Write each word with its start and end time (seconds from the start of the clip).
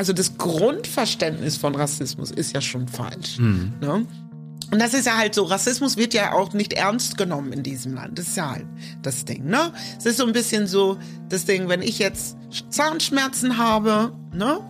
also 0.00 0.14
das 0.14 0.38
Grundverständnis 0.38 1.58
von 1.58 1.74
Rassismus 1.74 2.30
ist 2.30 2.54
ja 2.54 2.62
schon 2.62 2.88
falsch. 2.88 3.36
Ne? 3.82 4.06
Und 4.70 4.78
das 4.78 4.94
ist 4.94 5.04
ja 5.04 5.18
halt 5.18 5.34
so, 5.34 5.42
Rassismus 5.42 5.98
wird 5.98 6.14
ja 6.14 6.32
auch 6.32 6.54
nicht 6.54 6.72
ernst 6.72 7.18
genommen 7.18 7.52
in 7.52 7.62
diesem 7.62 7.92
Land. 7.92 8.18
Das 8.18 8.28
ist 8.28 8.36
ja 8.38 8.52
halt 8.52 8.64
das 9.02 9.26
Ding, 9.26 9.44
ne? 9.44 9.74
Es 9.98 10.06
ist 10.06 10.16
so 10.16 10.24
ein 10.24 10.32
bisschen 10.32 10.66
so 10.66 10.96
das 11.28 11.44
Ding, 11.44 11.68
wenn 11.68 11.82
ich 11.82 11.98
jetzt 11.98 12.38
Zahnschmerzen 12.70 13.58
habe, 13.58 14.12
ne? 14.32 14.60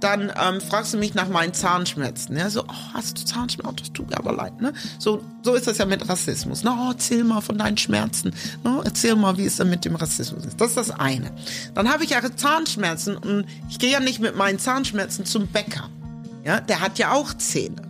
Dann 0.00 0.30
ähm, 0.40 0.60
fragst 0.60 0.92
du 0.94 0.98
mich 0.98 1.14
nach 1.14 1.28
meinen 1.28 1.54
Zahnschmerzen. 1.54 2.36
Ja, 2.36 2.50
so, 2.50 2.62
oh, 2.62 2.94
hast 2.94 3.18
du 3.18 3.24
Zahnschmerzen? 3.24 3.70
Oh, 3.70 3.74
das 3.76 3.92
tut 3.92 4.10
mir 4.10 4.18
aber 4.18 4.32
leid, 4.32 4.60
ne? 4.60 4.72
So, 4.98 5.22
so 5.42 5.54
ist 5.54 5.66
das 5.66 5.78
ja 5.78 5.86
mit 5.86 6.08
Rassismus. 6.08 6.64
Ne? 6.64 6.70
Oh, 6.70 6.90
erzähl 6.90 7.24
mal 7.24 7.40
von 7.40 7.56
deinen 7.56 7.78
Schmerzen. 7.78 8.34
Ne? 8.62 8.80
Erzähl 8.84 9.16
mal, 9.16 9.38
wie 9.38 9.46
es 9.46 9.56
denn 9.56 9.70
mit 9.70 9.84
dem 9.84 9.96
Rassismus 9.96 10.44
ist. 10.44 10.60
Das 10.60 10.68
ist 10.68 10.76
das 10.76 10.90
eine. 10.90 11.32
Dann 11.74 11.90
habe 11.90 12.04
ich 12.04 12.10
ja 12.10 12.20
Zahnschmerzen 12.36 13.16
und 13.16 13.46
ich 13.70 13.78
gehe 13.78 13.90
ja 13.90 14.00
nicht 14.00 14.20
mit 14.20 14.36
meinen 14.36 14.58
Zahnschmerzen 14.58 15.24
zum 15.24 15.46
Bäcker. 15.46 15.88
Ja, 16.44 16.60
der 16.60 16.80
hat 16.80 16.98
ja 16.98 17.12
auch 17.12 17.34
Zähne. 17.34 17.82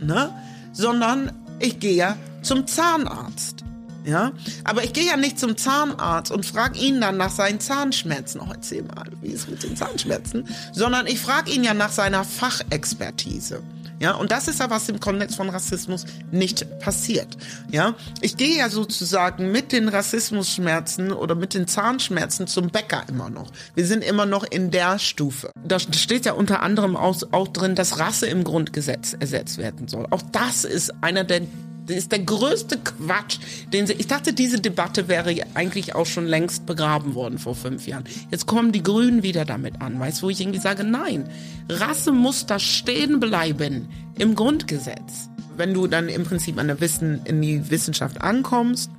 Ne? 0.00 0.30
sondern 0.74 1.32
ich 1.60 1.80
gehe 1.80 1.94
ja 1.94 2.16
zum 2.42 2.66
Zahnarzt. 2.66 3.63
Ja, 4.04 4.32
aber 4.64 4.84
ich 4.84 4.92
gehe 4.92 5.06
ja 5.06 5.16
nicht 5.16 5.38
zum 5.38 5.56
Zahnarzt 5.56 6.30
und 6.30 6.44
frage 6.44 6.78
ihn 6.78 7.00
dann 7.00 7.16
nach 7.16 7.30
seinen 7.30 7.60
Zahnschmerzen. 7.60 8.40
Oh, 8.40 8.48
erzähl 8.50 8.82
mal, 8.82 9.10
wie 9.22 9.28
ist 9.28 9.44
es 9.44 9.48
mit 9.48 9.62
den 9.62 9.76
Zahnschmerzen? 9.76 10.46
Sondern 10.72 11.06
ich 11.06 11.20
frage 11.20 11.50
ihn 11.50 11.64
ja 11.64 11.72
nach 11.72 11.90
seiner 11.90 12.24
Fachexpertise. 12.24 13.62
Ja, 14.00 14.12
und 14.12 14.32
das 14.32 14.48
ist 14.48 14.60
ja 14.60 14.68
was 14.70 14.88
im 14.88 15.00
Kontext 15.00 15.36
von 15.36 15.48
Rassismus 15.48 16.04
nicht 16.30 16.78
passiert. 16.80 17.38
Ja, 17.70 17.94
ich 18.20 18.36
gehe 18.36 18.58
ja 18.58 18.68
sozusagen 18.68 19.52
mit 19.52 19.72
den 19.72 19.88
Rassismusschmerzen 19.88 21.12
oder 21.12 21.34
mit 21.34 21.54
den 21.54 21.66
Zahnschmerzen 21.66 22.46
zum 22.46 22.68
Bäcker 22.68 23.04
immer 23.08 23.30
noch. 23.30 23.50
Wir 23.74 23.86
sind 23.86 24.04
immer 24.04 24.26
noch 24.26 24.44
in 24.44 24.70
der 24.70 24.98
Stufe. 24.98 25.50
Da 25.64 25.78
steht 25.78 26.26
ja 26.26 26.32
unter 26.32 26.60
anderem 26.60 26.96
auch, 26.96 27.16
auch 27.30 27.48
drin, 27.48 27.76
dass 27.76 27.98
Rasse 27.98 28.26
im 28.26 28.44
Grundgesetz 28.44 29.16
ersetzt 29.18 29.58
werden 29.58 29.88
soll. 29.88 30.06
Auch 30.10 30.22
das 30.32 30.64
ist 30.64 30.92
einer 31.00 31.24
der 31.24 31.42
das 31.86 31.96
ist 31.96 32.12
der 32.12 32.20
größte 32.20 32.78
Quatsch, 32.78 33.38
den 33.72 33.86
sie. 33.86 33.94
Ich 33.94 34.06
dachte, 34.06 34.32
diese 34.32 34.60
Debatte 34.60 35.08
wäre 35.08 35.34
eigentlich 35.54 35.94
auch 35.94 36.06
schon 36.06 36.26
längst 36.26 36.66
begraben 36.66 37.14
worden 37.14 37.38
vor 37.38 37.54
fünf 37.54 37.86
Jahren. 37.86 38.04
Jetzt 38.30 38.46
kommen 38.46 38.72
die 38.72 38.82
Grünen 38.82 39.22
wieder 39.22 39.44
damit 39.44 39.80
an, 39.80 39.98
weißt 39.98 40.22
du, 40.22 40.26
wo 40.26 40.30
ich 40.30 40.40
irgendwie 40.40 40.60
sage, 40.60 40.84
nein, 40.84 41.28
Rasse 41.68 42.12
muss 42.12 42.46
da 42.46 42.58
stehen 42.58 43.20
bleiben 43.20 43.88
im 44.18 44.34
Grundgesetz. 44.34 45.28
Wenn 45.56 45.74
du 45.74 45.86
dann 45.86 46.08
im 46.08 46.24
Prinzip 46.24 46.58
an 46.58 46.66
der 46.66 46.80
Wissen, 46.80 47.20
in 47.24 47.40
die 47.40 47.70
Wissenschaft 47.70 48.20
ankommst, 48.20 48.90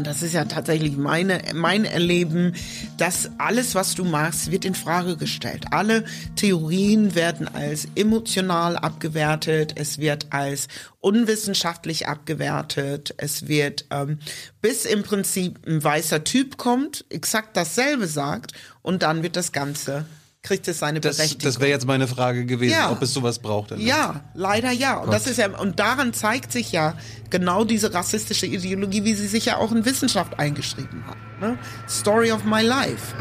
und 0.00 0.06
das 0.06 0.22
ist 0.22 0.32
ja 0.32 0.46
tatsächlich 0.46 0.96
meine, 0.96 1.42
mein 1.52 1.84
Erleben, 1.84 2.54
dass 2.96 3.28
alles, 3.36 3.74
was 3.74 3.94
du 3.94 4.02
machst, 4.02 4.50
wird 4.50 4.64
in 4.64 4.74
Frage 4.74 5.18
gestellt. 5.18 5.66
Alle 5.72 6.06
Theorien 6.36 7.14
werden 7.14 7.46
als 7.46 7.86
emotional 7.96 8.78
abgewertet, 8.78 9.74
es 9.76 9.98
wird 9.98 10.28
als 10.30 10.68
unwissenschaftlich 11.00 12.08
abgewertet, 12.08 13.12
es 13.18 13.46
wird, 13.46 13.84
ähm, 13.90 14.20
bis 14.62 14.86
im 14.86 15.02
Prinzip 15.02 15.58
ein 15.66 15.84
weißer 15.84 16.24
Typ 16.24 16.56
kommt, 16.56 17.04
exakt 17.10 17.54
dasselbe 17.54 18.06
sagt 18.06 18.52
und 18.80 19.02
dann 19.02 19.22
wird 19.22 19.36
das 19.36 19.52
Ganze 19.52 20.06
kriegt 20.42 20.66
es 20.68 20.78
seine 20.78 21.00
Das, 21.00 21.16
Berechtigung. 21.18 21.44
das 21.44 21.60
wäre 21.60 21.70
jetzt 21.70 21.86
meine 21.86 22.08
Frage 22.08 22.46
gewesen, 22.46 22.72
Ja. 22.72 22.90
ob 22.90 23.02
es 23.02 23.12
sowas 23.12 23.38
braucht. 23.40 23.72
Ja, 23.78 24.20
leider 24.34 24.70
ja. 24.70 24.96
Und 24.98 25.12
das 25.12 25.26
ist 25.26 25.36
ja, 25.36 25.48
und 25.58 25.78
daran 25.78 26.12
zeigt 26.14 26.50
sich 26.52 26.72
ja 26.72 26.94
genau 27.28 27.64
diese 27.64 27.92
rassistische 27.92 28.46
Ideologie, 28.46 29.04
wie 29.04 29.14
sie 29.14 29.26
sich 29.26 29.44
ja 29.46 29.58
auch 29.58 29.70
in 29.72 29.84
Wissenschaft 29.84 30.38
eingeschrieben 30.38 31.04
hat. 31.06 31.16
Ne? 31.40 31.58
Story 31.88 32.32
of 32.32 32.44
my 32.44 32.62
life. 32.62 33.14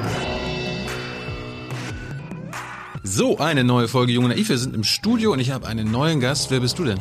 So, 3.04 3.38
eine 3.40 3.64
neue 3.64 3.88
Folge 3.88 4.12
Junge 4.12 4.30
Naiv. 4.30 4.50
Wir 4.50 4.58
sind 4.58 4.76
im 4.76 4.84
Studio 4.84 5.34
und 5.34 5.40
ich 5.40 5.52
habe 5.52 5.68
einen 5.68 5.92
neuen 5.92 6.20
Gast. 6.20 6.52
Wer 6.52 6.60
bist 6.60 6.78
du 6.80 6.86
denn? 6.86 7.00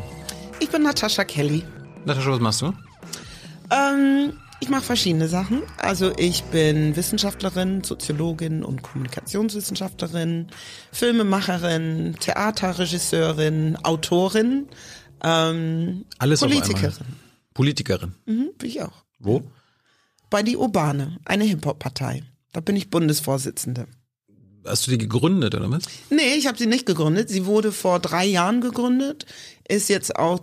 Ich 0.60 0.68
bin 0.70 0.82
Natascha 0.82 1.24
Kelly. 1.24 1.64
Natascha, 2.04 2.30
was 2.30 2.40
machst 2.40 2.62
du? 2.62 2.72
Ähm, 3.70 4.32
ich 4.60 4.68
mache 4.68 4.82
verschiedene 4.82 5.28
Sachen. 5.28 5.62
Also 5.76 6.12
ich 6.16 6.42
bin 6.44 6.96
Wissenschaftlerin, 6.96 7.84
Soziologin 7.84 8.64
und 8.64 8.82
Kommunikationswissenschaftlerin, 8.82 10.48
Filmemacherin, 10.92 12.16
Theaterregisseurin, 12.18 13.76
Autorin, 13.82 14.68
ähm, 15.22 16.04
Alles 16.18 16.40
Politikerin. 16.40 17.06
Politikerin. 17.54 18.14
Mhm, 18.26 18.50
bin 18.58 18.68
ich 18.68 18.82
auch. 18.82 19.04
Wo? 19.18 19.42
Bei 20.30 20.42
die 20.42 20.56
Urbane, 20.56 21.18
eine 21.24 21.44
Hip-Hop-Partei. 21.44 22.22
Da 22.52 22.60
bin 22.60 22.76
ich 22.76 22.90
Bundesvorsitzende. 22.90 23.86
Hast 24.64 24.86
du 24.86 24.90
die 24.90 24.98
gegründet, 24.98 25.54
oder 25.54 25.70
was? 25.70 25.84
Nee, 26.10 26.34
ich 26.36 26.46
habe 26.46 26.58
sie 26.58 26.66
nicht 26.66 26.84
gegründet. 26.84 27.30
Sie 27.30 27.46
wurde 27.46 27.72
vor 27.72 28.00
drei 28.00 28.26
Jahren 28.26 28.60
gegründet, 28.60 29.24
ist 29.66 29.88
jetzt 29.88 30.16
auch 30.16 30.40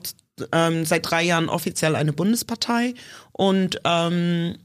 ähm, 0.51 0.85
seit 0.85 1.09
drei 1.09 1.23
Jahren 1.23 1.49
offiziell 1.49 1.95
eine 1.95 2.13
Bundespartei. 2.13 2.93
Und 3.37 3.81
ähm, 3.83 4.55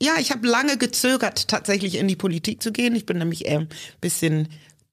ja, 0.00 0.12
ich 0.18 0.30
habe 0.30 0.48
lange 0.48 0.78
gezögert, 0.78 1.48
tatsächlich 1.48 1.96
in 1.96 2.08
die 2.08 2.16
Politik 2.16 2.62
zu 2.62 2.72
gehen. 2.72 2.96
Ich 2.96 3.04
bin 3.04 3.18
nämlich 3.18 3.44
eher 3.44 3.60
ein 3.60 3.68
bisschen 4.00 4.48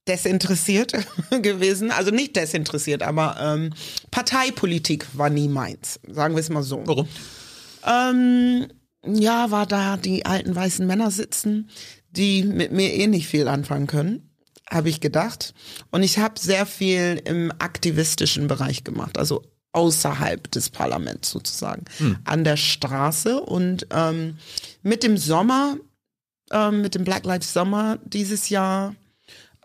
desinteressiert 0.06 0.92
gewesen. 1.30 1.90
Also 1.90 2.10
nicht 2.10 2.36
desinteressiert, 2.36 3.02
aber 3.02 3.38
ähm, 3.40 3.72
Parteipolitik 4.10 5.06
war 5.14 5.30
nie 5.30 5.48
meins. 5.48 5.98
Sagen 6.06 6.34
wir 6.34 6.40
es 6.40 6.50
mal 6.50 6.62
so. 6.62 6.82
Warum? 6.84 7.08
Ähm, 7.86 8.66
ja, 9.06 9.50
war 9.50 9.66
da 9.66 9.96
die 9.96 10.26
alten 10.26 10.54
weißen 10.54 10.86
Männer 10.86 11.10
sitzen, 11.10 11.70
die 12.10 12.42
mit 12.42 12.70
mir 12.70 12.92
eh 12.92 13.06
nicht 13.06 13.28
viel 13.28 13.48
anfangen 13.48 13.86
können, 13.86 14.36
habe 14.68 14.90
ich 14.90 15.00
gedacht. 15.00 15.54
Und 15.90 16.02
ich 16.02 16.18
habe 16.18 16.38
sehr 16.38 16.66
viel 16.66 17.22
im 17.24 17.50
aktivistischen 17.58 18.46
Bereich 18.46 18.84
gemacht, 18.84 19.16
also 19.16 19.42
außerhalb 19.76 20.50
des 20.50 20.70
Parlaments 20.70 21.30
sozusagen, 21.30 21.84
an 22.24 22.44
der 22.44 22.56
Straße. 22.56 23.40
Und 23.40 23.86
ähm, 23.90 24.38
mit 24.82 25.02
dem 25.02 25.16
Sommer, 25.18 25.76
ähm, 26.50 26.80
mit 26.80 26.94
dem 26.94 27.04
Black 27.04 27.24
Lives 27.26 27.52
Sommer 27.52 27.98
dieses 28.04 28.48
Jahr, 28.48 28.94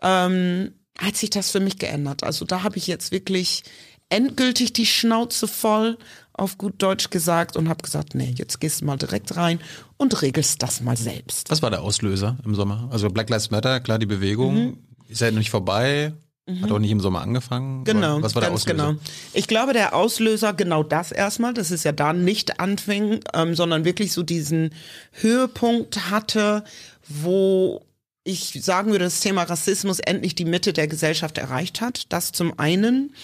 ähm, 0.02 0.72
hat 0.98 1.16
sich 1.16 1.30
das 1.30 1.50
für 1.50 1.60
mich 1.60 1.78
geändert. 1.78 2.22
Also 2.22 2.44
da 2.44 2.62
habe 2.62 2.76
ich 2.76 2.86
jetzt 2.86 3.10
wirklich 3.10 3.62
endgültig 4.10 4.74
die 4.74 4.84
Schnauze 4.86 5.48
voll, 5.48 5.96
auf 6.34 6.58
gut 6.58 6.74
Deutsch 6.82 7.08
gesagt, 7.10 7.56
und 7.56 7.68
habe 7.70 7.82
gesagt, 7.82 8.14
nee, 8.14 8.34
jetzt 8.36 8.60
gehst 8.60 8.80
du 8.82 8.84
mal 8.84 8.96
direkt 8.98 9.36
rein 9.36 9.58
und 9.96 10.20
regelst 10.22 10.62
das 10.62 10.80
mal 10.82 10.96
selbst. 10.96 11.50
Was 11.50 11.62
war 11.62 11.70
der 11.70 11.82
Auslöser 11.82 12.36
im 12.44 12.54
Sommer? 12.54 12.88
Also 12.92 13.08
Black 13.08 13.30
Lives 13.30 13.50
Matter, 13.50 13.80
klar, 13.80 13.98
die 13.98 14.06
Bewegung 14.06 14.54
Mhm. 14.54 14.78
ist 15.08 15.20
ja 15.22 15.30
noch 15.30 15.38
nicht 15.38 15.50
vorbei. 15.50 16.12
Hat 16.60 16.72
auch 16.72 16.80
nicht 16.80 16.90
im 16.90 16.98
Sommer 17.00 17.20
angefangen. 17.20 17.84
Genau, 17.84 18.20
Was 18.20 18.34
war 18.34 18.40
der 18.42 18.50
ganz 18.50 18.62
Auslöser? 18.62 18.88
genau. 18.88 19.00
Ich 19.32 19.46
glaube, 19.46 19.72
der 19.72 19.94
Auslöser, 19.94 20.52
genau 20.52 20.82
das 20.82 21.12
erstmal, 21.12 21.54
dass 21.54 21.70
es 21.70 21.84
ja 21.84 21.92
da 21.92 22.12
nicht 22.12 22.58
anfing, 22.58 23.20
ähm, 23.32 23.54
sondern 23.54 23.84
wirklich 23.84 24.12
so 24.12 24.24
diesen 24.24 24.70
Höhepunkt 25.12 26.10
hatte, 26.10 26.64
wo 27.08 27.84
ich 28.24 28.58
sagen 28.62 28.90
würde, 28.90 29.04
das 29.04 29.20
Thema 29.20 29.44
Rassismus 29.44 30.00
endlich 30.00 30.34
die 30.34 30.44
Mitte 30.44 30.72
der 30.72 30.88
Gesellschaft 30.88 31.38
erreicht 31.38 31.80
hat. 31.80 32.12
Das 32.12 32.32
zum 32.32 32.58
einen. 32.58 33.14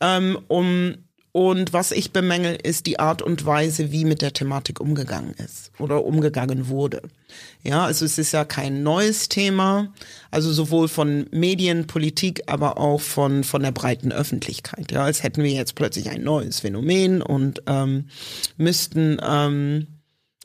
Ähm, 0.00 0.38
um, 0.48 0.96
und 1.36 1.72
was 1.72 1.90
ich 1.90 2.12
bemängel, 2.12 2.56
ist 2.62 2.86
die 2.86 3.00
Art 3.00 3.20
und 3.20 3.44
Weise, 3.44 3.90
wie 3.90 4.04
mit 4.04 4.22
der 4.22 4.32
Thematik 4.32 4.78
umgegangen 4.78 5.34
ist 5.44 5.72
oder 5.80 6.04
umgegangen 6.04 6.68
wurde. 6.68 7.02
Ja, 7.64 7.86
also 7.86 8.04
es 8.04 8.18
ist 8.18 8.30
ja 8.30 8.44
kein 8.44 8.84
neues 8.84 9.28
Thema, 9.28 9.92
also 10.30 10.52
sowohl 10.52 10.86
von 10.86 11.26
Medien, 11.32 11.88
Politik, 11.88 12.44
aber 12.46 12.78
auch 12.78 13.00
von 13.00 13.42
von 13.42 13.64
der 13.64 13.72
breiten 13.72 14.12
Öffentlichkeit. 14.12 14.92
Ja, 14.92 15.02
als 15.02 15.24
hätten 15.24 15.42
wir 15.42 15.50
jetzt 15.50 15.74
plötzlich 15.74 16.08
ein 16.08 16.22
neues 16.22 16.60
Phänomen 16.60 17.20
und 17.20 17.62
ähm, 17.66 18.04
müssten 18.56 19.18
ähm, 19.20 19.88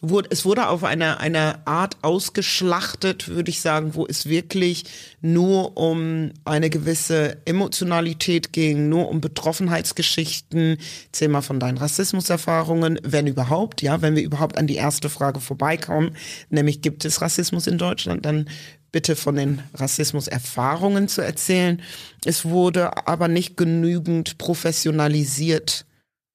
wurde, 0.02 0.30
es 0.32 0.46
wurde 0.46 0.68
auf 0.68 0.84
eine, 0.84 1.20
eine 1.20 1.66
Art 1.68 1.98
ausgeschlachtet, 2.02 3.28
würde 3.28 3.50
ich 3.50 3.62
sagen, 3.62 3.96
wo 3.96 4.06
es 4.06 4.28
wirklich 4.28 4.86
nur 5.22 5.78
um 5.78 6.32
eine 6.46 6.70
gewisse 6.70 7.38
Emotionalität 7.46 8.54
ging, 8.54 8.90
nur 8.90 9.10
um 9.10 9.22
Betroffenheitsgeschichten. 9.22 10.78
Erzähl 11.08 11.28
mal 11.28 11.42
von 11.42 11.60
deinen 11.60 11.78
Rassismuserfahrungen, 11.78 13.00
wenn 13.04 13.28
überhaupt, 13.28 13.82
ja, 13.82 14.02
wenn 14.02 14.16
wir 14.16 14.24
überhaupt 14.24 14.58
an 14.58 14.68
die 14.68 14.76
erste 14.76 15.10
Frage 15.10 15.40
vorbeikommen, 15.40 16.16
nämlich 16.50 16.82
gibt 16.82 17.04
es 17.06 17.22
Rassismus 17.22 17.68
in 17.68 17.78
Deutschland, 17.78 18.26
dann 18.26 18.48
bitte 18.92 19.16
von 19.16 19.36
den 19.36 19.62
Rassismuserfahrungen 19.74 21.08
zu 21.08 21.22
erzählen. 21.22 21.82
Es 22.26 22.46
wurde 22.46 23.08
aber 23.08 23.28
nicht 23.28 23.58
genügend 23.58 24.38
professionalisiert 24.38 25.86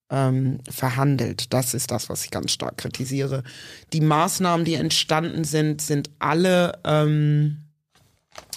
ähm, 0.09 0.59
verhandelt. 0.69 1.53
Das 1.53 1.73
ist 1.73 1.91
das, 1.91 2.09
was 2.09 2.25
ich 2.25 2.31
ganz 2.31 2.51
stark 2.51 2.77
kritisiere. 2.77 3.43
Die 3.93 4.01
Maßnahmen, 4.01 4.65
die 4.65 4.75
entstanden 4.75 5.43
sind, 5.43 5.81
sind 5.81 6.09
alle, 6.19 6.79
ähm, 6.83 7.57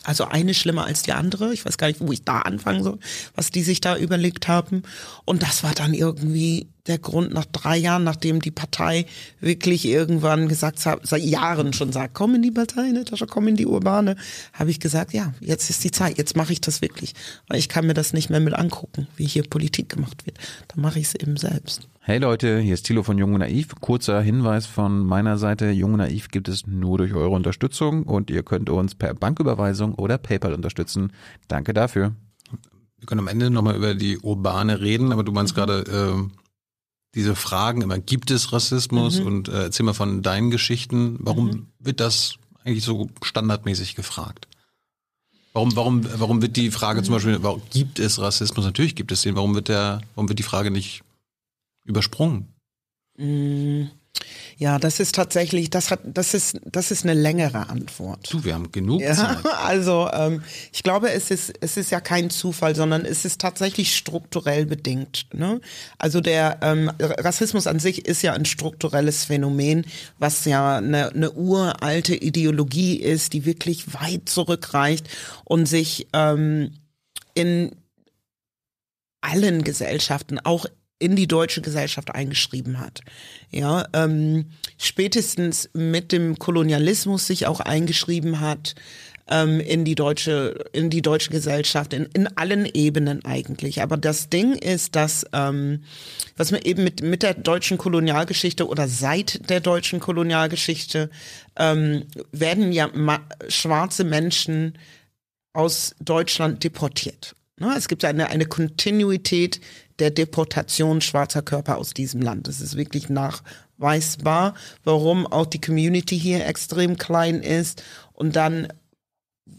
also 0.04 0.24
eine 0.24 0.54
schlimmer 0.54 0.84
als 0.84 1.02
die 1.02 1.12
andere. 1.12 1.52
Ich 1.52 1.64
weiß 1.64 1.78
gar 1.78 1.88
nicht, 1.88 2.00
wo 2.00 2.12
ich 2.12 2.24
da 2.24 2.40
anfangen 2.40 2.82
soll, 2.82 2.98
was 3.34 3.50
die 3.50 3.62
sich 3.62 3.80
da 3.80 3.96
überlegt 3.96 4.48
haben. 4.48 4.82
Und 5.24 5.42
das 5.42 5.62
war 5.62 5.74
dann 5.74 5.94
irgendwie, 5.94 6.68
der 6.88 6.99
Grund 6.99 7.32
nach 7.32 7.44
drei 7.44 7.76
Jahren, 7.76 8.05
nachdem 8.05 8.40
die 8.40 8.50
Partei 8.50 9.06
wirklich 9.40 9.87
irgendwann 9.87 10.49
gesagt 10.49 10.85
hat, 10.87 11.06
seit 11.06 11.23
Jahren 11.23 11.73
schon 11.73 11.93
sagt, 11.93 12.14
komm 12.14 12.35
in 12.35 12.43
die 12.43 12.50
Partei, 12.50 12.90
Natascha, 12.90 13.26
komm 13.26 13.49
in 13.49 13.56
die 13.56 13.67
Urbane, 13.67 14.17
habe 14.52 14.70
ich 14.70 14.81
gesagt, 14.81 15.12
ja, 15.12 15.35
jetzt 15.40 15.70
ist 15.70 15.85
die 15.85 15.90
Zeit, 15.90 16.19
jetzt 16.19 16.37
mache 16.37 16.52
ich 16.52 16.61
das 16.61 16.82
wirklich. 16.82 17.14
Weil 17.46 17.58
ich 17.58 17.69
kann 17.69 17.87
mir 17.87 17.94
das 17.94 18.12
nicht 18.12 18.31
mehr 18.31 18.40
mit 18.40 18.55
angucken, 18.55 19.06
wie 19.17 19.26
hier 19.26 19.44
Politik 19.44 19.88
gemacht 19.88 20.26
wird. 20.26 20.38
Dann 20.69 20.81
mache 20.81 20.99
ich 20.99 21.06
es 21.06 21.14
eben 21.14 21.37
selbst. 21.37 21.88
Hey 22.00 22.19
Leute, 22.19 22.58
hier 22.58 22.73
ist 22.73 22.87
Thilo 22.87 23.02
von 23.02 23.19
Jung 23.19 23.34
und 23.34 23.41
Naiv. 23.41 23.75
Kurzer 23.81 24.23
Hinweis 24.23 24.64
von 24.64 25.05
meiner 25.05 25.37
Seite. 25.37 25.70
Jung 25.70 25.93
und 25.93 25.99
Naiv 25.99 26.29
gibt 26.29 26.49
es 26.49 26.67
nur 26.67 26.96
durch 26.96 27.12
eure 27.12 27.29
Unterstützung 27.29 28.05
und 28.05 28.31
ihr 28.31 28.43
könnt 28.43 28.70
uns 28.70 28.94
per 28.94 29.12
Banküberweisung 29.12 29.94
oder 29.94 30.17
PayPal 30.17 30.55
unterstützen. 30.55 31.12
Danke 31.49 31.75
dafür. 31.75 32.14
Wir 32.99 33.06
können 33.06 33.20
am 33.20 33.29
Ende 33.29 33.50
nochmal 33.50 33.76
über 33.76 33.94
die 33.94 34.19
Urbane 34.19 34.81
reden, 34.81 35.12
aber 35.12 35.23
du 35.23 35.32
meinst 35.32 35.55
gerade, 35.55 35.81
äh, 35.82 36.47
diese 37.14 37.34
Fragen 37.34 37.82
immer, 37.82 37.99
gibt 37.99 38.31
es 38.31 38.52
Rassismus? 38.52 39.20
Mhm. 39.20 39.26
Und 39.26 39.49
äh, 39.49 39.64
erzähl 39.64 39.84
mal 39.84 39.94
von 39.94 40.22
deinen 40.22 40.50
Geschichten. 40.50 41.16
Warum 41.20 41.46
mhm. 41.46 41.66
wird 41.78 42.00
das 42.00 42.37
eigentlich 42.64 42.84
so 42.84 43.08
standardmäßig 43.22 43.94
gefragt? 43.94 44.46
Warum, 45.52 45.75
warum, 45.75 46.20
warum 46.20 46.43
wird 46.43 46.56
die 46.56 46.70
Frage 46.70 47.02
zum 47.02 47.14
Beispiel, 47.14 47.43
warum 47.43 47.62
gibt 47.70 47.99
es 47.99 48.20
Rassismus? 48.20 48.64
Natürlich 48.64 48.94
gibt 48.94 49.10
es 49.10 49.22
den. 49.22 49.34
Warum 49.34 49.55
wird 49.55 49.69
der, 49.69 50.02
warum 50.14 50.28
wird 50.28 50.38
die 50.38 50.44
Frage 50.44 50.70
nicht 50.70 51.02
übersprungen? 51.84 52.49
Mhm. 53.16 53.90
Ja, 54.60 54.81
das 54.81 54.99
ist 54.99 55.14
tatsächlich, 55.14 55.70
das 55.70 55.93
hat, 55.93 56.00
das 56.02 56.34
ist, 56.34 56.58
das 56.64 56.90
ist 56.90 57.05
eine 57.05 57.14
längere 57.14 57.69
Antwort. 57.69 58.28
Du, 58.32 58.43
wir 58.43 58.55
haben 58.55 58.72
genug 58.72 59.00
ja, 59.00 59.14
Zeit. 59.14 59.38
Also 59.62 60.10
ähm, 60.12 60.43
ich 60.72 60.82
glaube, 60.82 61.12
es 61.12 61.31
ist, 61.31 61.52
es 61.60 61.76
ist 61.76 61.93
ja 61.93 62.00
kein 62.00 62.28
Zufall, 62.28 62.75
sondern 62.75 63.05
es 63.05 63.25
ist 63.25 63.40
tatsächlich 63.40 63.96
strukturell 63.96 64.66
bedingt. 64.66 65.26
Ne? 65.32 65.60
Also 65.96 66.20
der 66.20 66.58
ähm, 66.62 66.90
Rassismus 66.99 67.69
an 67.69 67.78
sich 67.78 68.06
ist 68.06 68.22
ja 68.22 68.32
ein 68.32 68.46
strukturelles 68.46 69.26
Phänomen, 69.26 69.87
was 70.19 70.44
ja 70.44 70.78
eine, 70.78 71.10
eine 71.10 71.31
uralte 71.31 72.16
Ideologie 72.16 72.96
ist, 72.96 73.34
die 73.34 73.44
wirklich 73.44 73.94
weit 73.94 74.28
zurückreicht 74.28 75.08
und 75.44 75.66
sich 75.66 76.08
ähm, 76.12 76.72
in 77.34 77.76
allen 79.20 79.62
Gesellschaften, 79.62 80.40
auch 80.40 80.66
in 80.98 81.16
die 81.16 81.28
deutsche 81.28 81.60
Gesellschaft 81.60 82.14
eingeschrieben 82.14 82.80
hat. 82.80 83.00
Ja, 83.50 83.86
ähm, 83.92 84.46
spätestens 84.78 85.70
mit 85.72 86.12
dem 86.12 86.38
Kolonialismus 86.38 87.26
sich 87.26 87.46
auch 87.46 87.60
eingeschrieben 87.60 88.40
hat 88.40 88.74
ähm, 89.28 89.60
in 89.60 89.84
die 89.84 89.94
deutsche 89.94 90.64
in 90.72 90.90
die 90.90 91.02
deutsche 91.02 91.30
Gesellschaft 91.30 91.92
in, 91.92 92.06
in 92.14 92.26
allen 92.36 92.66
Ebenen 92.66 93.24
eigentlich. 93.24 93.82
Aber 93.82 93.96
das 93.96 94.28
Ding 94.28 94.54
ist, 94.54 94.96
dass 94.96 95.24
ähm, 95.32 95.84
was 96.36 96.50
man 96.50 96.62
eben 96.62 96.82
mit 96.82 97.02
mit 97.02 97.22
der 97.22 97.34
deutschen 97.34 97.78
Kolonialgeschichte 97.78 98.66
oder 98.66 98.88
seit 98.88 99.48
der 99.50 99.60
deutschen 99.60 100.00
Kolonialgeschichte 100.00 101.10
ähm, 101.56 102.04
werden 102.32 102.72
ja 102.72 102.90
schwarze 103.48 104.04
Menschen 104.04 104.78
aus 105.52 105.94
Deutschland 106.00 106.64
deportiert. 106.64 107.34
Ne, 107.60 107.74
es 107.76 107.88
gibt 107.88 108.04
eine, 108.04 108.28
eine 108.28 108.46
Kontinuität 108.46 109.60
der 109.98 110.10
Deportation 110.10 111.00
schwarzer 111.00 111.42
Körper 111.42 111.78
aus 111.78 111.94
diesem 111.94 112.20
Land. 112.22 112.48
Es 112.48 112.60
ist 112.60 112.76
wirklich 112.76 113.08
nachweisbar, 113.08 114.54
warum 114.84 115.26
auch 115.26 115.46
die 115.46 115.60
Community 115.60 116.18
hier 116.18 116.46
extrem 116.46 116.96
klein 116.96 117.42
ist. 117.42 117.82
Und 118.12 118.36
dann, 118.36 118.68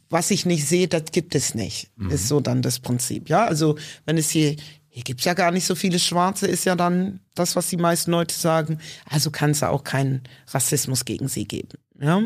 was 0.10 0.32
ich 0.32 0.46
nicht 0.46 0.68
sehe, 0.68 0.88
das 0.88 1.12
gibt 1.12 1.36
es 1.36 1.56
nicht. 1.56 1.92
Mhm. 1.98 2.12
Ist 2.12 2.28
so 2.28 2.40
dann 2.40 2.62
das 2.62 2.80
Prinzip. 2.80 3.30
Ja, 3.30 3.46
also 3.46 3.78
wenn 4.06 4.18
es 4.18 4.30
hier, 4.30 4.56
hier 5.00 5.06
gibt's 5.06 5.24
ja 5.24 5.34
gar 5.34 5.52
nicht 5.52 5.66
so 5.66 5.76
viele 5.76 5.98
Schwarze, 5.98 6.46
ist 6.46 6.66
ja 6.66 6.76
dann 6.76 7.22
das, 7.36 7.56
was 7.56 7.70
die 7.70 7.78
meisten 7.78 8.12
Leute 8.12 8.36
sagen. 8.36 8.80
Also 9.10 9.32
kann 9.32 9.52
es 9.52 9.64
auch 9.64 9.86
keinen 9.86 10.24
Rassismus 10.52 11.06
gegen 11.06 11.30
sie 11.30 11.46
geben 11.46 11.78
ja, 12.02 12.24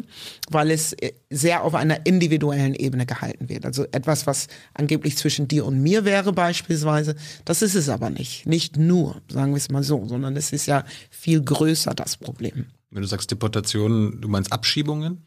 weil 0.50 0.72
es 0.72 0.94
äh, 0.94 1.14
sehr 1.30 1.64
auf 1.64 1.76
einer 1.76 2.06
individuellen 2.06 2.76
Ebene 2.76 3.06
gehalten 3.06 3.50
wird. 3.50 3.66
Also 3.66 3.86
etwas, 3.92 4.28
was 4.28 4.48
angeblich 4.74 5.18
zwischen 5.18 5.48
dir 5.48 5.66
und 5.66 5.82
mir 5.82 6.06
wäre 6.06 6.32
beispielsweise, 6.34 7.16
das 7.46 7.62
ist 7.62 7.76
es 7.76 7.90
aber 7.90 8.10
nicht. 8.10 8.46
Nicht 8.46 8.78
nur, 8.78 9.22
sagen 9.30 9.52
wir 9.52 9.58
es 9.58 9.70
mal 9.70 9.84
so, 9.84 10.08
sondern 10.08 10.36
es 10.36 10.54
ist 10.54 10.68
ja 10.68 10.86
viel 11.10 11.42
größer 11.42 11.94
das 11.94 12.18
Problem. 12.18 12.68
Wenn 12.92 13.02
du 13.02 13.08
sagst 13.08 13.32
Deportationen, 13.32 14.22
du 14.22 14.28
meinst 14.28 14.52
Abschiebungen? 14.52 15.26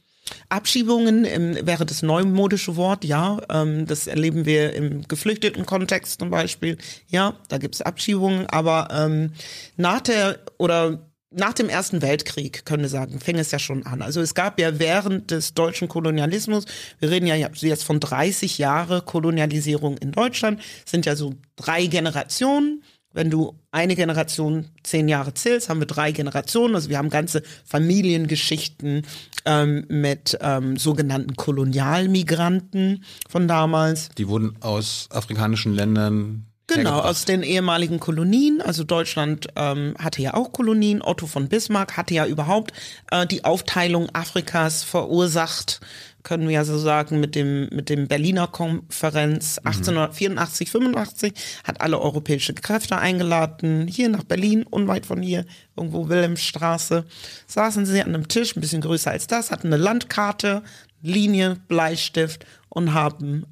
Abschiebungen 0.48 1.24
ähm, 1.24 1.58
wäre 1.62 1.86
das 1.86 2.02
neumodische 2.02 2.76
Wort, 2.76 3.04
ja. 3.04 3.38
Ähm, 3.50 3.86
das 3.86 4.06
erleben 4.06 4.46
wir 4.46 4.74
im 4.74 5.06
geflüchteten 5.08 5.66
Kontext 5.66 6.20
zum 6.20 6.30
Beispiel. 6.30 6.78
Ja, 7.08 7.34
da 7.48 7.58
gibt 7.58 7.74
es 7.74 7.82
Abschiebungen, 7.82 8.46
aber 8.46 8.88
ähm, 8.90 9.32
nach 9.76 10.00
der 10.00 10.38
oder 10.58 11.06
nach 11.30 11.52
dem 11.52 11.68
Ersten 11.68 12.02
Weltkrieg, 12.02 12.64
können 12.64 12.82
wir 12.82 12.88
sagen, 12.88 13.20
fing 13.20 13.36
es 13.36 13.50
ja 13.50 13.58
schon 13.58 13.84
an. 13.84 14.00
Also 14.00 14.20
es 14.20 14.34
gab 14.34 14.58
ja 14.58 14.78
während 14.78 15.30
des 15.30 15.54
deutschen 15.54 15.88
Kolonialismus, 15.88 16.64
wir 16.98 17.10
reden 17.10 17.26
ja 17.26 17.34
jetzt 17.34 17.84
von 17.84 18.00
30 18.00 18.58
Jahre 18.58 19.02
Kolonialisierung 19.02 19.98
in 19.98 20.12
Deutschland, 20.12 20.62
sind 20.86 21.04
ja 21.04 21.16
so 21.16 21.34
drei 21.56 21.86
Generationen. 21.86 22.82
Wenn 23.16 23.30
du 23.30 23.54
eine 23.70 23.96
Generation 23.96 24.66
zehn 24.82 25.08
Jahre 25.08 25.32
zählst, 25.32 25.70
haben 25.70 25.80
wir 25.80 25.86
drei 25.86 26.12
Generationen. 26.12 26.74
Also 26.74 26.90
wir 26.90 26.98
haben 26.98 27.08
ganze 27.08 27.42
Familiengeschichten 27.64 29.06
ähm, 29.46 29.86
mit 29.88 30.36
ähm, 30.42 30.76
sogenannten 30.76 31.34
Kolonialmigranten 31.34 33.02
von 33.26 33.48
damals. 33.48 34.10
Die 34.18 34.28
wurden 34.28 34.56
aus 34.60 35.08
afrikanischen 35.10 35.74
Ländern 35.74 36.44
Genau, 36.68 36.98
aus 36.98 37.24
den 37.24 37.42
ehemaligen 37.42 38.00
Kolonien. 38.00 38.60
Also 38.60 38.82
Deutschland 38.82 39.46
ähm, 39.54 39.94
hatte 39.98 40.20
ja 40.20 40.34
auch 40.34 40.52
Kolonien. 40.52 41.00
Otto 41.00 41.26
von 41.26 41.48
Bismarck 41.48 41.96
hatte 41.96 42.12
ja 42.12 42.26
überhaupt 42.26 42.72
äh, 43.12 43.24
die 43.26 43.44
Aufteilung 43.44 44.08
Afrikas 44.12 44.82
verursacht, 44.82 45.80
können 46.26 46.48
wir 46.48 46.54
ja 46.56 46.64
so 46.64 46.76
sagen, 46.76 47.20
mit 47.20 47.36
dem, 47.36 47.68
mit 47.68 47.88
dem 47.88 48.08
Berliner 48.08 48.48
Konferenz 48.48 49.58
1884, 49.58 50.66
mhm. 50.66 50.72
85, 50.72 51.32
hat 51.62 51.80
alle 51.80 52.00
europäische 52.00 52.52
Kräfte 52.52 52.98
eingeladen, 52.98 53.86
hier 53.86 54.08
nach 54.08 54.24
Berlin, 54.24 54.64
unweit 54.64 55.06
von 55.06 55.22
hier, 55.22 55.46
irgendwo 55.76 56.08
Wilhelmstraße, 56.08 57.04
saßen 57.46 57.86
sie 57.86 58.02
an 58.02 58.08
einem 58.08 58.26
Tisch, 58.26 58.56
ein 58.56 58.60
bisschen 58.60 58.80
größer 58.80 59.12
als 59.12 59.28
das, 59.28 59.52
hatten 59.52 59.68
eine 59.68 59.76
Landkarte, 59.76 60.64
Linie, 61.00 61.58
Bleistift 61.68 62.44
und 62.70 62.92
haben 62.92 63.46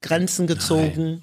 Grenzen 0.00 0.46
gezogen. 0.46 1.04
Nein 1.04 1.22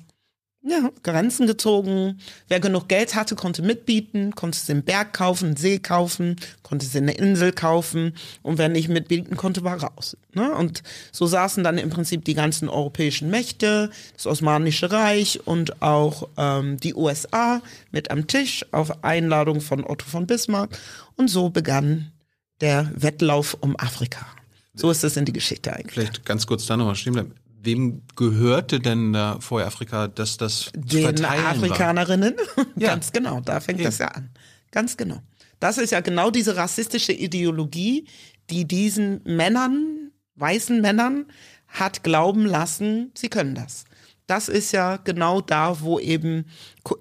ja, 0.66 0.90
Grenzen 1.04 1.46
gezogen. 1.46 2.20
Wer 2.48 2.62
genug 2.62 2.88
Geld 2.88 3.16
hatte, 3.16 3.36
konnte 3.36 3.62
mitbieten, 3.62 4.34
konnte 4.34 4.58
es 4.58 4.66
den 4.66 4.84
Berg 4.84 5.12
kaufen, 5.12 5.48
einen 5.48 5.58
See 5.58 5.80
kaufen, 5.80 6.38
konnte 6.62 6.86
es 6.86 6.96
eine 6.96 7.14
Insel 7.14 7.52
kaufen 7.52 8.14
und 8.42 8.58
wer 8.58 8.70
nicht 8.70 8.88
mitbieten 8.88 9.36
konnte, 9.36 9.64
war 9.66 9.84
raus. 9.84 10.16
Ne? 10.34 10.54
Und 10.54 10.82
so 11.12 11.26
saßen 11.26 11.66
dann 11.66 11.78
im 11.78 11.90
Prinzip 11.90 12.24
die 12.24 12.34
ganzen 12.34 12.70
europäischen 12.70 13.30
Mächte, 13.30 13.92
das 14.16 14.26
Osmanische 14.26 14.90
Reich 14.90 15.46
und 15.46 15.82
auch 15.82 16.30
ähm, 16.38 16.78
die 16.78 16.94
USA 16.94 17.62
mit 17.92 18.10
am 18.10 18.28
Tisch 18.28 18.66
auf 18.72 19.04
Einladung 19.04 19.60
von 19.60 19.84
Otto 19.84 20.06
von 20.06 20.28
Bismarck. 20.28 20.78
Und 21.18 21.30
so 21.30 21.50
begann 21.50 22.14
der 22.62 22.90
Wettlauf 22.96 23.58
um 23.60 23.76
Afrika. 23.78 24.26
So 24.76 24.90
ist 24.90 25.04
es 25.04 25.18
in 25.18 25.26
die 25.26 25.34
Geschichte 25.34 25.74
eigentlich. 25.74 25.94
Vielleicht 25.94 26.26
ganz 26.26 26.48
kurz 26.48 26.66
da 26.66 26.78
nochmal 26.78 26.96
stehen 26.96 27.14
bleiben 27.14 27.34
wem 27.64 28.02
gehörte 28.16 28.80
denn 28.80 29.14
da 29.14 29.40
vorher 29.40 29.68
Afrika, 29.68 30.08
dass 30.08 30.38
das 30.38 30.72
Den 30.76 31.26
Afrikanerinnen. 31.26 32.36
Ja. 32.76 32.90
Ganz 32.90 33.12
genau, 33.12 33.40
da 33.42 33.60
fängt 33.60 33.80
ja. 33.80 33.86
das 33.86 34.00
ja 34.00 34.08
an. 34.08 34.30
Ganz 34.72 34.98
genau. 34.98 35.22
Das 35.60 35.78
ist 35.78 35.92
ja 35.92 36.02
genau 36.02 36.32
diese 36.32 36.56
rassistische 36.56 37.14
Ideologie, 37.14 38.08
die 38.50 38.66
diesen 38.66 39.22
Männern, 39.24 40.12
weißen 40.36 40.82
Männern, 40.82 41.26
hat 41.68 42.04
glauben 42.04 42.46
lassen, 42.46 43.12
sie 43.16 43.30
können 43.30 43.56
das. 43.56 43.86
Das 44.28 44.48
ist 44.48 44.72
ja 44.72 44.98
genau 44.98 45.42
da, 45.42 45.82
wo 45.82 46.00
eben 46.00 46.46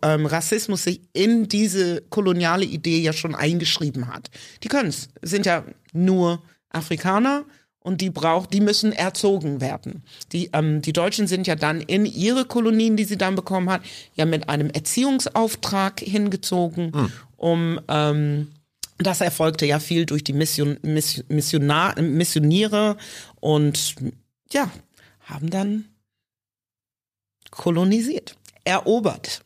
ähm, 0.03 0.27
Rassismus 0.27 0.85
sich 0.85 1.03
in 1.13 1.49
diese 1.49 2.03
koloniale 2.03 2.65
Idee 2.65 3.01
ja 3.01 3.13
schon 3.13 3.35
eingeschrieben 3.35 4.09
hat. 4.09 4.31
Die 4.63 4.69
können 4.69 4.89
es, 4.89 5.09
sind 5.23 5.47
ja 5.47 5.65
nur 5.93 6.43
Afrikaner 6.71 7.45
und 7.83 8.01
die 8.01 8.11
braucht, 8.11 8.53
die 8.53 8.61
müssen 8.61 8.93
erzogen 8.93 9.61
werden. 9.61 10.03
Die, 10.33 10.51
ähm, 10.53 10.83
die 10.83 10.93
Deutschen 10.93 11.27
sind 11.27 11.47
ja 11.47 11.57
dann 11.57 11.81
in 11.81 12.07
ihre 12.07 12.45
Kolonien, 12.45 12.97
die 12.97 13.05
sie 13.05 13.19
dann 13.19 13.35
bekommen 13.35 13.71
hat, 13.71 13.83
ja 14.15 14.25
mit 14.25 14.49
einem 14.49 14.71
Erziehungsauftrag 14.71 16.01
hingezogen, 16.01 16.93
mhm. 16.95 17.13
um 17.37 17.81
ähm, 17.89 18.49
das 18.99 19.21
erfolgte 19.21 19.67
ja 19.67 19.81
viel 19.81 20.07
durch 20.07 20.23
die 20.23 20.33
Mission, 20.33 20.79
Missionar, 20.83 22.01
Missioniere 22.01 22.97
und 23.41 23.97
ja, 24.53 24.71
haben 25.23 25.51
dann 25.51 25.87
kolonisiert, 27.51 28.37
erobert. 28.65 29.43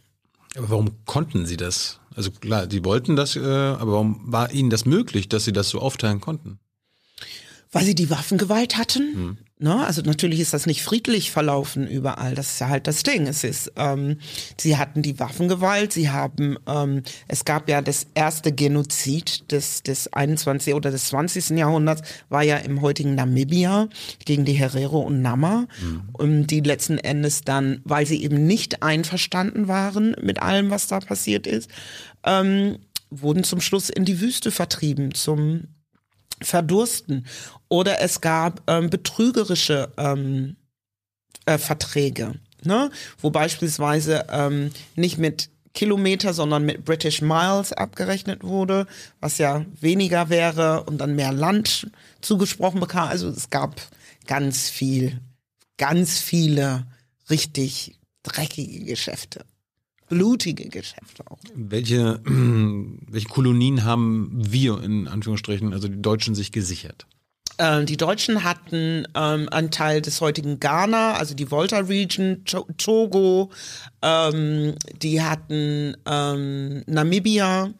Aber 0.56 0.70
warum 0.70 1.04
konnten 1.06 1.46
sie 1.46 1.56
das? 1.56 2.00
Also 2.14 2.30
klar, 2.30 2.68
sie 2.70 2.84
wollten 2.84 3.16
das, 3.16 3.36
äh, 3.36 3.40
aber 3.40 3.92
warum 3.92 4.20
war 4.24 4.50
ihnen 4.50 4.70
das 4.70 4.84
möglich, 4.84 5.28
dass 5.28 5.44
sie 5.44 5.52
das 5.52 5.68
so 5.68 5.80
aufteilen 5.80 6.20
konnten? 6.20 6.58
Weil 7.76 7.84
sie 7.84 7.94
die 7.94 8.08
Waffengewalt 8.08 8.78
hatten. 8.78 9.14
Mhm. 9.14 9.38
Ne? 9.58 9.86
Also 9.86 10.00
natürlich 10.00 10.40
ist 10.40 10.54
das 10.54 10.64
nicht 10.64 10.82
friedlich 10.82 11.30
verlaufen 11.30 11.86
überall. 11.86 12.34
Das 12.34 12.52
ist 12.52 12.58
ja 12.58 12.68
halt 12.68 12.86
das 12.86 13.02
Ding. 13.02 13.26
Es 13.26 13.44
ist, 13.44 13.70
ähm, 13.76 14.18
sie 14.58 14.78
hatten 14.78 15.02
die 15.02 15.18
Waffengewalt, 15.18 15.92
sie 15.92 16.08
haben, 16.08 16.56
ähm, 16.66 17.02
es 17.28 17.44
gab 17.44 17.68
ja 17.68 17.82
das 17.82 18.06
erste 18.14 18.52
Genozid 18.52 19.52
des, 19.52 19.82
des 19.82 20.10
21. 20.10 20.72
oder 20.72 20.90
des 20.90 21.08
20. 21.08 21.50
Jahrhunderts, 21.50 22.00
war 22.30 22.42
ja 22.42 22.56
im 22.56 22.80
heutigen 22.80 23.14
Namibia 23.14 23.88
gegen 24.24 24.46
die 24.46 24.54
Herero 24.54 25.00
und 25.00 25.20
Nama, 25.20 25.66
mhm. 25.80 26.02
und 26.14 26.46
die 26.46 26.60
letzten 26.60 26.96
Endes 26.96 27.42
dann, 27.42 27.82
weil 27.84 28.06
sie 28.06 28.22
eben 28.22 28.46
nicht 28.46 28.82
einverstanden 28.82 29.68
waren 29.68 30.16
mit 30.22 30.40
allem, 30.40 30.70
was 30.70 30.86
da 30.86 31.00
passiert 31.00 31.46
ist, 31.46 31.70
ähm, 32.24 32.78
wurden 33.10 33.44
zum 33.44 33.60
Schluss 33.60 33.90
in 33.90 34.06
die 34.06 34.20
Wüste 34.22 34.50
vertrieben, 34.50 35.12
zum 35.14 35.68
verdursten. 36.42 37.26
Oder 37.68 38.00
es 38.00 38.20
gab 38.20 38.62
ähm, 38.68 38.90
betrügerische 38.90 39.92
ähm, 39.96 40.56
äh, 41.46 41.58
Verträge, 41.58 42.34
ne? 42.62 42.90
wo 43.20 43.30
beispielsweise 43.30 44.26
ähm, 44.30 44.70
nicht 44.94 45.18
mit 45.18 45.50
Kilometer, 45.74 46.32
sondern 46.32 46.64
mit 46.64 46.84
British 46.84 47.20
Miles 47.20 47.72
abgerechnet 47.72 48.42
wurde, 48.42 48.86
was 49.20 49.38
ja 49.38 49.64
weniger 49.80 50.30
wäre 50.30 50.84
und 50.84 50.98
dann 50.98 51.16
mehr 51.16 51.32
Land 51.32 51.90
zugesprochen 52.22 52.80
bekam. 52.80 53.08
Also 53.08 53.28
es 53.28 53.50
gab 53.50 53.80
ganz 54.26 54.70
viel, 54.70 55.20
ganz 55.76 56.18
viele 56.18 56.86
richtig 57.28 57.98
dreckige 58.22 58.84
Geschäfte 58.84 59.44
blutige 60.08 60.68
Geschäfte 60.68 61.24
auch. 61.30 61.38
Welche, 61.54 62.20
welche 62.24 63.28
Kolonien 63.28 63.84
haben 63.84 64.30
wir 64.32 64.82
in 64.82 65.08
Anführungsstrichen, 65.08 65.72
also 65.72 65.88
die 65.88 66.00
Deutschen, 66.00 66.34
sich 66.34 66.52
gesichert? 66.52 67.06
Ähm, 67.58 67.86
die 67.86 67.96
Deutschen 67.96 68.44
hatten 68.44 69.06
ähm, 69.14 69.48
einen 69.50 69.70
Teil 69.70 70.02
des 70.02 70.20
heutigen 70.20 70.60
Ghana, 70.60 71.14
also 71.14 71.34
die 71.34 71.50
Volta 71.50 71.78
Region, 71.78 72.44
Togo, 72.44 73.50
ähm, 74.02 74.74
die 75.00 75.22
hatten 75.22 75.96
ähm, 76.06 76.82
Namibia, 76.86 77.72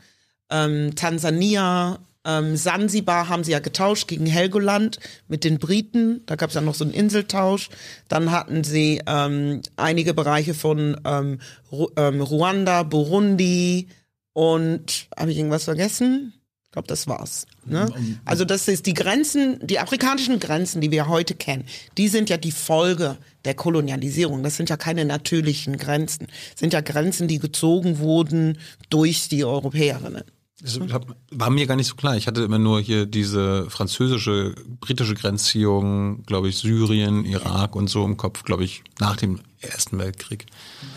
ähm, 0.50 0.95
Tansania, 0.95 1.99
ähm, 2.26 2.56
Sansibar 2.56 3.28
haben 3.28 3.45
sie 3.45 3.52
ja 3.52 3.61
getauscht 3.61 4.09
gegen 4.09 4.26
Helgoland 4.26 4.99
mit 5.28 5.45
den 5.45 5.59
Briten. 5.59 6.23
Da 6.26 6.35
gab 6.35 6.49
es 6.49 6.56
ja 6.56 6.61
noch 6.61 6.75
so 6.75 6.85
einen 6.85 6.92
Inseltausch. 6.92 7.68
Dann 8.09 8.33
hatten 8.33 8.64
sie 8.64 9.00
ähm, 9.06 9.62
einige 9.76 10.12
Bereiche 10.12 10.52
von 10.54 11.00
ähm, 11.04 11.38
Ru 11.71 11.88
ähm, 11.97 12.21
Ruanda, 12.21 12.83
Burundi 12.83 13.88
und 14.33 15.09
habe 15.16 15.30
ich 15.30 15.38
irgendwas 15.38 15.64
vergessen? 15.64 16.35
Ich 16.64 16.73
glaube, 16.73 16.88
das 16.88 17.06
war's. 17.06 17.47
Ne? 17.66 17.92
Also 18.25 18.44
das 18.44 18.68
ist 18.68 18.87
die 18.87 18.94
Grenzen, 18.94 19.58
die 19.66 19.78
afrikanischen 19.78 20.38
Grenzen, 20.38 20.80
die 20.80 20.90
wir 20.90 21.08
heute 21.08 21.35
kennen, 21.35 21.64
die 21.99 22.08
sind 22.08 22.30
ja 22.30 22.37
die 22.37 22.52
Folge 22.52 23.16
der 23.44 23.54
Kolonialisierung. 23.54 24.42
Das 24.42 24.56
sind 24.56 24.70
ja 24.70 24.76
keine 24.76 25.04
natürlichen 25.04 25.76
Grenzen. 25.76 26.26
Das 26.52 26.61
sind 26.61 26.73
ja 26.73 26.80
Grenzen, 26.80 27.28
die 27.28 27.38
gezogen 27.38 27.99
wurden 27.99 28.58
durch 28.90 29.28
die 29.28 29.44
Europäerinnen. 29.44 30.25
Das 30.62 30.80
war 30.80 31.50
mir 31.50 31.66
gar 31.66 31.76
nicht 31.76 31.88
so 31.88 31.96
klar. 31.96 32.16
Ich 32.16 32.26
hatte 32.26 32.42
immer 32.42 32.58
nur 32.58 32.80
hier 32.80 33.04
diese 33.04 33.68
französische, 33.68 34.54
britische 34.80 35.14
Grenzziehung, 35.14 36.23
glaube 36.25 36.49
ich, 36.49 36.56
Syrien, 36.56 37.26
Irak 37.26 37.76
und 37.76 37.88
so 37.88 38.04
im 38.04 38.16
Kopf, 38.16 38.42
glaube 38.42 38.64
ich, 38.64 38.82
nach 38.99 39.16
dem 39.16 39.40
Ersten 39.61 39.99
Weltkrieg. 39.99 40.46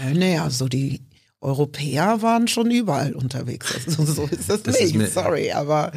Äh, 0.02 0.14
naja, 0.14 0.50
so 0.50 0.70
die 0.70 1.02
Europäer 1.42 2.22
waren 2.22 2.48
schon 2.48 2.72
überall 2.72 3.14
unterwegs. 3.14 3.76
Also 3.86 4.06
so 4.06 4.24
ist 4.28 4.50
das, 4.50 4.64
das 4.64 4.80
nicht, 4.80 4.96
ist 4.96 5.14
sorry, 5.14 5.52
aber 5.52 5.92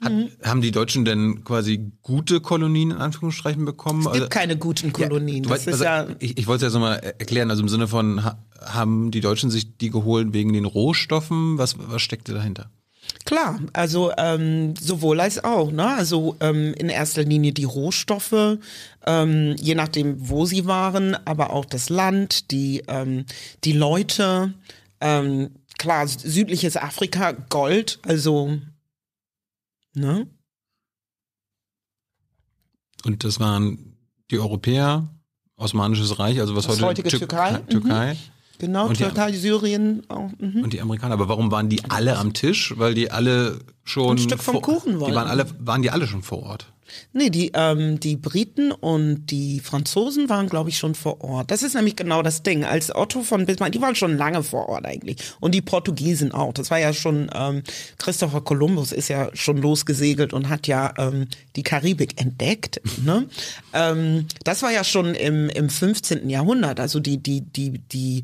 hat, 0.00 0.12
mhm. 0.12 0.28
Haben 0.42 0.60
die 0.60 0.72
Deutschen 0.72 1.04
denn 1.04 1.42
quasi 1.44 1.92
gute 2.02 2.40
Kolonien 2.40 2.90
in 2.90 2.98
Anführungsstrichen 2.98 3.64
bekommen? 3.64 4.00
Es 4.00 4.06
gibt 4.06 4.14
also, 4.14 4.28
keine 4.28 4.56
guten 4.56 4.92
Kolonien. 4.92 5.44
Ja, 5.44 5.50
weißt, 5.50 5.68
also, 5.68 5.84
ja 5.84 6.06
ich, 6.18 6.36
ich 6.36 6.46
wollte 6.46 6.66
es 6.66 6.70
ja 6.70 6.70
so 6.70 6.80
mal 6.80 6.96
erklären, 6.96 7.50
also 7.50 7.62
im 7.62 7.68
Sinne 7.68 7.88
von, 7.88 8.22
haben 8.60 9.10
die 9.10 9.20
Deutschen 9.20 9.50
sich 9.50 9.78
die 9.78 9.90
geholt 9.90 10.34
wegen 10.34 10.52
den 10.52 10.66
Rohstoffen? 10.66 11.56
Was, 11.56 11.76
was 11.78 12.02
steckte 12.02 12.34
dahinter? 12.34 12.70
Klar, 13.24 13.60
also 13.72 14.12
ähm, 14.18 14.74
sowohl 14.76 15.20
als 15.20 15.42
auch. 15.42 15.70
Ne? 15.72 15.86
Also 15.86 16.36
ähm, 16.40 16.74
in 16.74 16.88
erster 16.88 17.24
Linie 17.24 17.52
die 17.52 17.64
Rohstoffe, 17.64 18.58
ähm, 19.06 19.56
je 19.58 19.74
nachdem, 19.74 20.28
wo 20.28 20.44
sie 20.44 20.66
waren, 20.66 21.16
aber 21.24 21.50
auch 21.50 21.64
das 21.64 21.88
Land, 21.88 22.50
die 22.50 22.82
ähm, 22.88 23.24
die 23.64 23.72
Leute. 23.72 24.54
Ähm, 25.00 25.50
klar, 25.78 26.06
südliches 26.06 26.76
Afrika, 26.76 27.32
Gold, 27.32 27.98
also 28.02 28.58
ne? 29.96 30.28
Und 33.04 33.24
das 33.24 33.40
waren 33.40 33.96
die 34.30 34.38
Europäer, 34.38 35.08
Osmanisches 35.56 36.18
Reich, 36.18 36.38
also 36.40 36.54
was 36.54 36.66
das 36.66 36.76
heute 36.76 36.86
heutige 36.86 37.08
Türkei. 37.08 37.58
Türkei. 37.68 38.14
Mhm. 38.14 38.18
Genau, 38.58 38.88
und 38.88 38.96
Türkei, 38.96 39.30
die, 39.30 39.38
Syrien 39.38 40.02
auch. 40.08 40.30
Mhm. 40.38 40.64
Und 40.64 40.72
die 40.72 40.80
Amerikaner. 40.80 41.14
Aber 41.14 41.28
warum 41.28 41.50
waren 41.50 41.68
die 41.68 41.82
alle 41.88 42.18
am 42.18 42.32
Tisch? 42.32 42.74
Weil 42.76 42.94
die 42.94 43.10
alle 43.10 43.58
schon 43.84 44.16
ein 44.16 44.18
Stück 44.18 44.42
vom 44.42 44.54
vor, 44.54 44.62
Kuchen 44.62 45.00
waren. 45.00 45.10
Die 45.10 45.14
waren 45.14 45.28
alle, 45.28 45.46
waren 45.58 45.82
die 45.82 45.90
alle 45.90 46.06
schon 46.06 46.22
vor 46.22 46.42
Ort? 46.42 46.72
Nee, 47.12 47.30
die, 47.30 47.52
ähm, 47.54 48.00
die 48.00 48.16
Briten 48.16 48.72
und 48.72 49.26
die 49.26 49.60
Franzosen 49.60 50.28
waren, 50.28 50.48
glaube 50.48 50.70
ich, 50.70 50.78
schon 50.78 50.94
vor 50.94 51.22
Ort. 51.22 51.50
Das 51.50 51.62
ist 51.62 51.74
nämlich 51.74 51.96
genau 51.96 52.22
das 52.22 52.42
Ding. 52.42 52.64
Als 52.64 52.94
Otto 52.94 53.22
von 53.22 53.46
Bismarck, 53.46 53.72
die 53.72 53.80
waren 53.80 53.94
schon 53.94 54.16
lange 54.16 54.42
vor 54.42 54.68
Ort 54.68 54.86
eigentlich. 54.86 55.18
Und 55.40 55.54
die 55.54 55.62
Portugiesen 55.62 56.32
auch. 56.32 56.52
Das 56.52 56.70
war 56.70 56.78
ja 56.78 56.92
schon, 56.92 57.30
ähm, 57.34 57.62
Christopher 57.98 58.40
Columbus 58.40 58.92
ist 58.92 59.08
ja 59.08 59.30
schon 59.34 59.58
losgesegelt 59.58 60.32
und 60.32 60.48
hat 60.48 60.66
ja 60.66 60.94
ähm, 60.98 61.26
die 61.56 61.62
Karibik 61.62 62.20
entdeckt. 62.20 62.80
Ne? 63.04 63.26
ähm, 63.72 64.26
das 64.44 64.62
war 64.62 64.72
ja 64.72 64.84
schon 64.84 65.14
im, 65.14 65.48
im 65.50 65.68
15. 65.68 66.28
Jahrhundert. 66.28 66.80
Also 66.80 67.00
die, 67.00 67.18
die, 67.18 67.42
die, 67.42 67.78
die 67.78 68.22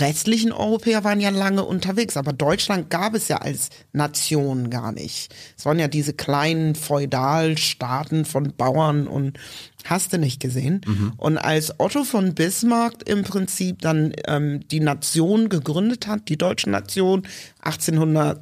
restlichen 0.00 0.52
Europäer 0.52 1.04
waren 1.04 1.20
ja 1.20 1.30
lange 1.30 1.64
unterwegs, 1.64 2.16
aber 2.16 2.32
Deutschland 2.32 2.90
gab 2.90 3.14
es 3.14 3.28
ja 3.28 3.38
als 3.38 3.70
Nation 3.92 4.70
gar 4.70 4.92
nicht. 4.92 5.34
Es 5.56 5.64
waren 5.64 5.78
ja 5.78 5.88
diese 5.88 6.12
kleinen 6.12 6.74
Feudalstaaten 6.74 8.24
von 8.24 8.54
Bauern 8.56 9.06
und 9.06 9.38
hast 9.84 10.12
du 10.12 10.18
nicht 10.18 10.40
gesehen. 10.40 10.80
Mhm. 10.86 11.12
Und 11.16 11.38
als 11.38 11.78
Otto 11.78 12.04
von 12.04 12.34
Bismarck 12.34 13.08
im 13.08 13.22
Prinzip 13.22 13.82
dann 13.82 14.12
ähm, 14.26 14.66
die 14.68 14.80
Nation 14.80 15.48
gegründet 15.48 16.06
hat, 16.06 16.28
die 16.28 16.38
deutsche 16.38 16.70
Nation, 16.70 17.26
1800 17.62 18.40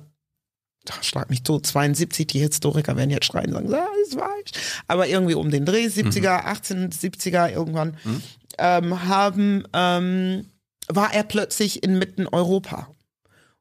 schlag 1.00 1.30
mich 1.30 1.42
tot, 1.42 1.66
72, 1.66 2.26
die 2.26 2.40
Historiker 2.40 2.96
werden 2.96 3.10
jetzt 3.10 3.26
schreien 3.26 3.54
und 3.54 3.68
sagen, 3.68 3.70
das 3.70 4.08
ist 4.08 4.18
falsch. 4.18 4.50
Aber 4.88 5.06
irgendwie 5.06 5.34
um 5.34 5.50
den 5.50 5.64
Dreh, 5.64 5.86
70er, 5.86 6.42
mhm. 6.42 6.48
1870er 6.48 7.52
irgendwann, 7.52 7.96
mhm. 8.04 8.22
ähm, 8.58 9.08
haben 9.08 9.64
ähm, 9.72 10.46
war 10.88 11.14
er 11.14 11.22
plötzlich 11.24 11.82
inmitten 11.82 12.26
Europa 12.26 12.88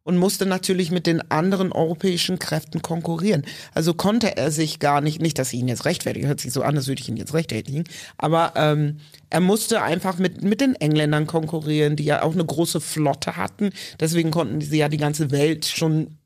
und 0.04 0.18
musste 0.18 0.46
natürlich 0.46 0.92
mit 0.92 1.06
den 1.06 1.30
anderen 1.30 1.72
europäischen 1.72 2.40
Kräften 2.40 2.82
konkurrieren. 2.82 3.46
Also 3.74 3.94
konnte 3.94 4.36
er 4.36 4.52
sich 4.52 4.80
gar 4.80 5.02
nicht, 5.02 5.22
nicht, 5.22 5.38
dass 5.38 5.54
ich 5.54 5.60
ihn 5.60 5.68
jetzt 5.68 5.86
rechtfertige, 5.86 6.28
hört 6.28 6.40
sich 6.40 6.52
so 6.52 6.64
an, 6.64 6.76
als 6.76 6.88
würde 6.88 7.02
ich 7.02 7.10
ihn 7.10 7.18
jetzt 7.18 7.34
rechtfertigen, 7.34 7.84
aber 8.18 8.54
ähm, 8.56 8.98
er 9.30 9.42
musste 9.42 9.82
einfach 9.82 10.18
mit, 10.18 10.44
mit 10.44 10.62
den 10.62 10.76
Engländern 10.76 11.28
konkurrieren, 11.28 11.96
die 11.96 12.06
ja 12.06 12.24
auch 12.24 12.34
eine 12.34 12.46
große 12.46 12.82
Flotte 12.82 13.38
hatten. 13.38 13.72
Deswegen 14.00 14.32
konnten 14.32 14.62
sie 14.62 14.78
ja 14.78 14.90
die 14.90 14.98
ganze 14.98 15.32
Welt 15.32 15.66
schon 15.66 16.18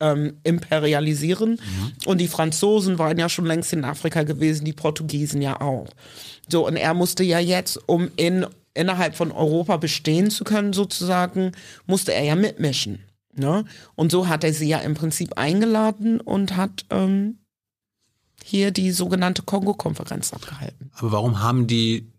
ähm, 0.00 0.38
imperialisieren. 0.44 1.52
Mhm. 1.52 1.92
Und 2.06 2.18
die 2.18 2.28
Franzosen 2.28 2.98
waren 2.98 3.18
ja 3.18 3.28
schon 3.28 3.46
längst 3.46 3.72
in 3.72 3.84
Afrika 3.84 4.22
gewesen, 4.22 4.64
die 4.64 4.72
Portugiesen 4.72 5.42
ja 5.42 5.60
auch. 5.60 5.88
So, 6.50 6.66
und 6.66 6.76
er 6.76 6.94
musste 6.94 7.24
ja 7.24 7.38
jetzt, 7.38 7.78
um 7.86 8.10
in 8.16 8.46
innerhalb 8.78 9.16
von 9.16 9.32
Europa 9.32 9.76
bestehen 9.76 10.30
zu 10.30 10.44
können, 10.44 10.72
sozusagen, 10.72 11.52
musste 11.86 12.14
er 12.14 12.24
ja 12.24 12.36
mitmischen. 12.36 13.00
Ne? 13.34 13.64
Und 13.94 14.10
so 14.10 14.28
hat 14.28 14.44
er 14.44 14.52
sie 14.52 14.68
ja 14.68 14.78
im 14.78 14.94
Prinzip 14.94 15.36
eingeladen 15.36 16.20
und 16.20 16.56
hat 16.56 16.86
ähm, 16.90 17.38
hier 18.42 18.70
die 18.70 18.90
sogenannte 18.90 19.42
Kongo-Konferenz 19.42 20.32
abgehalten. 20.32 20.90
Aber 20.94 21.12
warum 21.12 21.42
haben 21.42 21.66
die 21.66 22.10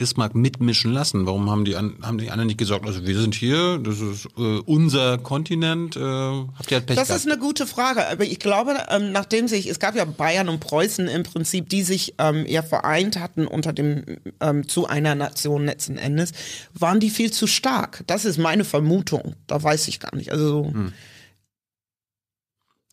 Bismarck 0.00 0.34
mitmischen 0.34 0.92
lassen? 0.94 1.26
Warum 1.26 1.50
haben 1.50 1.66
die, 1.66 1.76
haben 1.76 2.16
die 2.16 2.30
anderen 2.30 2.46
nicht 2.46 2.56
gesagt, 2.56 2.86
also 2.86 3.06
wir 3.06 3.20
sind 3.20 3.34
hier, 3.34 3.76
das 3.76 4.00
ist 4.00 4.28
äh, 4.38 4.60
unser 4.64 5.18
Kontinent, 5.18 5.94
äh, 5.94 6.00
habt 6.00 6.70
ihr 6.70 6.78
halt 6.78 6.86
Pech 6.86 6.96
Das 6.96 7.08
gehabt? 7.08 7.20
ist 7.20 7.30
eine 7.30 7.38
gute 7.38 7.66
Frage, 7.66 8.08
aber 8.08 8.24
ich 8.24 8.38
glaube, 8.38 8.78
ähm, 8.88 9.12
nachdem 9.12 9.46
sich, 9.46 9.68
es 9.68 9.78
gab 9.78 9.94
ja 9.94 10.06
Bayern 10.06 10.48
und 10.48 10.60
Preußen 10.60 11.06
im 11.06 11.22
Prinzip, 11.22 11.68
die 11.68 11.82
sich 11.82 12.14
ähm, 12.16 12.46
ja 12.46 12.62
vereint 12.62 13.20
hatten 13.20 13.46
unter 13.46 13.74
dem, 13.74 14.04
ähm, 14.40 14.66
zu 14.66 14.86
einer 14.86 15.14
Nation 15.14 15.66
letzten 15.66 15.98
Endes, 15.98 16.32
waren 16.72 16.98
die 16.98 17.10
viel 17.10 17.30
zu 17.30 17.46
stark. 17.46 18.02
Das 18.06 18.24
ist 18.24 18.38
meine 18.38 18.64
Vermutung, 18.64 19.36
da 19.46 19.62
weiß 19.62 19.86
ich 19.88 20.00
gar 20.00 20.16
nicht. 20.16 20.32
Also 20.32 20.70
hm. 20.72 20.94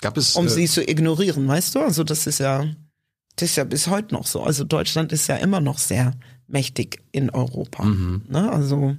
Gab 0.01 0.17
es, 0.17 0.35
um 0.35 0.47
äh, 0.47 0.49
sie 0.49 0.67
zu 0.67 0.85
ignorieren, 0.85 1.47
weißt 1.47 1.73
du? 1.73 1.79
Also 1.79 2.03
das 2.03 2.27
ist 2.27 2.39
ja, 2.39 2.65
das 3.37 3.51
ist 3.51 3.55
ja 3.55 3.63
bis 3.63 3.87
heute 3.87 4.13
noch 4.13 4.27
so. 4.27 4.43
Also 4.43 4.65
Deutschland 4.65 5.13
ist 5.13 5.27
ja 5.27 5.37
immer 5.37 5.61
noch 5.61 5.77
sehr 5.77 6.13
mächtig 6.47 7.01
in 7.11 7.29
Europa. 7.29 7.83
Mhm. 7.83 8.23
Ne? 8.29 8.51
Also 8.51 8.97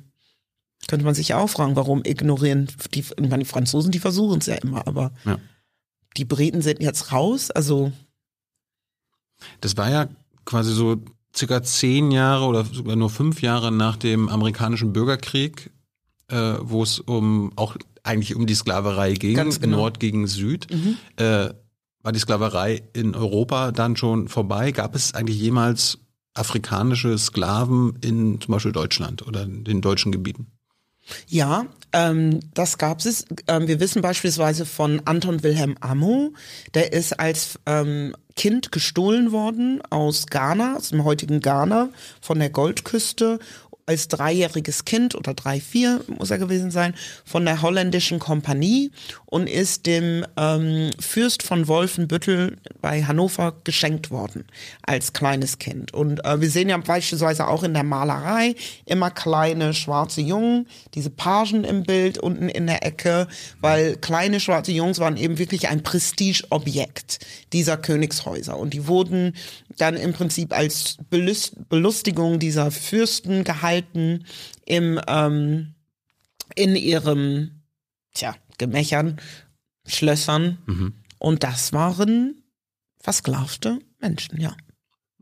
könnte 0.86 1.04
man 1.04 1.14
sich 1.14 1.28
ja 1.28 1.38
auch 1.38 1.50
fragen, 1.50 1.76
warum 1.76 2.02
ignorieren 2.04 2.68
die, 2.94 3.02
die 3.02 3.44
Franzosen, 3.44 3.90
die 3.90 3.98
versuchen 3.98 4.38
es 4.38 4.46
ja 4.46 4.54
immer, 4.56 4.86
aber 4.86 5.12
ja. 5.24 5.38
die 6.16 6.24
Briten 6.24 6.62
sind 6.62 6.80
jetzt 6.80 7.12
raus, 7.12 7.50
also. 7.50 7.92
Das 9.60 9.76
war 9.76 9.90
ja 9.90 10.08
quasi 10.44 10.72
so 10.72 10.96
circa 11.36 11.62
zehn 11.62 12.10
Jahre 12.10 12.46
oder 12.46 12.64
sogar 12.64 12.96
nur 12.96 13.10
fünf 13.10 13.42
Jahre 13.42 13.70
nach 13.70 13.96
dem 13.96 14.28
amerikanischen 14.28 14.92
Bürgerkrieg, 14.92 15.70
äh, 16.28 16.54
wo 16.60 16.82
es 16.82 17.00
um 17.00 17.52
auch 17.56 17.76
eigentlich 18.02 18.34
um 18.34 18.46
die 18.46 18.54
Sklaverei 18.54 19.12
ging, 19.14 19.36
Ganz 19.36 19.60
genau. 19.60 19.78
Nord 19.78 20.00
gegen 20.00 20.26
Süd. 20.26 20.66
Äh, 21.16 21.50
war 22.02 22.12
die 22.12 22.18
Sklaverei 22.18 22.82
in 22.94 23.14
Europa 23.14 23.72
dann 23.72 23.96
schon 23.96 24.28
vorbei? 24.28 24.72
Gab 24.72 24.94
es 24.94 25.14
eigentlich 25.14 25.38
jemals 25.38 25.98
afrikanische 26.38 27.16
Sklaven 27.18 27.98
in 28.00 28.40
zum 28.40 28.52
Beispiel 28.52 28.72
Deutschland 28.72 29.26
oder 29.26 29.46
den 29.46 29.80
deutschen 29.80 30.12
Gebieten? 30.12 30.46
Ja, 31.26 31.66
ähm, 31.92 32.40
das 32.54 32.78
gab 32.78 33.00
es. 33.00 33.24
Ähm, 33.46 33.66
wir 33.66 33.80
wissen 33.80 34.02
beispielsweise 34.02 34.66
von 34.66 35.00
Anton 35.04 35.42
Wilhelm 35.42 35.76
Amo, 35.80 36.34
der 36.74 36.92
ist 36.92 37.18
als 37.18 37.58
ähm, 37.66 38.14
Kind 38.36 38.72
gestohlen 38.72 39.32
worden 39.32 39.80
aus 39.90 40.26
Ghana, 40.26 40.76
aus 40.76 40.90
dem 40.90 41.04
heutigen 41.04 41.40
Ghana, 41.40 41.88
von 42.20 42.38
der 42.38 42.50
Goldküste 42.50 43.38
als 43.88 44.08
dreijähriges 44.08 44.84
Kind 44.84 45.14
oder 45.14 45.32
drei, 45.32 45.60
vier 45.60 46.04
muss 46.08 46.30
er 46.30 46.36
gewesen 46.36 46.70
sein, 46.70 46.94
von 47.24 47.46
der 47.46 47.62
holländischen 47.62 48.18
Kompanie 48.18 48.90
und 49.24 49.48
ist 49.48 49.86
dem 49.86 50.26
ähm, 50.36 50.90
Fürst 51.00 51.42
von 51.42 51.68
Wolfenbüttel 51.68 52.58
bei 52.82 53.02
Hannover 53.02 53.54
geschenkt 53.64 54.10
worden 54.10 54.44
als 54.82 55.14
kleines 55.14 55.58
Kind. 55.58 55.94
Und 55.94 56.22
äh, 56.24 56.38
wir 56.38 56.50
sehen 56.50 56.68
ja 56.68 56.76
beispielsweise 56.76 57.48
auch 57.48 57.62
in 57.62 57.72
der 57.72 57.82
Malerei 57.82 58.54
immer 58.84 59.10
kleine 59.10 59.72
schwarze 59.72 60.20
Jungen, 60.20 60.66
diese 60.94 61.08
Pagen 61.08 61.64
im 61.64 61.82
Bild 61.82 62.18
unten 62.18 62.50
in 62.50 62.66
der 62.66 62.84
Ecke, 62.84 63.26
weil 63.62 63.96
kleine 63.96 64.38
schwarze 64.38 64.72
Jungs 64.72 64.98
waren 64.98 65.16
eben 65.16 65.38
wirklich 65.38 65.68
ein 65.68 65.82
Prestigeobjekt 65.82 67.20
dieser 67.54 67.78
Königshäuser 67.78 68.58
und 68.58 68.74
die 68.74 68.86
wurden 68.86 69.32
dann 69.78 69.96
im 69.96 70.12
Prinzip 70.12 70.52
als 70.52 70.98
Belust 71.10 71.68
Belustigung 71.68 72.38
dieser 72.38 72.70
Fürsten 72.70 73.44
gehalten 73.44 74.24
im 74.66 75.00
ähm, 75.06 75.74
in 76.54 76.76
ihrem 76.76 77.62
tja 78.14 78.34
Gemächern, 78.58 79.20
Schlössern 79.86 80.58
und 81.18 81.44
das 81.44 81.72
waren 81.72 82.42
versklavte 83.00 83.78
Menschen, 84.00 84.40
ja. 84.40 84.56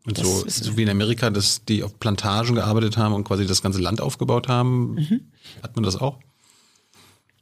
Und 0.07 0.17
so, 0.19 0.45
so 0.47 0.77
wie 0.77 0.85
in 0.85 0.89
Amerika, 0.89 1.31
dass 1.31 1.65
die 1.65 1.83
auf 1.83 1.99
Plantagen 1.99 2.55
gearbeitet 2.55 2.97
haben 2.97 3.13
und 3.13 3.25
quasi 3.25 3.45
das 3.45 3.61
ganze 3.61 3.81
Land 3.81 4.01
aufgebaut 4.01 4.49
haben, 4.49 4.95
Mhm. 4.95 5.33
hat 5.63 5.75
man 5.75 5.83
das 5.83 5.97
auch? 5.97 6.21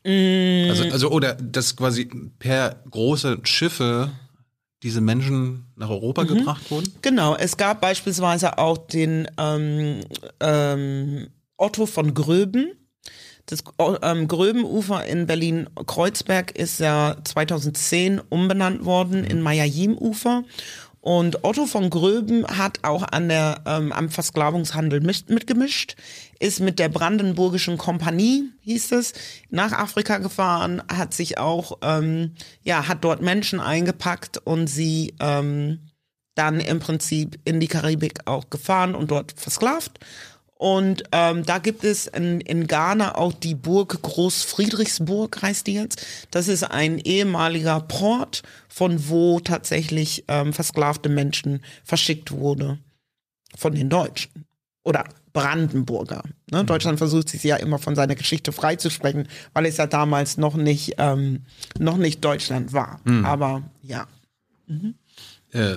Mm. 0.04 0.70
Also, 0.70 0.84
also, 0.84 1.10
oder 1.10 1.34
dass 1.34 1.76
quasi 1.76 2.06
per 2.38 2.82
große 2.90 3.40
Schiffe 3.44 4.12
diese 4.84 5.00
Menschen 5.00 5.64
nach 5.74 5.88
Europa 5.88 6.22
Mhm. 6.22 6.28
gebracht 6.28 6.70
wurden? 6.70 6.92
Genau, 7.02 7.34
es 7.34 7.56
gab 7.56 7.80
beispielsweise 7.80 8.58
auch 8.58 8.78
den 8.78 9.26
ähm, 9.38 10.02
ähm, 10.40 11.28
Otto 11.56 11.86
von 11.86 12.14
Gröben. 12.14 12.68
Das 13.46 13.62
ähm, 14.02 14.26
Gröbenufer 14.28 15.04
in 15.04 15.26
Berlin-Kreuzberg 15.26 16.52
ist 16.52 16.80
ja 16.80 17.16
2010 17.24 18.20
umbenannt 18.30 18.84
worden 18.86 19.22
in 19.24 19.42
Majajim-Ufer. 19.42 20.44
Und 21.04 21.44
Otto 21.44 21.66
von 21.66 21.90
Gröben 21.90 22.46
hat 22.46 22.78
auch 22.80 23.02
an 23.02 23.28
der, 23.28 23.60
ähm, 23.66 23.92
am 23.92 24.08
Versklavungshandel 24.08 25.02
mit, 25.02 25.28
mitgemischt, 25.28 25.96
ist 26.40 26.60
mit 26.60 26.78
der 26.78 26.88
Brandenburgischen 26.88 27.76
Kompanie, 27.76 28.44
hieß 28.60 28.92
es, 28.92 29.12
nach 29.50 29.72
Afrika 29.72 30.16
gefahren, 30.16 30.82
hat 30.88 31.12
sich 31.12 31.36
auch, 31.36 31.76
ähm, 31.82 32.32
ja, 32.62 32.88
hat 32.88 33.04
dort 33.04 33.20
Menschen 33.20 33.60
eingepackt 33.60 34.38
und 34.38 34.66
sie 34.66 35.12
ähm, 35.20 35.90
dann 36.36 36.58
im 36.58 36.80
Prinzip 36.80 37.38
in 37.44 37.60
die 37.60 37.68
Karibik 37.68 38.20
auch 38.24 38.48
gefahren 38.48 38.94
und 38.94 39.10
dort 39.10 39.34
versklavt. 39.36 40.00
Und 40.64 41.02
ähm, 41.12 41.44
da 41.44 41.58
gibt 41.58 41.84
es 41.84 42.06
in, 42.06 42.40
in 42.40 42.66
Ghana 42.66 43.16
auch 43.16 43.34
die 43.34 43.54
Burg 43.54 44.00
Großfriedrichsburg, 44.00 45.42
heißt 45.42 45.66
die 45.66 45.74
jetzt. 45.74 46.06
Das 46.30 46.48
ist 46.48 46.62
ein 46.62 46.98
ehemaliger 47.00 47.80
Port, 47.80 48.42
von 48.70 49.10
wo 49.10 49.40
tatsächlich 49.40 50.24
ähm, 50.26 50.54
versklavte 50.54 51.10
Menschen 51.10 51.62
verschickt 51.84 52.32
wurde 52.32 52.78
von 53.54 53.74
den 53.74 53.90
Deutschen 53.90 54.46
oder 54.84 55.04
Brandenburger. 55.34 56.22
Ne? 56.50 56.64
Deutschland 56.64 56.96
versucht 56.96 57.28
sich 57.28 57.44
ja 57.44 57.56
immer 57.56 57.78
von 57.78 57.94
seiner 57.94 58.14
Geschichte 58.14 58.50
freizusprechen, 58.50 59.28
weil 59.52 59.66
es 59.66 59.76
ja 59.76 59.86
damals 59.86 60.38
noch 60.38 60.56
nicht 60.56 60.94
ähm, 60.96 61.42
noch 61.78 61.98
nicht 61.98 62.24
Deutschland 62.24 62.72
war. 62.72 63.02
Aber 63.26 63.64
ja. 63.82 64.06
Äh, 65.52 65.76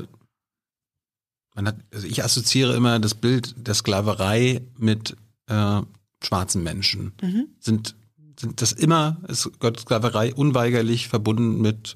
man 1.57 1.67
hat, 1.67 1.75
also 1.91 2.07
ich 2.07 2.23
assoziiere 2.23 2.75
immer 2.75 2.99
das 2.99 3.15
Bild 3.15 3.55
der 3.57 3.73
Sklaverei 3.73 4.61
mit 4.77 5.17
äh, 5.49 5.81
schwarzen 6.23 6.63
Menschen. 6.63 7.13
Mhm. 7.21 7.47
Sind, 7.59 7.95
sind 8.39 8.61
das 8.61 8.73
immer, 8.73 9.17
ist 9.27 9.49
Gott 9.59 9.79
Sklaverei 9.79 10.33
unweigerlich 10.33 11.07
verbunden 11.07 11.59
mit 11.59 11.95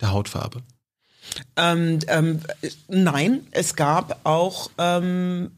der 0.00 0.12
Hautfarbe? 0.12 0.62
Ähm, 1.56 2.00
ähm, 2.08 2.40
nein, 2.88 3.46
es 3.50 3.76
gab 3.76 4.20
auch 4.24 4.70
ähm, 4.76 5.52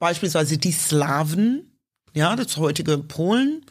beispielsweise 0.00 0.58
die 0.58 0.72
Slawen, 0.72 1.70
ja, 2.14 2.34
das 2.34 2.56
heutige 2.56 2.98
Polen, 2.98 3.64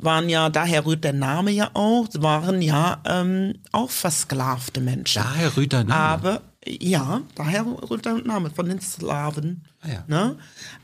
waren 0.00 0.28
ja, 0.28 0.50
daher 0.50 0.84
rührt 0.84 1.04
der 1.04 1.12
Name 1.12 1.52
ja 1.52 1.70
auch, 1.74 2.08
waren 2.14 2.60
ja 2.60 3.00
ähm, 3.06 3.54
auch 3.70 3.90
versklavte 3.90 4.80
Menschen. 4.80 5.22
Daher 5.22 5.56
rührt 5.56 5.72
der 5.72 5.84
Name. 5.84 5.94
Aber 5.94 6.42
ja, 6.66 7.22
daher 7.34 7.64
rührt 7.64 8.04
der 8.04 8.14
Name 8.14 8.50
von 8.50 8.68
den 8.68 8.80
Slawen. 8.80 9.64
Ah 9.80 9.88
ja. 9.88 10.04
Ne? 10.08 10.36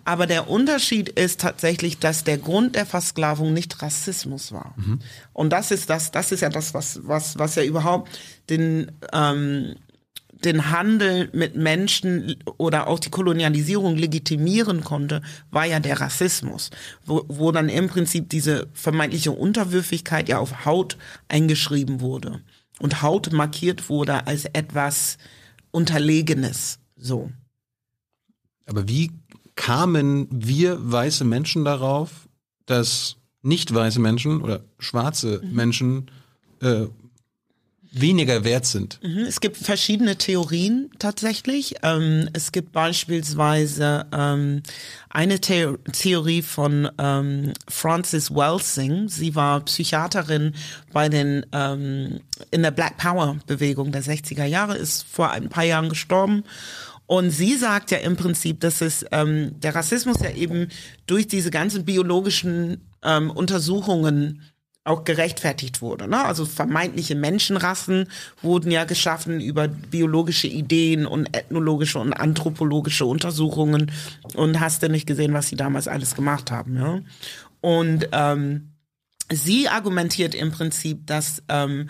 Aber 0.04 0.26
der 0.26 0.48
Unterschied 0.48 1.08
ist 1.08 1.40
tatsächlich, 1.40 1.98
dass 1.98 2.24
der 2.24 2.38
Grund 2.38 2.76
der 2.76 2.86
Versklavung 2.86 3.52
nicht 3.52 3.82
Rassismus 3.82 4.52
war. 4.52 4.74
Mhm. 4.76 5.00
Und 5.32 5.50
das 5.50 5.70
ist 5.70 5.90
das, 5.90 6.10
das 6.10 6.32
ist 6.32 6.40
ja 6.40 6.48
das, 6.48 6.74
was, 6.74 7.00
was, 7.02 7.38
was 7.38 7.56
ja 7.56 7.64
überhaupt 7.64 8.18
den, 8.48 8.92
ähm, 9.12 9.74
den 10.44 10.70
Handel 10.70 11.30
mit 11.32 11.56
Menschen 11.56 12.36
oder 12.58 12.86
auch 12.86 12.98
die 12.98 13.10
Kolonialisierung 13.10 13.96
legitimieren 13.96 14.84
konnte, 14.84 15.22
war 15.50 15.66
ja 15.66 15.80
der 15.80 16.00
Rassismus, 16.00 16.70
wo, 17.04 17.24
wo 17.28 17.52
dann 17.52 17.68
im 17.68 17.88
Prinzip 17.88 18.28
diese 18.28 18.68
vermeintliche 18.72 19.32
Unterwürfigkeit 19.32 20.28
ja 20.28 20.38
auf 20.38 20.64
Haut 20.64 20.96
eingeschrieben 21.28 22.00
wurde 22.00 22.40
und 22.78 23.02
Haut 23.02 23.32
markiert 23.32 23.88
wurde 23.88 24.26
als 24.26 24.44
etwas 24.44 25.18
Unterlegenes. 25.72 26.78
So. 26.96 27.30
Aber 28.66 28.88
wie 28.88 29.10
kamen 29.56 30.28
wir 30.30 30.78
weiße 30.80 31.24
Menschen 31.24 31.64
darauf, 31.64 32.28
dass 32.66 33.16
nicht 33.42 33.74
weiße 33.74 33.98
Menschen 33.98 34.40
oder 34.40 34.62
schwarze 34.78 35.40
Mhm. 35.42 35.52
Menschen 35.54 36.10
äh, 36.60 36.86
weniger 37.92 38.44
wert 38.44 38.66
sind? 38.66 38.98
Mhm, 39.02 39.24
Es 39.28 39.40
gibt 39.40 39.56
verschiedene 39.56 40.16
Theorien 40.16 40.90
tatsächlich. 40.98 41.76
Ähm, 41.82 42.28
es 42.32 42.52
gibt 42.52 42.72
beispielsweise 42.72 44.06
ähm, 44.12 44.62
eine 45.10 45.38
The 45.42 45.74
Theorie 45.92 46.42
von 46.42 46.88
ähm, 46.98 47.52
Frances 47.68 48.30
Welsing. 48.34 49.08
Sie 49.08 49.34
war 49.34 49.60
Psychiaterin 49.64 50.54
bei 50.92 51.08
den 51.08 51.44
ähm, 51.52 52.20
in 52.50 52.62
der 52.62 52.70
Black 52.70 52.96
Power 52.96 53.36
Bewegung 53.46 53.92
der 53.92 54.02
60er 54.02 54.44
Jahre, 54.44 54.76
ist 54.76 55.04
vor 55.04 55.30
ein 55.30 55.48
paar 55.48 55.64
Jahren 55.64 55.88
gestorben. 55.90 56.44
Und 57.06 57.30
sie 57.30 57.56
sagt 57.56 57.90
ja 57.90 57.98
im 57.98 58.16
Prinzip, 58.16 58.60
dass 58.60 58.80
es 58.80 59.04
ähm, 59.12 59.60
der 59.60 59.74
Rassismus 59.74 60.20
ja 60.22 60.30
eben 60.30 60.68
durch 61.06 61.26
diese 61.26 61.50
ganzen 61.50 61.84
biologischen 61.84 62.80
ähm, 63.02 63.30
Untersuchungen 63.30 64.40
auch 64.84 65.04
gerechtfertigt 65.04 65.80
wurde. 65.80 66.08
Ne? 66.08 66.24
Also 66.24 66.44
vermeintliche 66.44 67.14
Menschenrassen 67.14 68.08
wurden 68.40 68.70
ja 68.70 68.84
geschaffen 68.84 69.40
über 69.40 69.68
biologische 69.68 70.48
Ideen 70.48 71.06
und 71.06 71.36
ethnologische 71.36 72.00
und 72.00 72.12
anthropologische 72.12 73.06
Untersuchungen 73.06 73.92
und 74.34 74.58
hast 74.58 74.82
du 74.82 74.88
nicht 74.88 75.06
gesehen, 75.06 75.34
was 75.34 75.48
sie 75.48 75.56
damals 75.56 75.86
alles 75.86 76.16
gemacht 76.16 76.50
haben. 76.50 76.76
Ja? 76.76 77.00
Und 77.60 78.08
ähm, 78.10 78.72
sie 79.30 79.68
argumentiert 79.68 80.34
im 80.34 80.50
Prinzip, 80.50 81.06
dass 81.06 81.44
ähm, 81.48 81.88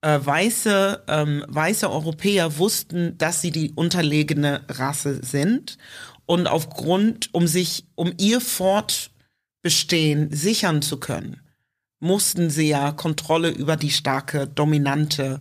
äh, 0.00 0.18
weiße, 0.22 1.04
ähm, 1.08 1.44
weiße 1.48 1.90
Europäer 1.90 2.56
wussten, 2.56 3.18
dass 3.18 3.42
sie 3.42 3.50
die 3.50 3.72
unterlegene 3.74 4.62
Rasse 4.68 5.22
sind 5.22 5.76
und 6.24 6.46
aufgrund, 6.46 7.28
um 7.34 7.46
sich, 7.46 7.84
um 7.94 8.12
ihr 8.18 8.40
Fortbestehen 8.40 10.32
sichern 10.32 10.80
zu 10.80 10.98
können, 10.98 11.40
mussten 11.98 12.50
sie 12.50 12.68
ja 12.68 12.92
Kontrolle 12.92 13.50
über 13.50 13.76
die 13.76 13.90
starke, 13.90 14.46
dominante 14.46 15.40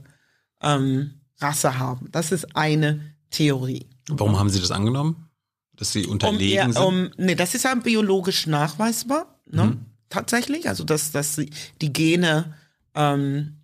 ähm, 0.62 1.22
Rasse 1.40 1.78
haben. 1.78 2.10
Das 2.12 2.32
ist 2.32 2.56
eine 2.56 3.02
Theorie. 3.30 3.88
Warum 4.10 4.40
haben 4.40 4.50
sie 4.50 4.60
das 4.60 4.72
angenommen? 4.72 5.30
Dass 5.76 5.92
sie 5.92 6.06
Um, 6.06 6.12
unterlegen 6.14 6.56
eher, 6.56 6.72
sind? 6.74 6.82
um, 6.82 7.10
nee, 7.18 7.36
das 7.36 7.54
ist 7.56 7.64
ja 7.64 7.76
biologisch 7.76 8.48
nachweisbar, 8.48 9.40
ne? 9.48 9.78
Tatsächlich. 10.10 10.70
Also 10.70 10.84
dass, 10.86 11.12
dass 11.12 11.36
die- 11.36 11.92
Gene, 11.94 12.54
ähm, 12.94 13.58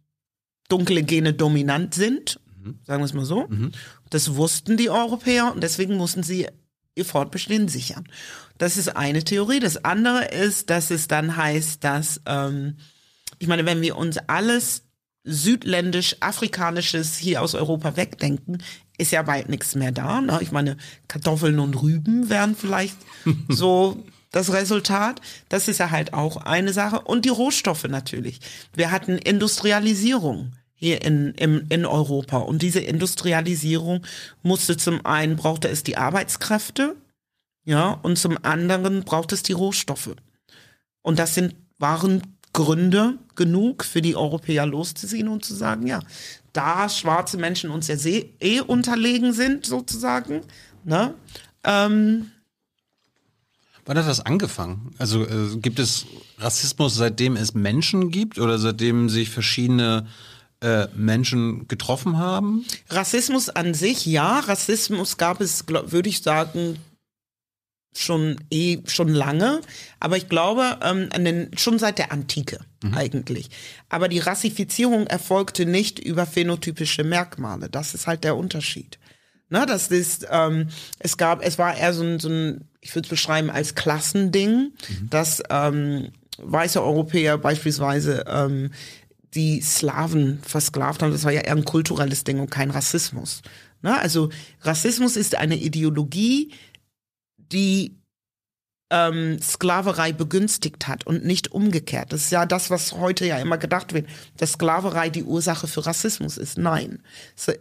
dunkle 0.67 1.03
Gene 1.03 1.33
dominant 1.33 1.93
sind, 1.93 2.39
sagen 2.83 3.01
wir 3.01 3.05
es 3.05 3.13
mal 3.13 3.23
so. 3.25 3.47
Das 4.09 4.35
wussten 4.35 4.75
die 4.75 4.89
Europäer 4.89 5.53
und 5.53 5.61
deswegen 5.63 5.95
mussten 5.95 6.23
sie 6.23 6.47
ihr 6.95 7.05
Fortbestehen 7.05 7.69
sichern. 7.69 8.03
Das 8.61 8.77
ist 8.77 8.95
eine 8.95 9.23
Theorie. 9.23 9.59
Das 9.59 9.83
andere 9.85 10.25
ist, 10.25 10.69
dass 10.69 10.91
es 10.91 11.07
dann 11.07 11.35
heißt, 11.35 11.83
dass, 11.83 12.21
ähm, 12.27 12.77
ich 13.39 13.47
meine, 13.47 13.65
wenn 13.65 13.81
wir 13.81 13.97
uns 13.97 14.19
alles 14.27 14.83
südländisch, 15.23 16.17
afrikanisches 16.19 17.17
hier 17.17 17.41
aus 17.41 17.55
Europa 17.55 17.95
wegdenken, 17.97 18.61
ist 18.99 19.13
ja 19.13 19.23
bald 19.23 19.49
nichts 19.49 19.73
mehr 19.73 19.91
da. 19.91 20.21
Ne? 20.21 20.37
Ich 20.41 20.51
meine, 20.51 20.77
Kartoffeln 21.07 21.57
und 21.57 21.81
Rüben 21.81 22.29
wären 22.29 22.55
vielleicht 22.55 22.97
so 23.49 24.05
das 24.29 24.53
Resultat. 24.53 25.21
Das 25.49 25.67
ist 25.67 25.79
ja 25.79 25.89
halt 25.89 26.13
auch 26.13 26.37
eine 26.37 26.71
Sache. 26.71 27.01
Und 27.01 27.25
die 27.25 27.29
Rohstoffe 27.29 27.85
natürlich. 27.85 28.41
Wir 28.75 28.91
hatten 28.91 29.17
Industrialisierung 29.17 30.53
hier 30.75 31.01
in, 31.01 31.33
in, 31.33 31.65
in 31.69 31.87
Europa. 31.87 32.37
Und 32.37 32.61
diese 32.61 32.79
Industrialisierung 32.79 34.05
musste 34.43 34.77
zum 34.77 35.03
einen, 35.03 35.35
brauchte 35.35 35.67
es 35.67 35.81
die 35.81 35.97
Arbeitskräfte, 35.97 36.95
ja, 37.63 37.91
und 37.91 38.17
zum 38.17 38.37
anderen 38.43 39.03
braucht 39.03 39.31
es 39.31 39.43
die 39.43 39.53
Rohstoffe. 39.53 40.15
Und 41.01 41.19
das 41.19 41.35
sind, 41.35 41.55
waren 41.77 42.21
Gründe 42.53 43.17
genug 43.35 43.83
für 43.83 44.01
die 44.01 44.15
Europäer 44.15 44.65
loszuziehen 44.65 45.27
und 45.27 45.45
zu 45.45 45.55
sagen, 45.55 45.87
ja, 45.87 45.99
da 46.53 46.89
schwarze 46.89 47.37
Menschen 47.37 47.69
uns 47.69 47.87
ja 47.87 47.95
eh 48.39 48.59
unterlegen 48.61 49.33
sind, 49.33 49.65
sozusagen, 49.65 50.41
ne, 50.83 51.13
ähm, 51.63 52.31
Wann 53.85 53.97
hat 53.97 54.07
das 54.07 54.23
angefangen? 54.23 54.93
Also 54.99 55.25
äh, 55.25 55.57
gibt 55.57 55.79
es 55.79 56.05
Rassismus, 56.37 56.95
seitdem 56.95 57.35
es 57.35 57.55
Menschen 57.55 58.11
gibt 58.11 58.37
oder 58.37 58.59
seitdem 58.59 59.09
sich 59.09 59.31
verschiedene 59.31 60.07
äh, 60.61 60.87
Menschen 60.95 61.67
getroffen 61.67 62.17
haben? 62.17 62.63
Rassismus 62.89 63.49
an 63.49 63.73
sich, 63.73 64.05
ja. 64.05 64.39
Rassismus 64.39 65.17
gab 65.17 65.41
es, 65.41 65.65
würde 65.67 66.09
ich 66.09 66.21
sagen, 66.21 66.77
schon 67.93 68.37
eh 68.49 68.79
schon 68.85 69.09
lange, 69.09 69.61
aber 69.99 70.17
ich 70.17 70.29
glaube 70.29 70.79
ähm, 70.81 71.09
den, 71.09 71.51
schon 71.57 71.77
seit 71.77 71.97
der 71.97 72.11
Antike 72.11 72.59
mhm. 72.83 72.93
eigentlich. 72.93 73.49
Aber 73.89 74.07
die 74.07 74.19
Rassifizierung 74.19 75.07
erfolgte 75.07 75.65
nicht 75.65 75.99
über 75.99 76.25
phänotypische 76.25 77.03
Merkmale. 77.03 77.69
Das 77.69 77.93
ist 77.93 78.07
halt 78.07 78.23
der 78.23 78.37
Unterschied. 78.37 78.97
Ne, 79.49 79.65
das 79.65 79.89
ist, 79.89 80.25
ähm, 80.31 80.69
es 80.99 81.17
gab, 81.17 81.43
es 81.43 81.57
war 81.57 81.75
eher 81.75 81.93
so 81.93 82.03
ein, 82.03 82.19
so 82.19 82.29
ein 82.29 82.69
ich 82.79 82.95
würde 82.95 83.05
es 83.05 83.09
beschreiben 83.09 83.49
als 83.49 83.75
Klassending, 83.75 84.71
mhm. 84.71 85.09
dass 85.09 85.43
ähm, 85.49 86.09
weiße 86.37 86.81
Europäer 86.81 87.37
beispielsweise 87.37 88.23
ähm, 88.27 88.71
die 89.33 89.61
Slawen 89.61 90.39
versklavt 90.43 91.01
haben. 91.01 91.11
Das 91.11 91.23
war 91.23 91.31
ja 91.31 91.41
eher 91.41 91.55
ein 91.55 91.65
kulturelles 91.65 92.23
Ding 92.23 92.39
und 92.39 92.49
kein 92.49 92.71
Rassismus. 92.71 93.41
Ne? 93.81 93.99
Also 93.99 94.29
Rassismus 94.61 95.15
ist 95.15 95.35
eine 95.35 95.57
Ideologie, 95.57 96.51
die 97.51 98.01
ähm, 98.91 99.41
Sklaverei 99.41 100.11
begünstigt 100.11 100.87
hat 100.87 101.07
und 101.07 101.25
nicht 101.25 101.51
umgekehrt. 101.51 102.11
Das 102.11 102.23
ist 102.23 102.31
ja 102.31 102.45
das, 102.45 102.69
was 102.69 102.93
heute 102.93 103.25
ja 103.25 103.37
immer 103.39 103.57
gedacht 103.57 103.93
wird, 103.93 104.07
dass 104.37 104.53
Sklaverei 104.53 105.09
die 105.09 105.23
Ursache 105.23 105.67
für 105.67 105.85
Rassismus 105.85 106.37
ist. 106.37 106.57
Nein, 106.57 107.01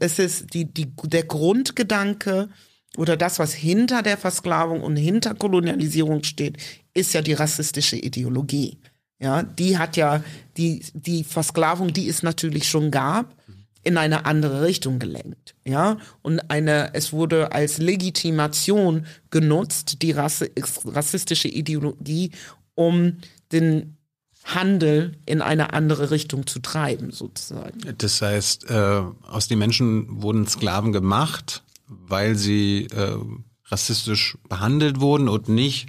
es 0.01 0.19
ist 0.19 0.53
die, 0.53 0.65
die, 0.65 0.93
der 1.05 1.25
Grundgedanke 1.25 2.49
oder 2.97 3.17
das, 3.17 3.39
was 3.39 3.55
hinter 3.55 4.03
der 4.03 4.19
Versklavung 4.19 4.83
und 4.83 4.97
hinter 4.97 5.35
Kolonialisierung 5.35 6.25
steht, 6.25 6.59
ist 6.93 7.15
ja 7.15 7.23
die 7.23 7.35
rassistische 7.35 7.97
Ideologie. 7.97 8.79
Ja, 9.21 9.43
die 9.43 9.79
hat 9.79 9.97
ja 9.97 10.25
die, 10.57 10.83
die 10.95 11.25
Versklavung, 11.25 11.93
die 11.93 12.09
es 12.09 12.23
natürlich 12.23 12.69
schon 12.69 12.91
gab, 12.91 13.37
in 13.83 13.97
eine 13.97 14.27
andere 14.27 14.63
Richtung 14.63 14.99
gelenkt. 14.99 15.55
Ja, 15.65 15.99
und 16.23 16.51
eine, 16.51 16.95
es 16.95 17.13
wurde 17.13 17.53
als 17.53 17.79
Legitimation 17.79 19.07
genutzt, 19.31 20.03
die 20.03 20.13
Rasse, 20.13 20.51
rassistische 20.85 21.49
Ideologie, 21.49 22.33
um 22.75 23.19
den 23.53 23.97
Handel 24.45 25.17
in 25.27 25.43
eine 25.43 25.73
andere 25.73 26.11
Richtung 26.11 26.47
zu 26.47 26.61
treiben, 26.61 27.11
sozusagen. 27.11 27.79
Das 27.99 28.23
heißt, 28.23 28.71
äh, 28.71 29.03
aus 29.23 29.49
den 29.49 29.59
Menschen 29.59 30.23
wurden 30.23 30.47
Sklaven 30.47 30.93
gemacht, 30.93 31.63
weil 31.87 32.37
sie 32.37 32.87
äh, 32.87 33.17
rassistisch 33.67 34.39
behandelt 34.49 35.01
wurden 35.01 35.29
und 35.29 35.49
nicht, 35.49 35.89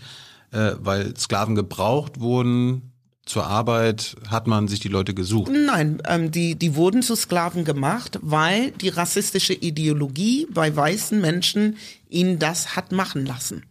äh, 0.51 0.73
weil 0.79 1.15
Sklaven 1.17 1.55
gebraucht 1.55 2.19
wurden, 2.19 2.90
zur 3.25 3.45
Arbeit 3.45 4.15
hat 4.27 4.47
man 4.47 4.67
sich 4.67 4.79
die 4.79 4.87
Leute 4.87 5.13
gesucht? 5.13 5.51
Nein, 5.51 6.01
ähm, 6.07 6.31
die, 6.31 6.55
die 6.55 6.75
wurden 6.75 7.03
zu 7.03 7.15
Sklaven 7.15 7.65
gemacht, 7.65 8.19
weil 8.21 8.71
die 8.71 8.89
rassistische 8.89 9.53
Ideologie 9.53 10.47
bei 10.51 10.75
weißen 10.75 11.21
Menschen 11.21 11.77
ihnen 12.09 12.39
das 12.39 12.75
hat 12.75 12.91
machen 12.91 13.25
lassen. 13.25 13.63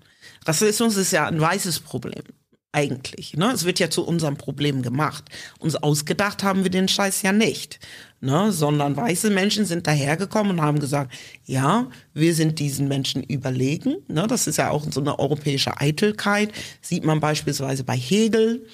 Rassismus 0.47 0.97
ist 0.97 1.13
ja 1.13 1.27
ein 1.27 1.41
weißes 1.41 1.81
Problem. 1.81 2.23
Eigentlich. 2.73 3.37
Ne? 3.37 3.51
Es 3.53 3.65
wird 3.65 3.81
ja 3.81 3.91
zu 3.91 4.07
unserem 4.07 4.37
Problem 4.37 4.83
gemacht. 4.83 5.25
Uns 5.59 5.75
ausgedacht 5.75 6.45
haben 6.45 6.63
wir 6.63 6.71
den 6.71 6.87
Scheiß 6.87 7.23
ja 7.23 7.33
nicht. 7.33 7.81
Ne? 8.21 8.53
Sondern 8.53 8.97
weiße 8.97 9.31
Menschen 9.31 9.65
sind 9.65 9.89
dahergekommen 9.89 10.53
und 10.53 10.63
haben 10.63 10.79
gesagt, 10.79 11.13
ja, 11.45 11.89
wir 12.15 12.33
sind 12.33 12.61
diesen 12.61 12.87
Menschen 12.87 13.25
überlegen. 13.25 13.97
Ne? 14.07 14.29
Das 14.29 14.47
ist 14.47 14.59
ja 14.59 14.71
auch 14.71 14.87
so 14.89 15.01
eine 15.01 15.19
europäische 15.19 15.81
Eitelkeit. 15.81 16.53
Sieht 16.81 17.05
man 17.05 17.19
beispielsweise 17.19 17.83
bei 17.83 17.97
Hegel 17.97 18.65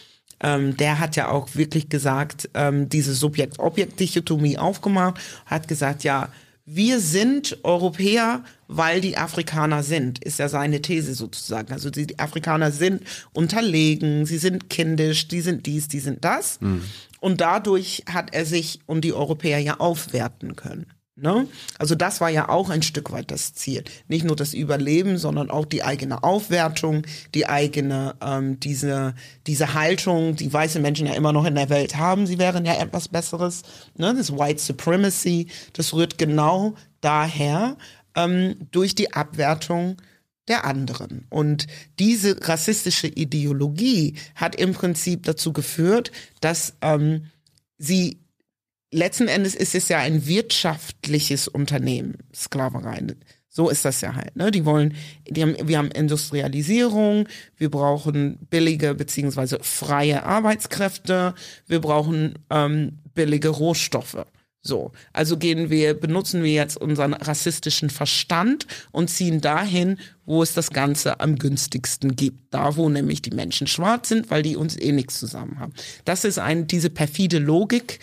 ähm, 0.40 0.76
der 0.76 0.98
hat 0.98 1.16
ja 1.16 1.30
auch 1.30 1.54
wirklich 1.54 1.88
gesagt, 1.88 2.48
ähm, 2.54 2.88
diese 2.88 3.14
Subjekt-Objekt-Dichotomie 3.14 4.58
aufgemacht, 4.58 5.20
hat 5.46 5.68
gesagt, 5.68 6.04
ja, 6.04 6.28
wir 6.66 6.98
sind 6.98 7.58
Europäer, 7.62 8.42
weil 8.66 9.00
die 9.00 9.16
Afrikaner 9.16 9.84
sind, 9.84 10.22
ist 10.24 10.40
ja 10.40 10.48
seine 10.48 10.82
These 10.82 11.14
sozusagen. 11.14 11.72
Also 11.72 11.90
die 11.90 12.18
Afrikaner 12.18 12.72
sind 12.72 13.02
unterlegen, 13.32 14.26
sie 14.26 14.38
sind 14.38 14.68
kindisch, 14.68 15.28
die 15.28 15.40
sind 15.40 15.66
dies, 15.66 15.86
die 15.86 16.00
sind 16.00 16.24
das. 16.24 16.60
Mhm. 16.60 16.82
Und 17.20 17.40
dadurch 17.40 18.02
hat 18.10 18.34
er 18.34 18.44
sich 18.44 18.80
und 18.86 19.02
die 19.02 19.12
Europäer 19.12 19.60
ja 19.60 19.78
aufwerten 19.78 20.56
können. 20.56 20.86
Ne? 21.18 21.48
Also 21.78 21.94
das 21.94 22.20
war 22.20 22.28
ja 22.28 22.50
auch 22.50 22.68
ein 22.68 22.82
Stück 22.82 23.10
weit 23.10 23.30
das 23.30 23.54
Ziel. 23.54 23.84
Nicht 24.06 24.26
nur 24.26 24.36
das 24.36 24.52
Überleben, 24.52 25.16
sondern 25.16 25.50
auch 25.50 25.64
die 25.64 25.82
eigene 25.82 26.22
Aufwertung, 26.22 27.06
die 27.34 27.48
eigene, 27.48 28.16
ähm, 28.20 28.60
diese, 28.60 29.14
diese 29.46 29.72
Haltung, 29.72 30.36
die 30.36 30.52
weiße 30.52 30.78
Menschen 30.78 31.06
ja 31.06 31.14
immer 31.14 31.32
noch 31.32 31.46
in 31.46 31.54
der 31.54 31.70
Welt 31.70 31.96
haben. 31.96 32.26
Sie 32.26 32.38
wären 32.38 32.66
ja 32.66 32.74
etwas 32.74 33.08
Besseres. 33.08 33.62
Ne? 33.96 34.14
Das 34.14 34.30
White 34.30 34.60
Supremacy, 34.60 35.48
das 35.72 35.94
rührt 35.94 36.18
genau 36.18 36.74
daher 37.00 37.78
ähm, 38.14 38.56
durch 38.70 38.94
die 38.94 39.14
Abwertung 39.14 39.96
der 40.48 40.66
anderen. 40.66 41.26
Und 41.30 41.66
diese 41.98 42.46
rassistische 42.46 43.06
Ideologie 43.06 44.16
hat 44.34 44.54
im 44.54 44.74
Prinzip 44.74 45.22
dazu 45.22 45.54
geführt, 45.54 46.12
dass 46.42 46.74
ähm, 46.82 47.30
sie 47.78 48.18
letzten 48.96 49.28
Endes 49.28 49.54
ist 49.54 49.74
es 49.74 49.88
ja 49.88 49.98
ein 49.98 50.26
wirtschaftliches 50.26 51.48
Unternehmen, 51.48 52.18
Sklaverei. 52.34 53.06
So 53.48 53.70
ist 53.70 53.84
das 53.84 54.02
ja 54.02 54.14
halt. 54.14 54.36
Ne? 54.36 54.50
Die 54.50 54.66
wollen, 54.66 54.94
die 55.28 55.42
haben, 55.42 55.56
wir 55.64 55.78
haben 55.78 55.90
Industrialisierung, 55.90 57.26
wir 57.56 57.70
brauchen 57.70 58.38
billige 58.50 58.94
beziehungsweise 58.94 59.58
freie 59.62 60.24
Arbeitskräfte, 60.24 61.34
wir 61.66 61.80
brauchen 61.80 62.34
ähm, 62.50 62.98
billige 63.14 63.48
Rohstoffe. 63.48 64.26
So, 64.66 64.92
also 65.12 65.38
gehen 65.38 65.70
wir, 65.70 65.94
benutzen 65.94 66.42
wir 66.42 66.52
jetzt 66.52 66.76
unseren 66.76 67.14
rassistischen 67.14 67.88
Verstand 67.88 68.66
und 68.90 69.08
ziehen 69.08 69.40
dahin, 69.40 69.98
wo 70.24 70.42
es 70.42 70.54
das 70.54 70.70
Ganze 70.70 71.20
am 71.20 71.36
günstigsten 71.36 72.16
gibt. 72.16 72.52
Da, 72.52 72.76
wo 72.76 72.88
nämlich 72.88 73.22
die 73.22 73.30
Menschen 73.30 73.68
schwarz 73.68 74.08
sind, 74.08 74.30
weil 74.30 74.42
die 74.42 74.56
uns 74.56 74.76
eh 74.76 74.92
nichts 74.92 75.18
zusammen 75.18 75.60
haben. 75.60 75.72
Das 76.04 76.24
ist 76.24 76.38
ein, 76.38 76.66
diese 76.66 76.90
perfide 76.90 77.38
Logik, 77.38 78.00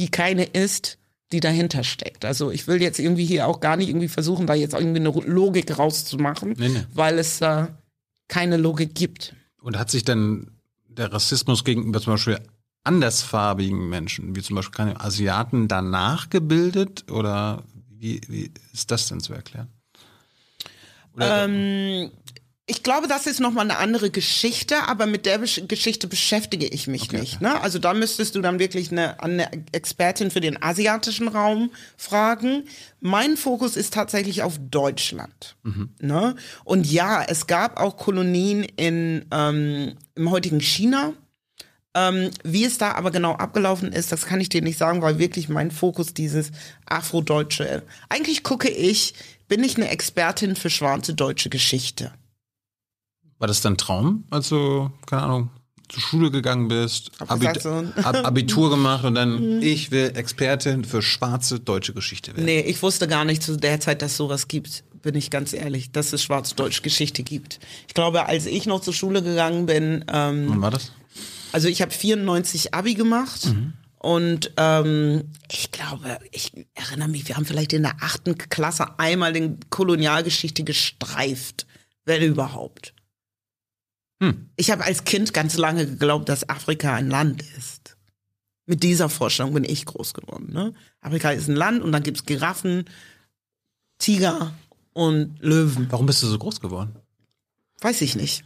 die 0.00 0.08
keine 0.08 0.44
ist, 0.44 0.98
die 1.30 1.40
dahinter 1.40 1.84
steckt. 1.84 2.24
Also 2.24 2.50
ich 2.50 2.66
will 2.66 2.80
jetzt 2.80 2.98
irgendwie 2.98 3.26
hier 3.26 3.46
auch 3.46 3.60
gar 3.60 3.76
nicht 3.76 3.88
irgendwie 3.88 4.08
versuchen, 4.08 4.46
da 4.46 4.54
jetzt 4.54 4.74
irgendwie 4.74 5.00
eine 5.00 5.10
Logik 5.10 5.78
rauszumachen, 5.78 6.54
nee, 6.58 6.68
nee. 6.70 6.86
weil 6.94 7.18
es 7.18 7.38
da 7.38 7.68
keine 8.28 8.56
Logik 8.56 8.94
gibt. 8.94 9.34
Und 9.60 9.78
hat 9.78 9.90
sich 9.90 10.04
denn 10.04 10.50
der 10.88 11.12
Rassismus 11.12 11.64
gegenüber 11.64 12.00
zum 12.00 12.14
Beispiel 12.14 12.40
andersfarbigen 12.82 13.90
Menschen, 13.90 14.34
wie 14.34 14.40
zum 14.40 14.56
Beispiel 14.56 14.74
keine 14.74 15.00
Asiaten, 15.00 15.68
danach 15.68 16.30
gebildet? 16.30 17.10
Oder 17.10 17.62
wie, 17.90 18.22
wie 18.26 18.50
ist 18.72 18.90
das 18.90 19.08
denn 19.08 19.20
zu 19.20 19.34
erklären? 19.34 19.68
Ähm, 21.18 22.10
ich 22.70 22.84
glaube, 22.84 23.08
das 23.08 23.26
ist 23.26 23.40
nochmal 23.40 23.64
eine 23.64 23.78
andere 23.78 24.10
Geschichte, 24.10 24.76
aber 24.86 25.06
mit 25.06 25.26
der 25.26 25.38
Besch 25.38 25.60
Geschichte 25.66 26.06
beschäftige 26.06 26.66
ich 26.66 26.86
mich 26.86 27.08
okay, 27.08 27.18
nicht. 27.18 27.40
Ne? 27.40 27.60
Also 27.60 27.80
da 27.80 27.94
müsstest 27.94 28.36
du 28.36 28.40
dann 28.40 28.60
wirklich 28.60 28.92
eine, 28.92 29.20
eine 29.20 29.50
Expertin 29.72 30.30
für 30.30 30.40
den 30.40 30.62
asiatischen 30.62 31.26
Raum 31.26 31.72
fragen. 31.96 32.68
Mein 33.00 33.36
Fokus 33.36 33.76
ist 33.76 33.92
tatsächlich 33.92 34.44
auf 34.44 34.58
Deutschland. 34.60 35.56
Mhm. 35.64 35.90
Ne? 36.00 36.36
Und 36.62 36.86
ja, 36.86 37.24
es 37.24 37.48
gab 37.48 37.80
auch 37.80 37.96
Kolonien 37.96 38.62
in, 38.62 39.26
ähm, 39.32 39.96
im 40.14 40.30
heutigen 40.30 40.60
China. 40.60 41.12
Ähm, 41.92 42.30
wie 42.44 42.64
es 42.64 42.78
da 42.78 42.92
aber 42.92 43.10
genau 43.10 43.32
abgelaufen 43.32 43.92
ist, 43.92 44.12
das 44.12 44.26
kann 44.26 44.40
ich 44.40 44.48
dir 44.48 44.62
nicht 44.62 44.78
sagen, 44.78 45.02
weil 45.02 45.18
wirklich 45.18 45.48
mein 45.48 45.72
Fokus 45.72 46.14
dieses 46.14 46.52
Afrodeutsche. 46.86 47.82
Eigentlich 48.08 48.44
gucke 48.44 48.68
ich, 48.68 49.14
bin 49.48 49.64
ich 49.64 49.76
eine 49.76 49.88
Expertin 49.88 50.54
für 50.54 50.70
schwarze 50.70 51.14
deutsche 51.14 51.50
Geschichte. 51.50 52.12
War 53.40 53.48
das 53.48 53.62
dein 53.62 53.76
Traum, 53.76 54.24
als 54.30 54.50
du, 54.50 54.90
keine 55.06 55.22
Ahnung, 55.22 55.50
zur 55.88 56.02
Schule 56.02 56.30
gegangen 56.30 56.68
bist, 56.68 57.10
Abit 57.26 57.66
Abitur 58.04 58.70
gemacht 58.70 59.04
und 59.04 59.16
dann, 59.16 59.60
ich 59.60 59.90
will 59.90 60.12
Expertin 60.14 60.84
für 60.84 61.02
schwarze 61.02 61.58
deutsche 61.58 61.92
Geschichte 61.94 62.32
werden? 62.32 62.44
Nee, 62.44 62.60
ich 62.60 62.80
wusste 62.82 63.08
gar 63.08 63.24
nicht 63.24 63.42
zu 63.42 63.56
der 63.56 63.80
Zeit, 63.80 64.02
dass 64.02 64.16
sowas 64.16 64.46
gibt, 64.46 64.84
bin 65.02 65.14
ich 65.14 65.30
ganz 65.30 65.52
ehrlich, 65.52 65.90
dass 65.90 66.12
es 66.12 66.22
schwarz-deutsche 66.22 66.82
Geschichte 66.82 67.22
gibt. 67.22 67.58
Ich 67.88 67.94
glaube, 67.94 68.26
als 68.26 68.46
ich 68.46 68.66
noch 68.66 68.80
zur 68.82 68.92
Schule 68.94 69.22
gegangen 69.22 69.66
bin, 69.66 70.04
ähm, 70.12 70.46
Wann 70.48 70.60
war 70.60 70.70
das? 70.70 70.92
also 71.52 71.66
ich 71.66 71.82
habe 71.82 71.90
94 71.90 72.74
Abi 72.74 72.94
gemacht. 72.94 73.46
Mhm. 73.46 73.72
Und 73.98 74.52
ähm, 74.56 75.24
ich 75.50 75.72
glaube, 75.72 76.18
ich 76.30 76.52
erinnere 76.74 77.08
mich, 77.08 77.28
wir 77.28 77.36
haben 77.36 77.44
vielleicht 77.44 77.74
in 77.74 77.82
der 77.82 77.96
achten 78.00 78.38
Klasse 78.38 78.98
einmal 78.98 79.34
den 79.34 79.58
Kolonialgeschichte 79.68 80.64
gestreift, 80.64 81.66
wenn 82.06 82.22
überhaupt. 82.22 82.94
Hm. 84.20 84.50
Ich 84.56 84.70
habe 84.70 84.84
als 84.84 85.04
Kind 85.04 85.32
ganz 85.32 85.56
lange 85.56 85.86
geglaubt, 85.86 86.28
dass 86.28 86.48
Afrika 86.48 86.94
ein 86.94 87.08
Land 87.08 87.42
ist. 87.56 87.96
Mit 88.66 88.82
dieser 88.82 89.08
Vorstellung 89.08 89.54
bin 89.54 89.64
ich 89.64 89.86
groß 89.86 90.14
geworden. 90.14 90.52
Ne? 90.52 90.74
Afrika 91.00 91.30
ist 91.30 91.48
ein 91.48 91.56
Land 91.56 91.82
und 91.82 91.90
dann 91.90 92.02
gibt's 92.02 92.24
Giraffen, 92.24 92.84
Tiger 93.98 94.54
und 94.92 95.38
Löwen. 95.40 95.86
Warum 95.90 96.06
bist 96.06 96.22
du 96.22 96.26
so 96.26 96.38
groß 96.38 96.60
geworden? 96.60 96.94
Weiß 97.80 98.00
ich 98.02 98.14
nicht. 98.14 98.44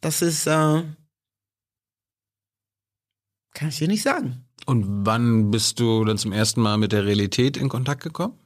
Das 0.00 0.20
ist, 0.20 0.46
äh, 0.46 0.82
kann 3.54 3.68
ich 3.68 3.78
dir 3.78 3.88
nicht 3.88 4.02
sagen. 4.02 4.44
Und 4.66 5.06
wann 5.06 5.50
bist 5.50 5.78
du 5.80 6.04
dann 6.04 6.18
zum 6.18 6.32
ersten 6.32 6.60
Mal 6.60 6.76
mit 6.76 6.92
der 6.92 7.04
Realität 7.04 7.56
in 7.56 7.68
Kontakt 7.68 8.02
gekommen? 8.02 8.38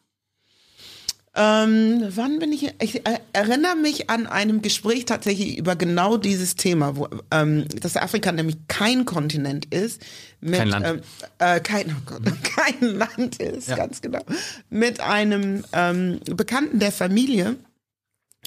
Ähm, 1.35 2.05
wann 2.17 2.39
bin 2.39 2.53
ich? 2.53 2.75
Ich 2.81 3.07
äh, 3.07 3.19
erinnere 3.33 3.77
mich 3.77 4.11
an 4.11 4.27
einem 4.27 4.63
Gespräch 4.63 5.05
tatsächlich 5.05 5.57
über 5.59 5.77
genau 5.77 6.17
dieses 6.17 6.57
Thema, 6.57 6.97
wo 6.97 7.09
ähm, 7.31 7.67
dass 7.81 7.97
Afrika 7.97 8.33
nämlich 8.33 8.57
kein 8.67 9.05
Kontinent 9.05 9.67
ist, 9.73 10.03
mit, 10.41 10.59
Kein 10.59 10.69
Land. 10.69 10.87
Ähm, 10.87 11.01
äh, 11.39 11.61
kein, 11.61 11.91
oh 11.91 12.03
Gott, 12.07 12.23
kein 12.43 12.81
Land 12.97 13.37
ist, 13.37 13.69
Ja. 13.69 13.77
ganz 13.77 14.01
genau, 14.01 14.23
mit 14.71 15.01
einem 15.01 15.65
ähm, 15.73 16.21
Bekannten 16.25 16.79
der 16.79 16.93
Familie. 16.93 17.57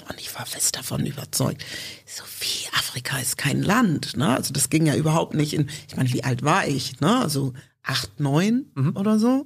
Und 0.09 0.19
ich 0.19 0.33
war 0.35 0.45
fest 0.45 0.75
davon 0.77 1.05
überzeugt, 1.05 1.63
so 2.05 2.23
wie 2.39 2.67
Afrika 2.77 3.19
ist 3.19 3.37
kein 3.37 3.61
Land, 3.61 4.17
ne? 4.17 4.35
Also 4.35 4.51
das 4.53 4.69
ging 4.69 4.85
ja 4.85 4.95
überhaupt 4.95 5.33
nicht 5.35 5.53
in, 5.53 5.69
ich 5.87 5.95
meine, 5.95 6.11
wie 6.11 6.23
alt 6.23 6.43
war 6.43 6.67
ich, 6.67 6.99
ne? 7.01 7.19
Also 7.19 7.53
acht, 7.83 8.19
neun 8.19 8.65
oder 8.95 9.19
so. 9.19 9.45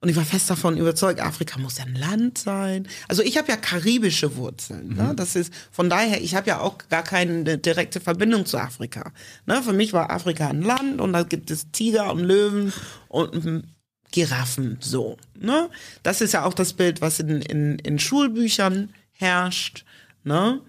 Und 0.00 0.08
ich 0.08 0.16
war 0.16 0.24
fest 0.24 0.48
davon 0.48 0.76
überzeugt, 0.76 1.20
Afrika 1.20 1.58
muss 1.58 1.78
ja 1.78 1.84
ein 1.84 1.96
Land 1.96 2.38
sein. 2.38 2.86
Also 3.08 3.22
ich 3.22 3.36
habe 3.36 3.48
ja 3.48 3.56
karibische 3.56 4.36
Wurzeln. 4.36 4.94
Ne? 4.94 5.12
Das 5.16 5.34
ist 5.34 5.52
von 5.72 5.90
daher, 5.90 6.22
ich 6.22 6.36
habe 6.36 6.46
ja 6.46 6.60
auch 6.60 6.78
gar 6.88 7.02
keine 7.02 7.58
direkte 7.58 8.00
Verbindung 8.00 8.46
zu 8.46 8.58
Afrika. 8.58 9.10
Ne? 9.46 9.60
Für 9.60 9.72
mich 9.72 9.92
war 9.92 10.10
Afrika 10.10 10.48
ein 10.48 10.62
Land 10.62 11.00
und 11.00 11.12
da 11.12 11.24
gibt 11.24 11.50
es 11.50 11.72
Tiger 11.72 12.12
und 12.12 12.20
Löwen 12.20 12.72
und 13.08 13.64
Giraffen. 14.12 14.78
So. 14.80 15.16
Ne? 15.36 15.68
Das 16.04 16.20
ist 16.20 16.32
ja 16.32 16.44
auch 16.44 16.54
das 16.54 16.74
Bild, 16.74 17.00
was 17.00 17.18
in, 17.18 17.42
in, 17.42 17.80
in 17.80 17.98
Schulbüchern 17.98 18.90
herrscht. 19.10 19.84
Ne? 20.22 20.60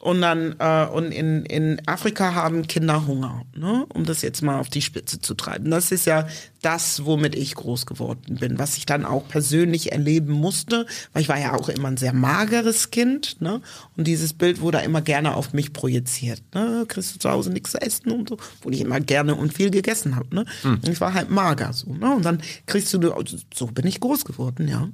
Und 0.00 0.20
dann, 0.20 0.56
äh, 0.58 0.86
und 0.86 1.10
in, 1.10 1.44
in 1.46 1.80
Afrika 1.86 2.34
haben 2.34 2.66
Kinder 2.66 3.06
Hunger, 3.06 3.42
ne? 3.56 3.86
um 3.94 4.04
das 4.04 4.22
jetzt 4.22 4.42
mal 4.42 4.60
auf 4.60 4.68
die 4.68 4.82
Spitze 4.82 5.20
zu 5.20 5.34
treiben. 5.34 5.70
Das 5.70 5.90
ist 5.90 6.06
ja 6.06 6.28
das, 6.60 7.04
womit 7.04 7.34
ich 7.34 7.54
groß 7.54 7.86
geworden 7.86 8.36
bin, 8.36 8.58
was 8.58 8.76
ich 8.76 8.86
dann 8.86 9.04
auch 9.04 9.26
persönlich 9.26 9.92
erleben 9.92 10.32
musste, 10.32 10.86
weil 11.12 11.22
ich 11.22 11.28
war 11.28 11.38
ja 11.38 11.54
auch 11.54 11.68
immer 11.68 11.88
ein 11.88 11.96
sehr 11.96 12.12
mageres 12.12 12.90
Kind, 12.90 13.40
ne? 13.40 13.62
Und 13.96 14.06
dieses 14.06 14.32
Bild 14.32 14.60
wurde 14.60 14.78
immer 14.78 15.00
gerne 15.00 15.34
auf 15.34 15.52
mich 15.52 15.72
projiziert, 15.72 16.42
ne? 16.54 16.84
Kriegst 16.88 17.14
du 17.14 17.18
zu 17.18 17.30
Hause 17.30 17.50
nichts 17.50 17.72
zu 17.72 17.80
essen 17.80 18.10
und 18.10 18.28
so, 18.28 18.36
wo 18.62 18.70
ich 18.70 18.80
immer 18.80 19.00
gerne 19.00 19.34
und 19.34 19.54
viel 19.54 19.70
gegessen 19.70 20.16
habe, 20.16 20.34
ne? 20.34 20.44
Und 20.82 20.88
ich 20.88 21.00
war 21.00 21.14
halt 21.14 21.30
mager 21.30 21.72
so, 21.72 21.94
ne? 21.94 22.14
Und 22.14 22.24
dann 22.24 22.42
kriegst 22.66 22.92
du, 22.92 23.14
so 23.54 23.66
bin 23.66 23.86
ich 23.86 24.00
groß 24.00 24.24
geworden, 24.24 24.68
ja. 24.68 24.88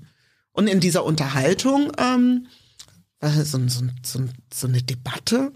Und 0.52 0.68
in 0.68 0.80
dieser 0.80 1.04
Unterhaltung, 1.04 1.90
ähm, 1.98 2.46
so, 3.30 3.68
so, 3.68 3.84
so, 4.02 4.24
so 4.52 4.66
eine 4.66 4.82
Debatte. 4.82 5.52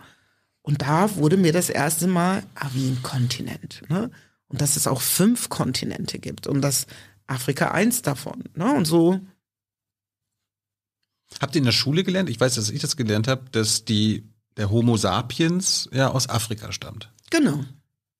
Und 0.62 0.82
da 0.82 1.16
wurde 1.16 1.36
mir 1.36 1.52
das 1.52 1.70
erste 1.70 2.06
Mal, 2.06 2.42
ah, 2.54 2.68
wie 2.72 2.88
ein 2.88 3.02
Kontinent. 3.02 3.82
Ne? 3.88 4.10
Und 4.48 4.60
dass 4.60 4.76
es 4.76 4.86
auch 4.86 5.00
fünf 5.00 5.48
Kontinente 5.48 6.18
gibt 6.18 6.46
und 6.46 6.60
dass 6.60 6.86
Afrika 7.26 7.70
eins 7.72 8.02
davon. 8.02 8.44
Ne? 8.54 8.72
Und 8.72 8.84
so, 8.84 9.20
Habt 11.40 11.54
ihr 11.54 11.58
in 11.58 11.64
der 11.64 11.72
Schule 11.72 12.04
gelernt? 12.04 12.30
Ich 12.30 12.40
weiß, 12.40 12.54
dass 12.54 12.70
ich 12.70 12.80
das 12.80 12.96
gelernt 12.96 13.28
habe, 13.28 13.44
dass 13.50 13.84
die, 13.84 14.28
der 14.56 14.70
Homo 14.70 14.96
sapiens 14.96 15.88
ja 15.92 16.10
aus 16.10 16.28
Afrika 16.28 16.72
stammt. 16.72 17.10
genau. 17.30 17.64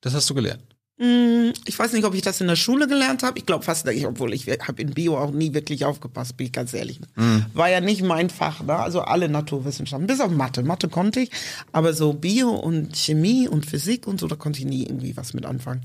Das 0.02 0.14
hast 0.14 0.28
du 0.30 0.34
gelernt. 0.34 0.75
Hm, 0.98 1.52
Ich 1.66 1.78
weiß 1.78 1.92
nicht, 1.92 2.04
ob 2.04 2.14
ich 2.14 2.22
das 2.22 2.40
in 2.40 2.46
der 2.46 2.56
Schule 2.56 2.86
gelernt 2.88 3.22
habe. 3.22 3.38
Ich 3.38 3.44
glaube 3.44 3.64
fast 3.64 3.84
nicht, 3.84 4.06
obwohl 4.06 4.32
ich 4.32 4.46
habe 4.46 4.80
in 4.80 4.94
Bio 4.94 5.18
auch 5.18 5.30
nie 5.30 5.52
wirklich 5.52 5.84
aufgepasst, 5.84 6.36
bin 6.36 6.46
ich 6.46 6.52
ganz 6.52 6.72
ehrlich. 6.72 7.00
War 7.52 7.68
ja 7.68 7.80
nicht 7.80 8.02
mein 8.02 8.30
Fach, 8.30 8.62
ne? 8.62 8.74
also 8.76 9.02
alle 9.02 9.28
Naturwissenschaften, 9.28 10.06
bis 10.06 10.20
auf 10.20 10.30
Mathe. 10.30 10.62
Mathe 10.62 10.88
konnte 10.88 11.20
ich, 11.20 11.30
aber 11.72 11.92
so 11.92 12.14
Bio 12.14 12.50
und 12.50 12.96
Chemie 12.96 13.46
und 13.46 13.66
Physik 13.66 14.06
und 14.06 14.20
so, 14.20 14.26
da 14.26 14.36
konnte 14.36 14.60
ich 14.60 14.64
nie 14.64 14.84
irgendwie 14.84 15.16
was 15.16 15.34
mit 15.34 15.44
anfangen. 15.44 15.82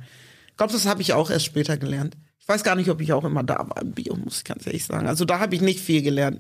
Ich 0.50 0.58
glaube, 0.58 0.72
das 0.74 0.86
habe 0.88 1.02
ich 1.02 1.14
auch 1.14 1.30
erst 1.30 1.46
später 1.46 1.76
gelernt. 1.78 2.16
Ich 2.40 2.48
weiß 2.48 2.64
gar 2.64 2.76
nicht, 2.76 2.90
ob 2.90 3.02
ich 3.02 3.12
auch 3.14 3.24
immer 3.26 3.44
da 3.44 3.58
war 3.70 3.82
im 3.82 3.92
Bio, 3.92 4.16
muss 4.16 4.38
ich 4.38 4.44
ganz 4.46 4.66
ehrlich 4.66 4.86
sagen. 4.86 5.08
Also 5.08 5.26
da 5.26 5.40
habe 5.40 5.56
ich 5.56 5.62
nicht 5.62 5.80
viel 5.80 6.02
gelernt. 6.02 6.40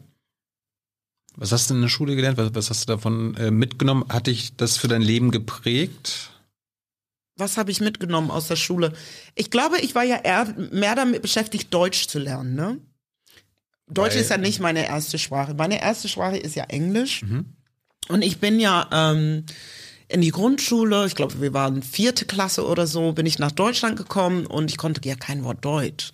Was 1.36 1.51
hast 1.51 1.69
du 1.69 1.75
in 1.75 1.81
der 1.81 1.88
Schule 1.89 2.15
gelernt? 2.15 2.38
Was, 2.38 2.53
was 2.53 2.69
hast 2.69 2.88
du 2.88 2.93
davon 2.93 3.36
äh, 3.36 3.51
mitgenommen? 3.51 4.05
Hat 4.10 4.27
dich 4.27 4.55
das 4.57 4.77
für 4.77 4.88
dein 4.88 5.01
Leben 5.01 5.31
geprägt? 5.31 6.31
Was 7.38 7.58
habe 7.58 7.72
ich 7.72 7.82
mitgenommen 7.82 8.30
aus 8.30 8.48
der 8.48 8.56
Schule? 8.56 8.94
Ich 9.36 9.50
glaube, 9.50 9.80
ich 9.80 9.96
war 9.96 10.04
ja 10.04 10.17
eher 10.17 10.54
mehr 10.72 10.96
damit 10.96 11.22
beschäftigt, 11.22 11.74
Deutsch 11.74 12.08
zu 12.08 12.20
lernen. 12.20 12.56
Ne? 12.56 12.80
Deutsch 13.88 14.15
Weil- 14.15 14.22
ist 14.22 14.30
ja 14.30 14.38
nicht 14.38 14.60
meine 14.60 14.86
erste 14.86 15.17
Sprache. 15.17 15.54
Meine 15.54 15.82
erste 15.82 16.08
Sprache 16.10 16.38
ist 16.38 16.56
ja 16.56 16.65
Englisch. 16.65 17.24
Und 18.10 18.22
ich 18.22 18.39
bin 18.39 18.60
ja 18.60 18.88
ähm, 18.91 19.46
in 20.08 20.22
die 20.22 20.32
Grundschule, 20.32 21.06
ich 21.06 21.15
glaube, 21.15 21.41
wir 21.41 21.54
waren 21.54 21.82
vierte 21.84 22.26
Klasse 22.26 22.65
oder 22.65 22.86
so, 22.86 23.13
bin 23.13 23.26
ich 23.26 23.39
nach 23.39 23.52
Deutschland 23.52 23.98
gekommen 23.98 24.46
und 24.46 24.70
ich 24.70 24.78
konnte 24.78 25.08
ja 25.08 25.15
kein 25.15 25.44
Wort 25.44 25.63
Deutsch. 25.63 26.12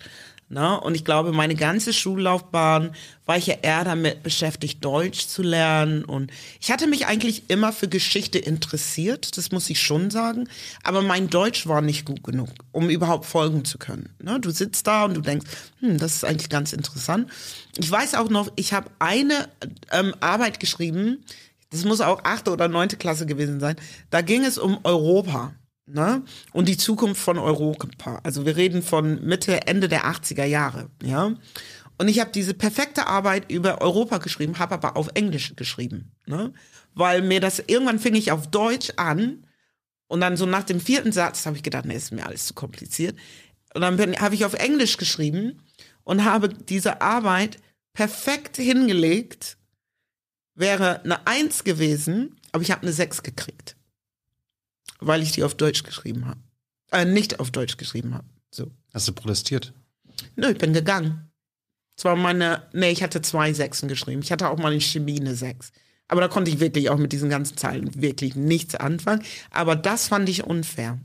Ne? 0.50 0.80
Und 0.80 0.94
ich 0.94 1.04
glaube, 1.04 1.32
meine 1.32 1.54
ganze 1.54 1.92
Schullaufbahn 1.92 2.94
war 3.26 3.36
ich 3.36 3.46
ja 3.46 3.56
eher 3.60 3.84
damit 3.84 4.22
beschäftigt, 4.22 4.82
Deutsch 4.82 5.26
zu 5.26 5.42
lernen. 5.42 6.04
Und 6.04 6.30
ich 6.58 6.70
hatte 6.72 6.86
mich 6.86 7.06
eigentlich 7.06 7.50
immer 7.50 7.72
für 7.72 7.88
Geschichte 7.88 8.38
interessiert, 8.38 9.36
das 9.36 9.52
muss 9.52 9.68
ich 9.68 9.82
schon 9.82 10.10
sagen. 10.10 10.48
Aber 10.82 11.02
mein 11.02 11.28
Deutsch 11.28 11.66
war 11.66 11.82
nicht 11.82 12.06
gut 12.06 12.22
genug, 12.22 12.48
um 12.72 12.88
überhaupt 12.88 13.26
folgen 13.26 13.66
zu 13.66 13.76
können. 13.76 14.08
Ne? 14.22 14.40
Du 14.40 14.50
sitzt 14.50 14.86
da 14.86 15.04
und 15.04 15.14
du 15.14 15.20
denkst, 15.20 15.46
hm, 15.80 15.98
das 15.98 16.14
ist 16.14 16.24
eigentlich 16.24 16.48
ganz 16.48 16.72
interessant. 16.72 17.30
Ich 17.76 17.90
weiß 17.90 18.14
auch 18.14 18.30
noch, 18.30 18.50
ich 18.56 18.72
habe 18.72 18.90
eine 18.98 19.50
ähm, 19.92 20.14
Arbeit 20.20 20.60
geschrieben, 20.60 21.24
das 21.70 21.84
muss 21.84 22.00
auch 22.00 22.24
achte 22.24 22.50
oder 22.50 22.68
neunte 22.68 22.96
Klasse 22.96 23.26
gewesen 23.26 23.60
sein. 23.60 23.76
Da 24.08 24.22
ging 24.22 24.44
es 24.44 24.56
um 24.56 24.78
Europa. 24.84 25.52
Ne? 25.90 26.22
Und 26.52 26.68
die 26.68 26.76
Zukunft 26.76 27.20
von 27.20 27.38
Europa. 27.38 28.20
Also 28.22 28.44
wir 28.44 28.56
reden 28.56 28.82
von 28.82 29.24
Mitte, 29.24 29.66
Ende 29.66 29.88
der 29.88 30.04
80er 30.04 30.44
Jahre. 30.44 30.90
Ja? 31.02 31.34
Und 31.98 32.08
ich 32.08 32.20
habe 32.20 32.30
diese 32.30 32.54
perfekte 32.54 33.06
Arbeit 33.06 33.50
über 33.50 33.80
Europa 33.80 34.18
geschrieben, 34.18 34.58
habe 34.58 34.74
aber 34.74 34.96
auf 34.96 35.08
Englisch 35.14 35.54
geschrieben. 35.56 36.12
Ne? 36.26 36.52
Weil 36.94 37.22
mir 37.22 37.40
das, 37.40 37.62
irgendwann 37.66 37.98
fing 37.98 38.14
ich 38.14 38.32
auf 38.32 38.46
Deutsch 38.46 38.92
an 38.96 39.46
und 40.06 40.20
dann 40.20 40.36
so 40.36 40.46
nach 40.46 40.64
dem 40.64 40.80
vierten 40.80 41.12
Satz 41.12 41.46
habe 41.46 41.56
ich 41.56 41.62
gedacht, 41.62 41.84
nee, 41.84 41.96
ist 41.96 42.12
mir 42.12 42.26
alles 42.26 42.46
zu 42.46 42.54
kompliziert. 42.54 43.16
Und 43.74 43.82
dann 43.82 43.98
habe 44.20 44.34
ich 44.34 44.44
auf 44.44 44.54
Englisch 44.54 44.96
geschrieben 44.96 45.62
und 46.04 46.24
habe 46.24 46.48
diese 46.48 47.02
Arbeit 47.02 47.58
perfekt 47.92 48.56
hingelegt. 48.56 49.58
Wäre 50.54 51.02
eine 51.04 51.26
Eins 51.26 51.64
gewesen, 51.64 52.36
aber 52.52 52.62
ich 52.62 52.70
habe 52.70 52.82
eine 52.82 52.92
Sechs 52.92 53.22
gekriegt. 53.22 53.76
Weil 54.98 55.22
ich 55.22 55.32
die 55.32 55.44
auf 55.44 55.54
Deutsch 55.54 55.82
geschrieben 55.82 56.26
habe. 56.26 56.40
Äh, 56.90 57.04
nicht 57.04 57.40
auf 57.40 57.50
Deutsch 57.50 57.76
geschrieben 57.76 58.14
habe. 58.14 58.26
So. 58.50 58.70
Hast 58.92 59.08
du 59.08 59.12
protestiert? 59.12 59.72
Nö, 60.36 60.50
ich 60.50 60.58
bin 60.58 60.72
gegangen. 60.72 61.30
Zwar 61.96 62.16
meine, 62.16 62.62
nee, 62.72 62.90
ich 62.90 63.02
hatte 63.02 63.22
zwei 63.22 63.52
Sechsen 63.52 63.88
geschrieben. 63.88 64.22
Ich 64.22 64.32
hatte 64.32 64.48
auch 64.48 64.58
mal 64.58 64.72
in 64.72 64.80
Chemie 64.80 65.20
eine 65.20 65.34
Sechs. 65.34 65.72
Aber 66.06 66.20
da 66.20 66.28
konnte 66.28 66.50
ich 66.50 66.60
wirklich 66.60 66.88
auch 66.90 66.96
mit 66.96 67.12
diesen 67.12 67.28
ganzen 67.28 67.56
Zeilen 67.56 68.00
wirklich 68.00 68.34
nichts 68.34 68.74
anfangen. 68.74 69.22
Aber 69.50 69.76
das 69.76 70.08
fand 70.08 70.28
ich 70.28 70.44
unfair. 70.44 70.98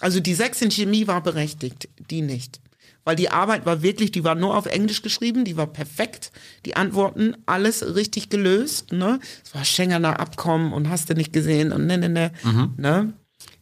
Also 0.00 0.20
die 0.20 0.34
Sechs 0.34 0.62
in 0.62 0.70
Chemie 0.70 1.06
war 1.06 1.22
berechtigt, 1.22 1.88
die 2.10 2.22
nicht. 2.22 2.60
Weil 3.06 3.14
die 3.14 3.30
Arbeit 3.30 3.64
war 3.66 3.82
wirklich, 3.82 4.10
die 4.10 4.24
war 4.24 4.34
nur 4.34 4.56
auf 4.56 4.66
Englisch 4.66 5.00
geschrieben, 5.00 5.44
die 5.44 5.56
war 5.56 5.68
perfekt. 5.68 6.32
Die 6.64 6.74
Antworten, 6.74 7.36
alles 7.46 7.94
richtig 7.94 8.30
gelöst, 8.30 8.90
ne? 8.90 9.20
Es 9.44 9.54
war 9.54 9.64
Schengener 9.64 10.18
Abkommen 10.18 10.72
und 10.72 10.90
hast 10.90 11.08
du 11.08 11.14
nicht 11.14 11.32
gesehen 11.32 11.70
und 11.70 11.86
ne, 11.86 11.98
ne, 11.98 12.08
ne, 12.08 12.32
ne? 12.76 13.12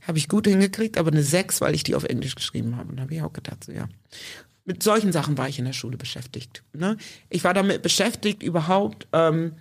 Habe 0.00 0.16
ich 0.16 0.30
gut 0.30 0.46
hingekriegt, 0.46 0.96
aber 0.96 1.10
eine 1.10 1.22
Sechs, 1.22 1.60
weil 1.60 1.74
ich 1.74 1.82
die 1.82 1.94
auf 1.94 2.04
Englisch 2.04 2.36
geschrieben 2.36 2.78
habe. 2.78 2.88
Und 2.88 2.96
da 2.96 3.02
habe 3.02 3.14
ich 3.14 3.20
auch 3.20 3.34
gedacht, 3.34 3.64
so 3.64 3.72
ja. 3.72 3.86
Mit 4.64 4.82
solchen 4.82 5.12
Sachen 5.12 5.36
war 5.36 5.46
ich 5.46 5.58
in 5.58 5.66
der 5.66 5.74
Schule 5.74 5.98
beschäftigt. 5.98 6.62
Ne? 6.72 6.96
Ich 7.28 7.44
war 7.44 7.52
damit 7.52 7.82
beschäftigt, 7.82 8.42
überhaupt 8.42 9.08
ähm, 9.12 9.52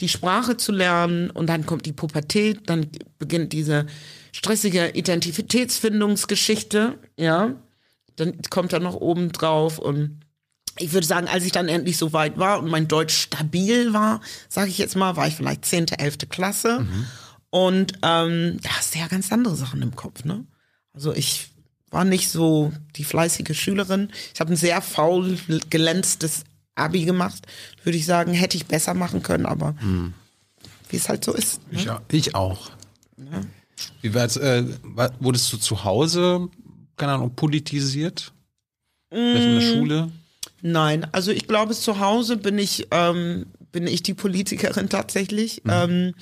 die 0.00 0.08
Sprache 0.08 0.56
zu 0.56 0.72
lernen 0.72 1.30
und 1.30 1.46
dann 1.46 1.64
kommt 1.64 1.86
die 1.86 1.92
Pubertät, 1.92 2.68
dann 2.68 2.88
beginnt 3.20 3.52
diese 3.52 3.86
stressige 4.32 4.88
Identitätsfindungsgeschichte, 4.88 6.98
ja. 7.16 7.54
Dann 8.18 8.40
kommt 8.50 8.72
er 8.72 8.80
noch 8.80 8.94
oben 8.94 9.32
drauf 9.32 9.78
und 9.78 10.20
ich 10.78 10.92
würde 10.92 11.06
sagen, 11.06 11.28
als 11.28 11.44
ich 11.44 11.52
dann 11.52 11.68
endlich 11.68 11.96
so 11.96 12.12
weit 12.12 12.38
war 12.38 12.60
und 12.60 12.70
mein 12.70 12.88
Deutsch 12.88 13.16
stabil 13.16 13.92
war, 13.92 14.20
sage 14.48 14.70
ich 14.70 14.78
jetzt 14.78 14.96
mal, 14.96 15.16
war 15.16 15.26
ich 15.26 15.34
vielleicht 15.34 15.64
zehnte, 15.64 15.98
elfte 15.98 16.26
Klasse. 16.26 16.80
Mhm. 16.80 17.06
Und 17.50 17.92
ähm, 18.02 18.58
da 18.62 18.70
hast 18.70 18.94
du 18.94 18.98
ja 18.98 19.08
ganz 19.08 19.32
andere 19.32 19.56
Sachen 19.56 19.82
im 19.82 19.96
Kopf, 19.96 20.24
ne? 20.24 20.44
Also 20.92 21.14
ich 21.14 21.48
war 21.90 22.04
nicht 22.04 22.30
so 22.30 22.72
die 22.96 23.04
fleißige 23.04 23.58
Schülerin. 23.58 24.10
Ich 24.34 24.40
habe 24.40 24.52
ein 24.52 24.56
sehr 24.56 24.82
faul 24.82 25.38
gelänztes 25.70 26.44
Abi 26.74 27.04
gemacht, 27.04 27.46
würde 27.82 27.98
ich 27.98 28.06
sagen, 28.06 28.32
hätte 28.32 28.56
ich 28.56 28.66
besser 28.66 28.94
machen 28.94 29.22
können, 29.22 29.46
aber 29.46 29.74
hm. 29.78 30.12
wie 30.90 30.96
es 30.96 31.08
halt 31.08 31.24
so 31.24 31.32
ist. 31.32 31.60
Ne? 31.72 32.00
Ich, 32.08 32.26
ich, 32.26 32.34
auch. 32.34 32.70
Ja. 33.16 33.40
Wie 34.02 34.14
war 34.14 34.24
äh, 34.36 34.64
wurdest 35.20 35.52
du 35.52 35.56
zu 35.56 35.84
Hause, 35.84 36.48
keine 36.98 37.12
Ahnung, 37.12 37.34
politisiert? 37.34 38.32
Vielleicht 39.10 39.46
in 39.46 39.60
der 39.60 39.68
mm. 39.68 39.74
Schule? 39.74 40.12
Nein, 40.60 41.06
also 41.12 41.30
ich 41.30 41.46
glaube, 41.46 41.74
zu 41.74 42.00
Hause 42.00 42.36
bin 42.36 42.58
ich, 42.58 42.88
ähm, 42.90 43.46
bin 43.70 43.86
ich 43.86 44.02
die 44.02 44.14
Politikerin 44.14 44.88
tatsächlich. 44.88 45.62
Mhm. 45.64 45.70
Ähm, 45.72 46.14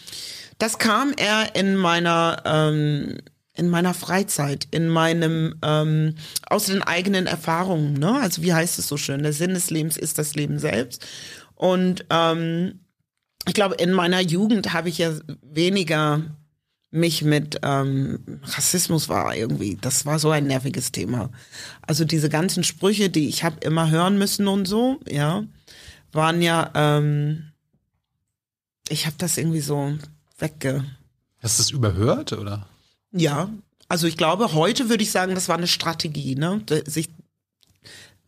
das 0.59 0.79
kam 0.79 1.13
eher 1.17 1.55
in 1.55 1.77
meiner 1.77 2.43
ähm, 2.45 3.19
in 3.57 3.69
meiner 3.69 3.95
Freizeit, 3.95 4.69
in 4.71 4.89
meinem 4.89 5.55
ähm, 5.63 6.15
aus 6.49 6.67
den 6.67 6.83
eigenen 6.83 7.27
Erfahrungen. 7.27 7.95
Ne? 7.95 8.21
Also 8.21 8.43
wie 8.43 8.53
heißt 8.53 8.79
es 8.79 8.87
so 8.87 8.99
schön? 8.99 9.23
Der 9.23 9.33
Sinn 9.33 9.55
des 9.55 9.71
Lebens 9.71 9.97
ist 9.97 10.19
das 10.19 10.35
Leben 10.35 10.59
selbst. 10.59 11.07
Und 11.55 12.05
ähm, 12.11 12.81
ich 13.49 13.55
glaube, 13.55 13.77
in 13.77 13.93
meiner 13.93 14.21
Jugend 14.21 14.75
habe 14.75 14.91
ich 14.91 14.99
ja 14.99 15.13
weniger 15.41 16.23
mich 16.91 17.23
mit 17.23 17.61
ähm, 17.63 18.41
Rassismus 18.43 19.09
war 19.09 19.35
irgendwie, 19.35 19.77
das 19.81 20.07
war 20.07 20.19
so 20.19 20.31
ein 20.31 20.47
nerviges 20.47 20.93
Thema. 20.93 21.31
Also 21.83 22.05
diese 22.05 22.29
ganzen 22.29 22.65
Sprüche, 22.65 23.11
die 23.11 23.29
ich 23.29 23.45
habe 23.45 23.59
immer 23.61 23.91
hören 23.91 24.19
müssen 24.19 24.49
und 24.49 24.67
so, 24.67 25.01
ja, 25.09 25.45
waren 26.13 26.43
ja, 26.43 26.71
ähm, 26.75 27.53
ich 28.89 29.07
habe 29.07 29.17
das 29.19 29.37
irgendwie 29.37 29.61
so 29.61 29.99
wegge. 30.39 30.85
Hast 31.41 31.59
du 31.59 31.63
es 31.63 31.71
überhört 31.71 32.33
oder? 32.33 32.69
Ja, 33.13 33.51
also 33.89 34.07
ich 34.07 34.17
glaube, 34.17 34.53
heute 34.53 34.89
würde 34.89 35.03
ich 35.03 35.11
sagen, 35.11 35.35
das 35.35 35.49
war 35.49 35.57
eine 35.57 35.67
Strategie, 35.67 36.35
ne? 36.35 36.63
Sich 36.87 37.09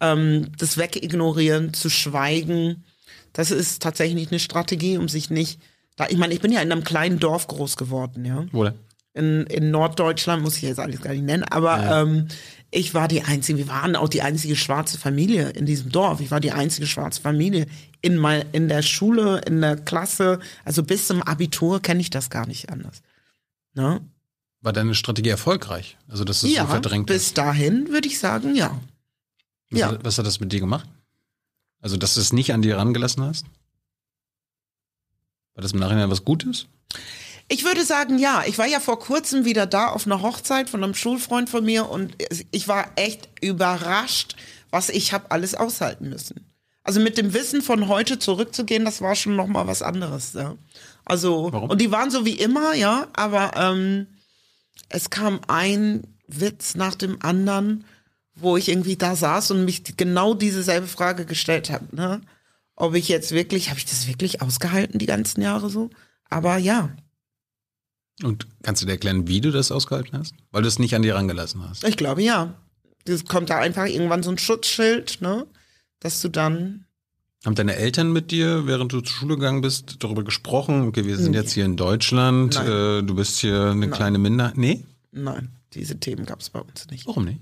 ähm, 0.00 0.52
das 0.58 0.76
Wegignorieren, 0.76 1.74
zu 1.74 1.90
schweigen, 1.90 2.84
das 3.32 3.50
ist 3.50 3.82
tatsächlich 3.82 4.30
eine 4.30 4.40
Strategie, 4.40 4.98
um 4.98 5.08
sich 5.08 5.30
nicht. 5.30 5.60
Da, 5.98 6.06
ich 6.08 6.16
meine, 6.16 6.32
ich 6.32 6.40
bin 6.40 6.52
ja 6.52 6.62
in 6.62 6.72
einem 6.72 6.84
kleinen 6.84 7.18
Dorf 7.18 7.48
groß 7.48 7.76
geworden, 7.76 8.24
ja. 8.24 8.46
Wo? 8.52 8.70
In, 9.14 9.44
in 9.46 9.70
Norddeutschland, 9.72 10.42
muss 10.42 10.56
ich 10.56 10.62
jetzt 10.62 10.78
alles 10.78 11.00
gar 11.00 11.12
nicht 11.12 11.24
nennen, 11.24 11.42
aber 11.42 11.76
ja. 11.76 12.02
ähm, 12.02 12.28
ich 12.70 12.94
war 12.94 13.08
die 13.08 13.22
einzige, 13.22 13.58
wir 13.58 13.68
waren 13.68 13.96
auch 13.96 14.08
die 14.08 14.22
einzige 14.22 14.54
schwarze 14.54 14.96
Familie 14.96 15.50
in 15.50 15.66
diesem 15.66 15.90
Dorf. 15.90 16.20
Ich 16.20 16.30
war 16.30 16.38
die 16.38 16.52
einzige 16.52 16.86
schwarze 16.86 17.20
Familie 17.20 17.66
in, 18.00 18.16
mein, 18.16 18.44
in 18.52 18.68
der 18.68 18.82
Schule, 18.82 19.40
in 19.46 19.60
der 19.60 19.76
Klasse, 19.76 20.38
also 20.64 20.82
bis 20.82 21.08
zum 21.08 21.22
Abitur 21.22 21.80
kenne 21.82 22.00
ich 22.00 22.10
das 22.10 22.30
gar 22.30 22.46
nicht 22.46 22.70
anders. 22.70 23.02
Ne? 23.74 24.00
War 24.60 24.72
deine 24.72 24.94
Strategie 24.94 25.30
erfolgreich? 25.30 25.96
Also, 26.08 26.24
dass 26.24 26.42
es 26.42 26.54
ja, 26.54 26.62
so 26.62 26.68
verdrängt 26.68 27.06
bis 27.06 27.32
dahin 27.32 27.88
würde 27.88 28.06
ich 28.06 28.18
sagen, 28.18 28.54
ja. 28.54 28.78
Was, 29.70 29.80
ja. 29.80 29.88
Hat, 29.88 30.04
was 30.04 30.18
hat 30.18 30.26
das 30.26 30.38
mit 30.38 30.52
dir 30.52 30.60
gemacht? 30.60 30.88
Also, 31.80 31.96
dass 31.96 32.14
du 32.14 32.20
es 32.20 32.32
nicht 32.32 32.52
an 32.52 32.62
dir 32.62 32.74
herangelassen 32.74 33.24
hast? 33.24 33.46
War 35.58 35.62
das 35.62 35.72
im 35.72 35.80
Nachhinein 35.80 36.08
was 36.08 36.24
Gutes? 36.24 36.66
Ich 37.48 37.64
würde 37.64 37.84
sagen, 37.84 38.16
ja. 38.20 38.44
Ich 38.46 38.58
war 38.58 38.68
ja 38.68 38.78
vor 38.78 39.00
kurzem 39.00 39.44
wieder 39.44 39.66
da 39.66 39.88
auf 39.88 40.06
einer 40.06 40.22
Hochzeit 40.22 40.70
von 40.70 40.84
einem 40.84 40.94
Schulfreund 40.94 41.50
von 41.50 41.64
mir 41.64 41.90
und 41.90 42.14
ich 42.52 42.68
war 42.68 42.92
echt 42.94 43.28
überrascht, 43.40 44.36
was 44.70 44.88
ich 44.88 45.12
habe 45.12 45.32
alles 45.32 45.56
aushalten 45.56 46.10
müssen. 46.10 46.46
Also 46.84 47.00
mit 47.00 47.18
dem 47.18 47.34
Wissen 47.34 47.60
von 47.60 47.88
heute 47.88 48.20
zurückzugehen, 48.20 48.84
das 48.84 49.00
war 49.00 49.16
schon 49.16 49.34
noch 49.34 49.48
mal 49.48 49.66
was 49.66 49.82
anderes. 49.82 50.34
Ja. 50.34 50.54
Also 51.04 51.48
Warum? 51.50 51.70
und 51.70 51.80
die 51.80 51.90
waren 51.90 52.12
so 52.12 52.24
wie 52.24 52.38
immer, 52.38 52.74
ja, 52.74 53.08
aber 53.14 53.50
ähm, 53.56 54.06
es 54.90 55.10
kam 55.10 55.40
ein 55.48 56.06
Witz 56.28 56.76
nach 56.76 56.94
dem 56.94 57.20
anderen, 57.20 57.84
wo 58.36 58.56
ich 58.56 58.68
irgendwie 58.68 58.96
da 58.96 59.16
saß 59.16 59.50
und 59.50 59.64
mich 59.64 59.82
genau 59.96 60.34
dieselbe 60.34 60.86
Frage 60.86 61.24
gestellt 61.26 61.70
habe, 61.70 61.96
ne? 61.96 62.20
Ob 62.80 62.94
ich 62.94 63.08
jetzt 63.08 63.32
wirklich, 63.32 63.70
habe 63.70 63.78
ich 63.78 63.86
das 63.86 64.06
wirklich 64.06 64.40
ausgehalten 64.40 65.00
die 65.00 65.06
ganzen 65.06 65.42
Jahre 65.42 65.68
so? 65.68 65.90
Aber 66.30 66.58
ja. 66.58 66.90
Und 68.22 68.46
kannst 68.62 68.82
du 68.82 68.86
dir 68.86 68.92
erklären, 68.92 69.26
wie 69.26 69.40
du 69.40 69.50
das 69.50 69.72
ausgehalten 69.72 70.16
hast? 70.16 70.32
Weil 70.52 70.62
du 70.62 70.68
es 70.68 70.78
nicht 70.78 70.94
an 70.94 71.02
dir 71.02 71.16
rangelassen 71.16 71.68
hast. 71.68 71.82
Ich 71.82 71.96
glaube 71.96 72.22
ja. 72.22 72.54
Das 73.04 73.24
kommt 73.24 73.50
da 73.50 73.58
einfach 73.58 73.86
irgendwann 73.86 74.22
so 74.22 74.30
ein 74.30 74.38
Schutzschild, 74.38 75.20
ne? 75.20 75.46
Dass 75.98 76.20
du 76.20 76.28
dann 76.28 76.84
haben 77.44 77.56
deine 77.56 77.74
Eltern 77.74 78.12
mit 78.12 78.30
dir, 78.30 78.66
während 78.66 78.92
du 78.92 79.00
zur 79.00 79.16
Schule 79.16 79.34
gegangen 79.36 79.60
bist, 79.60 79.96
darüber 80.00 80.22
gesprochen? 80.22 80.86
Okay, 80.86 81.04
wir 81.04 81.16
sind 81.16 81.32
nee. 81.32 81.38
jetzt 81.38 81.52
hier 81.52 81.64
in 81.64 81.76
Deutschland, 81.76 82.56
äh, 82.56 83.02
du 83.02 83.14
bist 83.14 83.38
hier 83.38 83.70
eine 83.70 83.86
Nein. 83.86 83.90
kleine 83.90 84.18
Minderheit. 84.18 84.56
Nee? 84.56 84.84
Nein, 85.10 85.48
diese 85.72 85.98
Themen 85.98 86.26
gab 86.26 86.40
es 86.40 86.50
bei 86.50 86.60
uns 86.60 86.88
nicht. 86.90 87.06
Warum 87.06 87.24
nicht? 87.24 87.40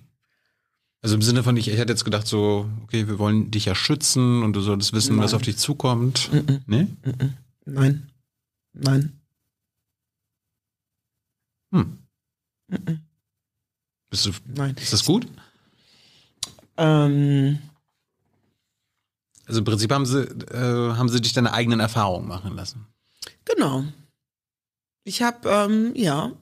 Also 1.06 1.14
im 1.14 1.22
Sinne 1.22 1.44
von, 1.44 1.56
ich, 1.56 1.68
ich 1.68 1.78
hätte 1.78 1.92
jetzt 1.92 2.04
gedacht, 2.04 2.26
so, 2.26 2.68
okay, 2.82 3.06
wir 3.06 3.20
wollen 3.20 3.52
dich 3.52 3.66
ja 3.66 3.76
schützen 3.76 4.42
und 4.42 4.54
du 4.54 4.60
solltest 4.60 4.92
wissen, 4.92 5.14
Nein. 5.14 5.24
was 5.24 5.34
auf 5.34 5.42
dich 5.42 5.56
zukommt. 5.56 6.32
Mm. 6.32 6.56
Nee? 6.66 6.88
Nein. 7.64 8.10
Nein. 8.72 9.20
Hm. 11.70 11.98
Bist 14.10 14.26
du, 14.26 14.32
Nein. 14.52 14.74
Ist 14.80 14.92
das 14.92 15.04
gut? 15.04 15.28
Ähm, 16.76 17.60
also 19.46 19.60
im 19.60 19.64
Prinzip 19.64 19.92
haben 19.92 20.06
sie, 20.06 20.22
äh, 20.22 20.94
haben 20.96 21.08
sie 21.08 21.20
dich 21.20 21.34
deine 21.34 21.52
eigenen 21.52 21.78
Erfahrungen 21.78 22.26
machen 22.26 22.56
lassen. 22.56 22.84
Genau. 23.44 23.84
Ich 25.04 25.22
habe, 25.22 25.48
ähm, 25.48 25.92
ja. 25.94 26.32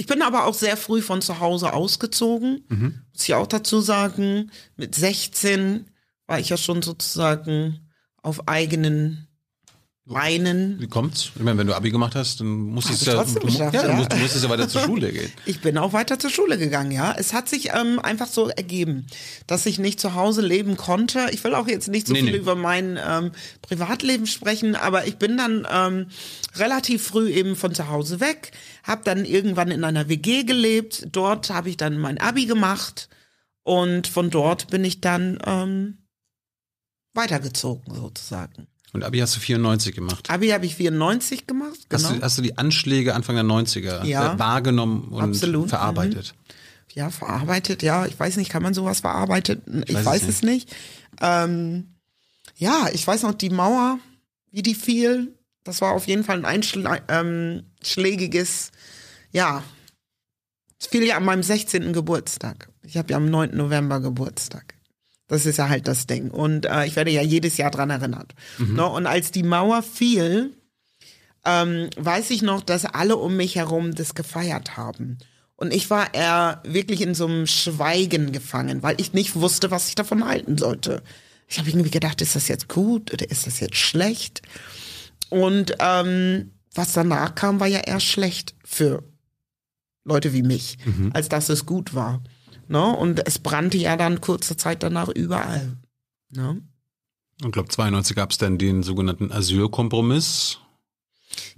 Ich 0.00 0.06
bin 0.06 0.22
aber 0.22 0.46
auch 0.46 0.54
sehr 0.54 0.76
früh 0.76 1.02
von 1.02 1.20
zu 1.20 1.40
Hause 1.40 1.72
ausgezogen. 1.72 2.64
Mhm. 2.68 3.02
Muss 3.12 3.24
ich 3.24 3.34
auch 3.34 3.48
dazu 3.48 3.80
sagen. 3.80 4.52
Mit 4.76 4.94
16 4.94 5.90
war 6.28 6.38
ich 6.38 6.50
ja 6.50 6.56
schon 6.56 6.82
sozusagen 6.82 7.90
auf 8.22 8.46
eigenen 8.46 9.27
weinen. 10.08 10.80
Wie 10.80 10.86
kommt's? 10.86 11.32
Ich 11.34 11.42
meine, 11.42 11.58
wenn 11.58 11.66
du 11.66 11.74
Abi 11.74 11.90
gemacht 11.90 12.14
hast, 12.14 12.40
dann 12.40 12.48
musstest 12.48 13.06
du 13.06 13.10
ja, 13.10 13.24
du, 13.24 13.40
geschafft, 13.40 13.74
ja, 13.74 13.86
ja. 13.86 13.94
Musst, 13.94 14.12
du 14.12 14.16
musstest 14.16 14.44
ja 14.44 14.50
weiter 14.50 14.68
zur 14.68 14.82
Schule 14.82 15.12
gehen. 15.12 15.30
Ich 15.44 15.60
bin 15.60 15.76
auch 15.76 15.92
weiter 15.92 16.18
zur 16.18 16.30
Schule 16.30 16.56
gegangen, 16.56 16.90
ja. 16.90 17.14
Es 17.16 17.32
hat 17.32 17.48
sich 17.48 17.70
ähm, 17.74 17.98
einfach 17.98 18.26
so 18.26 18.48
ergeben, 18.48 19.06
dass 19.46 19.66
ich 19.66 19.78
nicht 19.78 20.00
zu 20.00 20.14
Hause 20.14 20.40
leben 20.40 20.76
konnte. 20.76 21.28
Ich 21.32 21.44
will 21.44 21.54
auch 21.54 21.68
jetzt 21.68 21.88
nicht 21.88 22.06
so 22.06 22.14
nee, 22.14 22.22
viel 22.22 22.32
nee. 22.32 22.38
über 22.38 22.54
mein 22.54 22.98
ähm, 23.04 23.32
Privatleben 23.60 24.26
sprechen, 24.26 24.74
aber 24.74 25.06
ich 25.06 25.16
bin 25.16 25.36
dann 25.36 25.66
ähm, 25.70 26.06
relativ 26.56 27.02
früh 27.02 27.30
eben 27.30 27.54
von 27.54 27.74
zu 27.74 27.88
Hause 27.88 28.20
weg, 28.20 28.52
habe 28.82 29.02
dann 29.04 29.24
irgendwann 29.24 29.70
in 29.70 29.84
einer 29.84 30.08
WG 30.08 30.44
gelebt. 30.44 31.08
Dort 31.12 31.50
habe 31.50 31.68
ich 31.68 31.76
dann 31.76 31.98
mein 31.98 32.18
Abi 32.18 32.46
gemacht 32.46 33.08
und 33.62 34.06
von 34.06 34.30
dort 34.30 34.68
bin 34.68 34.84
ich 34.84 35.02
dann 35.02 35.38
ähm, 35.44 35.98
weitergezogen 37.12 37.94
sozusagen. 37.94 38.68
Und 38.92 39.04
Abi 39.04 39.18
hast 39.18 39.36
du 39.36 39.40
94 39.40 39.94
gemacht? 39.94 40.30
Abi 40.30 40.48
habe 40.48 40.64
ich 40.66 40.74
94 40.76 41.46
gemacht, 41.46 41.78
genau. 41.88 42.02
Hast 42.02 42.16
du, 42.16 42.22
hast 42.22 42.38
du 42.38 42.42
die 42.42 42.56
Anschläge 42.56 43.14
Anfang 43.14 43.36
der 43.36 43.44
90er 43.44 44.04
ja, 44.04 44.34
äh, 44.34 44.38
wahrgenommen 44.38 45.08
und 45.10 45.22
absolut. 45.22 45.68
verarbeitet? 45.68 46.34
Mhm. 46.34 46.54
Ja, 46.94 47.10
verarbeitet, 47.10 47.82
ja. 47.82 48.06
Ich 48.06 48.18
weiß 48.18 48.36
nicht, 48.38 48.50
kann 48.50 48.62
man 48.62 48.72
sowas 48.74 49.00
verarbeiten? 49.00 49.82
Ich, 49.84 49.90
ich 49.90 49.94
weiß, 49.94 50.06
weiß, 50.06 50.22
es 50.22 50.42
nicht. 50.42 50.68
nicht. 50.68 50.76
Ähm, 51.20 51.94
ja, 52.56 52.88
ich 52.92 53.06
weiß 53.06 53.22
noch, 53.22 53.34
die 53.34 53.50
Mauer, 53.50 53.98
wie 54.50 54.62
die 54.62 54.74
fiel, 54.74 55.34
das 55.64 55.80
war 55.80 55.92
auf 55.92 56.06
jeden 56.06 56.24
Fall 56.24 56.44
ein 56.44 56.46
einschlägiges, 57.08 58.70
ähm, 58.72 58.78
ja, 59.32 59.62
es 60.80 60.86
fiel 60.86 61.04
ja 61.04 61.16
an 61.16 61.24
meinem 61.24 61.42
16. 61.42 61.92
Geburtstag. 61.92 62.70
Ich 62.82 62.96
habe 62.96 63.10
ja 63.10 63.16
am 63.16 63.28
9. 63.28 63.56
November 63.56 64.00
Geburtstag. 64.00 64.74
Das 65.28 65.46
ist 65.46 65.58
ja 65.58 65.68
halt 65.68 65.86
das 65.86 66.06
Ding. 66.06 66.30
Und 66.30 66.66
äh, 66.66 66.86
ich 66.86 66.96
werde 66.96 67.10
ja 67.10 67.22
jedes 67.22 67.56
Jahr 67.58 67.70
dran 67.70 67.90
erinnert. 67.90 68.34
Mhm. 68.58 68.74
Ne? 68.74 68.86
Und 68.86 69.06
als 69.06 69.30
die 69.30 69.42
Mauer 69.42 69.82
fiel, 69.82 70.54
ähm, 71.44 71.90
weiß 71.96 72.30
ich 72.30 72.42
noch, 72.42 72.62
dass 72.62 72.84
alle 72.84 73.16
um 73.16 73.36
mich 73.36 73.56
herum 73.56 73.94
das 73.94 74.14
gefeiert 74.14 74.76
haben. 74.76 75.18
Und 75.56 75.72
ich 75.72 75.90
war 75.90 76.14
eher 76.14 76.62
wirklich 76.64 77.00
in 77.00 77.14
so 77.14 77.26
einem 77.26 77.46
Schweigen 77.46 78.32
gefangen, 78.32 78.82
weil 78.82 79.00
ich 79.00 79.12
nicht 79.12 79.34
wusste, 79.34 79.70
was 79.70 79.88
ich 79.88 79.94
davon 79.96 80.24
halten 80.24 80.56
sollte. 80.56 81.02
Ich 81.48 81.58
habe 81.58 81.68
irgendwie 81.68 81.90
gedacht, 81.90 82.20
ist 82.20 82.36
das 82.36 82.48
jetzt 82.48 82.68
gut 82.68 83.12
oder 83.12 83.30
ist 83.30 83.46
das 83.46 83.60
jetzt 83.60 83.76
schlecht? 83.76 84.42
Und 85.30 85.74
ähm, 85.80 86.52
was 86.74 86.92
danach 86.92 87.34
kam, 87.34 87.60
war 87.60 87.66
ja 87.66 87.80
eher 87.80 88.00
schlecht 88.00 88.54
für 88.64 89.02
Leute 90.04 90.32
wie 90.32 90.42
mich, 90.42 90.78
mhm. 90.84 91.10
als 91.12 91.28
dass 91.28 91.48
es 91.48 91.66
gut 91.66 91.94
war. 91.94 92.22
Ne? 92.68 92.84
Und 92.84 93.26
es 93.26 93.38
brannte 93.38 93.78
ja 93.78 93.96
dann 93.96 94.20
kurze 94.20 94.56
Zeit 94.56 94.82
danach 94.82 95.08
überall. 95.08 95.76
Ne? 96.30 96.60
Ich 97.44 97.52
glaube, 97.52 97.68
92 97.68 98.16
gab 98.16 98.30
es 98.30 98.38
dann 98.38 98.58
den 98.58 98.82
sogenannten 98.82 99.32
Asylkompromiss. 99.32 100.58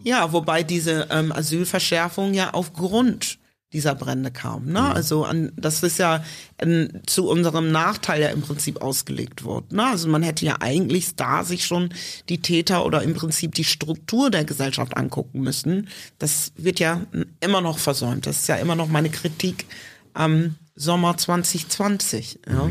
Ja, 0.02 0.32
wobei 0.32 0.62
diese 0.62 1.08
ähm, 1.10 1.32
Asylverschärfung 1.32 2.34
ja 2.34 2.52
aufgrund 2.52 3.38
dieser 3.72 3.94
Brände 3.94 4.30
kam. 4.30 4.66
Ne? 4.66 4.80
Mhm. 4.80 4.86
Also 4.86 5.24
an, 5.24 5.52
das 5.56 5.82
ist 5.82 5.98
ja 5.98 6.24
in, 6.60 7.02
zu 7.06 7.28
unserem 7.28 7.70
Nachteil 7.70 8.20
ja 8.20 8.28
im 8.28 8.42
Prinzip 8.42 8.82
ausgelegt 8.82 9.44
worden. 9.44 9.76
Ne? 9.76 9.86
Also 9.86 10.08
man 10.08 10.22
hätte 10.22 10.44
ja 10.44 10.56
eigentlich 10.60 11.14
da 11.14 11.44
sich 11.44 11.64
schon 11.64 11.90
die 12.28 12.42
Täter 12.42 12.84
oder 12.84 13.02
im 13.02 13.14
Prinzip 13.14 13.54
die 13.54 13.64
Struktur 13.64 14.30
der 14.30 14.44
Gesellschaft 14.44 14.96
angucken 14.96 15.40
müssen. 15.40 15.88
Das 16.18 16.52
wird 16.56 16.80
ja 16.80 17.02
immer 17.40 17.60
noch 17.60 17.78
versäumt. 17.78 18.26
Das 18.26 18.38
ist 18.38 18.48
ja 18.48 18.56
immer 18.56 18.74
noch 18.74 18.88
meine 18.88 19.10
Kritik 19.10 19.66
am 20.14 20.56
Sommer 20.80 21.16
2020. 21.16 22.40
Mhm. 22.46 22.54
Ja? 22.54 22.70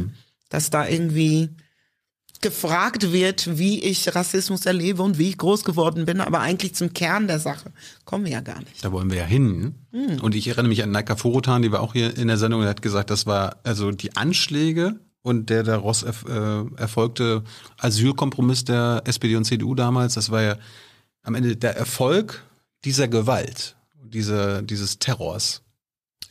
Dass 0.50 0.70
da 0.70 0.88
irgendwie 0.88 1.50
gefragt 2.42 3.12
wird, 3.12 3.58
wie 3.58 3.84
ich 3.84 4.16
Rassismus 4.16 4.66
erlebe 4.66 5.04
und 5.04 5.18
wie 5.18 5.30
ich 5.30 5.38
groß 5.38 5.64
geworden 5.66 6.06
bin, 6.06 6.22
aber 6.22 6.40
eigentlich 6.40 6.74
zum 6.74 6.94
Kern 6.94 7.28
der 7.28 7.40
Sache 7.40 7.72
kommen 8.06 8.26
wir 8.26 8.32
ja 8.32 8.42
gar 8.42 8.60
nicht. 8.60 8.84
Da 8.84 8.92
wollen 8.92 9.10
wir 9.10 9.18
ja 9.18 9.26
hin. 9.26 9.76
Hm. 9.92 10.22
Und 10.22 10.36
ich 10.36 10.48
erinnere 10.48 10.70
mich 10.70 10.82
an 10.82 10.92
Naika 10.92 11.18
Forotan, 11.18 11.62
die 11.62 11.72
war 11.72 11.82
auch 11.82 11.94
hier 11.94 12.18
in 12.18 12.30
der 12.30 12.38
Sendung 12.38 12.62
und 12.62 12.68
hat 12.68 12.82
gesagt, 12.82 13.10
das 13.10 13.26
war 13.26 13.58
also 13.64 13.92
die 13.92 14.16
Anschläge 14.16 15.00
und 15.22 15.50
der 15.50 15.64
daraus 15.64 16.04
erf 16.04 16.26
äh, 16.30 16.64
erfolgte 16.78 17.44
Asylkompromiss 17.78 18.64
der 18.64 19.02
SPD 19.06 19.36
und 19.36 19.44
CDU 19.44 19.76
damals, 19.76 20.14
das 20.14 20.32
war 20.32 20.42
ja 20.42 20.56
am 21.24 21.36
Ende 21.36 21.58
der 21.58 21.76
Erfolg 21.76 22.44
dieser 22.86 23.10
Gewalt, 23.10 23.76
dieser, 24.02 24.62
dieses 24.62 25.00
Terrors. 25.00 25.62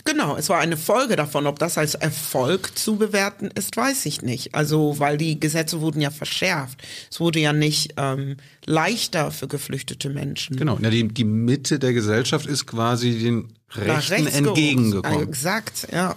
Genau, 0.04 0.36
es 0.36 0.48
war 0.48 0.58
eine 0.58 0.76
Folge 0.76 1.16
davon. 1.16 1.46
Ob 1.46 1.58
das 1.58 1.76
als 1.76 1.94
Erfolg 1.94 2.78
zu 2.78 2.96
bewerten 2.96 3.50
ist, 3.54 3.76
weiß 3.76 4.06
ich 4.06 4.22
nicht. 4.22 4.54
Also, 4.54 4.98
weil 4.98 5.18
die 5.18 5.38
Gesetze 5.38 5.80
wurden 5.80 6.00
ja 6.00 6.10
verschärft. 6.10 6.80
Es 7.10 7.20
wurde 7.20 7.40
ja 7.40 7.52
nicht 7.52 7.94
ähm, 7.96 8.36
leichter 8.64 9.30
für 9.30 9.48
geflüchtete 9.48 10.08
Menschen. 10.08 10.56
Genau, 10.56 10.78
ja, 10.80 10.90
die, 10.90 11.08
die 11.08 11.24
Mitte 11.24 11.78
der 11.78 11.92
Gesellschaft 11.92 12.46
ist 12.46 12.66
quasi 12.66 13.18
den 13.18 13.52
Rechten 13.70 14.26
entgegengekommen. 14.26 15.28
Exakt, 15.28 15.88
ja. 15.92 16.14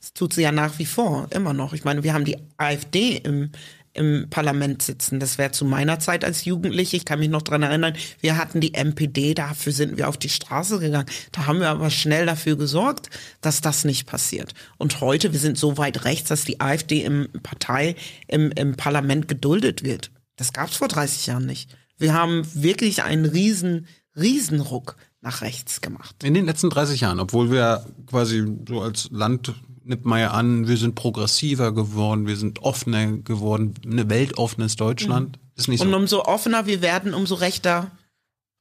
Das 0.00 0.12
tut 0.14 0.34
sie 0.34 0.42
ja 0.42 0.52
nach 0.52 0.78
wie 0.78 0.86
vor, 0.86 1.28
immer 1.30 1.52
noch. 1.52 1.72
Ich 1.74 1.84
meine, 1.84 2.02
wir 2.02 2.12
haben 2.12 2.24
die 2.24 2.36
AfD 2.56 3.18
im 3.18 3.50
im 3.94 4.26
Parlament 4.30 4.82
sitzen. 4.82 5.20
Das 5.20 5.38
wäre 5.38 5.50
zu 5.50 5.64
meiner 5.64 5.98
Zeit 5.98 6.24
als 6.24 6.44
Jugendliche, 6.44 6.96
ich 6.96 7.04
kann 7.04 7.18
mich 7.18 7.28
noch 7.28 7.42
dran 7.42 7.62
erinnern, 7.62 7.94
wir 8.20 8.36
hatten 8.36 8.60
die 8.60 8.74
MPD, 8.74 9.34
dafür 9.34 9.72
sind 9.72 9.98
wir 9.98 10.08
auf 10.08 10.16
die 10.16 10.28
Straße 10.28 10.78
gegangen. 10.78 11.06
Da 11.32 11.46
haben 11.46 11.60
wir 11.60 11.68
aber 11.68 11.90
schnell 11.90 12.26
dafür 12.26 12.56
gesorgt, 12.56 13.10
dass 13.40 13.60
das 13.60 13.84
nicht 13.84 14.06
passiert. 14.06 14.54
Und 14.78 15.00
heute, 15.00 15.32
wir 15.32 15.40
sind 15.40 15.58
so 15.58 15.76
weit 15.78 16.04
rechts, 16.04 16.28
dass 16.28 16.44
die 16.44 16.60
AfD 16.60 17.02
im 17.04 17.28
Partei, 17.42 17.96
im, 18.28 18.50
im 18.52 18.76
Parlament 18.76 19.28
geduldet 19.28 19.84
wird. 19.84 20.10
Das 20.36 20.52
gab 20.52 20.70
es 20.70 20.76
vor 20.76 20.88
30 20.88 21.26
Jahren 21.26 21.46
nicht. 21.46 21.76
Wir 21.98 22.14
haben 22.14 22.42
wirklich 22.54 23.02
einen 23.02 23.26
riesen, 23.26 23.86
Riesenruck 24.16 24.96
nach 25.20 25.40
rechts 25.40 25.80
gemacht. 25.80 26.24
In 26.24 26.34
den 26.34 26.46
letzten 26.46 26.68
30 26.68 27.00
Jahren, 27.00 27.20
obwohl 27.20 27.50
wir 27.50 27.86
quasi 28.06 28.44
so 28.68 28.80
als 28.80 29.08
Land 29.10 29.54
nimmt 29.84 30.04
man 30.04 30.20
ja 30.20 30.30
an, 30.30 30.68
wir 30.68 30.76
sind 30.76 30.94
progressiver 30.94 31.72
geworden, 31.72 32.26
wir 32.26 32.36
sind 32.36 32.62
offener 32.62 33.18
geworden, 33.18 33.74
eine 33.84 34.08
weltoffenes 34.08 34.76
Deutschland. 34.76 35.36
Mhm. 35.36 35.42
Ist 35.56 35.68
nicht 35.68 35.80
so. 35.80 35.86
Und 35.86 35.94
umso 35.94 36.24
offener 36.24 36.66
wir 36.66 36.82
werden, 36.82 37.14
umso 37.14 37.34
rechter, 37.34 37.90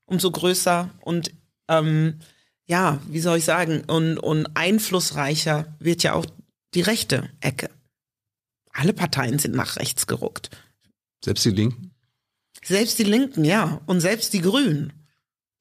umso 0.06 0.32
größer 0.32 0.90
und 1.02 1.32
ähm, 1.70 2.20
ja, 2.68 3.00
wie 3.08 3.20
soll 3.20 3.38
ich 3.38 3.46
sagen, 3.46 3.84
und, 3.88 4.18
und 4.18 4.48
einflussreicher 4.56 5.76
wird 5.80 6.04
ja 6.04 6.14
auch 6.14 6.26
die 6.74 6.82
rechte 6.82 7.30
Ecke. 7.42 7.70
Alle 8.72 8.94
Parteien 8.94 9.40
sind 9.40 9.56
nach 9.56 9.76
rechts 9.78 10.08
geruckt. 10.08 10.50
Selbst 11.24 11.44
die 11.46 11.52
Linken? 11.52 11.92
Selbst 12.64 13.00
die 13.00 13.04
Linken, 13.04 13.44
ja. 13.44 13.82
Und 13.86 14.00
selbst 14.00 14.34
die 14.34 14.42
Grünen, 14.42 14.94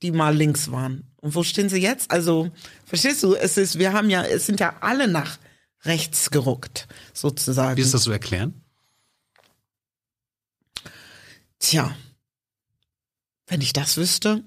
die 0.02 0.12
mal 0.12 0.36
links 0.36 0.70
waren. 0.70 1.11
Und 1.20 1.34
wo 1.34 1.42
stehen 1.42 1.68
sie 1.68 1.80
jetzt? 1.80 2.11
Also, 2.11 2.50
verstehst 2.84 3.22
du, 3.22 3.34
es 3.34 3.56
ist, 3.56 3.78
wir 3.78 3.92
haben 3.92 4.08
ja, 4.11 4.22
es 4.22 4.46
sind 4.46 4.61
ja 4.61 4.76
alle 4.80 5.08
nach 5.08 5.38
rechts 5.85 6.31
geruckt, 6.31 6.89
sozusagen. 7.12 7.76
Wie 7.76 7.83
ist 7.83 7.95
das 7.95 8.03
zu 8.03 8.12
erklären? 8.12 8.62
Tja, 11.59 11.95
wenn 13.47 13.61
ich 13.61 13.72
das 13.72 13.97
wüsste. 13.97 14.45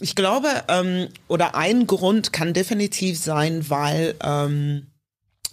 Ich 0.00 0.14
glaube, 0.14 0.64
ähm, 0.68 1.08
oder 1.28 1.54
ein 1.54 1.86
Grund 1.86 2.32
kann 2.32 2.54
definitiv 2.54 3.18
sein, 3.18 3.68
weil 3.68 4.14
ähm, 4.22 4.86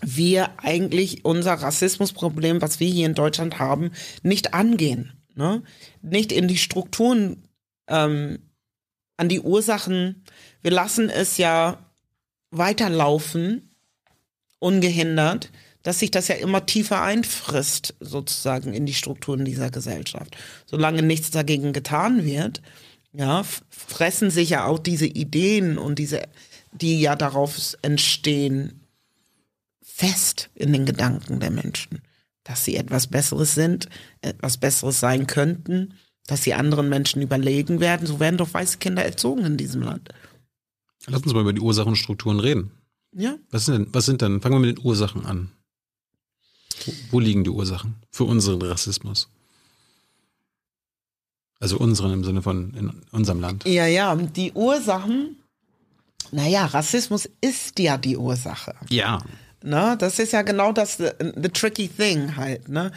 wir 0.02 0.52
eigentlich 0.58 1.26
unser 1.26 1.54
Rassismusproblem, 1.54 2.62
was 2.62 2.80
wir 2.80 2.90
hier 2.90 3.06
in 3.06 3.16
Deutschland 3.16 3.60
haben, 3.60 3.92
nicht 4.22 4.54
angehen. 4.54 5.14
Ne? 5.36 5.64
Nicht 6.02 6.32
in 6.32 6.48
die 6.48 6.58
Strukturen, 6.58 7.48
ähm, 7.88 8.40
an 9.18 9.30
die 9.30 9.40
Ursachen. 9.40 10.24
Wir 10.62 10.72
lassen 10.72 11.10
es 11.10 11.38
ja 11.38 11.92
weiterlaufen 12.52 13.73
ungehindert, 14.64 15.52
dass 15.84 16.00
sich 16.00 16.12
das 16.12 16.30
ja 16.30 16.36
immer 16.36 16.66
tiefer 16.66 17.02
einfrisst, 17.02 17.94
sozusagen 18.00 18.74
in 18.74 18.86
die 18.86 18.94
Strukturen 18.94 19.46
dieser 19.46 19.70
Gesellschaft. 19.70 20.36
Solange 20.66 21.02
nichts 21.02 21.30
dagegen 21.30 21.74
getan 21.74 22.26
wird, 22.26 22.62
ja, 23.12 23.44
fressen 23.70 24.32
sich 24.32 24.52
ja 24.52 24.66
auch 24.66 24.80
diese 24.80 25.06
Ideen 25.06 25.78
und 25.78 26.00
diese, 26.00 26.24
die 26.72 27.00
ja 27.00 27.16
darauf 27.16 27.76
entstehen, 27.82 28.80
fest 29.82 30.50
in 30.56 30.74
den 30.74 30.86
Gedanken 30.86 31.40
der 31.40 31.52
Menschen, 31.52 32.02
dass 32.44 32.66
sie 32.66 32.78
etwas 32.78 33.08
Besseres 33.08 33.54
sind, 33.54 33.90
etwas 34.22 34.58
Besseres 34.58 35.00
sein 35.00 35.28
könnten, 35.28 35.94
dass 36.26 36.44
sie 36.44 36.54
anderen 36.54 36.90
Menschen 36.90 37.22
überlegen 37.22 37.82
werden. 37.82 38.08
So 38.08 38.20
werden 38.20 38.38
doch 38.38 38.54
weiße 38.54 38.78
Kinder 38.78 39.04
erzogen 39.04 39.46
in 39.46 39.58
diesem 39.58 39.82
Land. 39.82 40.10
Lass 41.06 41.22
uns 41.22 41.34
mal 41.34 41.42
über 41.42 41.54
die 41.54 41.60
Ursachenstrukturen 41.60 42.40
reden. 42.40 42.72
Ja. 43.16 43.36
Was 43.52 43.66
sind 43.66 43.76
denn, 43.76 43.88
was 43.94 44.06
sind 44.06 44.22
denn, 44.22 44.42
fangen 44.42 44.56
wir 44.56 44.68
mit 44.68 44.78
den 44.78 44.86
Ursachen 44.86 45.26
an. 45.26 45.52
Wo, 46.86 46.94
wo 47.12 47.20
liegen 47.20 47.44
die 47.44 47.50
Ursachen 47.50 47.96
für 48.12 48.24
unseren 48.24 48.62
Rassismus? 48.62 49.30
Also 51.60 51.78
unseren 51.78 52.12
im 52.12 52.24
Sinne 52.24 52.42
von 52.42 52.74
in 52.74 52.92
unserem 53.12 53.40
Land. 53.40 53.66
Ja, 53.66 53.86
ja, 53.86 54.16
die 54.16 54.52
Ursachen, 54.52 55.38
naja, 56.32 56.66
Rassismus 56.66 57.30
ist 57.40 57.80
ja 57.80 57.98
die 57.98 58.18
Ursache. 58.18 58.76
Ja. 58.90 59.22
Ne, 59.64 59.96
das 59.98 60.20
ist 60.20 60.34
ja 60.34 60.42
genau 60.42 60.74
das, 60.74 60.98
the, 60.98 61.12
the 61.42 61.48
tricky 61.48 61.88
thing 61.88 62.36
halt. 62.36 62.68
Ne? 62.68 62.92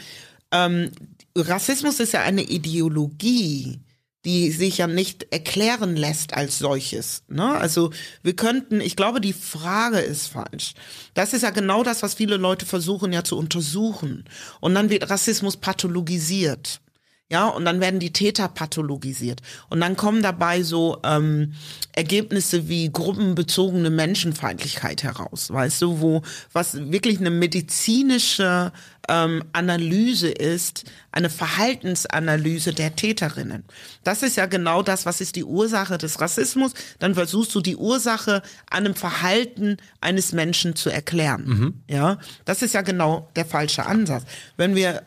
Ähm, 0.51 0.91
Rassismus 1.33 1.99
ist 2.01 2.11
ja 2.13 2.23
eine 2.23 2.41
Ideologie, 2.41 3.79
die 4.27 4.51
sich 4.51 4.79
ja 4.79 4.87
nicht 4.87 5.25
erklären 5.31 5.95
lässt 5.95 6.33
als 6.33 6.59
solches. 6.59 7.23
Ne? 7.29 7.49
Also 7.49 7.91
wir 8.23 8.35
könnten, 8.35 8.81
ich 8.81 8.97
glaube, 8.97 9.21
die 9.21 9.31
Frage 9.31 9.99
ist 9.99 10.27
falsch. 10.27 10.73
Das 11.13 11.31
ist 11.31 11.43
ja 11.43 11.49
genau 11.51 11.81
das, 11.81 12.03
was 12.03 12.15
viele 12.15 12.35
Leute 12.35 12.65
versuchen 12.65 13.13
ja 13.13 13.23
zu 13.23 13.37
untersuchen. 13.37 14.25
Und 14.59 14.75
dann 14.75 14.89
wird 14.89 15.09
Rassismus 15.09 15.55
pathologisiert. 15.55 16.81
Ja, 17.29 17.47
und 17.47 17.65
dann 17.65 17.81
werden 17.81 17.99
die 17.99 18.13
Täter 18.13 18.47
pathologisiert. 18.47 19.41
Und 19.69 19.81
dann 19.81 19.97
kommen 19.97 20.23
dabei 20.23 20.63
so 20.63 20.99
ähm, 21.03 21.53
Ergebnisse 21.91 22.69
wie 22.69 22.89
gruppenbezogene 22.89 23.89
Menschenfeindlichkeit 23.89 25.03
heraus, 25.03 25.51
weißt 25.51 25.81
du, 25.81 25.99
wo 25.99 26.21
was 26.53 26.75
wirklich 26.89 27.19
eine 27.19 27.29
medizinische 27.29 28.71
ähm, 29.09 29.43
Analyse 29.51 30.29
ist, 30.29 30.85
eine 31.11 31.29
Verhaltensanalyse 31.29 32.73
der 32.73 32.95
Täterinnen. 32.95 33.65
Das 34.05 34.23
ist 34.23 34.37
ja 34.37 34.45
genau 34.45 34.81
das, 34.81 35.05
was 35.05 35.19
ist 35.19 35.35
die 35.35 35.43
Ursache 35.43 35.97
des 35.97 36.21
Rassismus. 36.21 36.73
Dann 36.99 37.15
versuchst 37.15 37.53
du 37.55 37.59
die 37.59 37.75
Ursache 37.75 38.41
an 38.69 38.85
einem 38.85 38.95
Verhalten 38.95 39.77
eines 39.99 40.31
Menschen 40.31 40.75
zu 40.77 40.89
erklären. 40.89 41.43
Mhm. 41.45 41.73
Ja, 41.89 42.19
das 42.45 42.61
ist 42.61 42.73
ja 42.73 42.83
genau 42.83 43.29
der 43.35 43.45
falsche 43.45 43.85
Ansatz. 43.85 44.23
Wenn 44.55 44.75
wir 44.75 45.03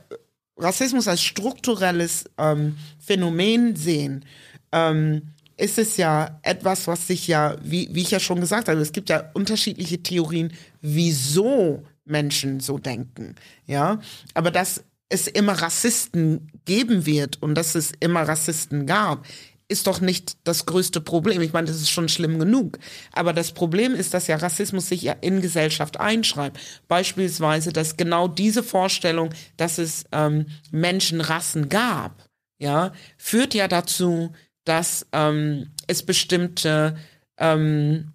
Rassismus 0.60 1.08
als 1.08 1.22
strukturelles 1.22 2.24
ähm, 2.38 2.76
Phänomen 2.98 3.76
sehen, 3.76 4.24
ähm, 4.72 5.22
ist 5.56 5.78
es 5.78 5.96
ja 5.96 6.38
etwas, 6.42 6.86
was 6.86 7.06
sich 7.06 7.28
ja, 7.28 7.56
wie, 7.62 7.88
wie 7.92 8.02
ich 8.02 8.10
ja 8.10 8.20
schon 8.20 8.40
gesagt 8.40 8.68
habe, 8.68 8.80
es 8.80 8.92
gibt 8.92 9.10
ja 9.10 9.30
unterschiedliche 9.34 10.02
Theorien, 10.02 10.52
wieso 10.80 11.82
Menschen 12.04 12.60
so 12.60 12.78
denken, 12.78 13.34
ja, 13.66 14.00
aber 14.34 14.50
dass 14.50 14.84
es 15.10 15.26
immer 15.26 15.52
Rassisten 15.52 16.50
geben 16.64 17.04
wird 17.04 17.42
und 17.42 17.56
dass 17.56 17.74
es 17.74 17.92
immer 18.00 18.22
Rassisten 18.22 18.86
gab, 18.86 19.26
ist 19.70 19.86
doch 19.86 20.00
nicht 20.00 20.36
das 20.44 20.66
größte 20.66 21.00
Problem. 21.00 21.40
Ich 21.40 21.52
meine, 21.52 21.68
das 21.68 21.76
ist 21.76 21.90
schon 21.90 22.08
schlimm 22.08 22.38
genug. 22.38 22.78
Aber 23.12 23.32
das 23.32 23.52
Problem 23.52 23.94
ist, 23.94 24.14
dass 24.14 24.26
ja 24.26 24.36
Rassismus 24.36 24.88
sich 24.88 25.02
ja 25.02 25.14
in 25.20 25.40
Gesellschaft 25.40 26.00
einschreibt. 26.00 26.58
Beispielsweise, 26.88 27.72
dass 27.72 27.96
genau 27.96 28.28
diese 28.28 28.62
Vorstellung, 28.62 29.30
dass 29.56 29.78
es 29.78 30.04
ähm, 30.12 30.46
Menschenrassen 30.70 31.68
gab, 31.68 32.28
ja, 32.58 32.92
führt 33.16 33.54
ja 33.54 33.68
dazu, 33.68 34.32
dass 34.64 35.06
ähm, 35.12 35.70
es 35.86 36.02
bestimmte 36.02 36.96
ähm, 37.38 38.12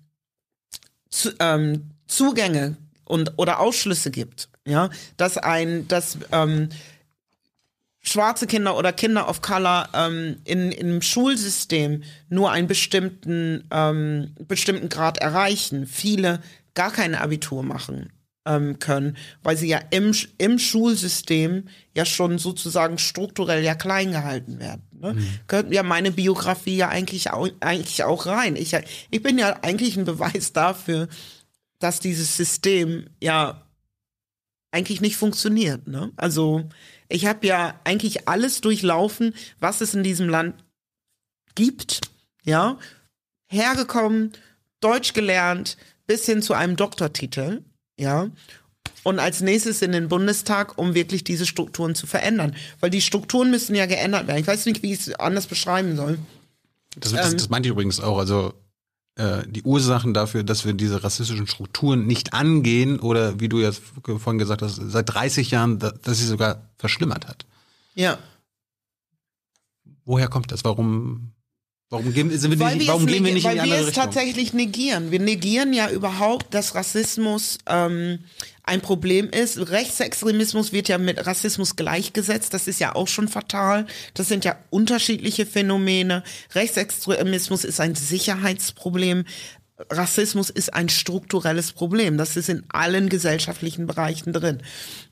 zu, 1.10 1.34
ähm, 1.40 1.92
Zugänge 2.08 2.78
und 3.06 3.34
oder 3.38 3.60
Ausschlüsse 3.60 4.12
gibt, 4.12 4.50
ja, 4.68 4.90
dass 5.18 5.38
ein, 5.38 5.88
dass 5.88 6.18
ähm, 6.32 6.70
schwarze 8.06 8.48
Kinder 8.48 8.78
oder 8.78 8.94
Kinder 8.94 9.28
of 9.28 9.42
Color 9.42 9.90
ähm, 9.94 10.38
in, 10.46 10.72
im 10.72 11.02
Schulsystem 11.02 12.04
nur 12.30 12.52
einen 12.52 12.68
bestimmten, 12.68 13.68
ähm, 13.72 14.36
bestimmten 14.48 14.90
Grad 14.90 15.18
erreichen, 15.18 15.88
viele 15.88 16.42
gar 16.76 16.92
kein 16.92 17.16
Abitur 17.16 17.64
machen 17.64 18.12
ähm, 18.46 18.80
können, 18.80 19.18
weil 19.42 19.58
sie 19.58 19.68
ja 19.68 19.80
im, 19.90 20.14
im 20.38 20.60
Schulsystem 20.60 21.68
ja 21.96 22.06
schon 22.06 22.38
sozusagen 22.38 22.98
strukturell 22.98 23.64
ja 23.64 23.74
klein 23.74 24.12
gehalten 24.12 24.60
werden. 24.60 24.84
Ne? 25.00 25.14
Mhm. 25.14 25.28
Könnten 25.48 25.74
ja 25.74 25.84
meine 25.84 26.12
Biografie 26.12 26.78
ja 26.78 26.90
eigentlich 26.90 27.32
auch, 27.32 27.50
eigentlich 27.60 28.04
auch 28.04 28.28
rein. 28.28 28.56
Ich, 28.56 28.76
ich 29.10 29.24
bin 29.24 29.38
ja 29.38 29.58
eigentlich 29.64 29.98
ein 29.98 30.06
Beweis 30.06 30.54
dafür, 30.54 31.08
dass 31.80 32.00
dieses 32.00 32.38
System 32.38 33.08
ja 33.20 33.66
eigentlich 34.72 35.02
nicht 35.02 35.16
funktioniert. 35.16 35.88
Ne? 35.88 36.12
Also 36.18 36.70
ich 37.10 37.26
habe 37.26 37.46
ja 37.46 37.80
eigentlich 37.84 38.28
alles 38.28 38.62
durchlaufen, 38.62 39.34
was 39.60 39.82
es 39.82 39.94
in 39.94 40.04
diesem 40.04 40.30
Land 40.30 40.56
gibt. 41.56 42.02
Ja, 42.44 42.78
hergekommen, 43.48 44.34
Deutsch 44.80 45.14
gelernt, 45.14 45.78
bis 46.08 46.26
hin 46.26 46.42
zu 46.42 46.54
einem 46.54 46.76
Doktortitel. 46.76 47.64
Ja. 48.00 48.30
Und 49.04 49.20
als 49.20 49.42
nächstes 49.42 49.82
in 49.82 49.92
den 49.92 50.10
Bundestag, 50.10 50.78
um 50.78 50.94
wirklich 50.94 51.24
diese 51.24 51.46
Strukturen 51.46 51.96
zu 51.96 52.08
verändern. 52.08 52.56
Weil 52.80 52.90
die 52.90 53.02
Strukturen 53.02 53.52
müssen 53.52 53.76
ja 53.76 53.86
geändert 53.86 54.28
werden. 54.28 54.40
Ich 54.40 54.48
weiß 54.48 54.66
nicht, 54.66 54.84
wie 54.84 54.94
ich 54.94 55.08
es 55.08 55.14
anders 55.16 55.48
beschreiben 55.48 55.96
soll. 55.96 56.20
Das, 56.98 57.12
das, 57.12 57.32
ähm, 57.32 57.38
das 57.38 57.50
meinte 57.50 57.68
ich 57.68 57.72
übrigens 57.72 58.00
auch. 58.00 58.18
Also 58.18 58.54
die 59.18 59.64
Ursachen 59.64 60.14
dafür, 60.14 60.44
dass 60.44 60.66
wir 60.66 60.74
diese 60.74 61.04
rassistischen 61.04 61.48
Strukturen 61.48 62.06
nicht 62.06 62.34
angehen 62.34 63.00
oder 63.00 63.40
wie 63.40 63.48
du 63.48 63.60
jetzt 63.60 63.82
vorhin 64.04 64.40
gesagt 64.40 64.62
hast, 64.62 64.76
seit 64.76 65.14
30 65.14 65.52
Jahren, 65.52 65.80
dass 65.80 66.18
sie 66.18 66.26
sogar 66.26 66.70
verschlimmert 66.78 67.28
hat. 67.28 67.46
Ja. 67.94 68.18
Woher 70.04 70.28
kommt 70.28 70.52
das? 70.52 70.66
Warum 70.66 71.32
Warum 71.92 72.14
gehen, 72.14 72.36
sind 72.36 72.60
wir 72.60 72.76
nicht, 72.76 72.88
warum 72.88 73.06
gehen 73.06 73.24
wir 73.24 73.34
nicht 73.34 73.46
in 73.46 73.54
die 73.54 73.60
andere 73.60 73.64
Richtung? 73.64 73.72
Weil 73.72 73.80
wir 73.82 73.88
es 73.88 73.94
tatsächlich 73.94 74.54
negieren. 74.54 75.12
Wir 75.12 75.20
negieren 75.20 75.72
ja 75.72 75.90
überhaupt, 75.90 76.52
dass 76.56 76.74
Rassismus 76.74 77.60
ähm, 77.68 78.20
ein 78.64 78.82
Problem 78.82 79.30
ist. 79.30 79.70
Rechtsextremismus 79.70 80.74
wird 80.74 80.88
ja 80.88 80.98
mit 80.98 81.28
Rassismus 81.28 81.76
gleichgesetzt. 81.76 82.56
Das 82.56 82.68
ist 82.68 82.80
ja 82.80 82.96
auch 82.96 83.08
schon 83.08 83.28
fatal. 83.28 83.86
Das 84.16 84.28
sind 84.28 84.46
ja 84.46 84.58
unterschiedliche 84.72 85.46
Phänomene. 85.46 86.24
Rechtsextremismus 86.56 87.64
ist 87.64 87.80
ein 87.80 87.94
Sicherheitsproblem. 87.94 89.26
Rassismus 89.92 90.50
ist 90.50 90.74
ein 90.74 90.90
strukturelles 90.90 91.72
Problem. 91.72 92.18
Das 92.18 92.36
ist 92.36 92.50
in 92.50 92.64
allen 92.70 93.10
gesellschaftlichen 93.10 93.86
Bereichen 93.86 94.34
drin. 94.34 94.64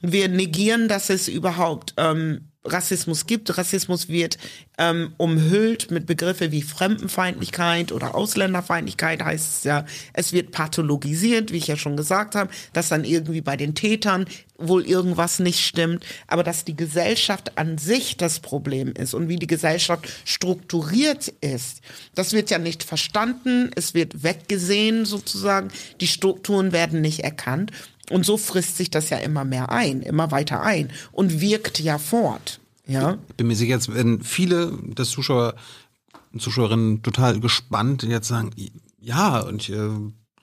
Wir 0.01 0.27
negieren, 0.27 0.87
dass 0.87 1.11
es 1.11 1.27
überhaupt 1.27 1.93
ähm, 1.97 2.49
Rassismus 2.65 3.25
gibt. 3.25 3.57
Rassismus 3.57 4.07
wird 4.07 4.37
ähm, 4.77 5.13
umhüllt 5.17 5.91
mit 5.91 6.05
Begriffe 6.05 6.51
wie 6.51 6.61
Fremdenfeindlichkeit 6.61 7.91
oder 7.91 8.15
Ausländerfeindlichkeit 8.15 9.23
heißt 9.23 9.57
es 9.57 9.63
ja. 9.63 9.85
Es 10.13 10.33
wird 10.33 10.51
pathologisiert, 10.51 11.51
wie 11.51 11.57
ich 11.57 11.67
ja 11.67 11.77
schon 11.77 11.97
gesagt 11.97 12.35
habe, 12.35 12.49
dass 12.71 12.89
dann 12.89 13.03
irgendwie 13.03 13.41
bei 13.41 13.57
den 13.57 13.75
Tätern 13.75 14.25
wohl 14.57 14.85
irgendwas 14.85 15.39
nicht 15.39 15.59
stimmt, 15.59 16.05
aber 16.27 16.43
dass 16.43 16.63
die 16.63 16.75
Gesellschaft 16.75 17.57
an 17.57 17.77
sich 17.77 18.17
das 18.17 18.39
Problem 18.39 18.93
ist 18.93 19.13
und 19.13 19.27
wie 19.27 19.35
die 19.35 19.47
Gesellschaft 19.47 20.07
strukturiert 20.25 21.27
ist, 21.41 21.81
das 22.15 22.33
wird 22.33 22.49
ja 22.49 22.59
nicht 22.59 22.83
verstanden, 22.83 23.71
es 23.75 23.93
wird 23.93 24.23
weggesehen 24.23 25.05
sozusagen, 25.05 25.69
die 25.99 26.07
Strukturen 26.07 26.71
werden 26.71 27.01
nicht 27.01 27.21
erkannt 27.21 27.71
und 28.09 28.25
so 28.25 28.37
frisst 28.37 28.77
sich 28.77 28.89
das 28.89 29.09
ja 29.09 29.17
immer 29.17 29.45
mehr 29.45 29.71
ein, 29.71 30.01
immer 30.01 30.31
weiter 30.31 30.61
ein 30.61 30.91
und 31.11 31.41
wirkt 31.41 31.79
ja 31.79 31.97
fort. 31.97 32.59
Ja. 32.85 33.17
Ich 33.29 33.35
bin 33.35 33.47
mir 33.47 33.55
sicher, 33.55 33.75
jetzt 33.75 33.93
werden 33.93 34.21
viele 34.23 34.77
der 34.83 35.05
Zuschauer 35.05 35.55
und 36.33 36.41
Zuschauerinnen 36.41 37.01
total 37.03 37.39
gespannt 37.39 38.03
und 38.03 38.09
jetzt 38.09 38.27
sagen, 38.27 38.51
ja, 38.99 39.39
und 39.39 39.69
äh, 39.69 39.89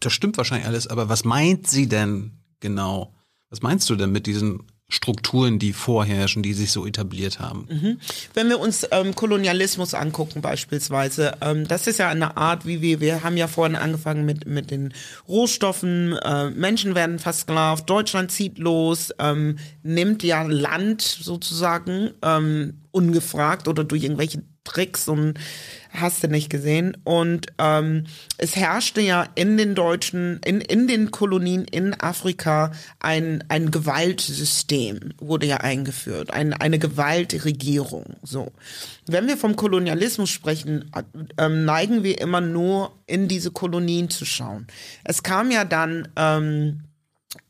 das 0.01 0.13
stimmt 0.13 0.37
wahrscheinlich 0.37 0.67
alles, 0.67 0.87
aber 0.87 1.09
was 1.09 1.25
meint 1.25 1.69
sie 1.69 1.89
denn 1.89 2.33
genau? 2.61 3.15
Was 3.51 3.63
meinst 3.63 3.91
du 3.91 3.97
denn 3.97 4.13
mit 4.13 4.27
diesen 4.27 4.63
Strukturen, 4.91 5.59
die 5.59 5.73
vorherrschen, 5.73 6.43
die 6.43 6.53
sich 6.53 6.73
so 6.73 6.87
etabliert 6.87 7.39
haben. 7.39 7.67
Mhm. 7.71 8.01
Wenn 8.35 8.49
wir 8.49 8.59
uns 8.59 8.87
ähm, 8.91 9.15
Kolonialismus 9.15 9.95
angucken 9.95 10.43
beispielsweise, 10.43 11.35
ähm, 11.41 11.67
das 11.67 11.87
ist 11.87 11.99
ja 11.99 12.09
eine 12.09 12.37
Art, 12.37 12.67
wie 12.67 12.83
wir, 12.83 13.01
wir 13.01 13.23
haben 13.23 13.37
ja 13.37 13.47
vorhin 13.47 13.77
angefangen 13.77 14.27
mit, 14.27 14.47
mit 14.47 14.71
den 14.71 14.93
Rohstoffen, 15.29 16.17
äh, 16.19 16.51
Menschen 16.51 16.95
werden 16.95 17.19
versklavt, 17.19 17.89
Deutschland 17.89 18.33
zieht 18.33 18.59
los, 18.59 19.15
ähm, 19.19 19.59
nimmt 19.83 20.23
ja 20.25 20.43
Land 20.43 21.03
sozusagen 21.03 22.11
ähm, 22.23 22.81
ungefragt 22.91 23.69
oder 23.69 23.85
durch 23.85 24.03
irgendwelche 24.03 24.43
Tricks 24.65 25.09
und 25.09 25.39
hast 25.93 26.23
du 26.23 26.29
nicht 26.29 26.51
gesehen. 26.51 26.97
Und 27.05 27.49
ähm, 27.59 28.05
es 28.39 28.57
herrschte 28.57 29.01
ja 29.01 29.27
in 29.35 29.57
den 29.57 29.75
deutschen, 29.75 30.41
in, 30.45 30.61
in 30.61 30.87
den 30.87 31.11
Kolonien 31.11 31.65
in 31.65 31.95
Afrika 31.95 32.73
ein, 33.01 33.45
ein 33.49 33.71
Gewaltsystem, 33.71 35.15
wurde 35.19 35.47
ja 35.47 35.59
eingeführt, 35.59 36.33
ein, 36.33 36.53
eine 36.53 36.79
Gewaltregierung. 36.79 38.17
So. 38.23 38.53
Wenn 39.07 39.27
wir 39.27 39.37
vom 39.37 39.57
Kolonialismus 39.57 40.31
sprechen, 40.31 40.91
ähm, 41.39 41.65
neigen 41.65 42.05
wir 42.05 42.21
immer 42.21 42.41
nur 42.41 42.93
in 43.07 43.29
diese 43.29 43.51
Kolonien 43.51 44.11
zu 44.11 44.25
schauen. 44.25 44.67
Es 45.05 45.23
kam 45.23 45.51
ja 45.51 45.65
dann 45.65 46.09
ähm, 46.17 46.85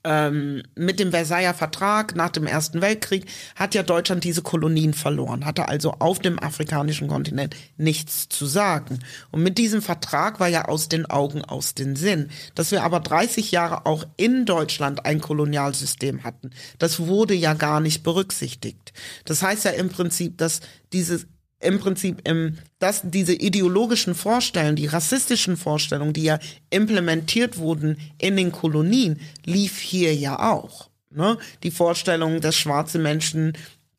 ähm, 0.04 0.62
mit 0.74 0.98
dem 0.98 1.10
Versailler 1.10 1.54
Vertrag 1.54 2.16
nach 2.16 2.30
dem 2.30 2.46
Ersten 2.46 2.80
Weltkrieg 2.80 3.26
hat 3.54 3.74
ja 3.74 3.82
Deutschland 3.82 4.24
diese 4.24 4.42
Kolonien 4.42 4.94
verloren, 4.94 5.44
hatte 5.44 5.68
also 5.68 5.92
auf 5.98 6.18
dem 6.18 6.38
afrikanischen 6.38 7.08
Kontinent 7.08 7.54
nichts 7.76 8.28
zu 8.28 8.46
sagen. 8.46 9.00
Und 9.30 9.42
mit 9.42 9.58
diesem 9.58 9.82
Vertrag 9.82 10.40
war 10.40 10.48
ja 10.48 10.66
aus 10.66 10.88
den 10.88 11.06
Augen, 11.06 11.44
aus 11.44 11.74
den 11.74 11.96
Sinn. 11.96 12.30
Dass 12.54 12.70
wir 12.70 12.82
aber 12.82 13.00
30 13.00 13.50
Jahre 13.50 13.86
auch 13.86 14.04
in 14.16 14.46
Deutschland 14.46 15.04
ein 15.04 15.20
Kolonialsystem 15.20 16.24
hatten, 16.24 16.50
das 16.78 17.00
wurde 17.00 17.34
ja 17.34 17.54
gar 17.54 17.80
nicht 17.80 18.02
berücksichtigt. 18.02 18.92
Das 19.24 19.42
heißt 19.42 19.64
ja 19.64 19.72
im 19.72 19.90
Prinzip, 19.90 20.38
dass 20.38 20.60
dieses 20.92 21.26
im 21.60 21.78
Prinzip 21.78 22.26
im, 22.26 22.56
dass 22.78 23.02
diese 23.04 23.34
ideologischen 23.34 24.14
Vorstellungen, 24.14 24.76
die 24.76 24.86
rassistischen 24.86 25.56
Vorstellungen, 25.56 26.12
die 26.12 26.24
ja 26.24 26.38
implementiert 26.70 27.58
wurden 27.58 27.98
in 28.18 28.36
den 28.36 28.50
Kolonien, 28.50 29.20
lief 29.44 29.78
hier 29.78 30.14
ja 30.14 30.52
auch. 30.52 30.88
Ne? 31.10 31.36
Die 31.62 31.70
Vorstellung, 31.70 32.40
dass 32.40 32.56
schwarze 32.56 32.98
Menschen 32.98 33.52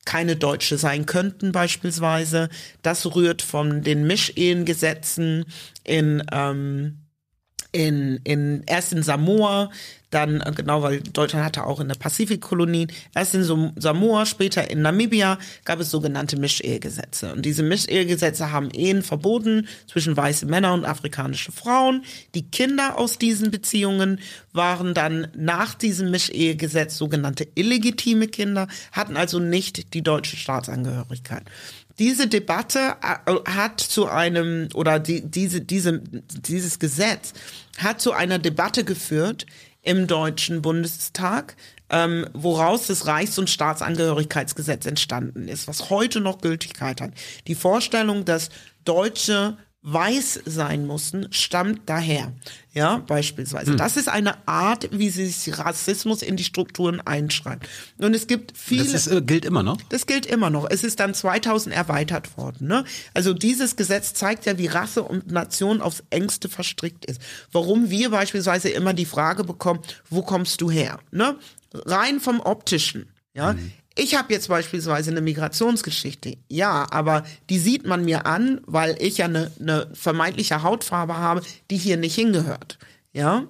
keine 0.06 0.36
Deutsche 0.36 0.80
sein 0.80 1.06
könnten 1.06 1.52
beispielsweise, 1.52 2.50
das 2.82 3.06
rührt 3.16 3.44
von 3.44 3.84
den 3.84 4.08
Mischehengesetzen 4.08 5.46
in 5.84 6.24
ähm, 6.32 6.98
in, 7.74 8.20
in 8.24 8.64
erst 8.66 8.92
in 8.92 9.04
Samoa, 9.04 9.72
dann 10.12 10.42
äh, 10.42 10.52
genau, 10.56 10.84
weil 10.84 11.02
Deutschland 11.02 11.44
hatte 11.44 11.66
auch 11.66 11.80
in 11.80 11.88
der 11.88 11.96
Pazifikkolonien, 11.96 12.92
erst 13.16 13.34
in 13.34 13.74
Samoa, 13.78 14.26
später 14.26 14.70
in 14.70 14.82
Namibia 14.82 15.40
gab 15.66 15.80
es 15.80 15.90
sogenannte 15.90 16.38
Mischehegesetze. 16.38 17.34
Und 17.34 17.46
diese 17.46 17.64
Mischehegesetze 17.64 18.52
haben 18.52 18.70
Ehen 18.72 19.02
verboten 19.02 19.68
zwischen 19.88 20.16
weiße 20.16 20.46
Männer 20.46 20.74
und 20.74 20.86
afrikanische 20.86 21.52
Frauen. 21.52 22.04
Die 22.36 22.44
Kinder 22.44 23.00
aus 23.00 23.18
diesen 23.18 23.50
Beziehungen 23.50 24.20
waren 24.54 24.94
dann 24.94 25.28
nach 25.36 25.74
diesem 25.74 26.12
Mischehegesetz 26.12 26.98
sogenannte 26.98 27.48
illegitime 27.56 28.28
Kinder, 28.28 28.68
hatten 28.92 29.18
also 29.18 29.40
nicht 29.40 29.94
die 29.94 30.04
deutsche 30.04 30.38
Staatsangehörigkeit 30.38 31.44
diese 32.00 32.28
Debatte 32.28 32.96
äh, 33.04 33.34
hat 33.48 33.80
zu 33.80 34.08
einem, 34.08 34.70
oder 34.74 35.00
die, 35.00 35.22
diese, 35.22 35.62
diese, 35.62 36.00
dieses 36.00 36.80
Gesetz 36.80 37.34
hat 37.78 38.02
zu 38.02 38.12
einer 38.12 38.40
Debatte 38.40 38.84
geführt 38.84 39.46
im 39.82 40.08
Deutschen 40.08 40.62
Bundestag, 40.62 41.56
ähm, 41.90 42.28
woraus 42.34 42.88
das 42.88 43.08
Reichs- 43.08 43.38
und 43.38 43.50
Staatsangehörigkeitsgesetz 43.50 44.86
entstanden 44.86 45.48
ist, 45.48 45.68
was 45.68 45.90
heute 45.90 46.22
noch 46.22 46.42
Gültigkeit 46.42 47.02
hat. 47.02 47.12
Die 47.48 47.56
Vorstellung, 47.56 48.26
dass 48.26 48.50
Deutsche 48.86 49.58
weiß 49.84 50.42
sein 50.46 50.86
mussten, 50.86 51.28
stammt 51.32 51.82
daher. 51.88 52.34
Ja, 52.74 52.98
beispielsweise. 52.98 53.72
Hm. 53.72 53.78
Das 53.78 53.98
ist 53.98 54.08
eine 54.08 54.48
Art, 54.48 54.90
wie 54.92 55.10
sich 55.10 55.58
Rassismus 55.58 56.22
in 56.22 56.38
die 56.38 56.44
Strukturen 56.44 57.02
einschreibt. 57.02 57.68
Und 57.98 58.14
es 58.14 58.28
gibt 58.28 58.56
viele. 58.56 58.84
Das 58.84 59.08
ist, 59.08 59.08
äh, 59.08 59.22
gilt 59.22 59.44
immer 59.44 59.64
noch? 59.64 59.82
Das 59.90 60.06
gilt 60.06 60.26
immer 60.26 60.50
noch. 60.50 60.70
Es 60.70 60.84
ist 60.84 61.00
dann 61.00 61.14
2000 61.14 61.76
erweitert 61.76 62.38
worden. 62.38 62.68
Ne? 62.68 62.86
Also 63.14 63.34
dieses 63.34 63.76
Gesetz 63.76 64.14
zeigt 64.14 64.46
ja, 64.46 64.58
wie 64.58 64.68
Rasse 64.68 65.04
und 65.04 65.32
Nation 65.32 65.82
aufs 65.82 66.04
engste 66.12 66.48
verstrickt 66.48 67.06
ist. 67.06 67.20
Warum 67.52 67.90
wir 67.90 68.12
beispielsweise 68.12 68.70
immer 68.70 68.94
die 68.94 69.06
Frage 69.06 69.44
bekommen, 69.44 69.82
wo 70.10 70.22
kommst 70.22 70.62
du 70.62 70.70
her? 70.70 71.00
Ne? 71.12 71.36
Rein 71.74 72.20
vom 72.20 72.40
optischen. 72.40 73.08
Ja, 73.34 73.54
mhm. 73.54 73.72
Ich 73.96 74.16
habe 74.16 74.32
jetzt 74.32 74.48
beispielsweise 74.48 75.12
eine 75.12 75.22
Migrationsgeschichte, 75.22 76.38
ja, 76.48 76.88
aber 76.92 77.24
die 77.50 77.60
sieht 77.60 77.86
man 77.86 78.06
mir 78.06 78.26
an, 78.26 78.62
weil 78.66 78.96
ich 79.00 79.18
ja 79.18 79.26
eine, 79.26 79.52
eine 79.60 79.90
vermeintliche 79.94 80.64
Hautfarbe 80.64 81.18
habe, 81.18 81.42
die 81.70 81.78
hier 81.78 81.98
nicht 81.98 82.16
hingehört, 82.16 82.78
ja. 83.12 83.46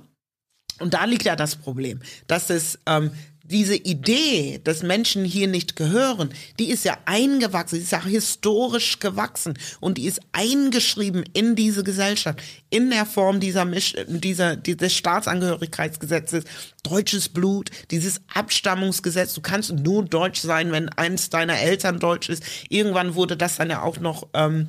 Und 0.80 0.96
da 0.96 1.06
liegt 1.06 1.26
ja 1.26 1.36
das 1.36 1.56
Problem, 1.56 2.00
dass 2.26 2.50
es 2.50 2.80
ähm, 2.88 3.12
diese 3.52 3.76
Idee, 3.76 4.60
dass 4.64 4.82
Menschen 4.82 5.24
hier 5.26 5.47
nicht 5.47 5.76
gehören, 5.76 6.34
die 6.58 6.70
ist 6.70 6.86
ja 6.86 6.97
eingewachsen, 7.06 7.76
die 7.76 7.84
ist 7.84 7.91
ja 7.91 8.04
historisch 8.04 8.99
gewachsen 8.99 9.58
und 9.80 9.97
die 9.97 10.06
ist 10.06 10.22
eingeschrieben 10.32 11.24
in 11.34 11.56
diese 11.56 11.84
Gesellschaft, 11.84 12.41
in 12.70 12.89
der 12.89 13.06
Form 13.06 13.39
dieser, 13.39 13.66
dieser, 13.66 14.56
des 14.56 14.95
Staatsangehörigkeitsgesetzes, 14.95 16.45
deutsches 16.84 17.30
Blut, 17.30 17.70
dieses 17.91 18.22
Abstammungsgesetz. 18.34 19.34
Du 19.34 19.41
kannst 19.41 19.72
nur 19.72 20.04
deutsch 20.06 20.41
sein, 20.41 20.72
wenn 20.72 20.89
eins 20.89 21.30
deiner 21.30 21.60
Eltern 21.60 21.99
deutsch 21.99 22.30
ist. 22.30 22.43
Irgendwann 22.70 23.16
wurde 23.16 23.38
das 23.38 23.58
dann 23.58 23.70
ja 23.70 23.82
auch 23.82 23.99
noch 23.99 24.28
ähm, 24.34 24.68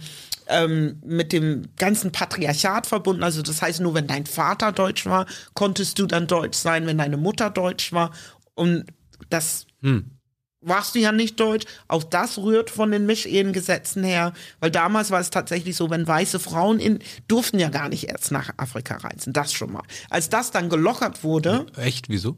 ähm, 0.49 1.01
mit 1.05 1.33
dem 1.33 1.69
ganzen 1.77 2.13
Patriarchat 2.13 2.87
verbunden. 2.87 3.23
Also 3.23 3.43
das 3.43 3.63
heißt, 3.63 3.81
nur 3.81 3.95
wenn 3.95 4.07
dein 4.07 4.27
Vater 4.27 4.73
deutsch 4.73 5.07
war, 5.07 5.27
konntest 5.55 5.99
du 5.99 6.07
dann 6.07 6.27
deutsch 6.27 6.59
sein, 6.59 6.87
wenn 6.87 6.99
deine 6.99 7.17
Mutter 7.17 7.51
deutsch 7.51 7.93
war. 7.93 8.11
Und 8.55 8.87
das 9.31 9.67
hm. 9.81 10.11
warst 10.61 10.95
du 10.95 10.99
ja 10.99 11.13
nicht 11.13 11.39
deutsch. 11.41 11.67
Auch 11.89 12.05
das 12.05 12.39
rührt 12.39 12.71
von 12.71 12.91
den 12.91 13.07
Mischehengesetzen 13.07 14.05
her, 14.05 14.33
weil 14.61 14.71
damals 14.71 15.11
war 15.11 15.21
es 15.21 15.31
tatsächlich 15.31 15.77
so, 15.77 15.91
wenn 15.91 16.07
weiße 16.07 16.39
Frauen 16.39 16.79
in, 16.79 16.99
durften 17.29 17.59
ja 17.59 17.69
gar 17.69 17.89
nicht 17.89 18.09
erst 18.09 18.31
nach 18.33 18.51
Afrika 18.57 18.97
reisen. 18.97 19.33
Das 19.33 19.53
schon 19.53 19.73
mal. 19.73 19.83
Als 20.11 20.29
das 20.29 20.51
dann 20.51 20.69
gelockert 20.69 21.25
wurde. 21.25 21.67
Echt? 21.77 22.09
Wieso? 22.09 22.37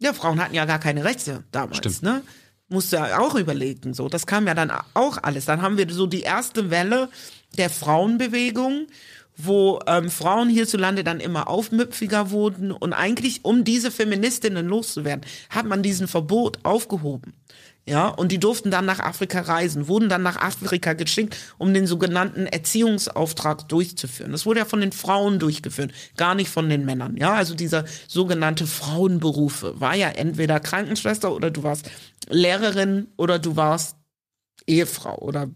Ja, 0.00 0.14
Frauen 0.14 0.40
hatten 0.42 0.54
ja 0.54 0.64
gar 0.64 0.78
keine 0.78 1.04
Rechte 1.04 1.44
damals, 1.52 1.78
Stimmt. 1.78 2.02
ne? 2.02 2.22
Musst 2.68 2.92
du 2.92 2.96
ja 2.96 3.18
auch 3.18 3.34
überlegen, 3.34 3.94
so. 3.94 4.08
Das 4.08 4.26
kam 4.26 4.46
ja 4.46 4.54
dann 4.54 4.70
auch 4.94 5.18
alles. 5.22 5.44
Dann 5.44 5.60
haben 5.60 5.76
wir 5.76 5.90
so 5.90 6.06
die 6.06 6.20
erste 6.20 6.70
Welle 6.70 7.08
der 7.58 7.68
Frauenbewegung 7.68 8.86
wo 9.44 9.80
ähm, 9.86 10.10
Frauen 10.10 10.48
hierzulande 10.48 11.04
dann 11.04 11.20
immer 11.20 11.48
aufmüpfiger 11.48 12.30
wurden 12.30 12.72
und 12.72 12.92
eigentlich, 12.92 13.44
um 13.44 13.64
diese 13.64 13.90
Feministinnen 13.90 14.66
loszuwerden, 14.66 15.24
hat 15.50 15.66
man 15.66 15.82
diesen 15.82 16.08
Verbot 16.08 16.58
aufgehoben. 16.62 17.34
Ja, 17.86 18.08
und 18.08 18.30
die 18.30 18.38
durften 18.38 18.70
dann 18.70 18.84
nach 18.84 19.00
Afrika 19.00 19.40
reisen, 19.40 19.88
wurden 19.88 20.08
dann 20.08 20.22
nach 20.22 20.36
Afrika 20.36 20.92
geschickt, 20.92 21.36
um 21.58 21.74
den 21.74 21.86
sogenannten 21.86 22.46
Erziehungsauftrag 22.46 23.68
durchzuführen. 23.68 24.32
Das 24.32 24.46
wurde 24.46 24.60
ja 24.60 24.64
von 24.64 24.80
den 24.80 24.92
Frauen 24.92 25.38
durchgeführt, 25.38 25.92
gar 26.16 26.34
nicht 26.34 26.50
von 26.50 26.68
den 26.68 26.84
Männern. 26.84 27.16
Ja, 27.16 27.34
also 27.34 27.54
dieser 27.54 27.84
sogenannte 28.06 28.66
Frauenberufe 28.66 29.80
war 29.80 29.96
ja 29.96 30.08
entweder 30.08 30.60
Krankenschwester 30.60 31.34
oder 31.34 31.50
du 31.50 31.62
warst 31.62 31.90
Lehrerin 32.28 33.08
oder 33.16 33.38
du 33.38 33.56
warst 33.56 33.96
Ehefrau 34.66 35.18
oder 35.18 35.48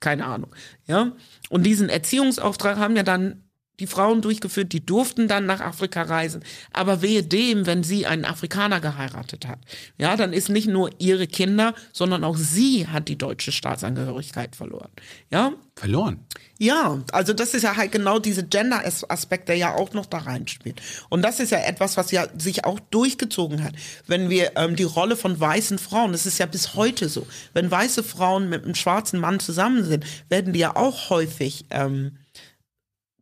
keine 0.00 0.26
Ahnung. 0.26 0.54
Ja, 0.86 1.12
und 1.50 1.64
diesen 1.64 1.88
Erziehungsauftrag 1.88 2.78
haben 2.78 2.96
ja 2.96 3.02
dann 3.02 3.49
die 3.80 3.86
Frauen 3.86 4.20
durchgeführt, 4.20 4.72
die 4.72 4.84
durften 4.84 5.26
dann 5.26 5.46
nach 5.46 5.60
Afrika 5.60 6.02
reisen. 6.02 6.44
Aber 6.72 7.02
wehe 7.02 7.22
dem, 7.22 7.66
wenn 7.66 7.82
sie 7.82 8.06
einen 8.06 8.24
Afrikaner 8.24 8.80
geheiratet 8.80 9.48
hat. 9.48 9.58
Ja, 9.98 10.16
dann 10.16 10.32
ist 10.32 10.50
nicht 10.50 10.68
nur 10.68 10.90
ihre 10.98 11.26
Kinder, 11.26 11.74
sondern 11.92 12.22
auch 12.22 12.36
sie 12.36 12.86
hat 12.86 13.08
die 13.08 13.16
deutsche 13.16 13.52
Staatsangehörigkeit 13.52 14.54
verloren. 14.54 14.90
Ja? 15.30 15.52
Verloren? 15.74 16.20
Ja, 16.58 16.98
also 17.12 17.32
das 17.32 17.54
ist 17.54 17.62
ja 17.62 17.76
halt 17.76 17.90
genau 17.90 18.18
diese 18.18 18.44
Gender-Aspekt, 18.44 19.48
der 19.48 19.56
ja 19.56 19.74
auch 19.74 19.94
noch 19.94 20.04
da 20.04 20.18
reinspielt. 20.18 20.82
Und 21.08 21.22
das 21.22 21.40
ist 21.40 21.52
ja 21.52 21.58
etwas, 21.58 21.96
was 21.96 22.10
ja 22.10 22.26
sich 22.36 22.66
auch 22.66 22.78
durchgezogen 22.90 23.64
hat. 23.64 23.72
Wenn 24.06 24.28
wir 24.28 24.52
ähm, 24.56 24.76
die 24.76 24.84
Rolle 24.84 25.16
von 25.16 25.40
weißen 25.40 25.78
Frauen, 25.78 26.12
das 26.12 26.26
ist 26.26 26.38
ja 26.38 26.44
bis 26.44 26.74
heute 26.74 27.08
so, 27.08 27.26
wenn 27.54 27.70
weiße 27.70 28.02
Frauen 28.02 28.50
mit 28.50 28.64
einem 28.64 28.74
schwarzen 28.74 29.18
Mann 29.18 29.40
zusammen 29.40 29.84
sind, 29.84 30.04
werden 30.28 30.52
die 30.52 30.60
ja 30.60 30.76
auch 30.76 31.08
häufig 31.08 31.64
ähm, 31.70 32.18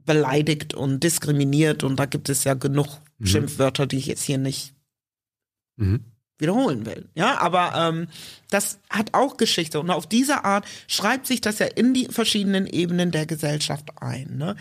beleidigt 0.09 0.72
und 0.72 1.04
diskriminiert 1.04 1.84
und 1.84 1.96
da 1.96 2.06
gibt 2.06 2.30
es 2.30 2.42
ja 2.42 2.54
genug 2.54 2.88
mhm. 3.18 3.26
Schimpfwörter, 3.26 3.86
die 3.86 3.98
ich 3.98 4.06
jetzt 4.06 4.22
hier 4.22 4.38
nicht 4.38 4.72
mhm. 5.76 6.00
wiederholen 6.38 6.86
will. 6.86 7.11
Ja, 7.14 7.38
aber 7.42 7.74
ähm, 7.76 8.09
das 8.48 8.78
hat 8.88 9.12
auch 9.12 9.36
Geschichte 9.36 9.78
und 9.80 9.90
auf 9.90 10.06
diese 10.06 10.46
Art 10.46 10.64
schreibt 10.86 11.26
sich 11.26 11.42
das 11.42 11.59
ja 11.59 11.66
in 11.66 11.92
die 11.92 12.06
verschiedenen 12.06 12.66
Ebenen 12.66 13.11
der 13.11 13.26
Gesellschaft 13.26 13.90
ein. 14.00 14.38
Ne? 14.38 14.56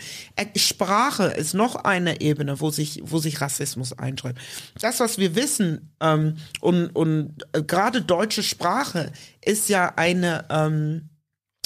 Sprache 0.54 1.28
ist 1.28 1.54
noch 1.54 1.76
eine 1.76 2.20
Ebene, 2.20 2.60
wo 2.60 2.70
sich 2.70 3.00
wo 3.04 3.16
sich 3.16 3.40
Rassismus 3.40 3.94
einschreibt. 3.94 4.38
Das, 4.78 5.00
was 5.00 5.16
wir 5.16 5.34
wissen 5.34 5.94
ähm, 6.00 6.36
und 6.60 6.90
und 6.94 7.42
äh, 7.54 7.62
gerade 7.62 8.02
deutsche 8.02 8.42
Sprache 8.42 9.12
ist 9.40 9.70
ja 9.70 9.94
eine 9.96 10.44
ähm, 10.50 11.08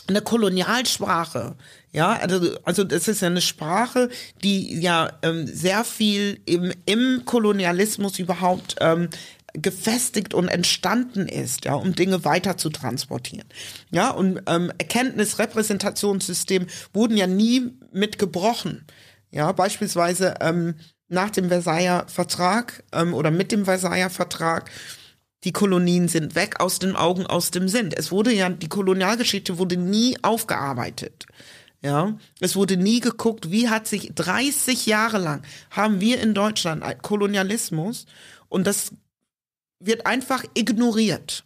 eine 0.08 0.20
Kolonialsprache. 0.20 1.56
Ja, 1.92 2.12
also, 2.12 2.56
also 2.64 2.84
das 2.84 3.08
ist 3.08 3.20
ja 3.20 3.28
eine 3.28 3.40
Sprache, 3.40 4.08
die 4.42 4.80
ja 4.80 5.12
ähm, 5.22 5.46
sehr 5.46 5.84
viel 5.84 6.40
im, 6.46 6.72
im 6.86 7.22
Kolonialismus 7.24 8.18
überhaupt 8.18 8.76
ähm, 8.80 9.08
gefestigt 9.54 10.32
und 10.32 10.48
entstanden 10.48 11.28
ist, 11.28 11.66
ja, 11.66 11.74
um 11.74 11.94
Dinge 11.94 12.24
weiter 12.24 12.56
zu 12.56 12.70
transportieren. 12.70 13.46
Ja, 13.90 14.10
und 14.10 14.40
ähm, 14.46 14.72
Erkenntnis, 14.78 15.38
Repräsentationssystem 15.38 16.66
wurden 16.94 17.16
ja 17.16 17.26
nie 17.26 17.70
mitgebrochen. 17.92 18.86
Ja, 19.30 19.52
beispielsweise 19.52 20.34
ähm, 20.40 20.74
nach 21.08 21.30
dem 21.30 21.48
Versailler 21.48 22.06
Vertrag 22.08 22.84
ähm, 22.92 23.12
oder 23.12 23.30
mit 23.30 23.52
dem 23.52 23.66
Versailler 23.66 24.10
Vertrag 24.10 24.70
die 25.44 25.52
Kolonien 25.52 26.08
sind 26.08 26.34
weg 26.34 26.60
aus 26.60 26.78
den 26.78 26.94
Augen, 26.94 27.26
aus 27.26 27.50
dem 27.50 27.68
Sinn. 27.68 27.90
Es 27.92 28.12
wurde 28.12 28.32
ja, 28.32 28.48
die 28.48 28.68
Kolonialgeschichte 28.68 29.58
wurde 29.58 29.76
nie 29.76 30.16
aufgearbeitet. 30.22 31.26
Ja, 31.82 32.16
es 32.38 32.54
wurde 32.54 32.76
nie 32.76 33.00
geguckt, 33.00 33.50
wie 33.50 33.68
hat 33.68 33.88
sich 33.88 34.12
30 34.14 34.86
Jahre 34.86 35.18
lang 35.18 35.42
haben 35.70 36.00
wir 36.00 36.20
in 36.20 36.32
Deutschland 36.32 36.84
Kolonialismus 37.02 38.06
und 38.48 38.68
das 38.68 38.92
wird 39.80 40.06
einfach 40.06 40.44
ignoriert. 40.54 41.44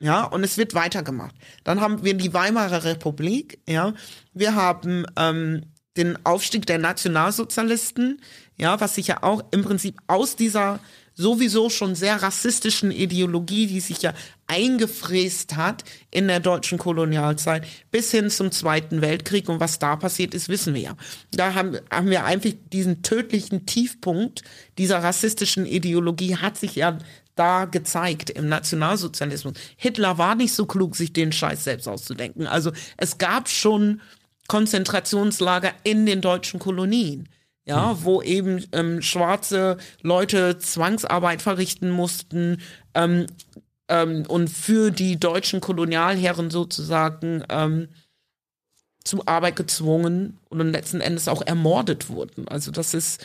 Ja, 0.00 0.24
und 0.24 0.42
es 0.42 0.56
wird 0.56 0.74
weitergemacht. 0.74 1.34
Dann 1.64 1.80
haben 1.80 2.02
wir 2.02 2.14
die 2.14 2.32
Weimarer 2.32 2.84
Republik, 2.84 3.60
ja. 3.66 3.94
Wir 4.32 4.54
haben 4.54 5.06
ähm, 5.16 5.72
den 5.96 6.24
Aufstieg 6.24 6.66
der 6.66 6.78
Nationalsozialisten, 6.78 8.20
ja, 8.56 8.80
was 8.80 8.94
sich 8.94 9.06
ja 9.06 9.22
auch 9.22 9.42
im 9.50 9.62
Prinzip 9.62 9.98
aus 10.06 10.36
dieser 10.36 10.80
sowieso 11.16 11.70
schon 11.70 11.94
sehr 11.94 12.22
rassistischen 12.22 12.90
Ideologie, 12.90 13.66
die 13.66 13.80
sich 13.80 14.02
ja 14.02 14.12
eingefräst 14.46 15.56
hat 15.56 15.82
in 16.10 16.28
der 16.28 16.40
deutschen 16.40 16.78
Kolonialzeit 16.78 17.66
bis 17.90 18.10
hin 18.10 18.30
zum 18.30 18.52
Zweiten 18.52 19.00
Weltkrieg. 19.00 19.48
Und 19.48 19.58
was 19.58 19.78
da 19.78 19.96
passiert 19.96 20.34
ist, 20.34 20.48
wissen 20.48 20.74
wir 20.74 20.82
ja. 20.82 20.96
Da 21.32 21.54
haben, 21.54 21.78
haben 21.90 22.10
wir 22.10 22.24
einfach 22.24 22.50
diesen 22.72 23.02
tödlichen 23.02 23.66
Tiefpunkt 23.66 24.42
dieser 24.78 25.02
rassistischen 25.02 25.66
Ideologie 25.66 26.36
hat 26.36 26.58
sich 26.58 26.76
ja 26.76 26.98
da 27.34 27.64
gezeigt 27.64 28.30
im 28.30 28.48
Nationalsozialismus. 28.48 29.54
Hitler 29.76 30.18
war 30.18 30.34
nicht 30.34 30.54
so 30.54 30.66
klug, 30.66 30.96
sich 30.96 31.12
den 31.12 31.32
Scheiß 31.32 31.64
selbst 31.64 31.88
auszudenken. 31.88 32.46
Also 32.46 32.72
es 32.96 33.18
gab 33.18 33.48
schon 33.48 34.00
Konzentrationslager 34.48 35.72
in 35.82 36.06
den 36.06 36.20
deutschen 36.20 36.60
Kolonien 36.60 37.28
ja, 37.66 37.90
hm. 37.90 38.04
wo 38.04 38.22
eben 38.22 38.64
ähm, 38.72 39.02
schwarze 39.02 39.76
Leute 40.02 40.58
Zwangsarbeit 40.58 41.42
verrichten 41.42 41.90
mussten 41.90 42.62
ähm, 42.94 43.26
ähm, 43.88 44.24
und 44.28 44.48
für 44.48 44.90
die 44.90 45.18
deutschen 45.18 45.60
Kolonialherren 45.60 46.50
sozusagen 46.50 47.44
ähm, 47.48 47.88
zur 49.04 49.28
Arbeit 49.28 49.56
gezwungen 49.56 50.38
und 50.48 50.58
letzten 50.72 51.00
Endes 51.00 51.28
auch 51.28 51.42
ermordet 51.42 52.08
wurden. 52.08 52.48
Also 52.48 52.70
das 52.70 52.94
ist 52.94 53.24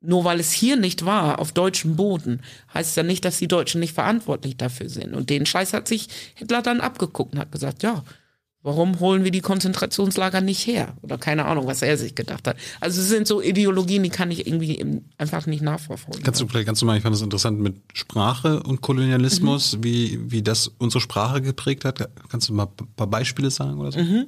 nur 0.00 0.24
weil 0.24 0.40
es 0.40 0.52
hier 0.52 0.76
nicht 0.76 1.04
war, 1.04 1.38
auf 1.38 1.52
deutschem 1.52 1.96
Boden, 1.96 2.42
heißt 2.72 2.96
ja 2.96 3.02
nicht, 3.02 3.24
dass 3.24 3.38
die 3.38 3.48
Deutschen 3.48 3.80
nicht 3.80 3.94
verantwortlich 3.94 4.56
dafür 4.56 4.88
sind. 4.88 5.14
Und 5.14 5.30
den 5.30 5.46
Scheiß 5.46 5.72
hat 5.72 5.88
sich 5.88 6.08
Hitler 6.34 6.62
dann 6.62 6.80
abgeguckt 6.80 7.32
und 7.32 7.40
hat 7.40 7.50
gesagt, 7.50 7.82
ja, 7.82 8.04
Warum 8.66 8.98
holen 8.98 9.22
wir 9.22 9.30
die 9.30 9.42
Konzentrationslager 9.42 10.40
nicht 10.40 10.66
her? 10.66 10.94
Oder 11.02 11.18
keine 11.18 11.44
Ahnung, 11.44 11.68
was 11.68 11.82
er 11.82 11.96
sich 11.96 12.16
gedacht 12.16 12.48
hat. 12.48 12.56
Also 12.80 13.00
es 13.00 13.08
sind 13.08 13.28
so 13.28 13.40
Ideologien, 13.40 14.02
die 14.02 14.10
kann 14.10 14.32
ich 14.32 14.44
irgendwie 14.44 15.02
einfach 15.18 15.46
nicht 15.46 15.62
nachverfolgen. 15.62 16.24
Kannst 16.24 16.40
du 16.40 16.48
vielleicht 16.48 16.66
ganz 16.66 16.82
normal, 16.82 16.96
ich 16.96 17.04
fand 17.04 17.14
das 17.14 17.22
interessant 17.22 17.60
mit 17.60 17.76
Sprache 17.92 18.64
und 18.64 18.80
Kolonialismus, 18.80 19.76
mhm. 19.76 19.84
wie, 19.84 20.20
wie 20.32 20.42
das 20.42 20.72
unsere 20.78 21.00
Sprache 21.00 21.42
geprägt 21.42 21.84
hat. 21.84 22.10
Kannst 22.28 22.48
du 22.48 22.54
mal 22.54 22.66
ein 22.66 22.88
paar 22.96 23.06
Beispiele 23.06 23.52
sagen 23.52 23.78
oder 23.78 23.92
so? 23.92 24.00
Mhm. 24.00 24.26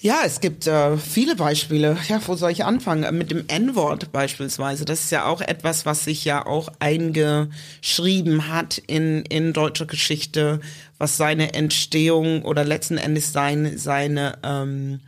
Ja, 0.00 0.20
es 0.24 0.40
gibt 0.40 0.68
äh, 0.68 0.96
viele 0.96 1.34
Beispiele. 1.34 1.96
Ja, 2.08 2.20
wo 2.24 2.36
soll 2.36 2.52
ich 2.52 2.64
anfangen? 2.64 3.18
Mit 3.18 3.32
dem 3.32 3.44
N-Wort 3.48 4.12
beispielsweise. 4.12 4.84
Das 4.84 5.00
ist 5.04 5.10
ja 5.10 5.24
auch 5.24 5.40
etwas, 5.40 5.86
was 5.86 6.04
sich 6.04 6.24
ja 6.24 6.46
auch 6.46 6.68
eingeschrieben 6.78 8.48
hat 8.48 8.78
in, 8.78 9.22
in 9.22 9.52
deutscher 9.52 9.86
Geschichte, 9.86 10.60
was 10.98 11.16
seine 11.16 11.54
Entstehung 11.54 12.42
oder 12.42 12.64
letzten 12.64 12.98
Endes 12.98 13.32
seine, 13.32 13.78
seine 13.78 14.38
ähm, 14.42 15.00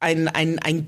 ein, 0.00 0.28
ein, 0.28 0.58
ein, 0.60 0.86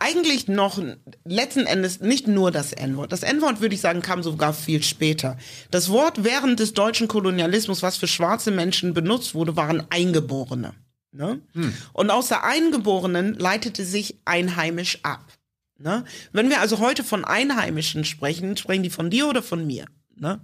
eigentlich 0.00 0.48
noch 0.48 0.82
letzten 1.24 1.66
Endes 1.66 2.00
nicht 2.00 2.26
nur 2.26 2.50
das 2.50 2.72
N-Wort. 2.72 3.12
Das 3.12 3.22
N-Wort, 3.22 3.60
würde 3.60 3.74
ich 3.74 3.80
sagen, 3.80 4.02
kam 4.02 4.22
sogar 4.22 4.52
viel 4.52 4.82
später. 4.82 5.38
Das 5.70 5.88
Wort 5.88 6.24
während 6.24 6.58
des 6.58 6.74
deutschen 6.74 7.06
Kolonialismus, 7.06 7.82
was 7.82 7.96
für 7.96 8.08
schwarze 8.08 8.50
Menschen 8.50 8.92
benutzt 8.92 9.34
wurde, 9.34 9.56
waren 9.56 9.86
Eingeborene. 9.90 10.74
Ne? 11.12 11.40
Hm. 11.52 11.72
Und 11.92 12.10
aus 12.10 12.28
der 12.28 12.44
Eingeborenen 12.44 13.34
leitete 13.34 13.84
sich 13.84 14.18
einheimisch 14.24 14.98
ab. 15.02 15.24
Ne? 15.78 16.04
Wenn 16.32 16.50
wir 16.50 16.60
also 16.60 16.80
heute 16.80 17.04
von 17.04 17.24
Einheimischen 17.24 18.04
sprechen, 18.04 18.56
sprechen 18.56 18.82
die 18.82 18.90
von 18.90 19.10
dir 19.10 19.28
oder 19.28 19.42
von 19.42 19.66
mir? 19.66 19.86
ne? 20.20 20.40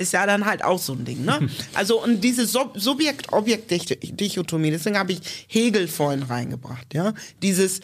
Ist 0.00 0.14
ja 0.14 0.24
dann 0.24 0.46
halt 0.46 0.64
auch 0.64 0.78
so 0.78 0.94
ein 0.94 1.04
Ding, 1.04 1.26
ne? 1.26 1.46
Also, 1.74 2.02
und 2.02 2.24
diese 2.24 2.46
Sub 2.46 2.72
Subjekt-Objekt-Dichotomie, 2.74 4.70
deswegen 4.70 4.96
habe 4.96 5.12
ich 5.12 5.20
Hegel 5.46 5.88
vorhin 5.88 6.22
reingebracht, 6.22 6.94
ja? 6.94 7.12
Dieses 7.42 7.80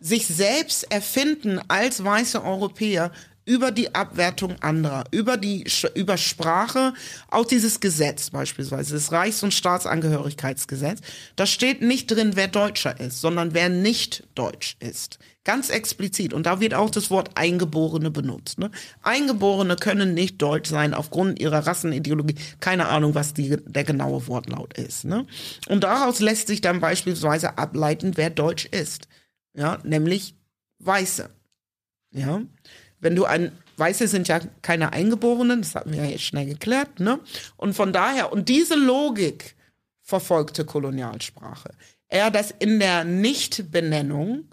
sich 0.00 0.26
selbst 0.26 0.90
erfinden 0.90 1.60
als 1.68 2.02
weiße 2.02 2.42
Europäer 2.42 3.12
über 3.44 3.70
die 3.70 3.94
Abwertung 3.94 4.56
anderer, 4.60 5.04
über 5.10 5.36
die 5.36 5.66
über 5.94 6.16
Sprache, 6.16 6.94
auch 7.28 7.44
dieses 7.44 7.80
Gesetz 7.80 8.30
beispielsweise, 8.30 8.94
das 8.94 9.12
Reichs- 9.12 9.42
und 9.42 9.52
Staatsangehörigkeitsgesetz, 9.52 11.00
da 11.36 11.46
steht 11.46 11.82
nicht 11.82 12.10
drin, 12.10 12.32
wer 12.34 12.48
Deutscher 12.48 12.98
ist, 13.00 13.20
sondern 13.20 13.54
wer 13.54 13.68
nicht 13.68 14.24
deutsch 14.34 14.76
ist. 14.80 15.18
Ganz 15.44 15.68
explizit. 15.68 16.32
Und 16.32 16.46
da 16.46 16.60
wird 16.60 16.72
auch 16.72 16.88
das 16.88 17.10
Wort 17.10 17.32
Eingeborene 17.34 18.10
benutzt. 18.10 18.58
Ne? 18.58 18.70
Eingeborene 19.02 19.76
können 19.76 20.14
nicht 20.14 20.40
deutsch 20.40 20.70
sein 20.70 20.94
aufgrund 20.94 21.38
ihrer 21.38 21.66
Rassenideologie. 21.66 22.36
Keine 22.60 22.88
Ahnung, 22.88 23.14
was 23.14 23.34
die, 23.34 23.58
der 23.66 23.84
genaue 23.84 24.26
Wortlaut 24.26 24.78
ist. 24.78 25.04
Ne? 25.04 25.26
Und 25.68 25.84
daraus 25.84 26.20
lässt 26.20 26.46
sich 26.46 26.62
dann 26.62 26.80
beispielsweise 26.80 27.58
ableiten, 27.58 28.12
wer 28.16 28.30
deutsch 28.30 28.64
ist. 28.64 29.06
Ja, 29.54 29.78
nämlich 29.84 30.34
Weiße. 30.78 31.28
Ja. 32.12 32.42
Wenn 33.04 33.14
du 33.14 33.26
ein 33.26 33.52
Weiße 33.76 34.08
sind 34.08 34.28
ja 34.28 34.40
keine 34.62 34.94
Eingeborenen, 34.94 35.60
das 35.60 35.74
hatten 35.74 35.92
wir 35.92 36.04
ja 36.04 36.10
jetzt 36.10 36.24
schnell 36.24 36.46
geklärt, 36.46 37.00
ne? 37.00 37.20
Und 37.58 37.74
von 37.74 37.92
daher, 37.92 38.32
und 38.32 38.48
diese 38.48 38.76
Logik 38.76 39.56
verfolgte 40.00 40.64
Kolonialsprache. 40.64 41.70
Eher, 42.08 42.30
dass 42.30 42.50
in 42.50 42.80
der 42.80 43.04
Nichtbenennung 43.04 44.44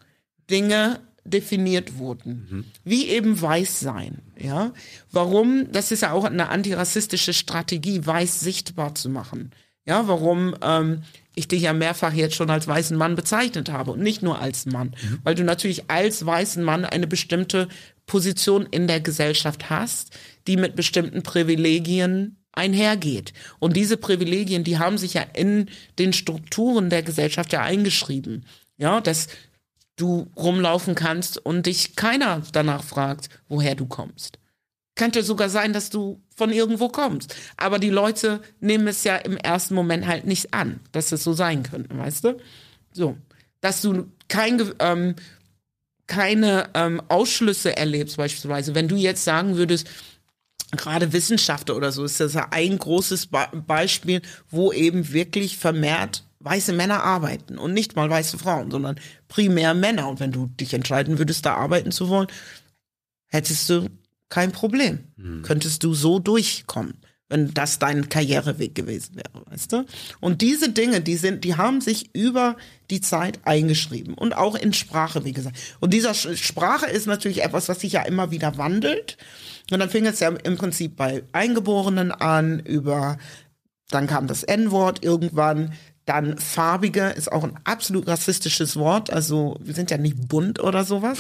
Dinge 0.50 1.00
definiert 1.24 1.98
wurden, 1.98 2.48
mhm. 2.50 2.66
wie 2.84 3.08
eben 3.08 3.40
weiß 3.40 3.80
sein, 3.80 4.22
ja. 4.38 4.74
Warum? 5.12 5.72
Das 5.72 5.94
ist 5.94 6.02
ja 6.02 6.12
auch 6.12 6.26
eine 6.26 6.50
antirassistische 6.50 7.34
Strategie, 7.34 8.06
weiß 8.06 8.42
sichtbar 8.42 8.96
zu 8.96 9.08
machen. 9.10 9.52
Ja, 9.92 10.08
warum 10.08 10.56
ähm, 10.62 11.04
ich 11.36 11.50
dich 11.50 11.64
ja 11.64 11.74
mehrfach 11.74 12.14
jetzt 12.14 12.36
schon 12.36 12.50
als 12.50 12.66
weißen 12.66 12.96
Mann 12.96 13.18
bezeichnet 13.18 13.70
habe 13.70 13.92
und 13.92 14.00
nicht 14.00 14.24
nur 14.24 14.40
als 14.40 14.66
Mann, 14.66 14.96
mhm. 15.02 15.20
weil 15.26 15.36
du 15.36 15.44
natürlich 15.44 15.92
als 15.92 16.26
weißen 16.26 16.64
Mann 16.64 16.86
eine 16.86 17.08
bestimmte 17.08 17.68
Position 18.06 18.66
in 18.72 18.88
der 18.88 19.02
Gesellschaft 19.02 19.70
hast, 19.70 20.18
die 20.48 20.56
mit 20.56 20.78
bestimmten 20.78 21.24
Privilegien 21.24 22.38
einhergeht. 22.54 23.34
Und 23.60 23.76
diese 23.76 23.98
Privilegien, 23.98 24.64
die 24.64 24.80
haben 24.80 24.98
sich 24.98 25.16
ja 25.16 25.24
in 25.24 25.68
den 26.00 26.14
Strukturen 26.14 26.90
der 26.90 27.04
Gesellschaft 27.04 27.52
ja 27.52 27.62
eingeschrieben. 27.62 28.46
Ja, 28.78 29.02
dass 29.02 29.28
du 29.98 30.32
rumlaufen 30.38 30.96
kannst 30.96 31.38
und 31.38 31.66
dich 31.66 31.98
keiner 31.98 32.44
danach 32.54 32.86
fragt, 32.86 33.28
woher 33.50 33.76
du 33.76 33.88
kommst. 33.88 34.40
Könnte 34.96 35.24
sogar 35.24 35.50
sein, 35.50 35.74
dass 35.74 35.90
du 35.90 36.22
von 36.36 36.52
irgendwo 36.52 36.90
kommst. 36.90 37.36
Aber 37.58 37.80
die 37.80 37.90
Leute 37.90 38.42
nehmen 38.60 38.88
es 38.88 39.04
ja 39.04 39.16
im 39.18 39.38
ersten 39.38 39.74
Moment 39.74 40.06
halt 40.06 40.26
nicht 40.26 40.54
an, 40.54 40.82
dass 40.92 41.12
es 41.12 41.24
so 41.24 41.34
sein 41.34 41.64
könnte, 41.64 41.98
weißt 41.98 42.26
du? 42.26 42.38
So. 42.92 43.18
Dass 43.62 43.82
du 43.82 44.12
kein, 44.28 44.62
ähm, 44.80 45.16
keine 46.08 46.70
ähm, 46.74 47.02
Ausschlüsse 47.08 47.78
erlebst, 47.78 48.18
beispielsweise. 48.18 48.76
Wenn 48.76 48.88
du 48.88 48.96
jetzt 48.96 49.24
sagen 49.24 49.56
würdest, 49.56 49.88
gerade 50.72 51.14
Wissenschaftler 51.14 51.76
oder 51.76 51.92
so, 51.92 52.04
ist 52.04 52.20
das 52.20 52.34
ja 52.34 52.48
ein 52.52 52.78
großes 52.78 53.28
Be 53.28 53.48
Beispiel, 53.54 54.22
wo 54.50 54.72
eben 54.72 55.14
wirklich 55.14 55.58
vermehrt 55.58 56.24
weiße 56.40 56.74
Männer 56.74 57.04
arbeiten 57.04 57.58
und 57.58 57.74
nicht 57.74 57.96
mal 57.96 58.10
weiße 58.10 58.38
Frauen, 58.38 58.72
sondern 58.72 59.00
primär 59.28 59.74
Männer. 59.74 60.10
Und 60.10 60.20
wenn 60.20 60.32
du 60.32 60.48
dich 60.48 60.74
entscheiden 60.74 61.20
würdest, 61.20 61.46
da 61.46 61.56
arbeiten 61.56 61.92
zu 61.92 62.10
wollen, 62.10 62.28
hättest 63.28 63.70
du 63.70 63.88
kein 64.32 64.52
Problem. 64.52 65.00
Mhm. 65.18 65.44
Könntest 65.44 65.84
du 65.84 65.94
so 65.94 66.18
durchkommen, 66.18 66.96
wenn 67.30 67.54
das 67.54 67.78
dein 67.78 68.10
Karriereweg 68.10 68.74
gewesen 68.74 69.18
wäre, 69.18 69.46
weißt 69.52 69.72
du? 69.74 69.86
Und 70.20 70.42
diese 70.42 70.70
Dinge, 70.70 71.02
die 71.02 71.18
sind, 71.18 71.44
die 71.44 71.56
haben 71.56 71.82
sich 71.82 72.10
über 72.16 72.58
die 72.90 73.02
Zeit 73.02 73.40
eingeschrieben 73.44 74.16
und 74.16 74.36
auch 74.36 74.56
in 74.56 74.74
Sprache, 74.74 75.24
wie 75.24 75.34
gesagt. 75.34 75.58
Und 75.80 75.94
dieser 75.94 76.16
Sprache 76.16 76.88
ist 76.88 77.06
natürlich 77.06 77.44
etwas, 77.44 77.70
was 77.70 77.82
sich 77.82 77.94
ja 77.94 78.02
immer 78.02 78.32
wieder 78.32 78.58
wandelt. 78.58 79.18
Und 79.70 79.80
dann 79.80 79.90
fing 79.90 80.06
es 80.06 80.20
ja 80.20 80.30
im 80.30 80.58
Prinzip 80.58 80.96
bei 80.96 81.24
Eingeborenen 81.32 82.12
an, 82.12 82.60
über, 82.60 83.18
dann 83.90 84.08
kam 84.08 84.28
das 84.28 84.44
N-Wort 84.44 85.04
irgendwann, 85.04 85.74
dann 86.06 86.38
farbige 86.38 87.10
ist 87.10 87.32
auch 87.32 87.44
ein 87.44 87.58
absolut 87.64 88.08
rassistisches 88.08 88.76
Wort. 88.76 89.12
Also 89.12 89.58
wir 89.62 89.74
sind 89.74 89.92
ja 89.92 89.98
nicht 89.98 90.28
bunt 90.28 90.60
oder 90.60 90.84
sowas. 90.84 91.20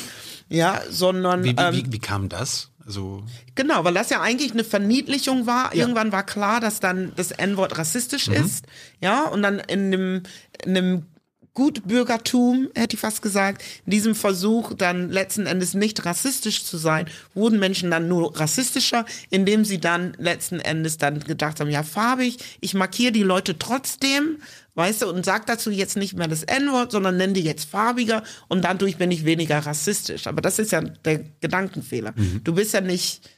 Ja, 0.50 0.82
sondern. 0.90 1.44
Wie, 1.44 1.56
wie, 1.56 1.62
ähm, 1.62 1.76
wie, 1.76 1.92
wie 1.94 2.00
kam 2.00 2.30
das? 2.30 2.71
Also 2.86 3.24
genau, 3.56 3.84
weil 3.84 3.94
das 3.94 4.10
ja 4.10 4.22
eigentlich 4.22 4.52
eine 4.52 4.64
Verniedlichung 4.64 5.46
war. 5.46 5.74
Ja. 5.76 5.82
Irgendwann 5.82 6.12
war 6.12 6.26
klar, 6.26 6.60
dass 6.60 6.80
dann 6.80 7.14
das 7.16 7.32
N-Wort 7.32 7.78
rassistisch 7.78 8.28
mhm. 8.28 8.36
ist. 8.36 8.66
Ja, 9.00 9.26
und 9.26 9.44
dann 9.44 9.60
in 9.60 9.94
einem, 9.94 10.24
in 10.64 10.78
einem 10.78 11.06
Gutbürgertum, 11.54 12.70
hätte 12.76 12.96
ich 12.96 13.02
fast 13.02 13.22
gesagt, 13.22 13.62
in 13.86 13.92
diesem 13.92 14.16
Versuch 14.16 14.74
dann 14.74 15.10
letzten 15.10 15.46
Endes 15.46 15.74
nicht 15.74 16.06
rassistisch 16.06 16.64
zu 16.64 16.78
sein, 16.78 17.08
wurden 17.34 17.60
Menschen 17.60 17.92
dann 17.92 18.08
nur 18.08 18.40
rassistischer, 18.40 19.06
indem 19.30 19.66
sie 19.66 19.80
dann 19.80 20.14
letzten 20.18 20.62
Endes 20.62 20.98
dann 20.98 21.20
gedacht 21.20 21.60
haben, 21.60 21.70
ja, 21.70 21.84
farbig, 21.84 22.38
ich 22.62 22.74
markiere 22.74 23.12
die 23.12 23.24
Leute 23.24 23.60
trotzdem, 23.60 24.38
weißt 24.76 25.02
du, 25.02 25.10
und 25.10 25.26
sag 25.26 25.46
dazu 25.46 25.72
jetzt 25.72 25.98
nicht 25.98 26.14
mehr 26.14 26.28
das 26.28 26.44
N-Wort, 26.44 26.92
sondern 26.92 27.18
nenn 27.18 27.34
die 27.34 27.44
jetzt 27.44 27.70
farbiger 27.70 28.24
und 28.48 28.64
dadurch 28.64 28.98
bin 28.98 29.12
ich 29.12 29.26
weniger 29.26 29.60
rassistisch. 29.60 30.28
Aber 30.28 30.42
das 30.42 30.60
ist 30.60 30.72
ja 30.72 30.82
der 30.82 31.20
Gedankenfehler. 31.40 32.14
Mhm. 32.16 32.42
Du 32.44 32.54
bist 32.54 32.74
ja 32.74 32.82
nicht 32.82 33.30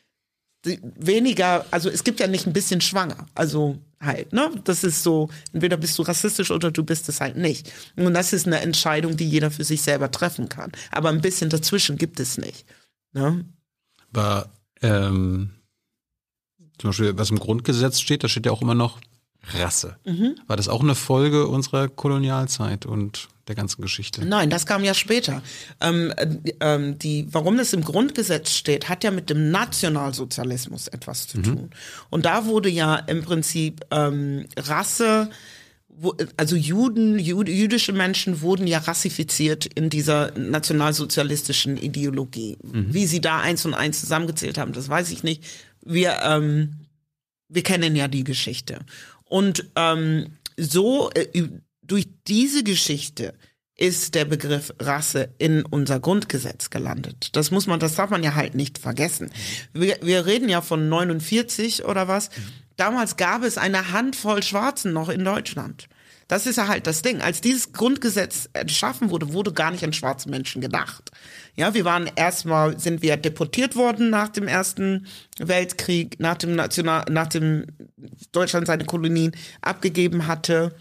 weniger, 0.65 1.65
also 1.71 1.89
es 1.89 2.03
gibt 2.03 2.19
ja 2.19 2.27
nicht 2.27 2.47
ein 2.47 2.53
bisschen 2.53 2.81
schwanger. 2.81 3.25
Also 3.36 3.79
halt, 3.99 4.34
ne? 4.34 4.49
Das 4.63 4.84
ist 4.84 5.03
so, 5.03 5.29
entweder 5.51 5.77
bist 5.77 5.97
du 5.97 6.03
rassistisch 6.03 6.51
oder 6.51 6.71
du 6.71 6.84
bist 6.84 7.09
es 7.09 7.19
halt 7.19 7.36
nicht. 7.36 7.71
Und 7.95 8.13
das 8.13 8.34
ist 8.34 8.47
eine 8.47 8.61
Entscheidung, 8.61 9.17
die 9.17 9.27
jeder 9.27 9.51
für 9.51 9.63
sich 9.63 9.81
selber 9.81 10.11
treffen 10.11 10.49
kann. 10.49 10.71
Aber 10.91 11.09
ein 11.09 11.21
bisschen 11.21 11.49
dazwischen 11.49 11.97
gibt 11.97 12.19
es 12.19 12.38
nicht. 12.38 12.65
Ne? 13.13 13.45
Aber 14.11 14.49
ähm, 14.81 15.51
zum 16.77 16.89
Beispiel, 16.89 17.17
was 17.17 17.29
im 17.29 17.39
Grundgesetz 17.39 17.99
steht, 17.99 18.23
da 18.23 18.29
steht 18.29 18.45
ja 18.45 18.51
auch 18.51 18.61
immer 18.61 18.75
noch 18.75 18.99
Rasse. 19.43 19.97
Mhm. 20.05 20.35
War 20.47 20.57
das 20.57 20.69
auch 20.69 20.81
eine 20.81 20.95
Folge 20.95 21.47
unserer 21.47 21.89
Kolonialzeit 21.89 22.85
und 22.85 23.27
der 23.47 23.55
ganzen 23.55 23.81
Geschichte? 23.81 24.25
Nein, 24.25 24.49
das 24.49 24.65
kam 24.65 24.83
ja 24.83 24.93
später. 24.93 25.41
Ähm, 25.81 26.13
äh, 26.15 26.27
ähm, 26.61 26.97
die, 26.99 27.27
warum 27.31 27.57
das 27.57 27.73
im 27.73 27.83
Grundgesetz 27.83 28.51
steht, 28.51 28.89
hat 28.89 29.03
ja 29.03 29.11
mit 29.11 29.29
dem 29.29 29.51
Nationalsozialismus 29.51 30.87
etwas 30.87 31.27
zu 31.27 31.39
mhm. 31.39 31.43
tun. 31.43 31.69
Und 32.09 32.25
da 32.25 32.45
wurde 32.45 32.69
ja 32.69 32.95
im 32.95 33.23
Prinzip 33.23 33.81
ähm, 33.91 34.45
Rasse, 34.57 35.29
wo, 35.89 36.15
also 36.37 36.55
Juden, 36.55 37.19
Jud, 37.19 37.49
jüdische 37.49 37.93
Menschen 37.93 38.41
wurden 38.41 38.65
ja 38.65 38.79
rassifiziert 38.79 39.65
in 39.65 39.89
dieser 39.89 40.37
nationalsozialistischen 40.37 41.77
Ideologie. 41.77 42.57
Mhm. 42.63 42.93
Wie 42.93 43.05
sie 43.05 43.21
da 43.21 43.39
eins 43.41 43.65
und 43.65 43.73
eins 43.73 43.99
zusammengezählt 43.99 44.57
haben, 44.57 44.73
das 44.73 44.89
weiß 44.89 45.11
ich 45.11 45.23
nicht. 45.23 45.43
Wir, 45.85 46.19
ähm, 46.23 46.75
wir 47.49 47.63
kennen 47.63 47.95
ja 47.95 48.07
die 48.07 48.23
Geschichte. 48.23 48.79
Und 49.34 49.65
ähm, 49.75 50.38
so 50.57 51.09
äh, 51.15 51.47
durch 51.81 52.07
diese 52.27 52.63
Geschichte 52.63 53.34
ist 53.75 54.13
der 54.13 54.25
Begriff 54.25 54.71
Rasse 54.77 55.34
in 55.39 55.65
unser 55.65 55.99
Grundgesetz 55.99 56.69
gelandet. 56.69 57.36
Das 57.36 57.49
muss 57.49 57.65
man, 57.65 57.79
das 57.79 57.95
darf 57.95 58.11
man 58.11 58.21
ja 58.21 58.36
halt 58.36 58.53
nicht 58.53 58.77
vergessen. 58.77 59.31
Wir, 59.73 59.97
wir 60.03 60.27
reden 60.27 60.49
ja 60.49 60.61
von 60.61 60.88
49 60.88 61.86
oder 61.86 62.07
was. 62.07 62.29
Damals 62.77 63.17
gab 63.17 63.41
es 63.41 63.57
eine 63.57 63.91
Handvoll 63.91 64.43
Schwarzen 64.43 64.93
noch 64.93 65.09
in 65.09 65.25
Deutschland. 65.25 65.88
Das 66.27 66.45
ist 66.45 66.57
ja 66.57 66.67
halt 66.67 66.86
das 66.86 67.01
Ding. 67.01 67.21
Als 67.21 67.41
dieses 67.41 67.73
Grundgesetz 67.73 68.49
erschaffen 68.53 69.09
wurde, 69.09 69.34
wurde 69.34 69.51
gar 69.51 69.71
nicht 69.71 69.84
an 69.84 69.93
schwarze 69.93 70.29
Menschen 70.29 70.61
gedacht. 70.61 71.09
Ja, 71.56 71.74
wir 71.74 71.86
waren 71.86 72.10
erstmal, 72.16 72.80
sind 72.80 73.01
wir 73.04 73.16
deportiert 73.18 73.76
worden 73.76 74.10
nach 74.10 74.30
dem 74.30 74.47
Ersten 74.47 75.06
Weltkrieg, 75.38 76.20
nach 76.20 76.38
dem 76.38 76.56
National, 76.56 77.06
nach 77.10 77.28
dem 77.28 77.68
Deutschland 78.32 78.66
seine 78.66 78.86
Kolonien 78.86 79.36
abgegeben 79.62 80.26
hatte. 80.26 80.74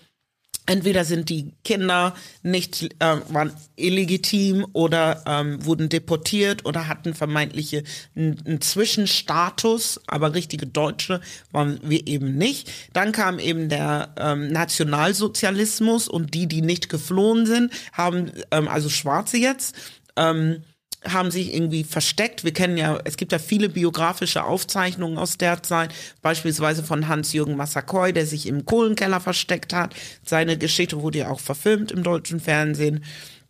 Entweder 0.64 1.04
sind 1.04 1.28
die 1.28 1.54
Kinder 1.64 2.14
nicht 2.44 2.94
äh, 3.00 3.16
waren 3.30 3.52
illegitim 3.74 4.64
oder 4.72 5.24
ähm, 5.26 5.64
wurden 5.64 5.88
deportiert 5.88 6.64
oder 6.64 6.86
hatten 6.86 7.14
vermeintliche 7.14 7.82
einen 8.14 8.60
Zwischenstatus, 8.60 10.00
aber 10.06 10.34
richtige 10.34 10.66
Deutsche 10.66 11.20
waren 11.50 11.80
wir 11.82 12.06
eben 12.06 12.36
nicht. 12.38 12.70
Dann 12.92 13.10
kam 13.10 13.40
eben 13.40 13.68
der 13.70 14.14
ähm, 14.16 14.52
Nationalsozialismus 14.52 16.06
und 16.06 16.32
die, 16.32 16.46
die 16.46 16.62
nicht 16.62 16.88
geflohen 16.88 17.44
sind, 17.44 17.72
haben 17.92 18.30
ähm, 18.52 18.68
also 18.68 18.88
Schwarze 18.88 19.38
jetzt. 19.38 19.74
Ähm, 20.16 20.62
haben 21.04 21.30
sich 21.30 21.54
irgendwie 21.54 21.84
versteckt. 21.84 22.44
Wir 22.44 22.52
kennen 22.52 22.76
ja, 22.76 22.98
es 23.04 23.16
gibt 23.16 23.32
ja 23.32 23.38
viele 23.38 23.68
biografische 23.68 24.44
Aufzeichnungen 24.44 25.18
aus 25.18 25.36
der 25.36 25.62
Zeit, 25.62 25.92
beispielsweise 26.20 26.84
von 26.84 27.08
Hans-Jürgen 27.08 27.56
Massakoy, 27.56 28.12
der 28.12 28.26
sich 28.26 28.46
im 28.46 28.64
Kohlenkeller 28.64 29.20
versteckt 29.20 29.72
hat. 29.72 29.94
Seine 30.24 30.56
Geschichte 30.56 31.00
wurde 31.02 31.18
ja 31.18 31.30
auch 31.30 31.40
verfilmt 31.40 31.90
im 31.90 32.02
deutschen 32.02 32.40
Fernsehen. 32.40 33.04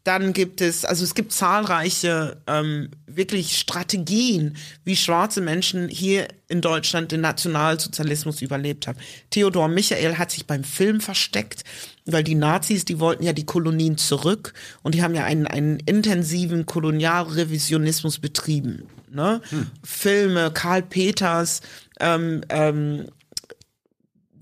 Dann 0.04 0.32
gibt 0.32 0.60
es, 0.60 0.84
also 0.84 1.04
es 1.04 1.14
gibt 1.14 1.32
zahlreiche 1.32 2.36
ähm, 2.48 2.90
wirklich 3.06 3.56
Strategien, 3.56 4.56
wie 4.84 4.96
schwarze 4.96 5.40
Menschen 5.40 5.88
hier 5.88 6.26
in 6.48 6.60
Deutschland 6.60 7.12
den 7.12 7.20
Nationalsozialismus 7.20 8.42
überlebt 8.42 8.88
haben. 8.88 8.98
Theodor 9.30 9.68
Michael 9.68 10.18
hat 10.18 10.32
sich 10.32 10.46
beim 10.46 10.64
Film 10.64 11.00
versteckt, 11.00 11.62
weil 12.04 12.24
die 12.24 12.34
Nazis, 12.34 12.84
die 12.84 12.98
wollten 12.98 13.22
ja 13.22 13.32
die 13.32 13.46
Kolonien 13.46 13.96
zurück 13.96 14.54
und 14.82 14.96
die 14.96 15.02
haben 15.04 15.14
ja 15.14 15.24
einen, 15.24 15.46
einen 15.46 15.78
intensiven 15.78 16.66
Kolonialrevisionismus 16.66 18.18
betrieben. 18.18 18.88
Ne? 19.08 19.40
Hm. 19.50 19.70
Filme, 19.84 20.50
Karl 20.52 20.82
Peters, 20.82 21.60
ähm, 22.00 22.42
ähm, 22.48 23.06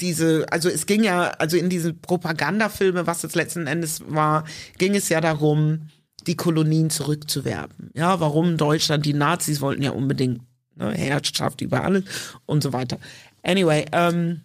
diese, 0.00 0.46
also 0.50 0.68
es 0.68 0.86
ging 0.86 1.04
ja, 1.04 1.30
also 1.32 1.56
in 1.56 1.68
diese 1.68 1.92
Propagandafilme, 1.92 3.06
was 3.06 3.24
es 3.24 3.34
letzten 3.34 3.66
Endes 3.66 4.02
war, 4.06 4.44
ging 4.78 4.94
es 4.94 5.08
ja 5.08 5.20
darum, 5.20 5.88
die 6.26 6.36
Kolonien 6.36 6.90
zurückzuwerben. 6.90 7.90
Ja, 7.94 8.20
warum 8.20 8.56
Deutschland, 8.56 9.06
die 9.06 9.14
Nazis 9.14 9.60
wollten 9.60 9.82
ja 9.82 9.90
unbedingt 9.90 10.42
ne, 10.76 10.92
Herrschaft 10.92 11.60
über 11.60 11.84
alles 11.84 12.04
und 12.46 12.62
so 12.62 12.72
weiter. 12.72 12.98
Anyway, 13.42 13.86
ähm, 13.92 14.42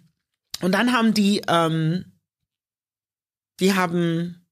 und 0.62 0.72
dann 0.72 0.92
haben 0.92 1.12
die, 1.12 1.42
ähm, 1.48 2.04
die 3.60 3.74
haben, 3.74 4.46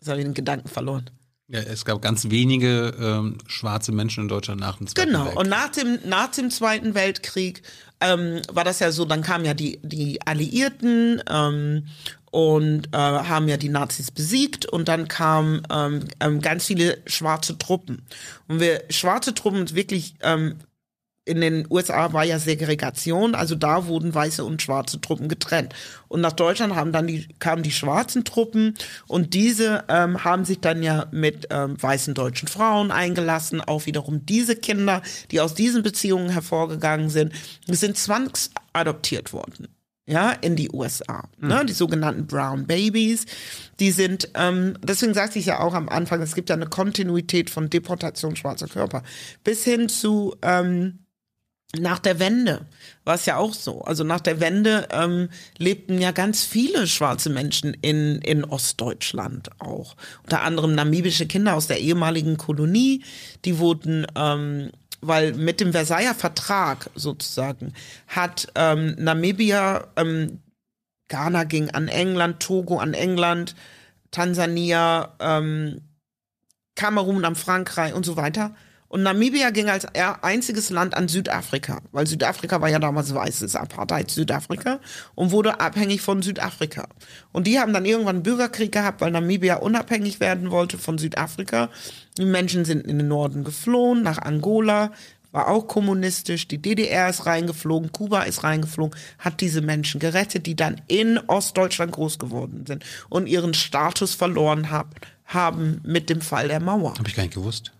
jetzt 0.00 0.08
habe 0.08 0.20
ich 0.20 0.26
den 0.26 0.34
Gedanken 0.34 0.68
verloren. 0.68 1.10
Ja, 1.52 1.60
es 1.60 1.84
gab 1.84 2.00
ganz 2.00 2.30
wenige 2.30 2.94
ähm, 2.98 3.36
schwarze 3.46 3.92
Menschen 3.92 4.22
in 4.22 4.28
Deutschland 4.28 4.58
nach 4.58 4.78
dem 4.78 4.86
Zweiten 4.86 5.08
genau. 5.08 5.26
Weltkrieg. 5.26 5.38
Genau, 5.38 5.40
und 5.42 5.48
nach 5.50 5.68
dem, 5.68 6.08
nach 6.08 6.28
dem 6.28 6.50
Zweiten 6.50 6.94
Weltkrieg 6.94 7.62
ähm, 8.00 8.40
war 8.50 8.64
das 8.64 8.78
ja 8.78 8.90
so, 8.90 9.04
dann 9.04 9.20
kamen 9.20 9.44
ja 9.44 9.52
die, 9.52 9.78
die 9.82 10.18
Alliierten 10.26 11.22
ähm, 11.28 11.88
und 12.30 12.88
äh, 12.94 12.96
haben 12.96 13.48
ja 13.48 13.58
die 13.58 13.68
Nazis 13.68 14.10
besiegt 14.10 14.64
und 14.64 14.88
dann 14.88 15.08
kamen 15.08 15.60
ähm, 15.70 16.04
ähm, 16.20 16.40
ganz 16.40 16.64
viele 16.64 17.02
schwarze 17.04 17.58
Truppen. 17.58 18.00
Und 18.48 18.60
wir 18.60 18.84
schwarze 18.88 19.34
Truppen 19.34 19.74
wirklich 19.74 20.14
ähm, 20.22 20.54
in 21.24 21.40
den 21.40 21.66
USA 21.70 22.12
war 22.12 22.24
ja 22.24 22.38
Segregation, 22.38 23.34
also 23.34 23.54
da 23.54 23.86
wurden 23.86 24.12
weiße 24.12 24.44
und 24.44 24.60
schwarze 24.60 25.00
Truppen 25.00 25.28
getrennt. 25.28 25.74
Und 26.08 26.20
nach 26.20 26.32
Deutschland 26.32 26.74
haben 26.74 26.92
dann 26.92 27.06
die, 27.06 27.28
kamen 27.38 27.62
die 27.62 27.70
schwarzen 27.70 28.24
Truppen 28.24 28.74
und 29.06 29.34
diese 29.34 29.84
ähm, 29.88 30.24
haben 30.24 30.44
sich 30.44 30.60
dann 30.60 30.82
ja 30.82 31.06
mit 31.12 31.46
ähm, 31.50 31.80
weißen 31.80 32.14
deutschen 32.14 32.48
Frauen 32.48 32.90
eingelassen. 32.90 33.60
Auch 33.60 33.86
wiederum 33.86 34.26
diese 34.26 34.56
Kinder, 34.56 35.02
die 35.30 35.40
aus 35.40 35.54
diesen 35.54 35.82
Beziehungen 35.82 36.28
hervorgegangen 36.28 37.08
sind, 37.08 37.32
sind 37.68 37.96
zwangsadoptiert 37.96 39.32
worden 39.32 39.68
ja, 40.06 40.32
in 40.32 40.56
die 40.56 40.70
USA. 40.72 41.28
Mhm. 41.38 41.48
Ne, 41.48 41.64
die 41.64 41.72
sogenannten 41.72 42.26
Brown 42.26 42.66
Babies. 42.66 43.26
Die 43.78 43.92
sind, 43.92 44.28
ähm, 44.34 44.76
deswegen 44.82 45.14
sagte 45.14 45.38
ich 45.38 45.46
ja 45.46 45.60
auch 45.60 45.74
am 45.74 45.88
Anfang, 45.88 46.20
es 46.20 46.34
gibt 46.34 46.50
ja 46.50 46.56
eine 46.56 46.66
Kontinuität 46.66 47.50
von 47.50 47.70
Deportation 47.70 48.36
schwarzer 48.36 48.68
Körper 48.68 49.02
bis 49.44 49.64
hin 49.64 49.88
zu 49.88 50.36
ähm, 50.42 50.98
nach 51.78 51.98
der 51.98 52.18
Wende 52.18 52.66
war 53.04 53.14
es 53.14 53.24
ja 53.24 53.36
auch 53.38 53.54
so. 53.54 53.80
Also 53.82 54.04
nach 54.04 54.20
der 54.20 54.40
Wende 54.40 54.88
ähm, 54.90 55.30
lebten 55.56 55.98
ja 56.00 56.10
ganz 56.12 56.44
viele 56.44 56.86
schwarze 56.86 57.30
Menschen 57.30 57.74
in, 57.80 58.18
in 58.18 58.44
Ostdeutschland 58.44 59.50
auch. 59.58 59.96
Unter 60.22 60.42
anderem 60.42 60.74
namibische 60.74 61.26
Kinder 61.26 61.54
aus 61.54 61.68
der 61.68 61.80
ehemaligen 61.80 62.36
Kolonie, 62.36 63.02
die 63.46 63.58
wurden, 63.58 64.06
ähm, 64.14 64.70
weil 65.00 65.32
mit 65.32 65.60
dem 65.60 65.72
Versailler 65.72 66.14
Vertrag 66.14 66.90
sozusagen 66.94 67.72
hat 68.06 68.48
ähm, 68.54 68.94
Namibia, 68.98 69.88
ähm, 69.96 70.40
Ghana 71.08 71.44
ging 71.44 71.70
an 71.70 71.88
England, 71.88 72.40
Togo 72.40 72.78
an 72.78 72.92
England, 72.92 73.54
Tansania, 74.10 75.14
ähm, 75.20 75.80
Kamerun 76.74 77.24
an 77.24 77.34
Frankreich 77.34 77.94
und 77.94 78.04
so 78.04 78.16
weiter 78.16 78.54
und 78.92 79.04
Namibia 79.04 79.48
ging 79.48 79.70
als 79.70 79.86
einziges 79.94 80.68
Land 80.68 80.94
an 80.94 81.08
Südafrika, 81.08 81.80
weil 81.92 82.06
Südafrika 82.06 82.60
war 82.60 82.68
ja 82.68 82.78
damals 82.78 83.14
weißes 83.14 83.56
Apartheid 83.56 84.10
Südafrika 84.10 84.80
und 85.14 85.30
wurde 85.30 85.60
abhängig 85.60 86.02
von 86.02 86.20
Südafrika. 86.20 86.86
Und 87.32 87.46
die 87.46 87.58
haben 87.58 87.72
dann 87.72 87.86
irgendwann 87.86 88.22
Bürgerkrieg 88.22 88.70
gehabt, 88.70 89.00
weil 89.00 89.10
Namibia 89.10 89.56
unabhängig 89.56 90.20
werden 90.20 90.50
wollte 90.50 90.76
von 90.76 90.98
Südafrika. 90.98 91.70
Die 92.18 92.26
Menschen 92.26 92.66
sind 92.66 92.86
in 92.86 92.98
den 92.98 93.08
Norden 93.08 93.44
geflohen, 93.44 94.02
nach 94.02 94.18
Angola, 94.18 94.92
war 95.30 95.48
auch 95.48 95.68
kommunistisch, 95.68 96.46
die 96.46 96.60
DDR 96.60 97.08
ist 97.08 97.24
reingeflogen, 97.24 97.92
Kuba 97.92 98.24
ist 98.24 98.44
reingeflogen, 98.44 98.94
hat 99.18 99.40
diese 99.40 99.62
Menschen 99.62 100.00
gerettet, 100.00 100.44
die 100.44 100.54
dann 100.54 100.82
in 100.88 101.16
Ostdeutschland 101.16 101.92
groß 101.92 102.18
geworden 102.18 102.66
sind 102.66 102.84
und 103.08 103.26
ihren 103.26 103.54
Status 103.54 104.14
verloren 104.14 104.70
hab, 104.70 105.00
haben 105.24 105.80
mit 105.82 106.10
dem 106.10 106.20
Fall 106.20 106.48
der 106.48 106.60
Mauer. 106.60 106.92
Habe 106.98 107.08
ich 107.08 107.16
gar 107.16 107.22
nicht 107.22 107.32
gewusst. 107.32 107.72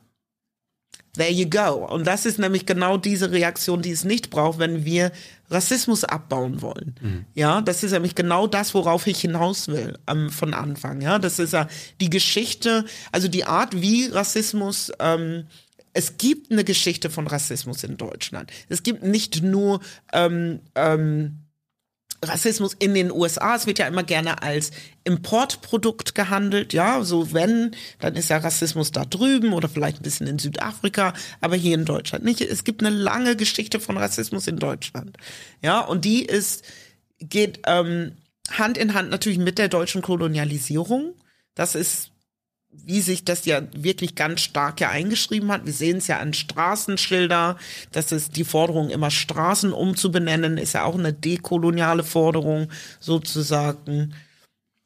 There 1.14 1.30
you 1.30 1.48
go. 1.48 1.86
Und 1.86 2.06
das 2.06 2.24
ist 2.24 2.38
nämlich 2.38 2.64
genau 2.64 2.96
diese 2.96 3.30
Reaktion, 3.30 3.82
die 3.82 3.90
es 3.90 4.02
nicht 4.04 4.30
braucht, 4.30 4.58
wenn 4.58 4.86
wir 4.86 5.12
Rassismus 5.50 6.04
abbauen 6.04 6.62
wollen. 6.62 6.94
Mhm. 7.02 7.26
Ja, 7.34 7.60
das 7.60 7.84
ist 7.84 7.92
nämlich 7.92 8.14
genau 8.14 8.46
das, 8.46 8.72
worauf 8.72 9.06
ich 9.06 9.20
hinaus 9.20 9.68
will 9.68 9.98
ähm, 10.06 10.30
von 10.30 10.54
Anfang. 10.54 11.02
Ja, 11.02 11.18
das 11.18 11.38
ist 11.38 11.52
ja 11.52 11.68
die 12.00 12.08
Geschichte, 12.08 12.86
also 13.12 13.28
die 13.28 13.44
Art, 13.44 13.80
wie 13.80 14.06
Rassismus 14.06 14.90
ähm, 15.00 15.44
es 15.94 16.16
gibt 16.16 16.50
eine 16.50 16.64
Geschichte 16.64 17.10
von 17.10 17.26
Rassismus 17.26 17.84
in 17.84 17.96
Deutschland. 17.96 18.50
Es 18.68 18.82
gibt 18.82 19.02
nicht 19.02 19.42
nur 19.42 19.80
ähm, 20.12 20.60
ähm, 20.74 21.41
Rassismus 22.24 22.74
in 22.78 22.94
den 22.94 23.10
USA, 23.10 23.56
es 23.56 23.66
wird 23.66 23.78
ja 23.78 23.86
immer 23.86 24.04
gerne 24.04 24.42
als 24.42 24.70
Importprodukt 25.04 26.14
gehandelt, 26.14 26.72
ja, 26.72 27.02
so 27.02 27.32
wenn, 27.32 27.74
dann 27.98 28.14
ist 28.14 28.30
ja 28.30 28.36
Rassismus 28.36 28.92
da 28.92 29.04
drüben 29.04 29.52
oder 29.52 29.68
vielleicht 29.68 29.98
ein 29.98 30.04
bisschen 30.04 30.28
in 30.28 30.38
Südafrika, 30.38 31.14
aber 31.40 31.56
hier 31.56 31.74
in 31.74 31.84
Deutschland 31.84 32.24
nicht. 32.24 32.40
Es 32.40 32.62
gibt 32.62 32.84
eine 32.84 32.94
lange 32.94 33.34
Geschichte 33.34 33.80
von 33.80 33.98
Rassismus 33.98 34.46
in 34.46 34.58
Deutschland, 34.58 35.16
ja, 35.62 35.80
und 35.80 36.04
die 36.04 36.24
ist, 36.24 36.64
geht 37.18 37.60
ähm, 37.66 38.12
Hand 38.50 38.78
in 38.78 38.94
Hand 38.94 39.10
natürlich 39.10 39.38
mit 39.38 39.58
der 39.58 39.68
deutschen 39.68 40.02
Kolonialisierung. 40.02 41.14
Das 41.54 41.74
ist 41.74 42.11
wie 42.72 43.00
sich 43.00 43.24
das 43.24 43.44
ja 43.44 43.62
wirklich 43.74 44.14
ganz 44.14 44.40
stark 44.40 44.80
ja 44.80 44.90
eingeschrieben 44.90 45.52
hat. 45.52 45.66
Wir 45.66 45.72
sehen 45.72 45.98
es 45.98 46.08
ja 46.08 46.18
an 46.18 46.32
Straßenschilder, 46.32 47.56
dass 47.92 48.12
es 48.12 48.30
die 48.30 48.44
Forderung 48.44 48.90
immer 48.90 49.10
Straßen 49.10 49.72
umzubenennen, 49.72 50.58
ist 50.58 50.72
ja 50.74 50.84
auch 50.84 50.98
eine 50.98 51.12
dekoloniale 51.12 52.02
Forderung 52.02 52.68
sozusagen. 52.98 54.14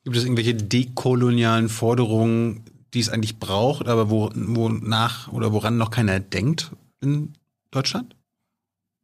Gibt 0.04 0.16
es 0.16 0.24
irgendwelche 0.24 0.54
dekolonialen 0.54 1.68
Forderungen, 1.68 2.64
die 2.94 3.00
es 3.00 3.08
eigentlich 3.08 3.38
braucht, 3.38 3.88
aber 3.88 4.10
wo, 4.10 4.30
wonach 4.34 5.32
oder 5.32 5.52
woran 5.52 5.76
noch 5.76 5.90
keiner 5.90 6.20
denkt 6.20 6.72
in 7.00 7.32
Deutschland? 7.70 8.14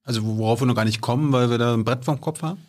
Also 0.05 0.25
worauf 0.25 0.61
wir 0.61 0.67
noch 0.67 0.75
gar 0.75 0.85
nicht 0.85 1.01
kommen, 1.01 1.33
weil 1.33 1.51
wir 1.51 1.59
da 1.59 1.75
ein 1.75 1.85
Brett 1.85 2.05
vom 2.05 2.21
Kopf 2.21 2.43
haben? 2.43 2.61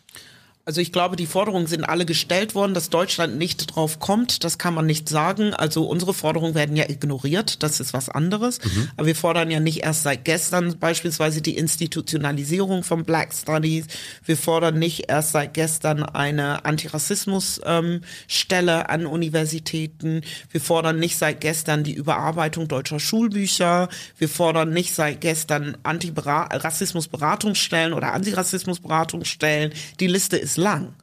Also 0.66 0.80
ich 0.80 0.92
glaube, 0.92 1.16
die 1.16 1.26
Forderungen 1.26 1.66
sind 1.66 1.84
alle 1.84 2.06
gestellt 2.06 2.54
worden, 2.54 2.72
dass 2.72 2.88
Deutschland 2.88 3.36
nicht 3.36 3.74
drauf 3.74 3.98
kommt, 3.98 4.44
das 4.44 4.56
kann 4.56 4.72
man 4.72 4.86
nicht 4.86 5.10
sagen. 5.10 5.52
Also 5.52 5.86
unsere 5.86 6.14
Forderungen 6.14 6.54
werden 6.54 6.74
ja 6.74 6.88
ignoriert, 6.88 7.62
das 7.62 7.80
ist 7.80 7.92
was 7.92 8.08
anderes. 8.08 8.64
Mhm. 8.64 8.88
Aber 8.96 9.06
wir 9.06 9.14
fordern 9.14 9.50
ja 9.50 9.60
nicht 9.60 9.82
erst 9.82 10.04
seit 10.04 10.24
gestern 10.24 10.78
beispielsweise 10.78 11.42
die 11.42 11.58
Institutionalisierung 11.58 12.82
von 12.82 13.04
Black 13.04 13.34
Studies. 13.34 13.88
Wir 14.24 14.38
fordern 14.38 14.78
nicht 14.78 15.10
erst 15.10 15.32
seit 15.32 15.52
gestern 15.52 16.02
eine 16.02 16.64
Antirassismusstelle 16.64 18.78
ähm, 18.78 18.86
an 18.86 19.04
Universitäten. 19.04 20.22
Wir 20.50 20.62
fordern 20.62 20.98
nicht 20.98 21.18
seit 21.18 21.42
gestern 21.42 21.84
die 21.84 21.92
Überarbeitung 21.92 22.68
deutscher 22.68 23.00
Schulbücher. 23.00 23.90
Wir 24.16 24.30
fordern 24.30 24.70
nicht 24.70 24.94
seit 24.94 25.20
gestern 25.20 25.76
Antirassismusberatungsstellen 25.82 27.92
oder 27.92 28.14
Antirassismusberatungsstellen. 28.14 29.74
Die 30.00 30.06
Liste 30.06 30.38
ist 30.38 30.53
lang. 30.56 30.94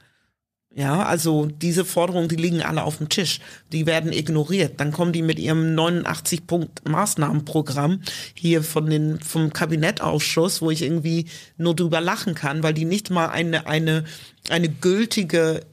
Ja, 0.74 1.04
also 1.04 1.48
diese 1.48 1.84
Forderungen, 1.84 2.30
die 2.30 2.38
liegen 2.38 2.62
alle 2.62 2.84
auf 2.84 2.98
dem 2.98 3.10
Tisch. 3.10 3.42
Die 3.74 3.86
werden 3.86 4.14
ignoriert. 4.14 4.80
Dann 4.80 4.94
kommen 4.94 5.12
die 5.12 5.22
mit 5.22 5.38
ihrem 5.38 5.76
89 5.76 6.48
Punkt 6.48 6.88
Maßnahmenprogramm 6.88 8.02
hier 8.34 8.64
von 8.64 8.90
den 8.90 9.20
vom 9.20 9.52
Kabinettausschuss, 9.52 10.62
wo 10.62 10.72
ich 10.72 10.82
irgendwie 10.82 11.26
nur 11.58 11.76
drüber 11.76 12.00
lachen 12.00 12.36
kann, 12.36 12.64
weil 12.64 12.74
die 12.74 12.86
nicht 12.86 13.10
mal 13.10 13.28
eine 13.28 13.68
eine 13.68 14.06
eine 14.50 14.70
gültige 14.70 15.66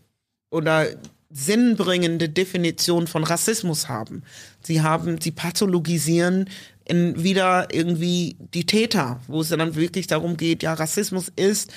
oder 0.51 0.89
sinnbringende 1.31 2.29
Definition 2.29 3.07
von 3.07 3.23
Rassismus 3.23 3.89
haben. 3.89 4.25
Sie 4.63 4.81
haben, 4.81 5.21
sie 5.21 5.31
pathologisieren 5.31 6.49
in 6.85 7.23
wieder 7.23 7.69
irgendwie 7.73 8.37
die 8.55 8.67
Täter, 8.67 9.21
wo 9.29 9.43
es 9.43 9.51
dann 9.51 9.77
wirklich 9.77 10.07
darum 10.07 10.37
geht, 10.37 10.63
ja, 10.63 10.73
Rassismus 10.73 11.31
ist 11.37 11.71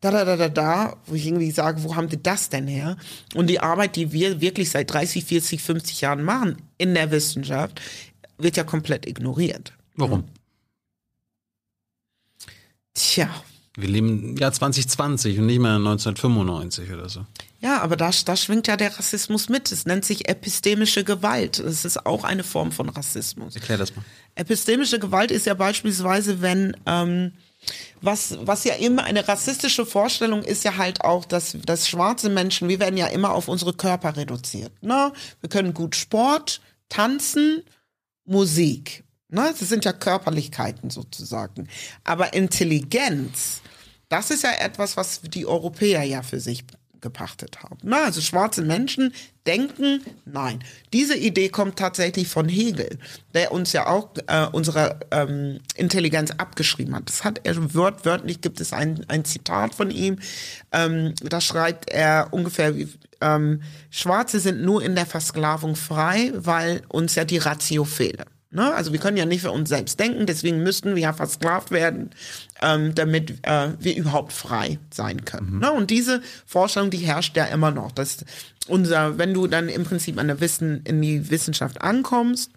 da, 0.00 0.10
da, 0.12 0.24
da, 0.24 0.36
da, 0.36 0.48
da, 0.48 0.96
wo 1.06 1.14
ich 1.14 1.26
irgendwie 1.26 1.50
sage, 1.50 1.82
wo 1.82 1.96
haben 1.96 2.08
die 2.08 2.22
das 2.22 2.50
denn 2.50 2.68
her? 2.68 2.96
Und 3.34 3.48
die 3.48 3.60
Arbeit, 3.60 3.96
die 3.96 4.12
wir 4.12 4.40
wirklich 4.40 4.70
seit 4.70 4.92
30, 4.92 5.24
40, 5.24 5.62
50 5.62 6.00
Jahren 6.00 6.22
machen 6.22 6.62
in 6.78 6.94
der 6.94 7.10
Wissenschaft, 7.10 7.80
wird 8.38 8.56
ja 8.56 8.64
komplett 8.64 9.06
ignoriert. 9.06 9.72
Warum? 9.96 10.24
Tja. 12.94 13.28
Wir 13.76 13.88
leben 13.88 14.30
im 14.30 14.36
Jahr 14.36 14.52
2020 14.52 15.38
und 15.38 15.46
nicht 15.46 15.60
mehr 15.60 15.76
1995 15.76 16.92
oder 16.92 17.08
so. 17.08 17.24
Ja, 17.60 17.80
aber 17.80 17.96
da, 17.96 18.10
da 18.24 18.36
schwingt 18.36 18.66
ja 18.66 18.76
der 18.76 18.96
Rassismus 18.96 19.48
mit. 19.48 19.70
Es 19.70 19.84
nennt 19.84 20.04
sich 20.04 20.28
epistemische 20.28 21.04
Gewalt. 21.04 21.58
Das 21.58 21.84
ist 21.84 22.06
auch 22.06 22.24
eine 22.24 22.44
Form 22.44 22.72
von 22.72 22.88
Rassismus. 22.88 23.54
Erklär 23.54 23.78
das 23.78 23.94
mal. 23.94 24.04
Epistemische 24.36 24.98
Gewalt 24.98 25.30
ist 25.30 25.46
ja 25.46 25.54
beispielsweise, 25.54 26.40
wenn 26.40 26.76
ähm, 26.86 27.32
was, 28.00 28.38
was 28.40 28.64
ja 28.64 28.74
immer 28.74 29.04
eine 29.04 29.26
rassistische 29.26 29.84
Vorstellung 29.84 30.42
ist 30.42 30.64
ja 30.64 30.76
halt 30.76 31.02
auch, 31.02 31.24
dass, 31.24 31.56
dass 31.64 31.88
schwarze 31.88 32.28
Menschen, 32.28 32.68
wir 32.68 32.78
werden 32.78 32.96
ja 32.96 33.06
immer 33.08 33.32
auf 33.32 33.48
unsere 33.48 33.72
Körper 33.72 34.16
reduziert. 34.16 34.72
Ne? 34.82 35.12
Wir 35.40 35.50
können 35.50 35.74
gut 35.74 35.96
Sport, 35.96 36.60
tanzen, 36.88 37.62
Musik. 38.24 39.04
Ne? 39.28 39.54
Das 39.58 39.68
sind 39.68 39.84
ja 39.84 39.92
Körperlichkeiten 39.92 40.90
sozusagen. 40.90 41.68
Aber 42.04 42.34
Intelligenz, 42.34 43.60
das 44.08 44.30
ist 44.30 44.42
ja 44.42 44.52
etwas, 44.52 44.96
was 44.96 45.20
die 45.22 45.46
Europäer 45.46 46.02
ja 46.04 46.22
für 46.22 46.40
sich 46.40 46.64
gepachtet 47.00 47.62
haben. 47.62 47.78
Na, 47.82 48.04
also 48.04 48.20
schwarze 48.20 48.62
Menschen 48.62 49.12
denken, 49.46 50.02
nein. 50.24 50.62
Diese 50.92 51.16
Idee 51.16 51.48
kommt 51.48 51.78
tatsächlich 51.78 52.28
von 52.28 52.48
Hegel, 52.48 52.98
der 53.34 53.52
uns 53.52 53.72
ja 53.72 53.86
auch 53.86 54.10
äh, 54.26 54.46
unsere 54.52 55.00
ähm, 55.10 55.60
Intelligenz 55.74 56.32
abgeschrieben 56.32 56.94
hat. 56.94 57.08
Das 57.08 57.24
hat 57.24 57.40
er 57.44 57.74
wörtlich, 57.74 58.40
gibt 58.40 58.60
es 58.60 58.72
ein, 58.72 59.04
ein 59.08 59.24
Zitat 59.24 59.74
von 59.74 59.90
ihm, 59.90 60.18
ähm, 60.72 61.14
da 61.22 61.40
schreibt 61.40 61.90
er 61.90 62.28
ungefähr, 62.30 62.74
ähm, 63.20 63.62
Schwarze 63.90 64.40
sind 64.40 64.62
nur 64.62 64.82
in 64.82 64.94
der 64.94 65.06
Versklavung 65.06 65.76
frei, 65.76 66.32
weil 66.34 66.82
uns 66.88 67.14
ja 67.14 67.24
die 67.24 67.38
Ratio 67.38 67.84
fehle. 67.84 68.26
Ne? 68.50 68.74
Also 68.74 68.92
wir 68.92 68.98
können 68.98 69.18
ja 69.18 69.26
nicht 69.26 69.42
für 69.42 69.50
uns 69.50 69.68
selbst 69.68 70.00
denken, 70.00 70.24
deswegen 70.24 70.62
müssten 70.62 70.94
wir 70.94 71.02
ja 71.02 71.12
versklavt 71.12 71.70
werden, 71.70 72.10
ähm, 72.62 72.94
damit 72.94 73.38
äh, 73.42 73.72
wir 73.78 73.94
überhaupt 73.94 74.32
frei 74.32 74.78
sein 74.90 75.24
können. 75.26 75.54
Mhm. 75.54 75.58
Ne? 75.60 75.72
Und 75.72 75.90
diese 75.90 76.22
Vorstellung, 76.46 76.90
die 76.90 76.98
herrscht 76.98 77.36
ja 77.36 77.44
immer 77.44 77.70
noch. 77.70 77.92
Dass 77.92 78.24
unser, 78.66 79.18
wenn 79.18 79.34
du 79.34 79.46
dann 79.48 79.68
im 79.68 79.84
Prinzip 79.84 80.18
an 80.18 80.28
der 80.28 80.40
Wissen, 80.40 80.82
in 80.84 81.02
die 81.02 81.30
Wissenschaft 81.30 81.82
ankommst, 81.82 82.50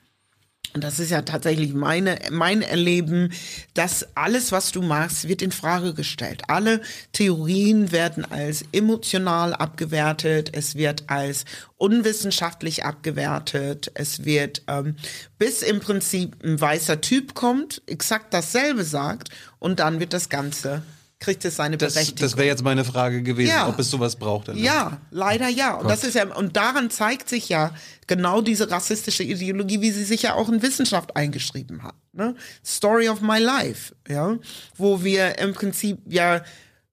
und 0.73 0.83
das 0.83 0.99
ist 0.99 1.11
ja 1.11 1.21
tatsächlich 1.23 1.73
meine, 1.73 2.17
mein 2.31 2.61
Erleben, 2.61 3.33
dass 3.73 4.07
alles, 4.15 4.53
was 4.53 4.71
du 4.71 4.81
machst, 4.81 5.27
wird 5.27 5.41
in 5.41 5.51
Frage 5.51 5.93
gestellt. 5.93 6.43
Alle 6.47 6.81
Theorien 7.11 7.91
werden 7.91 8.23
als 8.23 8.63
emotional 8.71 9.53
abgewertet, 9.53 10.51
es 10.53 10.75
wird 10.75 11.09
als 11.09 11.43
unwissenschaftlich 11.77 12.85
abgewertet, 12.85 13.91
es 13.95 14.23
wird, 14.23 14.61
ähm, 14.67 14.95
bis 15.37 15.61
im 15.61 15.81
Prinzip 15.81 16.41
ein 16.43 16.61
weißer 16.61 17.01
Typ 17.01 17.33
kommt, 17.33 17.81
exakt 17.87 18.33
dasselbe 18.33 18.85
sagt, 18.85 19.29
und 19.59 19.79
dann 19.79 19.99
wird 19.99 20.13
das 20.13 20.29
Ganze 20.29 20.83
kriegt 21.21 21.45
es 21.45 21.55
seine 21.55 21.77
das, 21.77 21.93
Berechtigung. 21.93 22.21
Das 22.21 22.35
wäre 22.35 22.47
jetzt 22.47 22.63
meine 22.63 22.83
Frage 22.83 23.21
gewesen, 23.21 23.51
ja. 23.51 23.69
ob 23.69 23.79
es 23.79 23.89
sowas 23.89 24.17
braucht. 24.17 24.49
Oder? 24.49 24.57
Ja, 24.57 24.99
leider 25.11 25.47
ja. 25.47 25.75
Und 25.75 25.87
das 25.89 26.03
ist 26.03 26.15
ja, 26.15 26.25
und 26.35 26.57
daran 26.57 26.89
zeigt 26.89 27.29
sich 27.29 27.47
ja 27.47 27.73
genau 28.07 28.41
diese 28.41 28.69
rassistische 28.69 29.23
Ideologie, 29.23 29.79
wie 29.81 29.91
sie 29.91 30.03
sich 30.03 30.23
ja 30.23 30.33
auch 30.33 30.49
in 30.49 30.61
Wissenschaft 30.61 31.15
eingeschrieben 31.15 31.83
hat. 31.83 31.95
Ne? 32.11 32.35
Story 32.65 33.07
of 33.07 33.21
my 33.21 33.39
life, 33.39 33.95
ja, 34.09 34.37
wo 34.75 35.03
wir 35.03 35.37
im 35.37 35.53
Prinzip 35.53 35.99
ja 36.07 36.41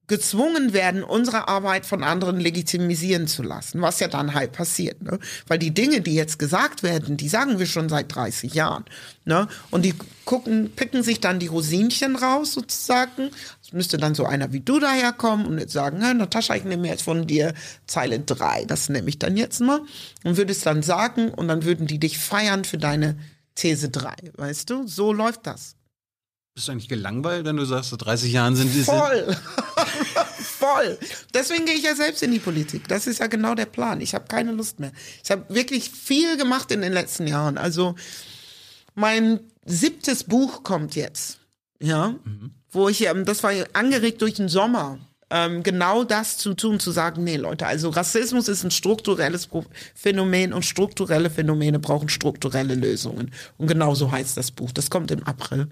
gezwungen 0.09 0.73
werden, 0.73 1.03
unsere 1.03 1.47
Arbeit 1.47 1.85
von 1.85 2.03
anderen 2.03 2.39
legitimisieren 2.39 3.27
zu 3.27 3.43
lassen, 3.43 3.81
was 3.81 3.99
ja 3.99 4.07
dann 4.07 4.33
halt 4.33 4.51
passiert, 4.51 5.01
ne? 5.03 5.19
Weil 5.47 5.59
die 5.59 5.71
Dinge, 5.71 6.01
die 6.01 6.15
jetzt 6.15 6.39
gesagt 6.39 6.83
werden, 6.83 7.15
die 7.15 7.29
sagen 7.29 7.59
wir 7.59 7.67
schon 7.67 7.89
seit 7.89 8.13
30 8.13 8.53
Jahren, 8.55 8.85
ne? 9.23 9.47
Und 9.69 9.85
die 9.85 9.93
gucken, 10.25 10.71
picken 10.75 11.03
sich 11.03 11.21
dann 11.21 11.39
die 11.39 11.47
Rosinchen 11.47 12.15
raus 12.15 12.53
sozusagen. 12.53 13.29
Müsste 13.71 13.97
dann 13.97 14.15
so 14.15 14.25
einer 14.25 14.51
wie 14.51 14.61
du 14.61 14.79
daherkommen 14.79 15.45
und 15.45 15.59
jetzt 15.59 15.73
sagen, 15.73 16.01
hey, 16.01 16.13
Natascha, 16.13 16.55
ich 16.55 16.63
nehme 16.63 16.87
jetzt 16.87 17.03
von 17.03 17.27
dir 17.27 17.53
Zeile 17.85 18.19
3, 18.19 18.65
das 18.65 18.89
nehme 18.89 19.09
ich 19.09 19.19
dann 19.19 19.37
jetzt 19.37 19.61
mal 19.61 19.81
und 20.23 20.37
würde 20.37 20.51
es 20.51 20.61
dann 20.61 20.81
sagen 20.81 21.29
und 21.29 21.47
dann 21.47 21.63
würden 21.63 21.85
die 21.87 21.99
dich 21.99 22.17
feiern 22.17 22.65
für 22.65 22.77
deine 22.77 23.17
These 23.55 23.89
3, 23.89 24.15
weißt 24.35 24.69
du? 24.69 24.87
So 24.87 25.13
läuft 25.13 25.45
das. 25.45 25.75
Bist 26.55 26.67
du 26.67 26.71
eigentlich 26.71 26.89
gelangweilt, 26.89 27.45
wenn 27.45 27.57
du 27.57 27.65
sagst, 27.65 27.89
so 27.89 27.95
30 27.95 28.33
Jahren 28.33 28.55
sind 28.55 28.73
die. 28.73 28.83
Voll! 28.83 29.37
Voll! 30.39 30.97
Deswegen 31.33 31.65
gehe 31.65 31.75
ich 31.75 31.83
ja 31.83 31.95
selbst 31.95 32.21
in 32.21 32.31
die 32.31 32.39
Politik. 32.39 32.87
Das 32.87 33.07
ist 33.07 33.19
ja 33.19 33.27
genau 33.27 33.55
der 33.55 33.65
Plan. 33.65 34.01
Ich 34.01 34.13
habe 34.13 34.25
keine 34.27 34.51
Lust 34.51 34.79
mehr. 34.79 34.91
Ich 35.23 35.31
habe 35.31 35.45
wirklich 35.53 35.89
viel 35.89 36.35
gemacht 36.37 36.71
in 36.71 36.81
den 36.81 36.91
letzten 36.91 37.27
Jahren. 37.27 37.57
Also 37.57 37.95
mein 38.93 39.39
siebtes 39.65 40.25
Buch 40.25 40.63
kommt 40.63 40.95
jetzt. 40.95 41.39
Ja. 41.81 42.15
Mhm. 42.23 42.51
Wo 42.71 42.89
ich, 42.89 43.05
ähm, 43.07 43.25
das 43.25 43.43
war 43.43 43.51
angeregt 43.73 44.21
durch 44.21 44.35
den 44.35 44.49
Sommer. 44.49 44.99
Ähm, 45.31 45.61
genau 45.61 46.03
das 46.03 46.37
zu 46.37 46.55
tun, 46.55 46.79
zu 46.79 46.89
sagen, 46.89 47.23
nee 47.23 47.37
Leute, 47.37 47.67
also 47.67 47.89
Rassismus 47.89 48.47
ist 48.47 48.63
ein 48.63 48.71
strukturelles 48.71 49.47
Phänomen 49.93 50.53
und 50.53 50.65
strukturelle 50.65 51.29
Phänomene 51.29 51.77
brauchen 51.77 52.09
strukturelle 52.09 52.73
Lösungen. 52.73 53.31
Und 53.57 53.67
genau 53.67 53.93
so 53.93 54.11
heißt 54.11 54.37
das 54.37 54.51
Buch. 54.51 54.71
Das 54.71 54.89
kommt 54.89 55.11
im 55.11 55.23
April. 55.23 55.69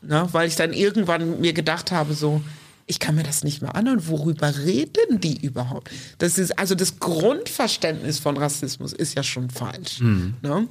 Ne? 0.00 0.28
Weil 0.32 0.48
ich 0.48 0.56
dann 0.56 0.72
irgendwann 0.72 1.40
mir 1.40 1.52
gedacht 1.52 1.92
habe, 1.92 2.14
so, 2.14 2.40
ich 2.86 3.00
kann 3.00 3.14
mir 3.14 3.22
das 3.22 3.44
nicht 3.44 3.62
mehr 3.62 3.74
anhören. 3.74 4.08
Worüber 4.08 4.56
reden 4.58 5.20
die 5.20 5.44
überhaupt? 5.44 5.90
Das 6.18 6.38
ist, 6.38 6.58
also 6.58 6.74
das 6.74 6.98
Grundverständnis 6.98 8.18
von 8.18 8.36
Rassismus 8.36 8.92
ist 8.94 9.14
ja 9.14 9.22
schon 9.22 9.50
falsch. 9.50 10.00
Mhm. 10.00 10.34
Ne? 10.42 10.68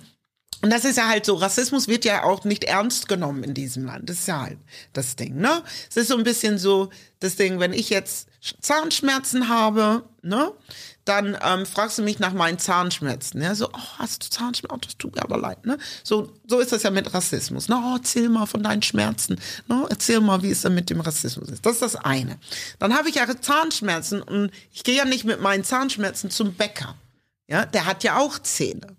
Und 0.62 0.72
das 0.72 0.86
ist 0.86 0.98
ja 0.98 1.08
halt 1.08 1.26
so, 1.26 1.36
Rassismus 1.36 1.88
wird 1.88 2.06
ja 2.06 2.24
auch 2.24 2.46
nicht 2.46 2.64
ernst 2.64 3.08
genommen 3.08 3.44
in 3.44 3.54
diesem 3.54 3.86
Land. 3.86 4.10
Das 4.10 4.20
ist 4.20 4.28
ja 4.28 4.42
halt 4.42 4.58
das 4.94 5.16
Ding, 5.16 5.36
ne? 5.36 5.64
Es 5.90 5.98
ist 5.98 6.08
so 6.08 6.18
ein 6.18 6.24
bisschen 6.24 6.58
so, 6.58 6.90
das 7.20 7.36
Ding, 7.36 7.60
wenn 7.60 7.74
ich 7.74 7.90
jetzt 7.90 8.28
Zahnschmerzen 8.62 9.50
habe, 9.50 10.04
ne? 10.22 10.52
Dann 11.06 11.38
ähm, 11.44 11.66
fragst 11.66 11.98
du 11.98 12.02
mich 12.02 12.20
nach 12.20 12.32
meinen 12.32 12.60
Zahnschmerzen. 12.60 13.42
Ja, 13.42 13.56
so, 13.56 13.68
oh, 13.68 13.98
hast 13.98 14.24
du 14.24 14.30
Zahnschmerzen? 14.30 14.74
Oh, 14.74 14.80
das 14.82 14.98
tut 14.98 15.16
mir 15.16 15.22
aber 15.22 15.38
leid, 15.38 15.66
ne? 15.66 15.78
So, 16.02 16.32
so 16.48 16.60
ist 16.60 16.72
das 16.72 16.84
ja 16.84 16.92
mit 16.92 17.14
Rassismus. 17.14 17.68
Ne? 17.68 17.76
Oh, 17.76 17.96
erzähl 17.98 18.30
mal 18.30 18.46
von 18.46 18.64
deinen 18.64 18.82
Schmerzen. 18.82 19.40
Ne? 19.68 19.86
Erzähl 19.90 20.22
mal, 20.22 20.42
wie 20.44 20.52
es 20.52 20.62
da 20.62 20.70
mit 20.70 20.90
dem 20.90 21.02
Rassismus 21.02 21.50
ist. 21.50 21.66
Das 21.66 21.74
ist 21.74 21.82
das 21.82 21.96
eine. 21.98 22.38
Dann 22.80 22.96
habe 22.96 23.10
ich 23.10 23.16
ja 23.16 23.28
Zahnschmerzen 23.42 24.22
und 24.22 24.52
ich 24.72 24.86
gehe 24.86 24.96
ja 24.96 25.04
nicht 25.04 25.26
mit 25.26 25.42
meinen 25.42 25.66
Zahnschmerzen 25.66 26.30
zum 26.30 26.54
Bäcker. 26.54 26.96
Ja, 27.48 27.66
der 27.66 27.86
hat 27.86 28.06
ja 28.06 28.18
auch 28.18 28.40
Zähne. 28.40 28.96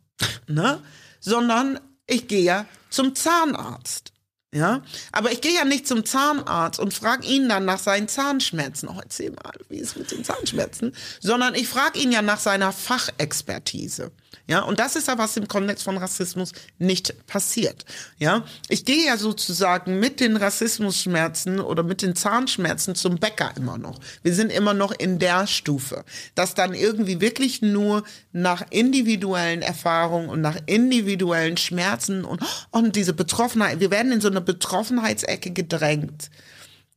Ne? 0.46 0.82
Sondern 1.24 1.80
ich 2.06 2.28
gehe 2.28 2.42
ja 2.42 2.66
zum 2.90 3.14
Zahnarzt. 3.14 4.12
Ja, 4.54 4.82
aber 5.10 5.32
ich 5.32 5.40
gehe 5.40 5.52
ja 5.52 5.64
nicht 5.64 5.88
zum 5.88 6.04
Zahnarzt 6.04 6.78
und 6.78 6.94
frage 6.94 7.26
ihn 7.26 7.48
dann 7.48 7.64
nach 7.64 7.80
seinen 7.80 8.06
Zahnschmerzen. 8.06 8.88
Oh, 8.88 9.00
erzähl 9.02 9.32
mal, 9.32 9.52
wie 9.68 9.78
ist 9.78 9.88
es 9.88 9.96
mit 9.96 10.12
den 10.12 10.22
Zahnschmerzen? 10.22 10.94
Sondern 11.20 11.56
ich 11.56 11.66
frage 11.66 11.98
ihn 11.98 12.12
ja 12.12 12.22
nach 12.22 12.38
seiner 12.38 12.70
Fachexpertise. 12.70 14.12
Ja, 14.46 14.60
und 14.60 14.80
das 14.80 14.96
ist 14.96 15.08
ja 15.08 15.18
was 15.18 15.36
im 15.36 15.48
Kontext 15.48 15.84
von 15.84 15.96
Rassismus 15.96 16.52
nicht 16.78 17.26
passiert. 17.26 17.84
Ja, 18.18 18.44
ich 18.68 18.84
gehe 18.84 19.06
ja 19.06 19.16
sozusagen 19.16 19.98
mit 20.00 20.20
den 20.20 20.36
Rassismusschmerzen 20.36 21.60
oder 21.60 21.82
mit 21.82 22.02
den 22.02 22.14
Zahnschmerzen 22.14 22.94
zum 22.94 23.16
Bäcker 23.16 23.52
immer 23.56 23.78
noch. 23.78 23.98
Wir 24.22 24.34
sind 24.34 24.50
immer 24.50 24.74
noch 24.74 24.92
in 24.92 25.18
der 25.18 25.46
Stufe, 25.46 26.04
dass 26.34 26.54
dann 26.54 26.74
irgendwie 26.74 27.20
wirklich 27.20 27.62
nur 27.62 28.04
nach 28.32 28.64
individuellen 28.70 29.62
Erfahrungen 29.62 30.28
und 30.28 30.40
nach 30.40 30.58
individuellen 30.66 31.56
Schmerzen 31.56 32.24
und, 32.24 32.42
und 32.70 32.96
diese 32.96 33.12
Betroffenheit, 33.12 33.80
wir 33.80 33.90
werden 33.90 34.12
in 34.12 34.20
so 34.20 34.28
eine 34.28 34.40
Betroffenheitsecke 34.40 35.50
gedrängt 35.50 36.30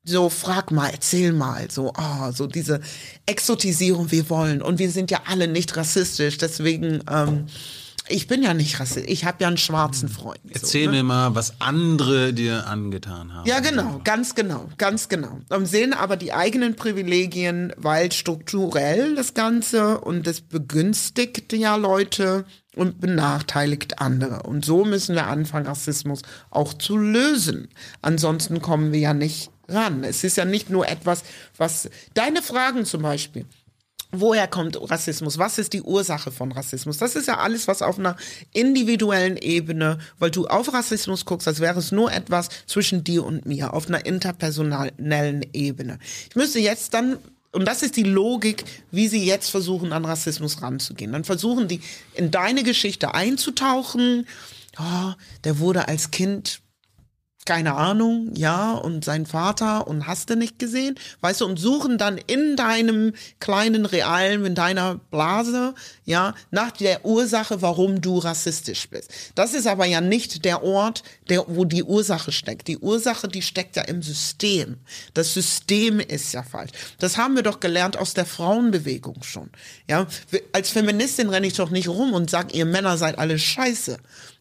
so 0.07 0.29
frag 0.29 0.71
mal, 0.71 0.89
erzähl 0.89 1.33
mal, 1.33 1.69
so, 1.69 1.93
oh, 1.97 2.31
so 2.31 2.47
diese 2.47 2.79
Exotisierung, 3.25 4.11
wir 4.11 4.29
wollen. 4.29 4.61
Und 4.61 4.79
wir 4.79 4.89
sind 4.89 5.11
ja 5.11 5.21
alle 5.25 5.47
nicht 5.47 5.75
rassistisch, 5.75 6.37
deswegen, 6.37 7.03
ähm, 7.09 7.47
ich 8.09 8.27
bin 8.27 8.41
ja 8.41 8.53
nicht 8.53 8.79
rassistisch, 8.79 9.11
ich 9.11 9.25
habe 9.25 9.37
ja 9.41 9.49
einen 9.49 9.57
schwarzen 9.57 10.07
Freund. 10.07 10.39
Erzähl 10.49 10.85
so, 10.85 10.91
ne? 10.91 10.97
mir 10.97 11.03
mal, 11.03 11.35
was 11.35 11.59
andere 11.59 12.33
dir 12.33 12.67
angetan 12.67 13.33
haben. 13.33 13.45
Ja, 13.47 13.59
genau, 13.59 13.99
ganz 14.05 14.33
genau, 14.33 14.69
ganz 14.77 15.09
genau. 15.09 15.39
Und 15.49 15.65
sehen 15.65 15.93
aber 15.93 16.15
die 16.15 16.31
eigenen 16.31 16.75
Privilegien, 16.75 17.73
weil 17.75 18.11
strukturell 18.13 19.15
das 19.15 19.33
Ganze 19.33 19.99
und 19.99 20.25
das 20.25 20.39
begünstigt 20.39 21.51
ja 21.51 21.75
Leute 21.75 22.45
und 22.77 23.01
benachteiligt 23.01 23.99
andere. 23.99 24.43
Und 24.43 24.63
so 24.63 24.85
müssen 24.85 25.15
wir 25.15 25.27
anfangen, 25.27 25.65
Rassismus 25.65 26.21
auch 26.49 26.73
zu 26.73 26.95
lösen. 26.95 27.67
Ansonsten 28.01 28.61
kommen 28.61 28.93
wir 28.93 28.99
ja 28.99 29.13
nicht 29.13 29.49
ran. 29.68 30.03
Es 30.03 30.24
ist 30.24 30.38
ja 30.38 30.45
nicht 30.45 30.70
nur 30.70 30.88
etwas, 30.88 31.24
was 31.57 31.89
deine 32.13 32.41
Fragen 32.41 32.86
zum 32.86 33.01
Beispiel. 33.01 33.45
Woher 34.11 34.47
kommt 34.47 34.80
Rassismus? 34.89 35.38
Was 35.38 35.57
ist 35.57 35.74
die 35.74 35.82
Ursache 35.82 36.32
von 36.32 36.53
Rassismus? 36.53 36.97
Das 36.97 37.18
ist 37.18 37.28
ja 37.28 37.39
alles, 37.39 37.68
was 37.68 37.82
auf 37.82 37.99
einer 37.99 38.15
individuellen 38.53 39.36
Ebene, 39.36 39.97
weil 40.18 40.32
du 40.32 40.47
auf 40.47 40.72
Rassismus 40.72 41.26
guckst, 41.26 41.47
als 41.47 41.59
wäre 41.59 41.78
es 41.80 41.91
nur 41.91 42.11
etwas 42.13 42.47
zwischen 42.68 43.03
dir 43.03 43.26
und 43.26 43.45
mir, 43.45 43.74
auf 43.74 43.88
einer 43.88 44.05
interpersonellen 44.05 45.45
Ebene. 45.51 45.99
Ich 46.30 46.36
müsste 46.38 46.59
jetzt 46.59 46.93
dann 46.93 47.18
und 47.51 47.65
das 47.65 47.82
ist 47.82 47.95
die 47.95 48.03
Logik, 48.03 48.65
wie 48.91 49.07
sie 49.07 49.26
jetzt 49.26 49.49
versuchen, 49.49 49.91
an 49.91 50.05
Rassismus 50.05 50.61
ranzugehen. 50.61 51.11
Dann 51.11 51.24
versuchen 51.24 51.68
die, 51.68 51.82
in 52.13 52.30
deine 52.30 52.63
Geschichte 52.63 53.13
einzutauchen. 53.13 54.28
Oh, 54.80 55.13
der 55.43 55.59
wurde 55.59 55.88
als 55.88 56.11
Kind 56.11 56.61
keine 57.47 57.75
Ahnung, 57.75 58.31
ja, 58.35 58.73
und 58.73 59.05
sein 59.05 59.25
Vater 59.25 59.87
und 59.87 60.05
hast 60.05 60.29
du 60.29 60.35
nicht 60.35 60.59
gesehen, 60.59 60.95
weißt 61.21 61.39
du, 61.39 61.45
und 61.45 61.57
suchen 61.57 61.97
dann 61.97 62.17
in 62.17 62.57
deinem 62.57 63.13
kleinen 63.39 63.85
Realen, 63.85 64.45
in 64.45 64.53
deiner 64.53 64.95
Blase, 64.95 65.73
ja, 66.03 66.35
nach 66.51 66.71
der 66.71 67.05
Ursache, 67.05 67.61
warum 67.61 68.01
du 68.01 68.17
rassistisch 68.19 68.89
bist. 68.89 69.11
Das 69.35 69.53
ist 69.53 69.65
aber 69.65 69.85
ja 69.85 70.01
nicht 70.01 70.43
der 70.43 70.61
Ort, 70.61 71.03
der, 71.29 71.45
wo 71.47 71.63
die 71.63 71.83
Ursache 71.83 72.33
steckt. 72.33 72.67
Die 72.67 72.79
Ursache, 72.79 73.29
die 73.29 73.41
steckt 73.41 73.77
ja 73.77 73.83
im 73.83 74.01
System. 74.01 74.75
Das 75.13 75.33
System 75.33 76.01
ist 76.01 76.33
ja 76.33 76.43
falsch. 76.43 76.71
Das 76.99 77.17
haben 77.17 77.37
wir 77.37 77.43
doch 77.43 77.61
gelernt 77.61 77.95
aus 77.95 78.13
der 78.13 78.25
Frauenbewegung 78.25 79.23
schon, 79.23 79.49
ja. 79.89 80.05
Als 80.51 80.69
Feministin 80.69 81.29
renne 81.29 81.47
ich 81.47 81.53
doch 81.53 81.69
nicht 81.69 81.87
rum 81.87 82.11
und 82.11 82.29
sag, 82.29 82.53
ihr 82.53 82.65
Männer 82.65 82.97
seid 82.97 83.17
alle 83.17 83.39
scheiße. 83.39 83.97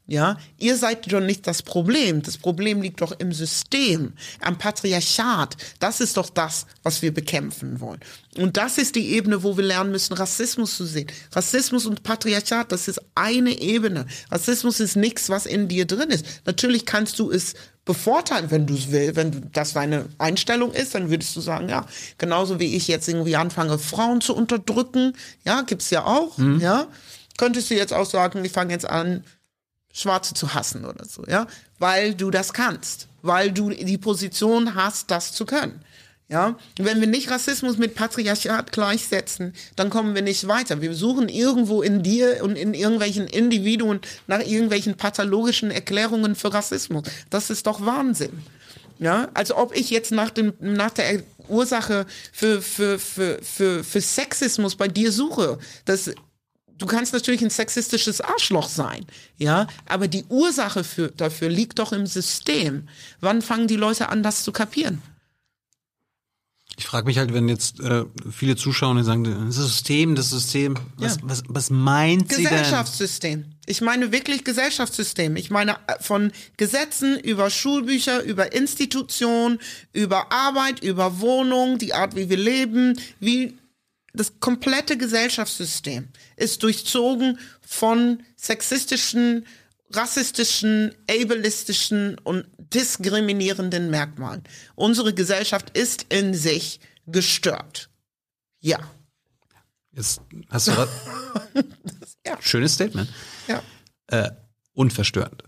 Ja, 0.08 0.38
ihr 0.58 0.76
seid 0.76 1.12
doch 1.12 1.20
nicht 1.20 1.48
das 1.48 1.62
Problem. 1.62 2.22
Das 2.22 2.38
Problem 2.38 2.80
liegt 2.80 3.00
doch 3.00 3.18
im 3.18 3.32
System, 3.32 4.12
am 4.40 4.56
Patriarchat. 4.56 5.56
Das 5.80 6.00
ist 6.00 6.16
doch 6.16 6.30
das, 6.30 6.66
was 6.84 7.02
wir 7.02 7.12
bekämpfen 7.12 7.80
wollen. 7.80 7.98
Und 8.38 8.56
das 8.56 8.78
ist 8.78 8.94
die 8.94 9.14
Ebene, 9.14 9.42
wo 9.42 9.56
wir 9.56 9.64
lernen 9.64 9.90
müssen, 9.90 10.14
Rassismus 10.14 10.76
zu 10.76 10.84
sehen. 10.84 11.08
Rassismus 11.32 11.86
und 11.86 12.04
Patriarchat, 12.04 12.70
das 12.70 12.86
ist 12.86 13.00
eine 13.16 13.58
Ebene. 13.58 14.06
Rassismus 14.30 14.78
ist 14.78 14.94
nichts, 14.94 15.28
was 15.28 15.44
in 15.44 15.66
dir 15.66 15.86
drin 15.86 16.10
ist. 16.10 16.24
Natürlich 16.44 16.86
kannst 16.86 17.18
du 17.18 17.32
es 17.32 17.54
bevorteilen, 17.84 18.50
wenn 18.52 18.66
du 18.66 18.74
es 18.74 18.92
willst. 18.92 19.16
Wenn 19.16 19.50
das 19.52 19.72
deine 19.72 20.06
Einstellung 20.18 20.72
ist, 20.72 20.94
dann 20.94 21.10
würdest 21.10 21.34
du 21.34 21.40
sagen, 21.40 21.68
ja, 21.68 21.84
genauso 22.18 22.60
wie 22.60 22.76
ich 22.76 22.86
jetzt 22.86 23.08
irgendwie 23.08 23.34
anfange, 23.34 23.78
Frauen 23.78 24.20
zu 24.20 24.36
unterdrücken, 24.36 25.14
ja, 25.44 25.62
gibt's 25.62 25.90
ja 25.90 26.04
auch, 26.04 26.38
mhm. 26.38 26.60
ja. 26.60 26.86
Könntest 27.38 27.70
du 27.70 27.74
jetzt 27.74 27.92
auch 27.92 28.06
sagen, 28.06 28.42
ich 28.44 28.52
fange 28.52 28.72
jetzt 28.72 28.88
an, 28.88 29.22
Schwarze 29.96 30.34
zu 30.34 30.52
hassen 30.54 30.84
oder 30.84 31.06
so, 31.06 31.24
ja, 31.26 31.46
weil 31.78 32.14
du 32.14 32.30
das 32.30 32.52
kannst, 32.52 33.08
weil 33.22 33.50
du 33.50 33.70
die 33.70 33.98
Position 33.98 34.74
hast, 34.74 35.10
das 35.10 35.32
zu 35.32 35.46
können. 35.46 35.80
Ja, 36.28 36.58
wenn 36.76 37.00
wir 37.00 37.06
nicht 37.06 37.30
Rassismus 37.30 37.78
mit 37.78 37.94
Patriarchat 37.94 38.72
gleichsetzen, 38.72 39.54
dann 39.76 39.90
kommen 39.90 40.16
wir 40.16 40.22
nicht 40.22 40.48
weiter. 40.48 40.82
Wir 40.82 40.92
suchen 40.92 41.28
irgendwo 41.28 41.82
in 41.82 42.02
dir 42.02 42.42
und 42.42 42.56
in 42.56 42.74
irgendwelchen 42.74 43.28
Individuen 43.28 44.00
nach 44.26 44.40
irgendwelchen 44.40 44.96
pathologischen 44.96 45.70
Erklärungen 45.70 46.34
für 46.34 46.52
Rassismus. 46.52 47.04
Das 47.30 47.48
ist 47.48 47.68
doch 47.68 47.86
Wahnsinn. 47.86 48.42
Ja, 48.98 49.28
als 49.34 49.52
ob 49.52 49.76
ich 49.76 49.90
jetzt 49.90 50.10
nach 50.10 50.30
dem, 50.30 50.54
nach 50.58 50.90
der 50.90 51.22
Ursache 51.48 52.06
für, 52.32 52.60
für, 52.60 52.98
für, 52.98 53.38
für, 53.42 53.84
für 53.84 54.00
Sexismus 54.00 54.74
bei 54.74 54.88
dir 54.88 55.12
suche. 55.12 55.58
Das 55.84 56.10
du 56.78 56.86
kannst 56.86 57.12
natürlich 57.12 57.42
ein 57.42 57.50
sexistisches 57.50 58.20
Arschloch 58.20 58.68
sein, 58.68 59.06
ja, 59.38 59.66
aber 59.86 60.08
die 60.08 60.24
Ursache 60.28 60.84
für, 60.84 61.08
dafür 61.08 61.48
liegt 61.48 61.78
doch 61.78 61.92
im 61.92 62.06
System. 62.06 62.88
Wann 63.20 63.42
fangen 63.42 63.68
die 63.68 63.76
Leute 63.76 64.08
an, 64.08 64.22
das 64.22 64.42
zu 64.42 64.52
kapieren? 64.52 65.02
Ich 66.78 66.86
frage 66.86 67.06
mich 67.06 67.16
halt, 67.16 67.32
wenn 67.32 67.48
jetzt 67.48 67.80
äh, 67.80 68.04
viele 68.30 68.54
Zuschauer 68.54 69.02
sagen, 69.02 69.24
das 69.24 69.56
System, 69.56 70.14
das 70.14 70.28
System, 70.28 70.76
was, 70.96 71.16
ja. 71.16 71.22
was, 71.22 71.42
was 71.48 71.70
meint 71.70 72.30
sie 72.30 72.42
denn? 72.42 72.52
Gesellschaftssystem. 72.52 73.44
Ich 73.64 73.80
meine 73.80 74.12
wirklich 74.12 74.44
Gesellschaftssystem. 74.44 75.36
Ich 75.36 75.50
meine 75.50 75.78
äh, 75.86 75.94
von 76.00 76.32
Gesetzen 76.58 77.18
über 77.18 77.48
Schulbücher, 77.48 78.22
über 78.22 78.52
Institutionen, 78.52 79.58
über 79.94 80.30
Arbeit, 80.30 80.82
über 80.82 81.20
Wohnung, 81.20 81.78
die 81.78 81.94
Art, 81.94 82.14
wie 82.14 82.28
wir 82.28 82.36
leben, 82.36 83.00
wie 83.20 83.56
das 84.12 84.38
komplette 84.40 84.98
Gesellschaftssystem 84.98 86.08
ist 86.36 86.62
durchzogen 86.62 87.38
von 87.60 88.22
sexistischen, 88.36 89.46
rassistischen, 89.90 90.94
ableistischen 91.10 92.18
und 92.18 92.46
diskriminierenden 92.58 93.90
Merkmalen. 93.90 94.42
Unsere 94.74 95.14
Gesellschaft 95.14 95.76
ist 95.76 96.06
in 96.08 96.34
sich 96.34 96.80
gestört. 97.06 97.88
Ja. 98.60 98.78
Jetzt 99.92 100.20
hast 100.50 100.68
du 100.68 100.72
ja. 102.26 102.36
schönes 102.40 102.74
Statement. 102.74 103.08
Ja. 103.48 103.62
Äh, 104.08 104.30
unverstörend 104.72 105.44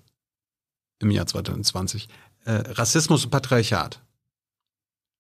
im 1.00 1.10
Jahr 1.10 1.26
2020. 1.26 2.08
Äh, 2.44 2.52
Rassismus 2.52 3.24
und 3.24 3.30
Patriarchat. 3.30 4.00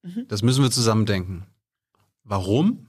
Mhm. 0.02 0.26
Das 0.28 0.42
müssen 0.42 0.62
wir 0.62 0.70
zusammen 0.70 1.06
denken. 1.06 1.46
Warum? 2.24 2.88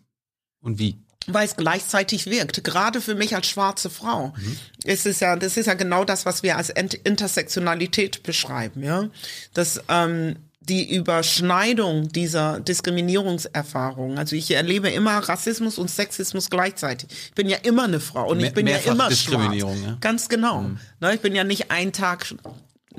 Und 0.62 0.80
wie? 0.80 1.02
Weil 1.28 1.46
es 1.46 1.56
gleichzeitig 1.56 2.26
wirkt. 2.28 2.64
Gerade 2.64 3.02
für 3.02 3.16
mich 3.16 3.36
als 3.36 3.48
schwarze 3.48 3.90
Frau 3.90 4.34
mhm. 4.38 4.58
ist 4.84 5.06
es 5.06 5.20
ja, 5.20 5.36
das 5.36 5.58
ist 5.58 5.66
ja 5.66 5.74
genau 5.74 6.06
das, 6.06 6.26
was 6.26 6.44
wir 6.44 6.58
als 6.58 6.70
Intersektionalität 6.70 8.24
beschreiben, 8.24 8.84
ja. 8.84 9.10
Das 9.54 9.82
ähm, 9.90 10.38
die 10.70 10.94
Überschneidung 10.96 12.10
dieser 12.10 12.60
Diskriminierungserfahrungen. 12.60 14.18
Also 14.18 14.36
ich 14.36 14.52
erlebe 14.52 14.90
immer 14.90 15.18
Rassismus 15.18 15.78
und 15.80 15.90
Sexismus 15.90 16.50
gleichzeitig. 16.50 17.10
Ich 17.10 17.34
bin 17.34 17.50
ja 17.50 17.58
immer 17.58 17.86
eine 17.86 18.00
Frau 18.00 18.30
und 18.30 18.40
ich 18.40 18.54
bin 18.54 18.68
ja 18.68 18.78
immer 18.78 19.12
schwarz. 19.12 19.56
Ja. 19.56 19.98
Ganz 20.00 20.30
genau. 20.30 20.62
Mhm. 20.62 20.80
Ne, 21.00 21.16
ich 21.16 21.22
bin 21.22 21.34
ja 21.34 21.44
nicht 21.44 21.72
ein 21.72 21.92
Tag 21.92 22.36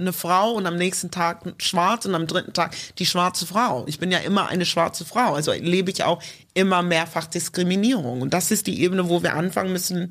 eine 0.01 0.13
Frau 0.13 0.53
und 0.53 0.67
am 0.67 0.77
nächsten 0.77 1.11
Tag 1.11 1.43
schwarz 1.59 2.07
und 2.07 2.15
am 2.15 2.27
dritten 2.27 2.53
Tag 2.53 2.75
die 2.99 3.07
schwarze 3.07 3.47
Frau. 3.47 3.85
Ich 3.87 3.99
bin 3.99 4.11
ja 4.11 4.19
immer 4.19 4.49
eine 4.49 4.67
schwarze 4.67 5.05
Frau. 5.05 5.35
Also 5.35 5.53
lebe 5.53 5.91
ich 5.91 6.05
auch 6.05 6.23
immer 6.55 6.83
mehrfach 6.83 7.27
Diskriminierung. 7.27 8.23
Und 8.23 8.35
das 8.35 8.51
ist 8.51 8.67
die 8.67 8.83
Ebene, 8.83 9.09
wo 9.09 9.23
wir 9.23 9.35
anfangen 9.35 9.73
müssen, 9.73 10.11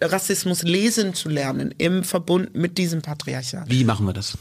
Rassismus 0.00 0.62
lesen 0.62 1.14
zu 1.14 1.28
lernen 1.28 1.74
im 1.78 2.04
Verbund 2.04 2.54
mit 2.54 2.78
diesem 2.78 3.02
Patriarchat. 3.02 3.68
Wie 3.68 3.84
machen 3.84 4.06
wir 4.06 4.12
das? 4.12 4.36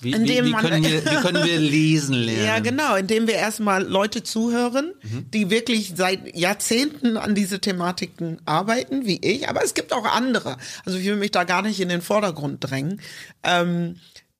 Wie, 0.00 0.12
wie, 0.12 0.44
wie, 0.44 0.52
können 0.52 0.84
wir, 0.84 1.04
wie, 1.04 1.16
können 1.22 1.44
wir, 1.44 1.58
lesen 1.58 2.14
lernen? 2.26 2.44
Ja, 2.44 2.58
genau, 2.58 2.96
indem 2.96 3.26
wir 3.26 3.34
erstmal 3.34 3.84
Leute 3.84 4.22
zuhören, 4.22 4.92
mhm. 5.02 5.30
die 5.30 5.50
wirklich 5.50 5.94
seit 5.96 6.36
Jahrzehnten 6.36 7.16
an 7.16 7.34
diese 7.34 7.60
Thematiken 7.60 8.38
arbeiten, 8.44 9.06
wie 9.06 9.20
ich, 9.22 9.48
aber 9.48 9.64
es 9.64 9.72
gibt 9.72 9.92
auch 9.92 10.04
andere. 10.04 10.56
Also 10.84 10.98
ich 10.98 11.06
will 11.06 11.16
mich 11.16 11.30
da 11.30 11.44
gar 11.44 11.62
nicht 11.62 11.80
in 11.80 11.88
den 11.88 12.02
Vordergrund 12.02 12.58
drängen. 12.60 13.00
Ähm, 13.44 13.96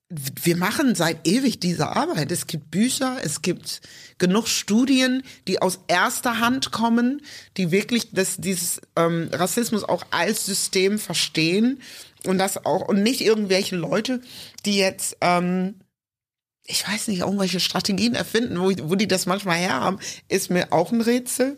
wir 0.09 0.55
machen 0.55 0.93
seit 0.93 1.27
ewig 1.27 1.59
diese 1.59 1.87
Arbeit. 1.87 2.31
Es 2.31 2.45
gibt 2.45 2.69
Bücher, 2.69 3.17
es 3.23 3.41
gibt 3.41 3.81
genug 4.17 4.47
Studien, 4.47 5.23
die 5.47 5.61
aus 5.61 5.79
erster 5.87 6.39
Hand 6.39 6.71
kommen, 6.71 7.21
die 7.57 7.71
wirklich 7.71 8.11
das, 8.11 8.37
dieses 8.37 8.81
ähm, 8.95 9.29
Rassismus 9.31 9.83
auch 9.83 10.05
als 10.11 10.45
System 10.45 10.99
verstehen 10.99 11.81
und 12.25 12.37
das 12.37 12.65
auch 12.65 12.87
und 12.87 13.01
nicht 13.01 13.21
irgendwelche 13.21 13.75
Leute, 13.75 14.21
die 14.65 14.77
jetzt 14.77 15.17
ähm, 15.21 15.75
ich 16.67 16.87
weiß 16.87 17.07
nicht, 17.09 17.19
irgendwelche 17.19 17.59
Strategien 17.59 18.15
erfinden, 18.15 18.59
wo, 18.59 18.71
wo 18.89 18.95
die 18.95 19.07
das 19.07 19.25
manchmal 19.27 19.57
herhaben, 19.57 19.99
ist 20.29 20.49
mir 20.49 20.73
auch 20.73 20.91
ein 20.91 21.01
Rätsel. 21.01 21.57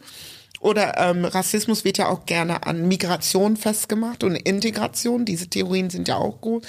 Oder 0.59 0.97
ähm, 0.97 1.25
Rassismus 1.25 1.83
wird 1.85 1.97
ja 1.97 2.07
auch 2.07 2.25
gerne 2.25 2.65
an 2.65 2.87
Migration 2.87 3.57
festgemacht 3.57 4.23
und 4.23 4.35
Integration. 4.35 5.25
Diese 5.25 5.47
Theorien 5.47 5.89
sind 5.89 6.07
ja 6.07 6.17
auch 6.17 6.41
gut. 6.41 6.65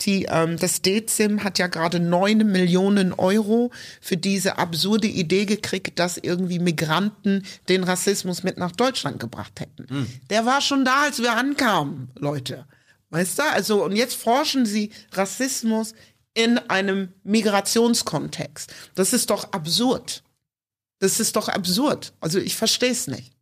Die, 0.00 0.26
ähm, 0.30 0.56
das 0.58 0.82
DEZIM 0.82 1.44
hat 1.44 1.58
ja 1.58 1.68
gerade 1.68 2.00
neun 2.00 2.38
Millionen 2.50 3.12
Euro 3.12 3.70
für 4.00 4.16
diese 4.16 4.58
absurde 4.58 5.06
Idee 5.06 5.44
gekriegt, 5.44 5.98
dass 5.98 6.16
irgendwie 6.16 6.58
Migranten 6.58 7.44
den 7.68 7.84
Rassismus 7.84 8.42
mit 8.42 8.58
nach 8.58 8.72
Deutschland 8.72 9.20
gebracht 9.20 9.60
hätten. 9.60 9.86
Mhm. 9.88 10.06
Der 10.30 10.44
war 10.44 10.60
schon 10.60 10.84
da, 10.84 11.02
als 11.02 11.20
wir 11.20 11.36
ankamen, 11.36 12.10
Leute. 12.16 12.66
Weißt 13.10 13.38
du? 13.38 13.42
Also, 13.52 13.84
und 13.84 13.96
jetzt 13.96 14.14
forschen 14.14 14.66
sie 14.66 14.90
Rassismus 15.12 15.94
in 16.34 16.58
einem 16.58 17.08
Migrationskontext. 17.24 18.72
Das 18.94 19.12
ist 19.12 19.30
doch 19.30 19.52
absurd. 19.52 20.22
Das 20.98 21.20
ist 21.20 21.36
doch 21.36 21.48
absurd. 21.48 22.12
Also 22.20 22.38
ich 22.38 22.56
verstehe 22.56 22.90
es 22.90 23.06
nicht. 23.06 23.32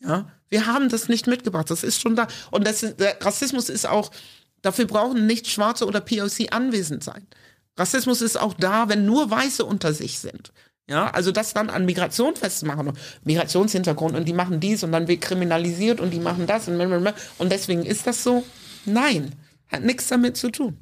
Ja, 0.00 0.28
wir 0.48 0.66
haben 0.66 0.88
das 0.88 1.08
nicht 1.08 1.26
mitgebracht. 1.26 1.70
Das 1.70 1.82
ist 1.82 2.00
schon 2.00 2.16
da. 2.16 2.26
Und 2.50 2.66
das 2.66 2.82
ist, 2.82 2.96
Rassismus 3.20 3.68
ist 3.68 3.86
auch, 3.86 4.10
dafür 4.62 4.86
brauchen 4.86 5.26
nicht 5.26 5.48
Schwarze 5.48 5.86
oder 5.86 6.00
POC 6.00 6.52
anwesend 6.52 7.04
sein. 7.04 7.26
Rassismus 7.76 8.20
ist 8.20 8.38
auch 8.38 8.54
da, 8.54 8.88
wenn 8.88 9.06
nur 9.06 9.30
Weiße 9.30 9.64
unter 9.64 9.94
sich 9.94 10.18
sind. 10.18 10.52
Ja, 10.88 11.10
also 11.10 11.30
das 11.30 11.54
dann 11.54 11.70
an 11.70 11.86
Migration 11.86 12.34
festzumachen, 12.34 12.92
Migrationshintergrund 13.24 14.16
und 14.16 14.26
die 14.26 14.32
machen 14.32 14.58
dies 14.58 14.82
und 14.82 14.92
dann 14.92 15.06
wird 15.08 15.20
kriminalisiert 15.20 16.00
und 16.00 16.10
die 16.10 16.18
machen 16.18 16.46
das 16.46 16.68
und, 16.68 16.80
und 17.38 17.52
deswegen 17.52 17.86
ist 17.86 18.06
das 18.06 18.24
so. 18.24 18.44
Nein, 18.84 19.32
hat 19.68 19.84
nichts 19.84 20.08
damit 20.08 20.36
zu 20.36 20.50
tun. 20.50 20.76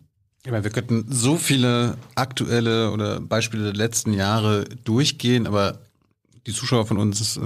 Ich 0.44 0.50
meine, 0.50 0.64
wir 0.64 0.70
könnten 0.70 1.04
so 1.10 1.36
viele 1.36 1.98
aktuelle 2.14 2.92
oder 2.92 3.20
Beispiele 3.20 3.64
der 3.64 3.74
letzten 3.74 4.14
Jahre 4.14 4.64
durchgehen, 4.84 5.46
aber 5.46 5.80
die 6.46 6.52
Zuschauer 6.52 6.86
von 6.86 6.96
uns, 6.98 7.36
äh, 7.36 7.40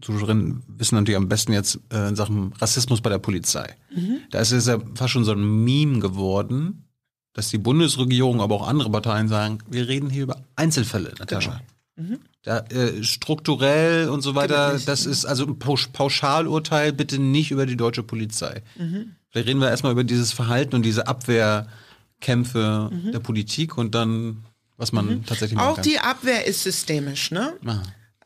Zuschauerinnen, 0.00 0.62
wissen 0.68 0.94
natürlich 0.94 1.16
am 1.16 1.28
besten 1.28 1.52
jetzt 1.52 1.80
äh, 1.92 2.08
in 2.08 2.16
Sachen 2.16 2.52
Rassismus 2.60 3.00
bei 3.00 3.10
der 3.10 3.18
Polizei. 3.18 3.74
Mhm. 3.94 4.18
Da 4.30 4.40
ist 4.40 4.52
es 4.52 4.66
ja 4.66 4.78
fast 4.94 5.12
schon 5.12 5.24
so 5.24 5.32
ein 5.32 5.64
Meme 5.64 5.98
geworden, 5.98 6.84
dass 7.32 7.48
die 7.48 7.58
Bundesregierung, 7.58 8.40
aber 8.40 8.54
auch 8.56 8.68
andere 8.68 8.90
Parteien 8.90 9.28
sagen, 9.28 9.58
wir 9.68 9.88
reden 9.88 10.10
hier 10.10 10.24
über 10.24 10.42
Einzelfälle, 10.56 11.14
Natascha. 11.18 11.60
Genau. 11.96 12.08
Mhm. 12.08 12.18
Da, 12.42 12.58
äh, 12.70 13.02
strukturell 13.02 14.08
und 14.08 14.22
so 14.22 14.34
weiter, 14.34 14.78
das 14.86 15.04
ist 15.04 15.26
also 15.26 15.46
ein 15.46 15.58
Pauschalurteil, 15.58 16.92
bitte 16.92 17.18
nicht 17.18 17.50
über 17.50 17.66
die 17.66 17.76
deutsche 17.76 18.02
Polizei. 18.02 18.62
Mhm. 18.78 19.12
Vielleicht 19.28 19.48
reden 19.48 19.60
wir 19.60 19.68
erstmal 19.68 19.92
über 19.92 20.04
dieses 20.04 20.32
Verhalten 20.32 20.74
und 20.74 20.82
diese 20.82 21.06
Abwehrkämpfe 21.06 22.90
mhm. 22.90 23.12
der 23.12 23.20
Politik 23.20 23.76
und 23.76 23.94
dann 23.94 24.44
was 24.80 24.92
man 24.92 25.06
mhm. 25.06 25.26
tatsächlich 25.26 25.56
machen 25.56 25.68
Auch 25.68 25.74
kann. 25.76 25.84
die 25.84 25.98
Abwehr 25.98 26.46
ist 26.46 26.62
systemisch, 26.62 27.30
ne? 27.30 27.52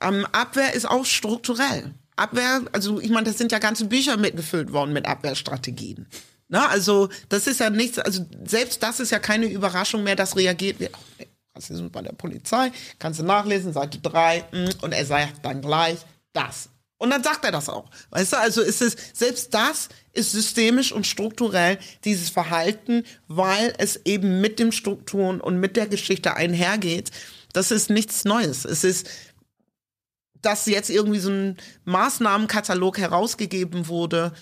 Ähm, 0.04 0.26
Abwehr 0.32 0.74
ist 0.74 0.88
auch 0.88 1.04
strukturell. 1.04 1.94
Abwehr, 2.16 2.62
also 2.72 3.00
ich 3.00 3.10
meine, 3.10 3.26
das 3.26 3.38
sind 3.38 3.52
ja 3.52 3.58
ganze 3.58 3.86
Bücher 3.86 4.16
mitgefüllt 4.16 4.72
worden 4.72 4.92
mit 4.92 5.06
Abwehrstrategien. 5.06 6.06
Na, 6.48 6.68
also 6.68 7.08
das 7.28 7.46
ist 7.46 7.60
ja 7.60 7.70
nichts, 7.70 7.98
also 7.98 8.24
selbst 8.44 8.82
das 8.82 9.00
ist 9.00 9.10
ja 9.10 9.18
keine 9.18 9.46
Überraschung 9.46 10.04
mehr, 10.04 10.14
dass 10.14 10.36
reagiert 10.36 10.78
wird. 10.78 10.94
Oh, 10.94 11.24
Rassismus 11.56 11.90
bei 11.90 12.02
der 12.02 12.12
Polizei, 12.12 12.70
kannst 12.98 13.20
du 13.20 13.24
nachlesen, 13.24 13.72
Seite 13.72 13.98
3, 13.98 14.44
mm, 14.52 14.68
und 14.82 14.92
er 14.92 15.06
sagt 15.06 15.44
dann 15.44 15.60
gleich 15.60 15.98
das. 16.32 16.68
Und 16.98 17.10
dann 17.10 17.22
sagt 17.22 17.44
er 17.44 17.52
das 17.52 17.68
auch. 17.68 17.90
Weißt 18.10 18.32
du, 18.32 18.38
also 18.38 18.62
ist 18.62 18.82
es, 18.82 18.96
selbst 19.12 19.52
das 19.52 19.88
ist 20.12 20.32
systemisch 20.32 20.92
und 20.92 21.06
strukturell, 21.06 21.78
dieses 22.04 22.30
Verhalten, 22.30 23.04
weil 23.28 23.74
es 23.78 24.00
eben 24.04 24.40
mit 24.40 24.58
den 24.58 24.72
Strukturen 24.72 25.40
und 25.40 25.58
mit 25.58 25.76
der 25.76 25.86
Geschichte 25.86 26.34
einhergeht. 26.34 27.10
Das 27.52 27.70
ist 27.70 27.90
nichts 27.90 28.24
Neues. 28.24 28.64
Es 28.64 28.84
ist, 28.84 29.08
dass 30.44 30.66
jetzt 30.66 30.90
irgendwie 30.90 31.18
so 31.18 31.30
ein 31.30 31.56
Maßnahmenkatalog 31.84 32.98
herausgegeben 32.98 33.88
wurde, 33.88 34.32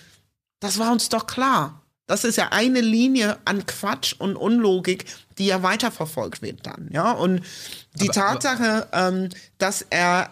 das 0.59 0.79
war 0.79 0.91
uns 0.91 1.09
doch 1.09 1.27
klar. 1.27 1.81
Das 2.05 2.25
ist 2.25 2.37
ja 2.37 2.49
eine 2.51 2.81
Linie 2.81 3.37
an 3.45 3.65
Quatsch 3.65 4.13
und 4.17 4.35
Unlogik, 4.35 5.05
die 5.37 5.47
ja 5.47 5.63
weiterverfolgt 5.63 6.41
wird 6.41 6.65
dann, 6.65 6.89
ja. 6.91 7.11
Und 7.11 7.41
die 7.95 8.09
aber, 8.09 8.13
Tatsache, 8.13 8.87
aber 8.91 9.07
ähm, 9.07 9.29
dass 9.57 9.85
er 9.89 10.29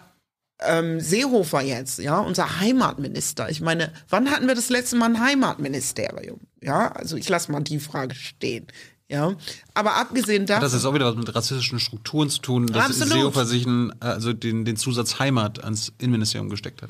ähm, 0.60 1.00
Seehofer 1.00 1.62
jetzt, 1.62 1.98
ja, 1.98 2.18
unser 2.18 2.60
Heimatminister. 2.60 3.48
Ich 3.50 3.60
meine, 3.60 3.92
wann 4.08 4.30
hatten 4.30 4.46
wir 4.46 4.54
das 4.54 4.68
letzte 4.68 4.96
Mal 4.96 5.06
ein 5.06 5.20
Heimatministerium? 5.20 6.40
Ja, 6.60 6.92
also 6.92 7.16
ich 7.16 7.28
lasse 7.28 7.50
mal 7.50 7.60
die 7.60 7.80
Frage 7.80 8.14
stehen. 8.14 8.66
Ja, 9.12 9.36
aber 9.74 9.96
abgesehen 9.96 10.46
davon. 10.46 10.62
Das 10.62 10.72
ist 10.72 10.86
auch 10.86 10.94
wieder 10.94 11.04
was 11.04 11.16
mit 11.16 11.34
rassistischen 11.34 11.78
Strukturen 11.78 12.30
zu 12.30 12.40
tun, 12.40 12.66
dass 12.66 12.86
absolut. 12.86 13.12
Seehofer 13.12 13.44
sich 13.44 13.66
einen, 13.66 13.92
also 14.00 14.32
den, 14.32 14.64
den 14.64 14.76
Zusatz 14.76 15.18
Heimat 15.18 15.62
ans 15.62 15.92
Innenministerium 15.98 16.48
gesteckt 16.48 16.80
hat. 16.80 16.88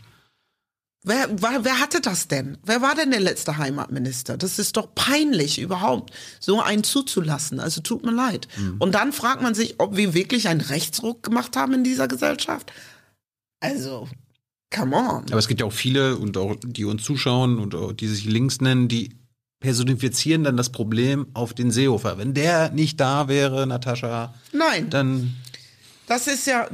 Wer, 1.02 1.28
wer, 1.42 1.64
wer 1.64 1.80
hatte 1.80 2.00
das 2.00 2.28
denn? 2.28 2.58
Wer 2.62 2.80
war 2.80 2.94
denn 2.94 3.10
der 3.10 3.18
letzte 3.18 3.58
Heimatminister? 3.58 4.36
Das 4.36 4.60
ist 4.60 4.76
doch 4.76 4.94
peinlich 4.94 5.58
überhaupt, 5.58 6.12
so 6.38 6.62
einen 6.62 6.84
zuzulassen. 6.84 7.58
Also 7.58 7.80
tut 7.80 8.04
mir 8.04 8.12
leid. 8.12 8.46
Mhm. 8.56 8.76
Und 8.78 8.94
dann 8.94 9.12
fragt 9.12 9.42
man 9.42 9.56
sich, 9.56 9.80
ob 9.80 9.96
wir 9.96 10.14
wirklich 10.14 10.46
einen 10.46 10.60
Rechtsruck 10.60 11.24
gemacht 11.24 11.56
haben 11.56 11.72
in 11.72 11.82
dieser 11.82 12.06
Gesellschaft. 12.06 12.72
Also, 13.58 14.08
come 14.72 14.94
on. 14.94 15.24
Aber 15.28 15.38
es 15.38 15.48
gibt 15.48 15.60
ja 15.60 15.66
auch 15.66 15.72
viele 15.72 16.16
und 16.18 16.36
auch 16.36 16.54
die 16.62 16.84
uns 16.84 17.02
zuschauen 17.02 17.58
und 17.58 18.00
die 18.00 18.06
sich 18.06 18.24
links 18.24 18.60
nennen, 18.60 18.86
die 18.86 19.16
personifizieren 19.62 20.44
dann 20.44 20.56
das 20.56 20.70
Problem 20.70 21.28
auf 21.32 21.54
den 21.54 21.70
Seehofer. 21.70 22.18
Wenn 22.18 22.34
der 22.34 22.70
nicht 22.70 23.00
da 23.00 23.28
wäre, 23.28 23.66
Natascha. 23.66 24.34
Nein. 24.52 24.90
Dann. 24.90 25.36
Das 26.06 26.26
ist 26.26 26.46
ja, 26.46 26.68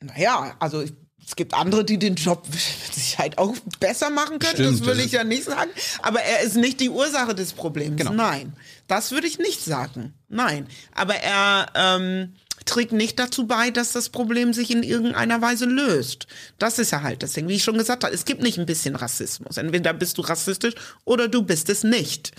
naja, 0.00 0.56
also 0.58 0.82
es 1.26 1.36
gibt 1.36 1.54
andere, 1.54 1.84
die 1.84 1.98
den 1.98 2.16
Job 2.16 2.46
mit 2.50 2.94
Sicherheit 2.94 3.38
auch 3.38 3.54
besser 3.78 4.10
machen 4.10 4.38
können. 4.38 4.54
Stimmt, 4.54 4.80
das 4.80 4.86
will 4.86 5.00
ich 5.00 5.12
ja 5.12 5.24
nicht 5.24 5.44
sagen. 5.44 5.70
Aber 6.02 6.20
er 6.20 6.40
ist 6.40 6.56
nicht 6.56 6.80
die 6.80 6.90
Ursache 6.90 7.34
des 7.34 7.52
Problems. 7.52 7.96
Genau. 7.96 8.12
Nein, 8.12 8.54
das 8.88 9.12
würde 9.12 9.26
ich 9.26 9.38
nicht 9.38 9.62
sagen. 9.62 10.14
Nein, 10.28 10.66
aber 10.94 11.14
er 11.14 11.66
ähm, 11.74 12.34
trägt 12.64 12.92
nicht 12.92 13.18
dazu 13.18 13.46
bei, 13.46 13.70
dass 13.70 13.92
das 13.92 14.08
Problem 14.08 14.52
sich 14.52 14.70
in 14.70 14.82
irgendeiner 14.82 15.42
Weise 15.42 15.66
löst. 15.66 16.26
Das 16.58 16.78
ist 16.78 16.92
ja 16.92 17.02
halt 17.02 17.22
das 17.22 17.32
Ding. 17.32 17.48
Wie 17.48 17.54
ich 17.54 17.64
schon 17.64 17.78
gesagt 17.78 18.04
habe, 18.04 18.14
es 18.14 18.24
gibt 18.24 18.42
nicht 18.42 18.58
ein 18.58 18.66
bisschen 18.66 18.96
Rassismus. 18.96 19.56
Entweder 19.56 19.92
bist 19.92 20.18
du 20.18 20.22
rassistisch 20.22 20.74
oder 21.04 21.28
du 21.28 21.42
bist 21.42 21.68
es 21.68 21.84
nicht. 21.84 22.32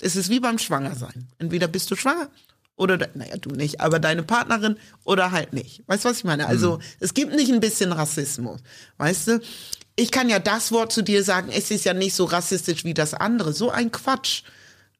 Es 0.00 0.16
ist 0.16 0.28
wie 0.28 0.40
beim 0.40 0.58
Schwangersein. 0.58 1.28
Entweder 1.38 1.68
bist 1.68 1.90
du 1.90 1.96
schwanger 1.96 2.30
oder, 2.76 3.08
naja, 3.14 3.36
du 3.36 3.50
nicht, 3.50 3.80
aber 3.80 3.98
deine 3.98 4.22
Partnerin 4.22 4.76
oder 5.04 5.30
halt 5.30 5.52
nicht. 5.52 5.82
Weißt 5.86 6.04
du, 6.04 6.08
was 6.08 6.18
ich 6.18 6.24
meine? 6.24 6.46
Also, 6.46 6.76
mhm. 6.76 6.82
es 7.00 7.14
gibt 7.14 7.34
nicht 7.34 7.52
ein 7.52 7.60
bisschen 7.60 7.92
Rassismus. 7.92 8.60
Weißt 8.98 9.28
du? 9.28 9.40
Ich 9.96 10.10
kann 10.10 10.28
ja 10.28 10.40
das 10.40 10.72
Wort 10.72 10.92
zu 10.92 11.02
dir 11.02 11.22
sagen, 11.22 11.50
es 11.54 11.70
ist 11.70 11.84
ja 11.84 11.94
nicht 11.94 12.14
so 12.14 12.24
rassistisch 12.24 12.84
wie 12.84 12.94
das 12.94 13.14
andere. 13.14 13.52
So 13.52 13.70
ein 13.70 13.92
Quatsch. 13.92 14.42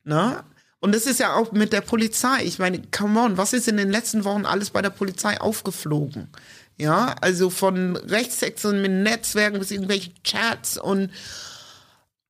Ne? 0.04 0.44
Und 0.84 0.94
das 0.94 1.06
ist 1.06 1.18
ja 1.18 1.34
auch 1.34 1.50
mit 1.52 1.72
der 1.72 1.80
Polizei. 1.80 2.44
Ich 2.44 2.58
meine, 2.58 2.82
come 2.94 3.18
on, 3.18 3.38
was 3.38 3.54
ist 3.54 3.68
in 3.68 3.78
den 3.78 3.90
letzten 3.90 4.24
Wochen 4.24 4.44
alles 4.44 4.68
bei 4.68 4.82
der 4.82 4.90
Polizei 4.90 5.40
aufgeflogen? 5.40 6.28
Ja, 6.76 7.14
also 7.22 7.48
von 7.48 7.96
rechtsextremen 7.96 9.02
Netzwerken 9.02 9.58
bis 9.58 9.70
irgendwelche 9.70 10.12
Chats 10.24 10.76
und 10.76 11.10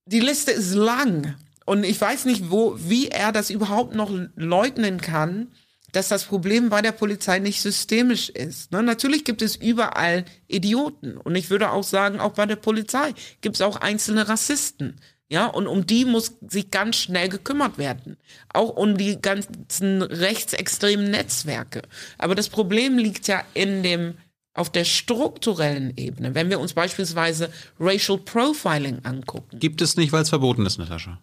die 0.07 0.21
Liste 0.21 0.53
ist 0.53 0.73
lang. 0.73 1.35
Und 1.67 1.83
ich 1.83 2.01
weiß 2.01 2.27
nicht, 2.27 2.49
wo, 2.49 2.77
wie 2.79 3.09
er 3.09 3.33
das 3.33 3.51
überhaupt 3.51 3.97
noch 3.97 4.13
leugnen 4.37 5.01
kann, 5.01 5.49
dass 5.91 6.07
das 6.07 6.23
Problem 6.23 6.69
bei 6.69 6.81
der 6.81 6.93
Polizei 6.93 7.41
nicht 7.41 7.61
systemisch 7.61 8.29
ist. 8.29 8.71
Ne? 8.71 8.85
Natürlich 8.85 9.25
gibt 9.25 9.43
es 9.43 9.57
überall 9.57 10.25
Idioten. 10.47 11.17
Und 11.17 11.35
ich 11.35 11.51
würde 11.51 11.73
auch 11.73 11.83
sagen, 11.83 12.21
auch 12.21 12.35
bei 12.35 12.47
der 12.47 12.55
Polizei 12.55 13.15
gibt 13.41 13.57
es 13.57 13.63
auch 13.63 13.79
einzelne 13.79 14.29
Rassisten. 14.29 15.01
Ja, 15.35 15.47
und 15.47 15.67
um 15.67 15.85
die 15.85 16.05
muss 16.05 16.37
sich 16.49 16.71
ganz 16.71 16.95
schnell 16.95 17.29
gekümmert 17.29 17.77
werden. 17.77 18.19
Auch 18.53 18.69
um 18.69 18.97
die 18.97 19.21
ganzen 19.21 20.01
rechtsextremen 20.01 21.11
Netzwerke. 21.11 21.83
Aber 22.19 22.37
das 22.37 22.49
Problem 22.49 22.99
liegt 22.99 23.27
ja 23.27 23.43
in 23.53 23.83
dem, 23.83 24.15
auf 24.55 24.71
der 24.71 24.85
strukturellen 24.85 25.93
Ebene. 25.97 26.37
Wenn 26.37 26.51
wir 26.51 26.61
uns 26.61 26.75
beispielsweise 26.75 27.51
Racial 27.81 28.19
Profiling 28.19 29.01
angucken. 29.03 29.59
Gibt 29.59 29.83
es 29.83 29.97
nicht, 29.97 30.13
weil 30.13 30.23
es 30.23 30.29
verboten 30.29 30.65
ist, 30.67 30.79
Natascha. 30.79 31.19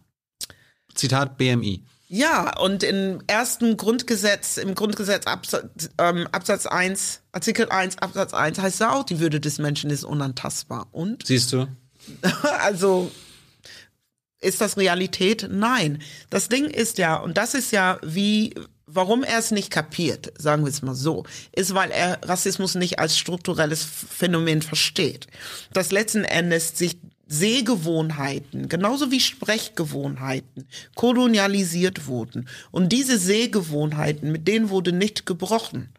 Zitat 0.94 1.38
BMI. 1.38 1.82
Ja, 2.10 2.60
und 2.60 2.84
im 2.84 3.22
ersten 3.28 3.78
Grundgesetz, 3.78 4.58
im 4.58 4.76
Grundgesetz 4.76 5.26
Absatz, 5.26 5.90
ähm, 5.98 6.28
Absatz 6.34 6.66
1, 6.66 7.22
Artikel 7.32 7.70
1, 7.70 8.00
Absatz 8.00 8.34
1 8.34 8.60
heißt 8.60 8.82
ja 8.82 8.92
auch, 8.92 9.06
die 9.06 9.22
Würde 9.22 9.40
des 9.40 9.58
Menschen 9.58 9.90
ist 9.90 10.04
unantastbar. 10.04 10.90
Und? 10.92 11.26
Siehst 11.26 11.54
du? 11.54 11.70
also, 12.60 13.10
ist 14.42 14.60
das 14.60 14.78
Realität? 14.78 15.48
Nein. 15.50 16.02
Das 16.30 16.50
Ding 16.50 16.66
ist 16.66 16.98
ja, 16.98 17.16
und 17.16 17.38
das 17.38 17.54
ist 17.54 17.72
ja 17.72 18.00
wie, 18.04 18.54
warum 18.88 19.24
er 19.24 19.40
es 19.40 19.52
nicht 19.52 19.72
kapiert, 19.72 20.34
sagen 20.38 20.64
wir 20.64 20.70
es 20.70 20.82
mal 20.82 20.96
so, 20.96 21.24
ist, 21.56 21.74
weil 21.74 21.92
er 21.92 22.20
Rassismus 22.24 22.76
nicht 22.76 23.00
als 23.00 23.18
strukturelles 23.18 23.84
Phänomen 23.84 24.62
versteht. 24.62 25.28
Das 25.74 25.92
letzten 25.92 26.24
Endes 26.24 26.78
sich 26.78 26.98
Sehgewohnheiten, 27.28 28.68
genauso 28.68 29.10
wie 29.10 29.22
Sprechgewohnheiten, 29.22 30.68
kolonialisiert 30.96 32.08
wurden. 32.08 32.50
Und 32.72 32.90
diese 32.90 33.18
Sehgewohnheiten, 33.18 34.34
mit 34.34 34.50
denen 34.50 34.70
wurde 34.70 34.92
nicht 34.92 35.26
gebrochen. 35.26 35.94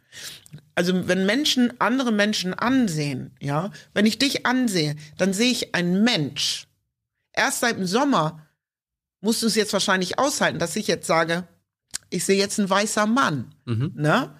Also 0.75 1.09
wenn 1.09 1.25
Menschen 1.25 1.73
andere 1.81 2.13
Menschen 2.13 2.53
ansehen, 2.53 3.31
ja, 3.41 3.71
wenn 3.95 4.05
ich 4.05 4.19
dich 4.19 4.45
ansehe, 4.45 4.97
dann 5.17 5.33
sehe 5.33 5.51
ich 5.51 5.75
einen 5.75 6.05
Mensch 6.05 6.67
erst 7.33 7.61
seit 7.61 7.77
dem 7.77 7.87
Sommer 7.87 8.47
musst 9.21 9.43
du 9.43 9.47
es 9.47 9.55
jetzt 9.55 9.73
wahrscheinlich 9.73 10.19
aushalten, 10.19 10.59
dass 10.59 10.77
ich 10.77 10.87
jetzt 10.87 11.07
sage, 11.07 11.47
ich 12.11 12.25
sehe 12.25 12.39
jetzt 12.39 12.59
einen 12.59 12.71
weißer 12.71 13.07
Mann. 13.07 13.55
Mhm. 13.65 13.93
Ne? 13.95 14.35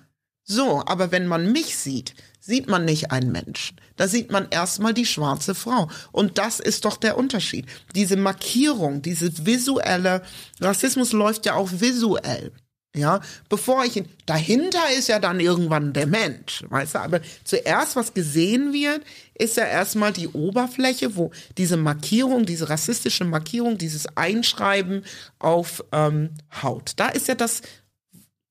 So, 0.45 0.83
aber 0.85 1.13
wenn 1.13 1.27
man 1.27 1.53
mich 1.53 1.77
sieht, 1.77 2.15
sieht 2.41 2.69
man 2.69 2.85
nicht 2.85 3.13
einen 3.13 3.31
Menschen. 3.31 3.81
Da 3.97 4.09
sieht 4.09 4.33
man 4.33 4.49
erstmal 4.51 4.93
die 4.93 5.07
schwarze 5.07 5.55
Frau. 5.55 5.89
Und 6.11 6.39
das 6.39 6.59
ist 6.59 6.85
doch 6.85 6.97
der 6.97 7.17
Unterschied. 7.17 7.67
Diese 7.95 8.17
Markierung, 8.17 9.01
diese 9.03 9.47
visuelle, 9.47 10.23
Rassismus 10.61 11.13
läuft 11.13 11.47
ja 11.47 11.55
auch 11.55 11.71
visuell. 11.73 12.53
Ja, 12.95 13.23
bevor 13.49 13.87
ich 13.87 13.97
ihn, 13.97 14.09
dahinter 14.27 14.83
ist 14.99 15.09
ja 15.09 15.19
dann 15.19 15.41
irgendwann 15.41 15.95
der 15.95 16.07
Mensch, 16.07 16.63
weißt 16.69 16.97
du, 16.97 16.99
aber 16.99 17.21
zuerst, 17.43 17.97
was 17.97 18.13
gesehen 18.13 18.75
wird, 18.75 19.01
ist 19.35 19.57
ja 19.57 19.65
erstmal 19.65 20.13
die 20.13 20.29
Oberfläche, 20.29 21.17
wo 21.17 21.31
diese 21.57 21.79
Markierung, 21.79 22.45
diese 22.45 22.69
rassistische 22.69 23.25
Markierung, 23.25 23.79
dieses 23.79 24.15
Einschreiben 24.15 25.05
auf 25.39 25.83
ähm, 25.91 26.35
Haut, 26.63 26.93
da 26.97 27.09
ist 27.09 27.29
ja 27.29 27.35
das, 27.35 27.63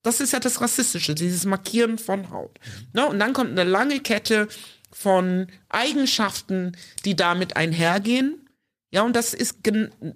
das 0.01 0.19
ist 0.22 0.34
ja 0.34 0.39
das 0.39 0.59
Rassistische, 0.59 1.13
dieses 1.13 1.45
Markieren 1.45 1.99
von 1.99 2.31
Haut. 2.31 2.59
Ne? 2.93 3.05
Und 3.05 3.19
dann 3.19 3.34
kommt 3.34 3.51
eine 3.51 3.63
lange 3.63 3.99
Kette 3.99 4.47
von 4.91 5.47
Eigenschaften, 5.69 6.76
die 7.05 7.15
damit 7.15 7.57
einhergehen, 7.57 8.49
ja, 8.91 9.03
und 9.03 9.15
das 9.15 9.34
ist, 9.34 9.59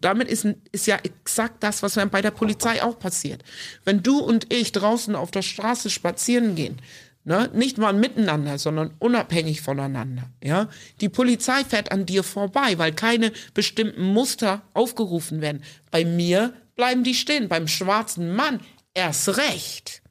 damit 0.02 0.28
ist, 0.28 0.46
ist 0.74 0.86
ja 0.86 0.98
exakt 0.98 1.64
das, 1.64 1.82
was 1.82 1.96
bei 2.12 2.22
der 2.22 2.32
Polizei 2.32 2.84
auch 2.84 3.00
passiert. 3.00 3.42
Wenn 3.86 4.04
du 4.04 4.20
und 4.20 4.52
ich 4.54 4.74
draußen 4.74 5.16
auf 5.16 5.32
der 5.32 5.44
Straße 5.44 5.90
spazieren 5.90 6.56
gehen, 6.56 6.82
ne, 7.24 7.50
nicht 7.54 7.78
mal 7.78 7.94
miteinander, 7.94 8.58
sondern 8.58 8.94
unabhängig 9.00 9.62
voneinander, 9.62 10.30
ja, 10.44 10.70
die 11.00 11.08
Polizei 11.08 11.64
fährt 11.64 11.94
an 11.94 12.06
dir 12.06 12.22
vorbei, 12.22 12.78
weil 12.78 12.92
keine 12.92 13.32
bestimmten 13.54 14.04
Muster 14.04 14.62
aufgerufen 14.74 15.40
werden. 15.40 15.64
Bei 15.90 16.04
mir 16.04 16.54
bleiben 16.76 17.06
die 17.06 17.16
stehen, 17.16 17.48
beim 17.48 17.70
schwarzen 17.70 18.36
Mann 18.36 18.60
erst 18.94 19.38
recht. 19.38 20.02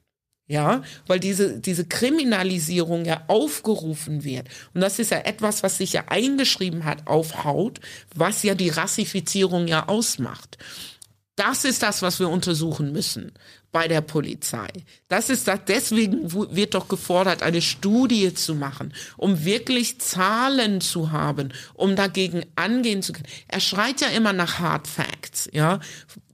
Ja, 0.47 0.83
weil 1.07 1.19
diese, 1.19 1.59
diese 1.59 1.85
Kriminalisierung 1.85 3.05
ja 3.05 3.23
aufgerufen 3.27 4.23
wird. 4.23 4.47
Und 4.75 4.81
das 4.81 4.99
ist 4.99 5.09
ja 5.09 5.17
etwas, 5.19 5.63
was 5.63 5.79
sich 5.79 5.93
ja 5.93 6.03
eingeschrieben 6.07 6.85
hat 6.85 7.07
auf 7.07 7.43
Haut, 7.43 7.79
was 8.13 8.43
ja 8.43 8.53
die 8.53 8.69
Rassifizierung 8.69 9.67
ja 9.67 9.87
ausmacht. 9.87 10.59
Das 11.35 11.65
ist 11.65 11.81
das, 11.83 12.01
was 12.01 12.19
wir 12.19 12.29
untersuchen 12.29 12.91
müssen 12.91 13.31
bei 13.75 13.89
der 13.89 13.99
Polizei. 13.99 14.67
Das 15.09 15.29
ist 15.29 15.49
das, 15.49 15.59
deswegen 15.67 16.31
wird 16.31 16.75
doch 16.75 16.87
gefordert, 16.87 17.43
eine 17.43 17.61
Studie 17.61 18.33
zu 18.33 18.55
machen, 18.55 18.93
um 19.17 19.43
wirklich 19.43 19.99
Zahlen 19.99 20.79
zu 20.79 21.11
haben, 21.11 21.51
um 21.73 21.97
dagegen 21.97 22.45
angehen 22.55 23.01
zu 23.01 23.11
können. 23.11 23.27
Er 23.49 23.59
schreit 23.59 23.99
ja 23.99 24.07
immer 24.07 24.31
nach 24.31 24.59
Hard 24.59 24.87
Facts, 24.87 25.49
ja. 25.51 25.81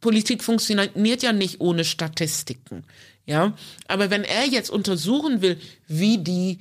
Politik 0.02 0.44
funktioniert 0.44 1.24
ja 1.24 1.34
nicht 1.34 1.62
ohne 1.62 1.84
Statistiken, 1.84 2.84
ja. 3.26 3.54
Aber 3.88 4.10
wenn 4.10 4.24
er 4.24 4.46
jetzt 4.46 4.70
untersuchen 4.70 5.42
will, 5.42 5.58
wie 5.88 6.18
die 6.18 6.60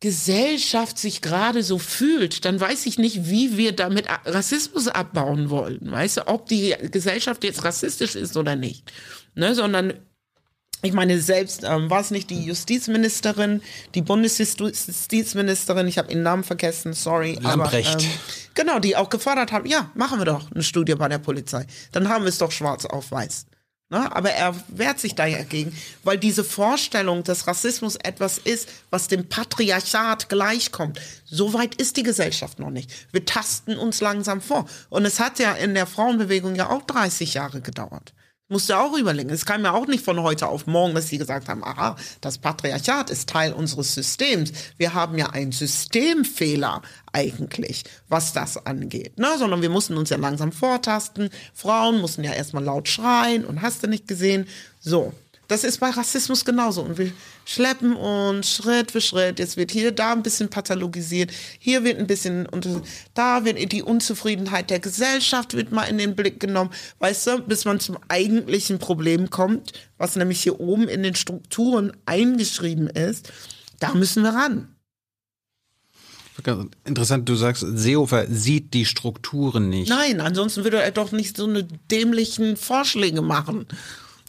Gesellschaft 0.00 0.98
sich 0.98 1.20
gerade 1.20 1.62
so 1.62 1.78
fühlt, 1.78 2.46
dann 2.46 2.58
weiß 2.58 2.86
ich 2.86 2.98
nicht, 2.98 3.28
wie 3.28 3.58
wir 3.58 3.72
damit 3.72 4.06
Rassismus 4.24 4.88
abbauen 4.88 5.50
wollen. 5.50 5.78
Weißt 5.82 6.16
du, 6.16 6.28
ob 6.28 6.46
die 6.46 6.74
Gesellschaft 6.90 7.44
jetzt 7.44 7.64
rassistisch 7.64 8.14
ist 8.14 8.36
oder 8.36 8.56
nicht. 8.56 8.90
Ne, 9.34 9.54
sondern 9.54 9.92
ich 10.82 10.94
meine, 10.94 11.20
selbst 11.20 11.62
ähm, 11.64 11.90
war 11.90 12.00
es 12.00 12.10
nicht 12.10 12.30
die 12.30 12.42
Justizministerin, 12.42 13.60
die 13.94 14.00
Bundesjustizministerin, 14.00 15.86
ich 15.86 15.98
habe 15.98 16.10
ihren 16.10 16.22
Namen 16.22 16.42
vergessen, 16.44 16.94
sorry. 16.94 17.38
Lamprecht. 17.40 17.92
Aber, 17.92 18.02
ähm, 18.02 18.10
genau, 18.54 18.78
die 18.78 18.96
auch 18.96 19.10
gefordert 19.10 19.52
haben, 19.52 19.66
ja, 19.66 19.90
machen 19.94 20.18
wir 20.18 20.24
doch 20.24 20.50
eine 20.50 20.62
Studie 20.62 20.94
bei 20.94 21.08
der 21.08 21.18
Polizei. 21.18 21.66
Dann 21.92 22.08
haben 22.08 22.24
wir 22.24 22.30
es 22.30 22.38
doch 22.38 22.50
schwarz 22.50 22.86
auf 22.86 23.10
weiß. 23.10 23.46
Ne? 23.90 24.14
Aber 24.14 24.30
er 24.30 24.54
wehrt 24.68 25.00
sich 25.00 25.16
dagegen, 25.16 25.76
weil 26.04 26.16
diese 26.16 26.44
Vorstellung, 26.44 27.24
dass 27.24 27.48
Rassismus 27.48 27.96
etwas 27.96 28.38
ist, 28.38 28.68
was 28.90 29.08
dem 29.08 29.28
Patriarchat 29.28 30.28
gleichkommt, 30.28 31.00
so 31.24 31.52
weit 31.52 31.74
ist 31.74 31.96
die 31.96 32.04
Gesellschaft 32.04 32.60
noch 32.60 32.70
nicht. 32.70 32.90
Wir 33.10 33.24
tasten 33.24 33.76
uns 33.76 34.00
langsam 34.00 34.40
vor. 34.40 34.66
Und 34.90 35.04
es 35.04 35.18
hat 35.18 35.40
ja 35.40 35.52
in 35.52 35.74
der 35.74 35.86
Frauenbewegung 35.86 36.54
ja 36.54 36.70
auch 36.70 36.82
30 36.82 37.34
Jahre 37.34 37.60
gedauert. 37.60 38.12
Musst 38.52 38.68
du 38.68 38.74
auch 38.74 38.98
überlegen. 38.98 39.30
Es 39.30 39.46
kam 39.46 39.64
ja 39.64 39.72
auch 39.72 39.86
nicht 39.86 40.04
von 40.04 40.20
heute 40.24 40.48
auf 40.48 40.66
morgen, 40.66 40.92
dass 40.92 41.06
sie 41.06 41.18
gesagt 41.18 41.48
haben, 41.48 41.62
aha, 41.62 41.94
das 42.20 42.38
Patriarchat 42.38 43.08
ist 43.08 43.28
Teil 43.28 43.52
unseres 43.52 43.94
Systems. 43.94 44.52
Wir 44.76 44.92
haben 44.92 45.16
ja 45.16 45.30
einen 45.30 45.52
Systemfehler 45.52 46.82
eigentlich, 47.12 47.84
was 48.08 48.32
das 48.32 48.66
angeht. 48.66 49.20
Ne? 49.20 49.28
Sondern 49.38 49.62
wir 49.62 49.70
mussten 49.70 49.96
uns 49.96 50.10
ja 50.10 50.16
langsam 50.16 50.50
vortasten. 50.50 51.30
Frauen 51.54 52.00
mussten 52.00 52.24
ja 52.24 52.32
erstmal 52.32 52.64
laut 52.64 52.88
schreien 52.88 53.44
und 53.44 53.62
hast 53.62 53.84
du 53.84 53.86
nicht 53.86 54.08
gesehen. 54.08 54.48
So. 54.80 55.12
Das 55.50 55.64
ist 55.64 55.80
bei 55.80 55.90
Rassismus 55.90 56.44
genauso. 56.44 56.80
Und 56.82 56.96
wir 56.96 57.10
schleppen 57.44 57.96
uns 57.96 58.54
Schritt 58.54 58.92
für 58.92 59.00
Schritt. 59.00 59.40
Jetzt 59.40 59.56
wird 59.56 59.72
hier, 59.72 59.90
da 59.90 60.12
ein 60.12 60.22
bisschen 60.22 60.48
pathologisiert. 60.48 61.32
Hier 61.58 61.82
wird 61.82 61.98
ein 61.98 62.06
bisschen, 62.06 62.46
da 63.14 63.44
wird 63.44 63.72
die 63.72 63.82
Unzufriedenheit 63.82 64.70
der 64.70 64.78
Gesellschaft 64.78 65.54
wird 65.54 65.72
mal 65.72 65.86
in 65.86 65.98
den 65.98 66.14
Blick 66.14 66.38
genommen. 66.38 66.70
Weißt 67.00 67.26
du, 67.26 67.40
bis 67.40 67.64
man 67.64 67.80
zum 67.80 67.98
eigentlichen 68.06 68.78
Problem 68.78 69.28
kommt, 69.28 69.72
was 69.98 70.14
nämlich 70.14 70.40
hier 70.40 70.60
oben 70.60 70.86
in 70.86 71.02
den 71.02 71.16
Strukturen 71.16 71.96
eingeschrieben 72.06 72.86
ist. 72.86 73.32
Da 73.80 73.92
müssen 73.92 74.22
wir 74.22 74.30
ran. 74.30 74.76
Interessant, 76.84 77.28
du 77.28 77.34
sagst, 77.34 77.66
Seehofer 77.74 78.28
sieht 78.28 78.72
die 78.72 78.84
Strukturen 78.84 79.68
nicht. 79.68 79.88
Nein, 79.88 80.20
ansonsten 80.20 80.62
würde 80.62 80.80
er 80.80 80.92
doch 80.92 81.10
nicht 81.10 81.36
so 81.36 81.46
eine 81.46 81.64
dämlichen 81.64 82.56
Vorschläge 82.56 83.20
machen. 83.20 83.66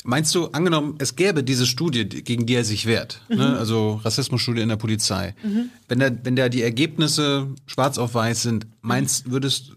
Meinst 0.03 0.33
du, 0.33 0.47
angenommen, 0.47 0.95
es 0.97 1.15
gäbe 1.15 1.43
diese 1.43 1.67
Studie, 1.67 2.05
gegen 2.05 2.45
die 2.45 2.55
er 2.55 2.63
sich 2.63 2.85
wehrt, 2.85 3.21
ne? 3.29 3.35
mhm. 3.35 3.41
ne? 3.41 3.57
also 3.57 4.01
Rassismusstudie 4.03 4.61
in 4.61 4.69
der 4.69 4.77
Polizei, 4.77 5.35
mhm. 5.43 5.69
wenn 5.87 5.99
da, 5.99 6.09
wenn 6.23 6.35
da 6.35 6.49
die 6.49 6.63
Ergebnisse 6.63 7.47
schwarz 7.67 7.97
auf 7.97 8.15
weiß 8.15 8.41
sind, 8.41 8.65
meinst, 8.81 9.29
würdest, 9.29 9.73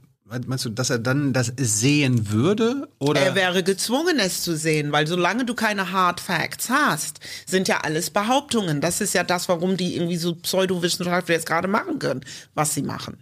meinst 0.47 0.65
du, 0.65 0.71
dass 0.71 0.89
er 0.89 0.99
dann 0.99 1.33
das 1.33 1.53
sehen 1.57 2.31
würde? 2.31 2.89
Oder? 2.99 3.21
Er 3.21 3.35
wäre 3.35 3.63
gezwungen, 3.63 4.19
es 4.19 4.43
zu 4.43 4.57
sehen, 4.57 4.93
weil 4.93 5.07
solange 5.07 5.45
du 5.45 5.55
keine 5.55 5.93
Hard 5.93 6.21
Facts 6.21 6.71
hast, 6.71 7.21
sind 7.47 7.69
ja 7.69 7.81
alles 7.83 8.11
Behauptungen. 8.11 8.81
Das 8.81 9.01
ist 9.03 9.13
ja 9.13 9.25
das, 9.25 9.49
warum 9.49 9.77
die 9.77 9.95
irgendwie 9.97 10.17
so 10.17 10.35
Pseudowissenschaftler 10.35 11.35
jetzt 11.35 11.47
gerade 11.47 11.69
machen 11.69 11.99
können, 11.99 12.25
was 12.55 12.75
sie 12.75 12.83
machen. 12.83 13.19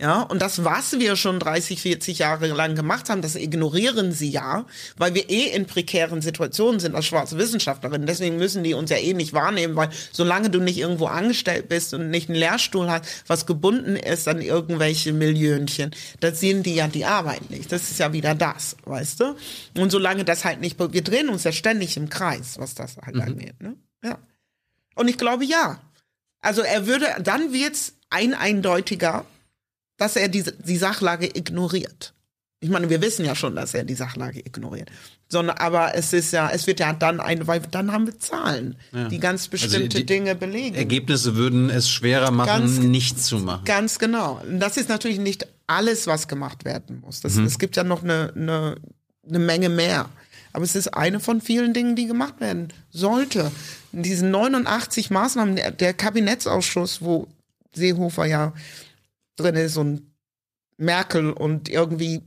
Ja, 0.00 0.22
und 0.22 0.42
das, 0.42 0.64
was 0.64 0.98
wir 0.98 1.14
schon 1.14 1.38
30, 1.38 1.80
40 1.80 2.18
Jahre 2.18 2.48
lang 2.48 2.74
gemacht 2.74 3.08
haben, 3.08 3.22
das 3.22 3.36
ignorieren 3.36 4.10
sie 4.10 4.30
ja, 4.30 4.66
weil 4.96 5.14
wir 5.14 5.30
eh 5.30 5.54
in 5.54 5.66
prekären 5.66 6.20
Situationen 6.20 6.80
sind 6.80 6.96
als 6.96 7.06
schwarze 7.06 7.38
Wissenschaftlerinnen. 7.38 8.06
Deswegen 8.06 8.36
müssen 8.36 8.64
die 8.64 8.74
uns 8.74 8.90
ja 8.90 8.96
eh 8.96 9.14
nicht 9.14 9.32
wahrnehmen, 9.32 9.76
weil 9.76 9.90
solange 10.10 10.50
du 10.50 10.58
nicht 10.58 10.78
irgendwo 10.78 11.06
angestellt 11.06 11.68
bist 11.68 11.94
und 11.94 12.10
nicht 12.10 12.28
einen 12.28 12.38
Lehrstuhl 12.38 12.90
hast, 12.90 13.04
was 13.28 13.46
gebunden 13.46 13.94
ist 13.94 14.26
an 14.26 14.40
irgendwelche 14.40 15.12
Millionchen, 15.12 15.92
da 16.18 16.32
sehen 16.32 16.64
die 16.64 16.74
ja 16.74 16.88
die 16.88 17.04
Arbeit 17.04 17.50
nicht. 17.50 17.70
Das 17.70 17.88
ist 17.88 18.00
ja 18.00 18.12
wieder 18.12 18.34
das, 18.34 18.76
weißt 18.84 19.20
du? 19.20 19.36
Und 19.78 19.90
solange 19.90 20.24
das 20.24 20.44
halt 20.44 20.60
nicht, 20.60 20.80
wir 20.80 21.02
drehen 21.02 21.28
uns 21.28 21.44
ja 21.44 21.52
ständig 21.52 21.96
im 21.96 22.08
Kreis, 22.08 22.58
was 22.58 22.74
das 22.74 22.96
halt 22.96 23.14
mhm. 23.14 23.22
angeht, 23.22 23.62
ne? 23.62 23.76
Ja. 24.02 24.18
Und 24.96 25.08
ich 25.08 25.16
glaube, 25.16 25.44
ja. 25.44 25.80
Also 26.40 26.62
er 26.62 26.88
würde, 26.88 27.06
dann 27.22 27.52
wird's 27.52 27.94
ein 28.10 28.34
eindeutiger, 28.34 29.24
dass 30.02 30.16
er 30.16 30.26
die, 30.28 30.42
die 30.42 30.76
Sachlage 30.76 31.26
ignoriert. 31.26 32.12
Ich 32.58 32.70
meine, 32.70 32.90
wir 32.90 33.00
wissen 33.00 33.24
ja 33.24 33.36
schon, 33.36 33.54
dass 33.54 33.72
er 33.72 33.84
die 33.84 33.94
Sachlage 33.94 34.40
ignoriert. 34.40 34.90
Sondern, 35.28 35.56
aber 35.58 35.94
es 35.94 36.12
ist 36.12 36.32
ja, 36.32 36.50
es 36.50 36.66
wird 36.66 36.80
ja 36.80 36.92
dann 36.92 37.20
ein, 37.20 37.46
weil 37.46 37.60
dann 37.70 37.92
haben 37.92 38.06
wir 38.06 38.18
Zahlen, 38.18 38.74
ja. 38.90 39.08
die 39.08 39.20
ganz 39.20 39.46
bestimmte 39.46 39.76
also 39.76 39.98
die, 39.98 40.06
Dinge 40.06 40.34
belegen. 40.34 40.74
Ergebnisse 40.74 41.36
würden 41.36 41.70
es 41.70 41.88
schwerer 41.88 42.32
machen, 42.32 42.48
ganz, 42.48 42.78
nichts 42.78 43.26
zu 43.26 43.38
machen. 43.38 43.64
Ganz 43.64 44.00
genau. 44.00 44.40
Und 44.44 44.58
das 44.58 44.76
ist 44.76 44.88
natürlich 44.88 45.20
nicht 45.20 45.46
alles, 45.68 46.08
was 46.08 46.26
gemacht 46.26 46.64
werden 46.64 47.00
muss. 47.00 47.20
Das, 47.20 47.36
mhm. 47.36 47.46
Es 47.46 47.60
gibt 47.60 47.76
ja 47.76 47.84
noch 47.84 48.02
eine, 48.02 48.32
eine, 48.34 48.74
eine 49.28 49.38
Menge 49.38 49.68
mehr. 49.68 50.08
Aber 50.52 50.64
es 50.64 50.74
ist 50.74 50.94
eine 50.94 51.20
von 51.20 51.40
vielen 51.40 51.74
Dingen, 51.74 51.94
die 51.94 52.06
gemacht 52.06 52.40
werden 52.40 52.72
sollte. 52.90 53.52
In 53.92 54.02
diesen 54.02 54.32
89 54.32 55.10
Maßnahmen, 55.10 55.54
der, 55.54 55.70
der 55.70 55.94
Kabinettsausschuss, 55.94 57.02
wo 57.02 57.28
Seehofer 57.72 58.26
ja 58.26 58.52
drin 59.36 59.54
ist 59.56 59.76
und 59.76 60.12
Merkel 60.76 61.32
und 61.32 61.68
irgendwie 61.68 62.22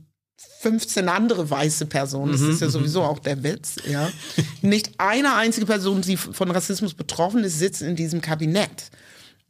15 0.60 1.08
andere 1.08 1.48
weiße 1.48 1.86
Personen. 1.86 2.32
Das 2.32 2.40
ist 2.40 2.60
ja 2.60 2.66
mhm, 2.66 2.72
sowieso 2.72 3.00
mhm. 3.00 3.06
auch 3.06 3.18
der 3.18 3.42
Witz, 3.42 3.76
ja. 3.88 4.10
Nicht 4.62 4.92
eine 4.98 5.34
einzige 5.34 5.66
Person, 5.66 6.02
die 6.02 6.16
von 6.16 6.50
Rassismus 6.50 6.94
betroffen 6.94 7.44
ist, 7.44 7.58
sitzt 7.58 7.82
in 7.82 7.96
diesem 7.96 8.20
Kabinett. 8.20 8.90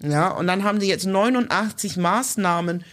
Ja, 0.03 0.31
und 0.31 0.47
dann 0.47 0.63
haben 0.63 0.81
sie 0.81 0.89
jetzt 0.89 1.07
89 1.07 1.97
Maßnahmen, 1.97 2.85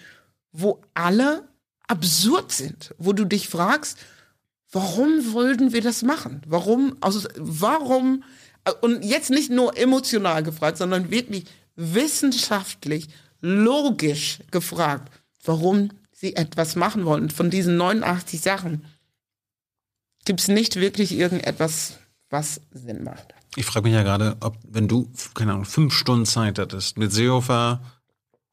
wo 0.52 0.82
alle 0.94 1.48
absurd 1.88 2.52
sind, 2.52 2.96
wo 2.98 3.14
du 3.14 3.26
dich 3.26 3.50
fragst, 3.50 3.98
warum 4.72 5.34
wollten 5.34 5.74
wir 5.74 5.82
das 5.82 6.02
machen? 6.02 6.42
Warum, 6.48 6.98
also, 7.02 7.28
warum, 7.38 8.24
und 8.82 9.04
jetzt 9.04 9.30
nicht 9.30 9.52
nur 9.52 9.78
emotional 9.78 10.44
gefragt, 10.44 10.78
sondern 10.78 11.12
wirklich 11.12 11.46
wissenschaftlich, 11.76 13.10
logisch 13.44 14.40
gefragt, 14.50 15.12
warum 15.44 15.92
sie 16.12 16.36
etwas 16.36 16.76
machen 16.76 17.06
wollen. 17.06 17.30
Von 17.30 17.50
diesen 17.50 17.78
89 17.78 18.40
Sachen 18.42 18.86
gibt 20.26 20.40
es 20.40 20.48
nicht 20.48 20.78
wirklich 20.78 21.12
irgendetwas, 21.12 22.00
was 22.30 22.62
Sinn 22.72 23.04
macht. 23.04 23.34
Ich 23.56 23.66
frage 23.66 23.84
mich 23.84 23.94
ja 23.94 24.04
gerade, 24.04 24.38
ob, 24.40 24.58
wenn 24.68 24.88
du, 24.88 25.12
keine 25.36 25.52
Ahnung, 25.52 25.66
fünf 25.66 25.94
Stunden 25.94 26.26
Zeit 26.26 26.58
hattest, 26.58 26.98
mit 26.98 27.12
Seehofer 27.12 27.82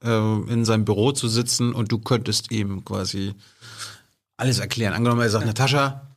äh, 0.03 0.09
in 0.53 0.65
seinem 0.65 0.85
Büro 0.85 1.13
zu 1.13 1.29
sitzen 1.29 1.73
und 1.73 1.93
du 1.93 1.99
könntest 1.99 2.51
ihm 2.51 2.85
quasi 2.85 3.35
alles 4.37 4.59
erklären. 4.59 4.93
Angenommen, 4.93 5.23
er 5.23 5.31
sagt. 5.31 5.47
Natascha, 5.47 6.17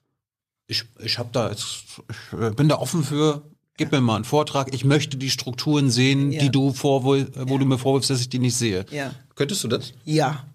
ich, 0.66 0.84
ich 1.00 1.20
hab 1.20 1.32
da 1.32 1.50
jetzt, 1.52 1.86
ich 2.10 2.40
äh, 2.40 2.50
bin 2.50 2.68
da 2.68 2.80
offen 2.80 3.04
für, 3.04 3.44
Gib 3.78 3.92
mir 3.92 4.02
mal 4.02 4.16
einen 4.16 4.24
Vortrag. 4.24 4.74
Ich 4.74 4.86
möchte 4.86 5.18
die 5.18 5.32
Strukturen 5.32 5.90
sehen, 5.90 6.32
ja. 6.32 6.42
die 6.42 6.52
du 6.52 6.74
vorwol 6.74 7.28
wo 7.34 7.54
ja. 7.54 7.60
du 7.60 7.66
mir 7.66 7.80
vorwirfst, 7.80 8.10
dass 8.10 8.22
ich 8.22 8.30
die 8.30 8.40
nicht 8.40 8.56
sehe. 8.56 8.86
Ja. 8.92 9.14
Könntest 9.36 9.64
du 9.64 9.68
das? 9.68 9.94
Ja. 10.06 10.46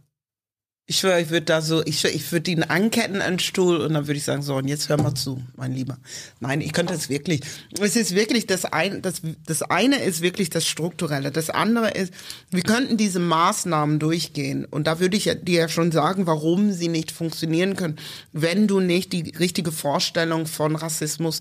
Ich 0.91 1.01
schwöre, 1.01 1.21
ich 1.21 1.29
würde 1.29 1.45
da 1.45 1.61
so, 1.61 1.85
ich, 1.85 2.03
ich 2.07 2.33
würde 2.33 2.51
ihn 2.51 2.63
anketten 2.63 3.21
an 3.21 3.35
den 3.35 3.39
Stuhl 3.41 3.77
und 3.77 3.93
dann 3.93 4.07
würde 4.07 4.17
ich 4.17 4.25
sagen, 4.25 4.41
so, 4.41 4.55
und 4.55 4.69
jetzt 4.69 4.89
hör 4.89 4.97
mal 4.97 5.15
zu, 5.15 5.43
mein 5.55 5.73
Lieber. 5.73 5.99
Nein, 6.41 6.63
ich 6.63 6.73
könnte 6.73 6.95
es 6.95 7.11
wirklich. 7.11 7.43
Es 7.79 7.95
ist 7.95 8.15
wirklich 8.15 8.47
das 8.47 8.65
eine, 8.65 9.03
das, 9.03 9.21
das 9.45 9.61
eine 9.61 9.99
ist 9.99 10.23
wirklich 10.23 10.49
das 10.49 10.67
Strukturelle. 10.67 11.31
Das 11.31 11.51
andere 11.51 11.91
ist, 11.91 12.15
wir 12.51 12.63
könnten 12.63 12.97
diese 12.97 13.19
Maßnahmen 13.19 13.99
durchgehen. 13.99 14.65
Und 14.65 14.87
da 14.87 14.99
würde 14.99 15.19
ich 15.19 15.25
dir 15.25 15.61
ja 15.61 15.69
schon 15.69 15.93
sagen, 15.93 16.27
warum 16.27 16.73
sie 16.73 16.89
nicht 16.89 17.11
funktionieren 17.11 17.77
können, 17.77 17.97
wenn 18.33 18.67
du 18.67 18.81
nicht 18.81 19.13
die 19.13 19.35
richtige 19.39 19.73
Vorstellung 19.73 20.47
von 20.47 20.75
Rassismus 20.75 21.41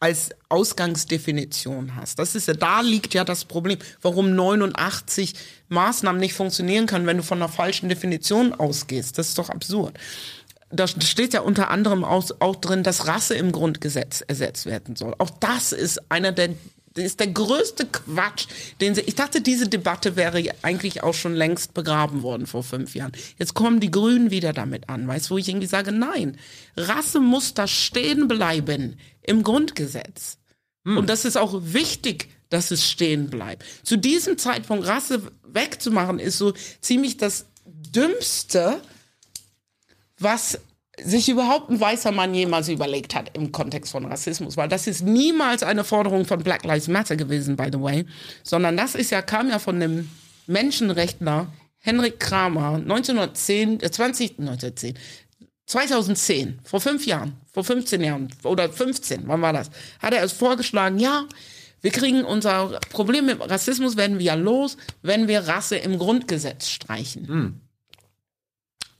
als 0.00 0.30
Ausgangsdefinition 0.48 1.96
hast. 1.96 2.18
Das 2.18 2.34
ist 2.34 2.46
ja, 2.46 2.54
da 2.54 2.80
liegt 2.80 3.14
ja 3.14 3.24
das 3.24 3.44
Problem, 3.44 3.78
warum 4.00 4.34
89 4.34 5.34
Maßnahmen 5.68 6.20
nicht 6.20 6.34
funktionieren 6.34 6.86
können, 6.86 7.06
wenn 7.06 7.16
du 7.16 7.22
von 7.22 7.38
einer 7.38 7.48
falschen 7.48 7.88
Definition 7.88 8.52
ausgehst. 8.52 9.18
Das 9.18 9.28
ist 9.28 9.38
doch 9.38 9.50
absurd. 9.50 9.98
Da 10.70 10.86
steht 10.86 11.32
ja 11.32 11.40
unter 11.40 11.70
anderem 11.70 12.04
auch, 12.04 12.30
auch 12.40 12.56
drin, 12.56 12.82
dass 12.82 13.06
Rasse 13.06 13.34
im 13.34 13.52
Grundgesetz 13.52 14.20
ersetzt 14.20 14.66
werden 14.66 14.96
soll. 14.96 15.14
Auch 15.18 15.30
das 15.30 15.72
ist 15.72 16.10
einer 16.10 16.30
der 16.32 16.50
ist 16.96 17.20
der 17.20 17.28
größte 17.28 17.86
Quatsch, 17.86 18.48
den 18.80 18.94
sie, 18.94 19.02
ich 19.02 19.14
dachte, 19.14 19.40
diese 19.40 19.68
Debatte 19.68 20.16
wäre 20.16 20.42
eigentlich 20.62 21.02
auch 21.04 21.14
schon 21.14 21.34
längst 21.34 21.72
begraben 21.72 22.22
worden 22.22 22.46
vor 22.46 22.64
fünf 22.64 22.96
Jahren. 22.96 23.12
Jetzt 23.38 23.54
kommen 23.54 23.78
die 23.78 23.90
Grünen 23.90 24.32
wieder 24.32 24.52
damit 24.52 24.88
an, 24.88 25.06
weißt, 25.06 25.30
wo 25.30 25.38
ich 25.38 25.48
irgendwie 25.48 25.68
sage, 25.68 25.92
nein, 25.92 26.36
Rasse 26.76 27.20
muss 27.20 27.54
da 27.54 27.68
stehen 27.68 28.26
bleiben 28.26 28.98
im 29.28 29.42
Grundgesetz. 29.42 30.38
Hm. 30.84 30.98
Und 30.98 31.08
das 31.08 31.24
ist 31.24 31.36
auch 31.36 31.54
wichtig, 31.62 32.28
dass 32.48 32.70
es 32.70 32.88
stehen 32.88 33.28
bleibt. 33.28 33.64
Zu 33.82 33.96
diesem 33.96 34.38
Zeitpunkt 34.38 34.86
Rasse 34.86 35.22
wegzumachen, 35.46 36.18
ist 36.18 36.38
so 36.38 36.52
ziemlich 36.80 37.16
das 37.16 37.46
Dümmste, 37.66 38.80
was 40.18 40.58
sich 41.00 41.28
überhaupt 41.28 41.70
ein 41.70 41.80
weißer 41.80 42.10
Mann 42.10 42.34
jemals 42.34 42.68
überlegt 42.68 43.14
hat 43.14 43.36
im 43.36 43.52
Kontext 43.52 43.92
von 43.92 44.04
Rassismus, 44.06 44.56
weil 44.56 44.68
das 44.68 44.86
ist 44.86 45.02
niemals 45.02 45.62
eine 45.62 45.84
Forderung 45.84 46.24
von 46.24 46.42
Black 46.42 46.64
Lives 46.64 46.88
Matter 46.88 47.16
gewesen, 47.16 47.54
by 47.54 47.68
the 47.72 47.80
way, 47.80 48.04
sondern 48.42 48.76
das 48.76 48.94
ist 48.94 49.10
ja, 49.10 49.22
kam 49.22 49.48
ja 49.48 49.58
von 49.58 49.78
dem 49.78 50.10
Menschenrechtler 50.46 51.52
Henrik 51.78 52.18
Kramer 52.18 52.74
1910, 52.74 53.80
äh 53.80 53.90
20, 53.90 54.38
1910, 54.40 54.94
2010, 55.66 56.58
vor 56.64 56.80
fünf 56.80 57.06
Jahren, 57.06 57.36
vor 57.58 57.64
15 57.64 58.04
Jahren 58.04 58.28
oder 58.44 58.70
15, 58.70 59.24
wann 59.26 59.42
war 59.42 59.52
das, 59.52 59.70
hat 59.98 60.14
er 60.14 60.22
es 60.22 60.32
vorgeschlagen, 60.32 61.00
ja, 61.00 61.26
wir 61.80 61.90
kriegen 61.90 62.24
unser 62.24 62.78
Problem 62.90 63.26
mit 63.26 63.40
Rassismus 63.40 63.96
werden 63.96 64.18
wir 64.18 64.26
ja 64.26 64.34
los, 64.34 64.76
wenn 65.02 65.26
wir 65.26 65.40
Rasse 65.40 65.76
im 65.76 65.98
Grundgesetz 65.98 66.68
streichen. 66.68 67.26
Hm. 67.26 67.60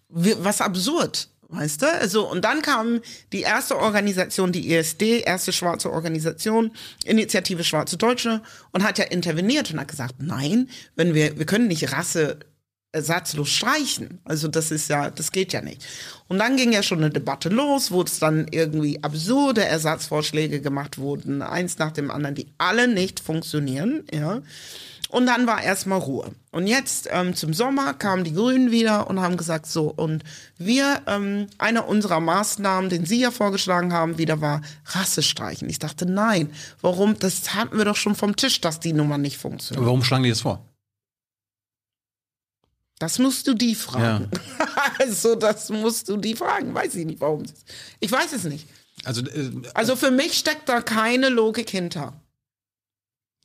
Was 0.08 0.60
absurd. 0.60 1.28
Weißt 1.50 1.82
du? 1.82 1.86
Also, 1.86 2.28
und 2.28 2.44
dann 2.44 2.62
kam 2.62 3.00
die 3.32 3.40
erste 3.40 3.78
Organisation, 3.78 4.52
die 4.52 4.74
ESD, 4.74 5.20
erste 5.20 5.52
schwarze 5.52 5.90
Organisation, 5.90 6.72
Initiative 7.04 7.64
Schwarze 7.64 7.96
Deutsche, 7.96 8.42
und 8.72 8.82
hat 8.82 8.98
ja 8.98 9.04
interveniert 9.04 9.70
und 9.70 9.80
hat 9.80 9.88
gesagt, 9.88 10.16
nein, 10.18 10.68
wenn 10.94 11.14
wir, 11.14 11.38
wir 11.38 11.46
können 11.46 11.68
nicht 11.68 11.92
Rasse 11.92 12.38
ersatzlos 12.92 13.50
streichen. 13.50 14.20
Also 14.24 14.48
das 14.48 14.70
ist 14.70 14.88
ja, 14.88 15.10
das 15.10 15.30
geht 15.30 15.52
ja 15.52 15.60
nicht. 15.60 15.84
Und 16.26 16.38
dann 16.38 16.56
ging 16.56 16.72
ja 16.72 16.82
schon 16.82 16.98
eine 16.98 17.10
Debatte 17.10 17.48
los, 17.48 17.90
wo 17.90 18.02
es 18.02 18.18
dann 18.18 18.46
irgendwie 18.50 19.02
absurde 19.02 19.64
Ersatzvorschläge 19.64 20.60
gemacht 20.60 20.98
wurden, 20.98 21.42
eins 21.42 21.78
nach 21.78 21.92
dem 21.92 22.10
anderen, 22.10 22.34
die 22.34 22.46
alle 22.56 22.88
nicht 22.88 23.20
funktionieren, 23.20 24.04
ja. 24.12 24.40
Und 25.10 25.24
dann 25.24 25.46
war 25.46 25.62
erstmal 25.62 26.00
Ruhe. 26.00 26.32
Und 26.50 26.66
jetzt 26.66 27.08
ähm, 27.10 27.34
zum 27.34 27.54
Sommer 27.54 27.94
kamen 27.94 28.24
die 28.24 28.34
Grünen 28.34 28.70
wieder 28.70 29.08
und 29.08 29.20
haben 29.20 29.38
gesagt, 29.38 29.66
so, 29.66 29.90
und 29.90 30.22
wir, 30.58 31.00
ähm, 31.06 31.46
einer 31.56 31.88
unserer 31.88 32.20
Maßnahmen, 32.20 32.90
den 32.90 33.06
Sie 33.06 33.20
ja 33.20 33.30
vorgeschlagen 33.30 33.94
haben, 33.94 34.18
wieder 34.18 34.42
war 34.42 34.60
Rasse 34.84 35.22
streichen. 35.22 35.70
Ich 35.70 35.78
dachte, 35.78 36.04
nein, 36.04 36.50
warum? 36.82 37.18
Das 37.18 37.54
hatten 37.54 37.78
wir 37.78 37.86
doch 37.86 37.96
schon 37.96 38.16
vom 38.16 38.36
Tisch, 38.36 38.60
dass 38.60 38.80
die 38.80 38.92
Nummer 38.92 39.16
nicht 39.16 39.38
funktioniert. 39.38 39.86
warum 39.86 40.04
schlagen 40.04 40.24
die 40.24 40.30
das 40.30 40.42
vor? 40.42 40.62
Das 42.98 43.18
musst 43.18 43.46
du 43.46 43.54
die 43.54 43.74
fragen. 43.74 44.30
Ja. 44.32 44.68
also, 44.98 45.34
das 45.34 45.70
musst 45.70 46.08
du 46.08 46.16
die 46.16 46.34
fragen. 46.34 46.74
Weiß 46.74 46.94
ich 46.96 47.06
nicht, 47.06 47.20
warum. 47.20 47.44
Ich 48.00 48.10
weiß 48.10 48.32
es 48.32 48.44
nicht. 48.44 48.66
Also, 49.04 49.22
äh, 49.22 49.50
also 49.74 49.96
für 49.96 50.10
mich 50.10 50.34
steckt 50.34 50.68
da 50.68 50.80
keine 50.80 51.28
Logik 51.28 51.70
hinter. 51.70 52.20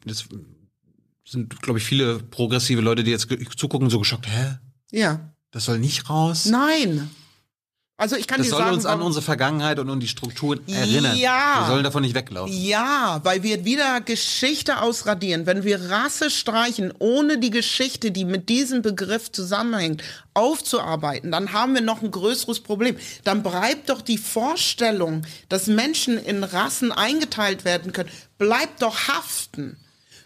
Das 0.06 0.26
sind, 1.26 1.62
glaube 1.62 1.80
ich, 1.80 1.86
viele 1.86 2.20
progressive 2.20 2.82
Leute, 2.82 3.04
die 3.04 3.12
jetzt 3.12 3.28
zugucken, 3.56 3.90
so 3.90 4.00
geschockt, 4.00 4.28
hä? 4.28 4.58
Ja. 4.92 5.34
Das 5.52 5.66
soll 5.66 5.80
nicht 5.80 6.10
raus? 6.10 6.46
Nein. 6.46 7.10
Also 8.04 8.18
ich 8.18 8.28
kann 8.28 8.40
das 8.40 8.48
dir 8.48 8.52
soll 8.52 8.60
sagen, 8.60 8.74
uns 8.74 8.86
an 8.86 9.02
unsere 9.02 9.24
Vergangenheit 9.24 9.80
und 9.80 9.90
an 9.90 10.02
die 10.02 10.10
Strukturen 10.10 10.60
erinnern. 10.68 11.16
Ja. 11.16 11.62
Wir 11.62 11.68
sollen 11.68 11.86
davon 11.86 12.02
nicht 12.02 12.14
weglaufen. 12.14 12.54
Ja, 12.54 13.22
weil 13.24 13.44
wir 13.44 13.64
wieder 13.64 14.02
Geschichte 14.02 14.82
ausradieren. 14.82 15.46
Wenn 15.46 15.64
wir 15.64 15.90
Rasse 15.90 16.30
streichen, 16.30 16.94
ohne 17.00 17.38
die 17.38 17.50
Geschichte, 17.50 18.12
die 18.12 18.26
mit 18.26 18.50
diesem 18.50 18.82
Begriff 18.82 19.32
zusammenhängt, 19.32 20.04
aufzuarbeiten, 20.34 21.32
dann 21.32 21.54
haben 21.54 21.76
wir 21.76 21.82
noch 21.82 22.02
ein 22.02 22.12
größeres 22.12 22.60
Problem. 22.60 22.98
Dann 23.24 23.42
bleibt 23.42 23.90
doch 23.90 24.02
die 24.02 24.18
Vorstellung, 24.18 25.22
dass 25.48 25.68
Menschen 25.68 26.18
in 26.18 26.44
Rassen 26.44 26.92
eingeteilt 26.92 27.64
werden 27.64 27.94
können, 27.94 28.10
bleibt 28.38 28.82
doch 28.82 29.08
haften. 29.08 29.78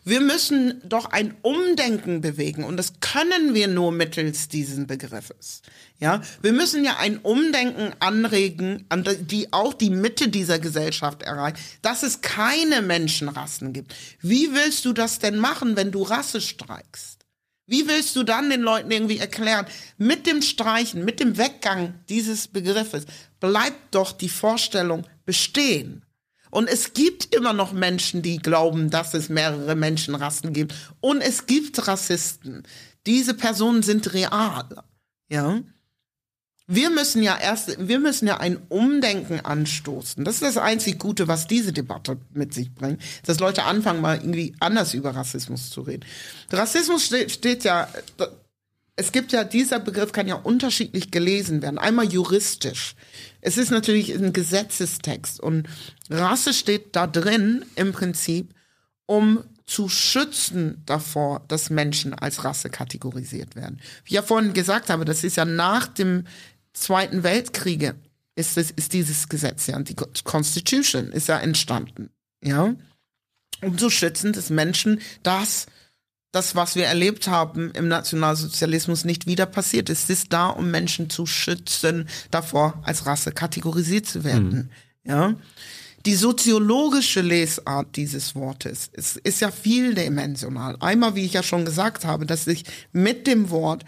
Wir 0.03 0.21
müssen 0.21 0.81
doch 0.85 1.11
ein 1.11 1.35
Umdenken 1.41 2.21
bewegen 2.21 2.63
und 2.63 2.77
das 2.77 3.01
können 3.01 3.53
wir 3.53 3.67
nur 3.67 3.91
mittels 3.91 4.47
diesen 4.47 4.87
Begriffes. 4.87 5.61
Ja, 5.99 6.21
wir 6.41 6.53
müssen 6.53 6.83
ja 6.83 6.97
ein 6.97 7.17
Umdenken 7.17 7.91
anregen, 7.99 8.85
an 8.89 9.03
die 9.21 9.51
auch 9.51 9.73
die 9.73 9.89
Mitte 9.89 10.29
dieser 10.29 10.59
Gesellschaft 10.59 11.23
erreicht, 11.23 11.57
dass 11.81 12.03
es 12.03 12.21
keine 12.21 12.83
Menschenrassen 12.83 13.73
gibt. 13.73 13.95
Wie 14.21 14.53
willst 14.53 14.85
du 14.85 14.93
das 14.93 15.17
denn 15.17 15.39
machen, 15.39 15.75
wenn 15.75 15.91
du 15.91 16.03
Rasse 16.03 16.39
streikst? 16.39 17.25
Wie 17.65 17.87
willst 17.87 18.15
du 18.15 18.23
dann 18.23 18.49
den 18.49 18.61
Leuten 18.61 18.91
irgendwie 18.91 19.17
erklären, 19.17 19.65
mit 19.97 20.25
dem 20.25 20.41
Streichen, 20.41 21.03
mit 21.03 21.19
dem 21.19 21.37
Weggang 21.37 21.95
dieses 22.07 22.47
Begriffes 22.47 23.05
bleibt 23.39 23.93
doch 23.93 24.11
die 24.11 24.29
Vorstellung 24.29 25.05
bestehen. 25.25 26.03
Und 26.49 26.69
es 26.69 26.93
gibt 26.93 27.35
immer 27.35 27.53
noch 27.53 27.73
Menschen, 27.73 28.21
die 28.21 28.37
glauben, 28.37 28.89
dass 28.89 29.13
es 29.13 29.29
mehrere 29.29 29.75
Menschenrassen 29.75 30.53
gibt. 30.53 30.73
Und 31.01 31.21
es 31.21 31.45
gibt 31.45 31.87
Rassisten. 31.87 32.63
Diese 33.05 33.33
Personen 33.33 33.83
sind 33.83 34.13
real. 34.13 34.83
Ja. 35.29 35.59
Wir 36.69 36.89
müssen 36.89 37.23
ja 37.23 37.37
erst, 37.37 37.87
wir 37.87 37.99
müssen 37.99 38.27
ja 38.27 38.41
ein 38.41 38.57
Umdenken 38.67 39.39
anstoßen. 39.39 40.25
Das 40.25 40.35
ist 40.35 40.43
das 40.43 40.57
einzig 40.57 40.99
Gute, 40.99 41.29
was 41.29 41.47
diese 41.47 41.71
Debatte 41.71 42.17
mit 42.33 42.53
sich 42.53 42.73
bringt, 42.75 43.01
dass 43.25 43.39
Leute 43.39 43.63
anfangen, 43.63 44.01
mal 44.01 44.17
irgendwie 44.17 44.53
anders 44.59 44.93
über 44.93 45.15
Rassismus 45.15 45.69
zu 45.69 45.81
reden. 45.81 46.05
Rassismus 46.51 47.05
steht, 47.05 47.31
steht 47.31 47.63
ja, 47.63 47.87
es 48.97 49.13
gibt 49.13 49.31
ja, 49.31 49.45
dieser 49.45 49.79
Begriff 49.79 50.11
kann 50.11 50.27
ja 50.27 50.35
unterschiedlich 50.35 51.09
gelesen 51.09 51.61
werden. 51.61 51.77
Einmal 51.77 52.11
juristisch. 52.11 52.95
Es 53.39 53.57
ist 53.57 53.71
natürlich 53.71 54.13
ein 54.13 54.33
Gesetzestext 54.33 55.39
und 55.39 55.69
Rasse 56.09 56.53
steht 56.53 56.97
da 56.97 57.07
drin 57.07 57.63
im 57.75 57.93
Prinzip, 57.93 58.53
um 59.05 59.43
zu 59.67 59.87
schützen 59.87 60.81
davor, 60.85 61.45
dass 61.47 61.69
Menschen 61.69 62.13
als 62.13 62.43
Rasse 62.43 62.69
kategorisiert 62.69 63.55
werden. 63.55 63.79
Wie 64.03 64.09
ich 64.09 64.15
ja 64.15 64.21
vorhin 64.21 64.53
gesagt 64.53 64.89
habe, 64.89 65.05
das 65.05 65.23
ist 65.23 65.37
ja 65.37 65.45
nach 65.45 65.87
dem 65.87 66.23
Zweiten 66.81 67.23
Weltkriege 67.23 67.95
ist, 68.35 68.57
es, 68.57 68.71
ist 68.71 68.93
dieses 68.93 69.29
Gesetz 69.29 69.67
ja, 69.67 69.79
die 69.79 69.95
Constitution 69.95 71.11
ist 71.11 71.27
ja 71.27 71.39
entstanden, 71.39 72.09
ja, 72.43 72.75
um 73.61 73.77
zu 73.77 73.89
schützen, 73.89 74.33
dass 74.33 74.49
Menschen 74.49 75.01
das 75.23 75.65
das, 76.31 76.55
was 76.55 76.75
wir 76.75 76.85
erlebt 76.85 77.27
haben 77.27 77.71
im 77.71 77.87
Nationalsozialismus, 77.87 79.05
nicht 79.05 79.25
wieder 79.25 79.45
passiert. 79.45 79.89
Es 79.89 80.09
ist 80.09 80.33
da, 80.33 80.47
um 80.47 80.69
Menschen 80.69 81.09
zu 81.09 81.25
schützen, 81.25 82.07
davor 82.31 82.79
als 82.83 83.05
Rasse 83.05 83.31
kategorisiert 83.31 84.05
zu 84.05 84.23
werden. 84.23 84.69
Mhm. 85.03 85.11
Ja. 85.11 85.35
Die 86.05 86.15
soziologische 86.15 87.21
Lesart 87.21 87.95
dieses 87.95 88.35
Wortes 88.35 88.89
ist, 88.93 89.17
ist 89.17 89.41
ja 89.41 89.51
vieldimensional. 89.51 90.77
Einmal, 90.79 91.15
wie 91.15 91.25
ich 91.25 91.33
ja 91.33 91.43
schon 91.43 91.65
gesagt 91.65 92.05
habe, 92.05 92.25
dass 92.25 92.45
sich 92.45 92.65
mit 92.91 93.25
dem 93.25 93.49
Wort 93.49 93.83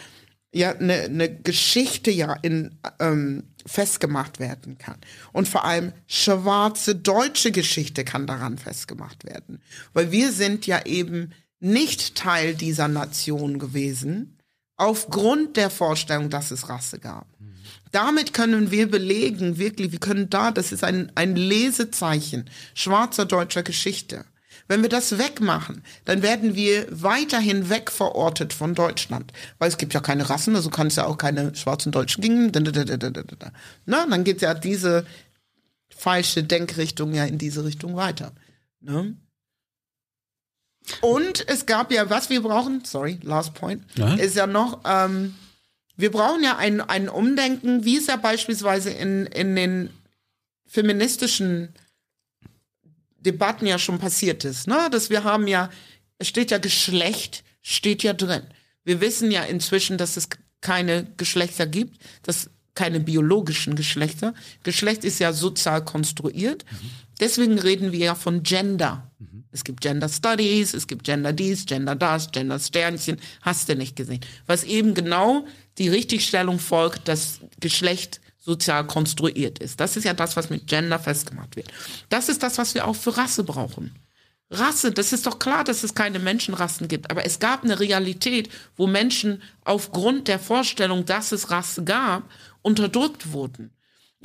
ja 0.54 0.72
eine, 0.72 1.02
eine 1.04 1.34
Geschichte 1.42 2.12
ja 2.12 2.34
in 2.42 2.78
ähm, 3.00 3.44
festgemacht 3.66 4.40
werden 4.40 4.78
kann. 4.78 4.98
Und 5.32 5.48
vor 5.48 5.66
allem 5.66 5.94
schwarze 6.08 6.96
deutsche 6.96 7.52
Geschichte 7.52 8.04
kann 8.04 8.26
daran 8.26 8.58
festgemacht 8.58 9.26
werden. 9.26 9.62
Weil 9.94 10.12
wir 10.12 10.32
sind 10.32 10.66
ja 10.66 10.86
eben 10.86 11.34
nicht 11.60 12.16
Teil 12.16 12.56
dieser 12.56 12.88
Nation 12.88 13.60
gewesen, 13.60 14.38
aufgrund 14.78 15.58
der 15.58 15.70
Vorstellung, 15.70 16.30
dass 16.30 16.52
es 16.52 16.70
Rasse 16.70 17.00
gab. 17.00 17.28
Mhm. 17.40 17.54
Damit 17.92 18.34
können 18.34 18.72
wir 18.72 18.90
belegen, 18.90 19.58
wirklich, 19.58 19.92
wir 19.92 20.00
können 20.00 20.30
da, 20.30 20.52
das 20.52 20.72
ist 20.72 20.84
ein, 20.84 21.12
ein 21.16 21.36
Lesezeichen 21.36 22.50
schwarzer 22.74 23.26
deutscher 23.26 23.64
Geschichte. 23.64 24.26
Wenn 24.70 24.84
wir 24.84 24.90
das 24.90 25.18
wegmachen, 25.18 25.84
dann 26.06 26.22
werden 26.22 26.54
wir 26.56 26.86
weiterhin 26.92 27.72
wegverortet 27.72 28.54
von 28.54 28.76
Deutschland. 28.76 29.34
Weil 29.58 29.68
es 29.68 29.78
gibt 29.78 29.96
ja 29.96 30.00
keine 30.00 30.30
Rassen, 30.30 30.56
also 30.56 30.70
kann 30.70 30.88
es 30.88 30.96
ja 30.96 31.06
auch 31.08 31.18
keine 31.18 31.56
schwarzen 31.56 31.92
Deutschen 31.92 32.22
geben. 32.22 32.52
Na, 33.86 34.06
dann 34.08 34.24
geht 34.24 34.42
ja 34.42 34.54
diese 34.54 35.08
falsche 35.90 36.44
Denkrichtung 36.44 37.16
ja 37.16 37.26
in 37.26 37.40
diese 37.40 37.66
Richtung 37.66 37.96
weiter. 37.96 38.32
Ne? 38.80 39.18
Und 41.02 41.48
es 41.50 41.66
gab 41.66 41.92
ja, 41.92 42.12
was 42.12 42.30
wir 42.30 42.42
brauchen, 42.42 42.86
sorry, 42.86 43.20
last 43.24 43.56
point, 43.56 43.84
ja? 43.96 44.14
ist 44.16 44.36
ja 44.36 44.46
noch, 44.46 44.82
ähm, 44.86 45.34
wir 45.98 46.12
brauchen 46.12 46.44
ja 46.44 46.58
ein, 46.58 46.80
ein 46.80 47.10
Umdenken, 47.10 47.86
wie 47.86 47.98
es 47.98 48.06
ja 48.06 48.18
beispielsweise 48.18 48.92
in, 48.92 49.26
in 49.26 49.56
den 49.56 49.90
feministischen 50.68 51.74
Debatten 53.22 53.66
ja 53.66 53.80
schon 53.80 54.00
passiert 54.00 54.46
ist, 54.46 54.68
ne? 54.68 54.90
Dass 54.92 55.10
wir 55.10 55.24
haben 55.24 55.48
ja, 55.48 55.70
es 56.18 56.28
steht 56.28 56.52
ja 56.52 56.58
Geschlecht, 56.58 57.44
steht 57.62 58.04
ja 58.04 58.14
drin. 58.14 58.44
Wir 58.84 59.02
wissen 59.02 59.32
ja 59.32 59.44
inzwischen, 59.44 59.98
dass 59.98 60.18
es 60.18 60.30
keine 60.62 61.06
Geschlechter 61.18 61.68
gibt, 61.68 62.02
dass 62.24 62.50
keine 62.76 63.00
biologischen 63.00 63.76
Geschlechter. 63.76 64.34
Geschlecht 64.64 65.04
ist 65.04 65.20
ja 65.20 65.34
sozial 65.34 65.84
konstruiert. 65.84 66.64
Mhm. 66.72 66.90
Deswegen 67.20 67.60
reden 67.60 67.92
wir 67.92 68.00
ja 68.00 68.16
von 68.16 68.44
Gender. 68.44 69.12
Mhm. 69.20 69.44
Es 69.52 69.64
gibt 69.64 69.82
Gender 69.82 70.08
Studies, 70.08 70.74
es 70.74 70.88
gibt 70.88 71.04
Gender 71.04 71.34
dies, 71.34 71.66
Gender 71.66 71.96
das, 71.96 72.32
Gender 72.32 72.60
Sternchen, 72.60 73.18
hast 73.42 73.68
du 73.68 73.76
nicht 73.76 73.96
gesehen. 73.96 74.22
Was 74.46 74.64
eben 74.64 74.94
genau 74.94 75.46
die 75.78 75.90
Richtigstellung 75.90 76.60
folgt, 76.60 77.08
dass 77.08 77.42
Geschlecht 77.60 78.22
sozial 78.50 78.88
konstruiert 78.88 79.60
ist. 79.60 79.80
Das 79.80 79.96
ist 79.96 80.06
ja 80.06 80.16
das, 80.16 80.36
was 80.36 80.50
mit 80.50 80.66
Gender 80.66 80.98
festgemacht 80.98 81.56
wird. 81.56 81.68
Das 82.10 82.30
ist 82.30 82.42
das, 82.42 82.58
was 82.58 82.74
wir 82.74 82.88
auch 82.88 82.96
für 82.96 83.16
Rasse 83.16 83.44
brauchen. 83.44 83.92
Rasse, 84.50 84.92
das 84.92 85.14
ist 85.14 85.28
doch 85.28 85.38
klar, 85.38 85.64
dass 85.64 85.84
es 85.84 85.94
keine 85.94 86.18
Menschenrassen 86.18 86.88
gibt, 86.88 87.12
aber 87.12 87.24
es 87.24 87.38
gab 87.38 87.64
eine 87.64 87.80
Realität, 87.80 88.50
wo 88.76 88.88
Menschen 88.88 89.44
aufgrund 89.64 90.28
der 90.28 90.40
Vorstellung, 90.40 91.06
dass 91.06 91.32
es 91.32 91.52
Rasse 91.52 91.84
gab, 91.84 92.24
unterdrückt 92.64 93.32
wurden. 93.32 93.70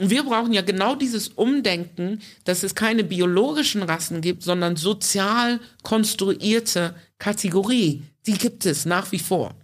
Und 0.00 0.08
wir 0.08 0.24
brauchen 0.24 0.54
ja 0.54 0.62
genau 0.62 0.94
dieses 0.96 1.28
Umdenken, 1.28 2.22
dass 2.44 2.62
es 2.62 2.74
keine 2.74 3.04
biologischen 3.04 3.82
Rassen 3.82 4.22
gibt, 4.22 4.42
sondern 4.42 4.76
sozial 4.76 5.60
konstruierte 5.82 6.94
Kategorie. 7.18 8.02
Die 8.26 8.38
gibt 8.38 8.64
es 8.64 8.86
nach 8.86 9.12
wie 9.12 9.18
vor. 9.18 9.54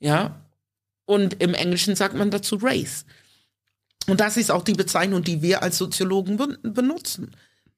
Ja. 0.00 0.44
Und 1.06 1.40
im 1.40 1.54
Englischen 1.54 1.94
sagt 1.94 2.14
man 2.14 2.32
dazu 2.32 2.56
Race. 2.60 3.06
Und 4.08 4.20
das 4.20 4.36
ist 4.36 4.50
auch 4.50 4.64
die 4.64 4.72
Bezeichnung, 4.72 5.22
die 5.22 5.42
wir 5.42 5.62
als 5.62 5.78
Soziologen 5.78 6.58
benutzen. 6.62 7.30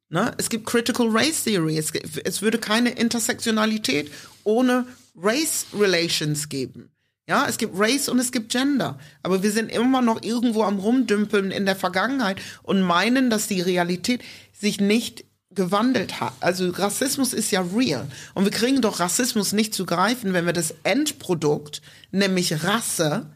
Ne? 0.09 0.33
Es 0.39 0.49
gibt 0.49 0.67
Critical 0.67 1.09
Race 1.11 1.45
Theory. 1.45 1.77
Es, 1.77 1.93
es 2.25 2.41
würde 2.41 2.59
keine 2.59 2.91
Intersektionalität 2.91 4.11
ohne 4.45 4.87
Race 5.17 5.67
Relations 5.79 6.49
geben. 6.49 6.91
Ja, 7.29 7.47
es 7.47 7.59
gibt 7.59 7.79
Race 7.79 8.09
und 8.09 8.19
es 8.19 8.33
gibt 8.33 8.51
Gender. 8.51 8.99
Aber 9.23 9.43
wir 9.43 9.53
sind 9.53 9.71
immer 9.71 10.03
noch 10.03 10.23
irgendwo 10.23 10.63
am 10.63 10.79
Rumdümpeln 10.79 11.51
in 11.53 11.67
der 11.67 11.77
Vergangenheit 11.77 12.41
und 12.63 12.83
meinen, 12.83 13.31
dass 13.31 13.47
die 13.47 13.61
Realität 13.61 14.23
sich 14.53 14.81
nicht 14.81 15.25
gewandelt 15.51 16.21
hat. 16.21 16.33
Also 16.41 16.71
Rassismus 16.71 17.33
ist 17.33 17.51
ja 17.51 17.61
real. 17.61 18.07
Und 18.35 18.45
wir 18.45 18.53
kriegen 18.53 18.81
doch 18.83 19.01
Rassismus 19.01 19.53
nicht 19.53 19.75
zu 19.75 19.87
greifen, 19.87 20.33
wenn 20.33 20.47
wir 20.47 20.53
das 20.53 20.75
Endprodukt, 20.83 21.83
nämlich 22.11 22.65
Rasse, 22.65 23.27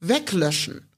weglöschen. 0.00 0.88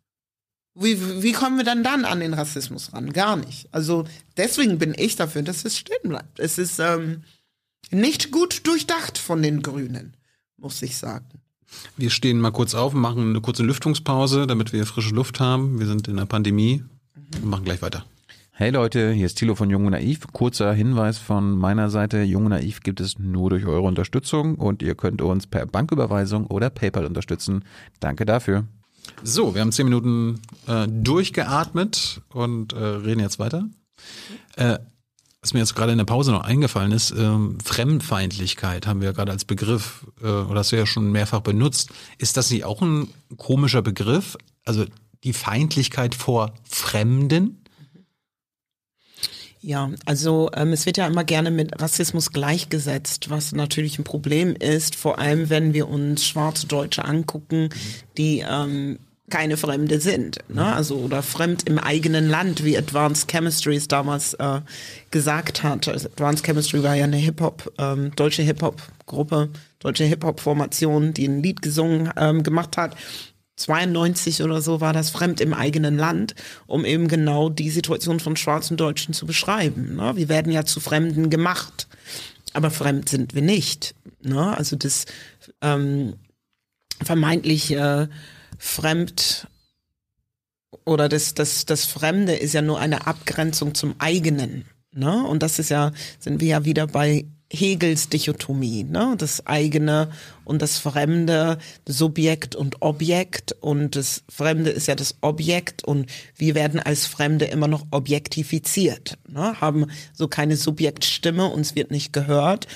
Wie, 0.79 1.23
wie 1.23 1.33
kommen 1.33 1.57
wir 1.57 1.65
dann 1.65 1.83
dann 1.83 2.05
an 2.05 2.21
den 2.21 2.35
Rassismus 2.35 2.93
ran? 2.93 3.13
Gar 3.13 3.37
nicht. 3.37 3.67
Also 3.73 4.05
deswegen 4.37 4.79
bin 4.79 4.95
ich 4.97 5.17
dafür, 5.17 5.43
dass 5.43 5.65
es 5.65 5.79
stehen 5.79 6.11
bleibt. 6.11 6.39
Es 6.39 6.59
ist 6.59 6.79
ähm, 6.79 7.23
nicht 7.91 8.31
gut 8.31 8.67
durchdacht 8.67 9.17
von 9.17 9.43
den 9.43 9.63
Grünen, 9.63 10.17
muss 10.59 10.83
ich 10.83 10.99
sagen. 10.99 11.27
Wir 11.97 12.11
stehen 12.11 12.41
mal 12.41 12.53
kurz 12.53 12.75
auf 12.75 12.93
und 12.95 13.01
machen 13.01 13.31
eine 13.31 13.41
kurze 13.41 13.63
Lüftungspause, 13.63 14.47
damit 14.47 14.75
wir 14.75 14.85
frische 14.85 15.15
Luft 15.15 15.41
haben. 15.41 15.81
Wir 15.81 15.87
sind 15.87 16.09
in 16.09 16.17
der 16.17 16.27
Pandemie 16.27 16.85
und 17.35 17.47
machen 17.47 17.65
gleich 17.65 17.81
weiter. 17.81 18.05
Hey 18.53 18.71
Leute, 18.71 19.13
hier 19.13 19.27
ist 19.27 19.37
Thilo 19.37 19.55
von 19.55 19.71
Jung 19.71 19.87
und 19.87 19.93
Naiv. 19.93 20.27
Kurzer 20.33 20.73
Hinweis 20.75 21.19
von 21.19 21.57
meiner 21.57 21.89
Seite. 21.89 22.23
Jung 22.23 22.45
und 22.45 22.51
Naiv 22.51 22.81
gibt 22.81 23.01
es 23.01 23.19
nur 23.19 23.49
durch 23.49 23.65
eure 23.65 23.83
Unterstützung 23.83 24.57
und 24.57 24.83
ihr 24.83 24.95
könnt 24.95 25.23
uns 25.23 25.47
per 25.47 25.67
Banküberweisung 25.67 26.47
oder 26.47 26.69
PayPal 26.69 27.07
unterstützen. 27.07 27.65
Danke 28.01 28.27
dafür. 28.27 28.67
So, 29.23 29.55
wir 29.55 29.61
haben 29.61 29.73
zehn 29.73 29.87
Minuten 29.87 30.41
äh, 30.67 30.87
durchgeatmet 30.89 32.21
und 32.31 32.73
äh, 32.73 32.79
reden 32.79 33.21
jetzt 33.21 33.39
weiter. 33.39 33.69
Äh, 34.57 34.79
was 35.47 35.53
mir 35.55 35.61
jetzt 35.61 35.77
gerade 35.77 35.93
in 35.93 35.99
der 35.99 36.05
Pause 36.05 36.33
noch 36.33 36.43
eingefallen 36.43 36.91
ist, 36.91 37.13
ähm, 37.13 37.59
Fremdfeindlichkeit 37.65 38.87
haben 38.87 39.01
wir 39.01 39.13
gerade 39.13 39.31
als 39.31 39.45
Begriff, 39.45 40.05
äh, 40.21 40.27
oder 40.27 40.61
hast 40.61 40.73
du 40.73 40.77
ja 40.77 40.87
schon 40.87 41.13
mehrfach 41.13 41.41
benutzt. 41.41 41.91
Ist 42.19 42.37
das 42.37 42.51
nicht 42.51 42.65
auch 42.65 42.83
ein 42.83 43.09
komischer 43.37 43.81
Begriff? 43.81 44.37
Also 44.65 44.87
die 45.23 45.33
Feindlichkeit 45.33 46.15
vor 46.17 46.53
Fremden? 46.69 47.63
Ja, 49.67 49.91
also 50.05 50.49
ähm, 50.55 50.73
es 50.73 50.87
wird 50.87 50.97
ja 50.97 51.09
immer 51.09 51.25
gerne 51.25 51.51
mit 51.51 51.83
Rassismus 51.83 52.31
gleichgesetzt, 52.31 53.31
was 53.31 53.51
natürlich 53.51 53.99
ein 53.99 54.05
Problem 54.05 54.55
ist, 54.55 54.95
vor 54.95 55.19
allem 55.19 55.51
wenn 55.51 55.75
wir 55.75 55.89
uns 55.89 56.25
schwarze 56.25 56.69
Deutsche 56.69 57.05
angucken, 57.05 57.71
die 58.17 58.45
ähm, 58.49 59.01
keine 59.29 59.57
Fremde 59.57 60.01
sind, 60.01 60.39
ne? 60.49 60.73
also 60.73 60.95
oder 60.99 61.21
fremd 61.21 61.65
im 61.69 61.81
eigenen 61.81 62.29
Land, 62.29 62.63
wie 62.63 62.79
Advanced 62.79 63.29
Chemistry 63.29 63.75
es 63.75 63.89
damals 63.89 64.35
äh, 64.35 64.61
gesagt 65.11 65.65
hat. 65.65 65.89
Also 65.89 66.11
Advanced 66.11 66.47
Chemistry 66.47 66.85
war 66.85 66.95
ja 66.95 67.03
eine 67.03 67.17
Hip-Hop, 67.17 67.73
ähm, 67.79 68.13
deutsche 68.15 68.43
Hip-Hop-Gruppe, 68.43 69.49
deutsche 69.81 70.05
Hip-Hop-Formation, 70.05 71.13
die 71.13 71.27
ein 71.27 71.43
Lied 71.43 71.61
gesungen, 71.61 72.13
ähm, 72.17 72.45
gemacht 72.45 72.77
hat 72.77 72.95
92 73.57 74.43
oder 74.43 74.61
so 74.61 74.81
war 74.81 74.93
das 74.93 75.11
fremd 75.11 75.41
im 75.41 75.55
eigenen 75.55 75.97
Land, 75.97 76.35
um 76.67 76.85
eben 76.85 77.09
genau 77.09 77.49
die 77.49 77.71
Situation 77.71 78.21
von 78.21 78.37
schwarzen 78.37 78.77
Deutschen 78.77 79.15
zu 79.15 79.27
beschreiben. 79.27 79.97
Ne? 79.97 80.13
Wir 80.17 80.29
werden 80.29 80.53
ja 80.53 80.65
zu 80.65 80.79
Fremden 80.79 81.31
gemacht, 81.31 81.89
aber 82.53 82.71
fremd 82.71 83.09
sind 83.09 83.35
wir 83.35 83.43
nicht. 83.43 83.95
Ne? 84.23 84.57
Also 84.57 84.77
das 84.77 85.07
ähm, 85.63 86.15
vermeintlich 87.03 87.73
äh, 87.73 88.09
fremd 88.59 89.49
oder 90.85 91.09
das, 91.09 91.35
das, 91.35 91.65
das 91.65 91.85
Fremde 91.85 92.35
ist 92.35 92.53
ja 92.53 92.63
nur 92.63 92.79
eine 92.79 93.07
Abgrenzung 93.07 93.75
zum 93.75 93.95
eigenen. 93.99 94.67
Ne? 94.93 95.25
Und 95.27 95.43
das 95.43 95.59
ist 95.59 95.71
ja, 95.71 95.93
sind 96.19 96.41
wir 96.41 96.49
ja 96.49 96.65
wieder 96.65 96.87
bei 96.87 97.25
Hegels 97.49 98.09
Dichotomie, 98.09 98.83
ne? 98.83 99.15
das 99.17 99.47
eigene 99.47 100.11
und 100.45 100.63
das 100.63 100.79
Fremde, 100.79 101.59
Subjekt 101.87 102.57
und 102.57 102.83
Objekt 102.83 103.55
und 103.61 103.95
das 103.95 104.25
Fremde 104.29 104.71
ist 104.71 104.89
ja 104.89 104.97
das 104.97 105.17
Objekt 105.21 105.85
und 105.85 106.11
wir 106.35 106.57
werden 106.57 106.81
als 106.81 107.07
Fremde 107.07 107.45
immer 107.45 107.69
noch 107.69 107.87
objektifiziert, 107.93 109.19
ne? 109.29 109.61
haben 109.61 109.87
so 110.13 110.27
keine 110.27 110.57
Subjektstimme, 110.57 111.47
uns 111.47 111.77
wird 111.77 111.93
nicht 111.93 112.13
gehört 112.13 112.67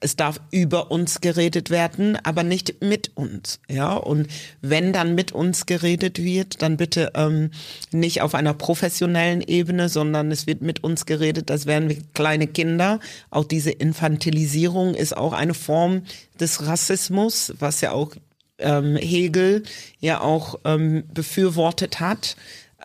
es 0.00 0.16
darf 0.16 0.40
über 0.50 0.90
uns 0.90 1.20
geredet 1.20 1.70
werden, 1.70 2.18
aber 2.22 2.42
nicht 2.42 2.82
mit 2.82 3.16
uns. 3.16 3.60
Ja, 3.68 3.94
und 3.94 4.28
wenn 4.60 4.92
dann 4.92 5.14
mit 5.14 5.32
uns 5.32 5.66
geredet 5.66 6.22
wird, 6.22 6.62
dann 6.62 6.76
bitte 6.76 7.12
ähm, 7.14 7.50
nicht 7.92 8.22
auf 8.22 8.34
einer 8.34 8.54
professionellen 8.54 9.40
Ebene, 9.40 9.88
sondern 9.88 10.30
es 10.30 10.46
wird 10.46 10.62
mit 10.62 10.84
uns 10.84 11.06
geredet, 11.06 11.50
als 11.50 11.66
wären 11.66 11.88
wir 11.88 11.98
kleine 12.14 12.46
Kinder. 12.46 13.00
Auch 13.30 13.44
diese 13.44 13.70
Infantilisierung 13.70 14.94
ist 14.94 15.16
auch 15.16 15.32
eine 15.32 15.54
Form 15.54 16.02
des 16.38 16.66
Rassismus, 16.66 17.52
was 17.58 17.80
ja 17.80 17.92
auch 17.92 18.12
ähm, 18.58 18.96
Hegel 18.96 19.62
ja 20.00 20.20
auch 20.20 20.58
ähm, 20.64 21.04
befürwortet 21.12 22.00
hat 22.00 22.36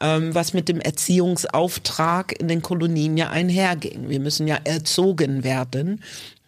ähm, 0.01 0.33
was 0.33 0.53
mit 0.53 0.67
dem 0.67 0.81
Erziehungsauftrag 0.81 2.37
in 2.39 2.47
den 2.47 2.61
Kolonien 2.61 3.17
ja 3.17 3.29
einherging. 3.29 4.09
Wir 4.09 4.19
müssen 4.19 4.47
ja 4.47 4.57
erzogen 4.63 5.43
werden 5.43 6.01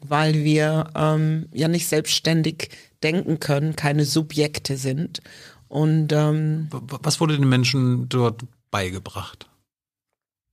weil 0.06 0.44
wir 0.44 0.92
ähm, 0.96 1.48
ja 1.54 1.68
nicht 1.68 1.88
selbstständig 1.88 2.70
denken 3.02 3.40
können, 3.40 3.76
keine 3.76 4.06
Subjekte 4.06 4.78
sind. 4.78 5.22
Und 5.68 6.14
ähm, 6.14 6.68
was 6.72 7.20
wurde 7.20 7.38
den 7.38 7.50
Menschen 7.50 8.08
dort 8.10 8.44
beigebracht? 8.70 9.50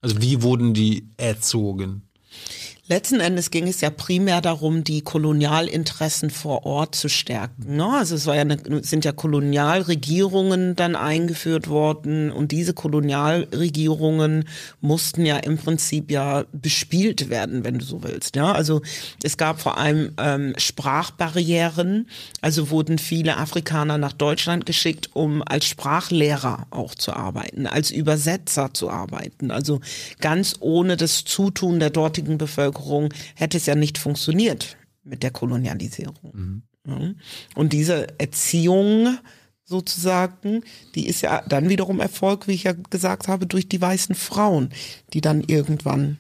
Also 0.01 0.20
wie 0.22 0.43
wurden 0.43 0.72
die 0.72 1.09
erzogen? 1.16 2.10
Letzten 2.91 3.21
Endes 3.21 3.53
ging 3.53 3.69
es 3.69 3.81
ja 3.83 3.89
primär 3.89 4.41
darum, 4.41 4.83
die 4.83 5.03
Kolonialinteressen 5.03 6.29
vor 6.29 6.67
Ort 6.67 6.97
zu 6.97 7.09
stärken. 7.09 7.77
Ne? 7.77 7.87
Also 7.87 8.17
es 8.17 8.27
war 8.27 8.35
ja 8.35 8.41
eine, 8.41 8.59
sind 8.83 9.05
ja 9.05 9.12
Kolonialregierungen 9.12 10.75
dann 10.75 10.97
eingeführt 10.97 11.69
worden 11.69 12.33
und 12.33 12.51
diese 12.51 12.75
Kolonialregierungen 12.75 14.49
mussten 14.81 15.25
ja 15.25 15.37
im 15.37 15.57
Prinzip 15.57 16.11
ja 16.11 16.47
bespielt 16.51 17.29
werden, 17.29 17.62
wenn 17.62 17.79
du 17.79 17.85
so 17.85 18.03
willst. 18.03 18.35
Ja? 18.35 18.51
Also 18.51 18.83
es 19.23 19.37
gab 19.37 19.61
vor 19.61 19.79
allem 19.79 20.11
ähm, 20.19 20.55
Sprachbarrieren, 20.57 22.09
also 22.41 22.71
wurden 22.71 22.99
viele 22.99 23.37
Afrikaner 23.37 23.99
nach 23.99 24.15
Deutschland 24.15 24.67
geschickt, 24.67 25.11
um 25.12 25.45
als 25.47 25.67
Sprachlehrer 25.67 26.67
auch 26.71 26.97
zu 26.97 27.12
arbeiten, 27.12 27.69
als 27.69 27.93
Übersetzer 27.93 28.75
zu 28.75 28.91
arbeiten. 28.91 29.53
Also 29.53 29.81
ganz 30.21 30.57
ohne 30.59 30.97
das 30.97 31.25
Zutun 31.25 31.79
der 31.79 31.91
dortigen 31.91 32.37
Bevölkerung 32.37 32.80
Bevölkerung 32.81 33.12
hätte 33.35 33.57
es 33.57 33.66
ja 33.66 33.74
nicht 33.74 33.98
funktioniert 33.98 34.77
mit 35.02 35.23
der 35.23 35.31
Kolonialisierung. 35.31 36.62
Mhm. 36.85 37.16
Und 37.55 37.73
diese 37.73 38.19
Erziehung 38.19 39.19
sozusagen, 39.65 40.65
die 40.94 41.07
ist 41.07 41.20
ja 41.20 41.43
dann 41.47 41.69
wiederum 41.69 42.01
Erfolg, 42.01 42.48
wie 42.48 42.52
ich 42.52 42.65
ja 42.65 42.73
gesagt 42.73 43.28
habe, 43.28 43.47
durch 43.47 43.69
die 43.69 43.81
weißen 43.81 44.15
Frauen, 44.15 44.70
die 45.12 45.20
dann 45.20 45.43
irgendwann 45.43 46.19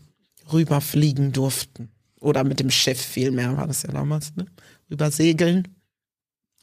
rüberfliegen 0.52 1.32
durften. 1.32 1.88
Oder 2.20 2.44
mit 2.44 2.60
dem 2.60 2.70
Schiff 2.70 3.00
vielmehr 3.00 3.56
war 3.56 3.66
das 3.66 3.82
ja 3.82 3.90
damals, 3.90 4.36
ne? 4.36 4.46
Übersegeln. 4.88 5.68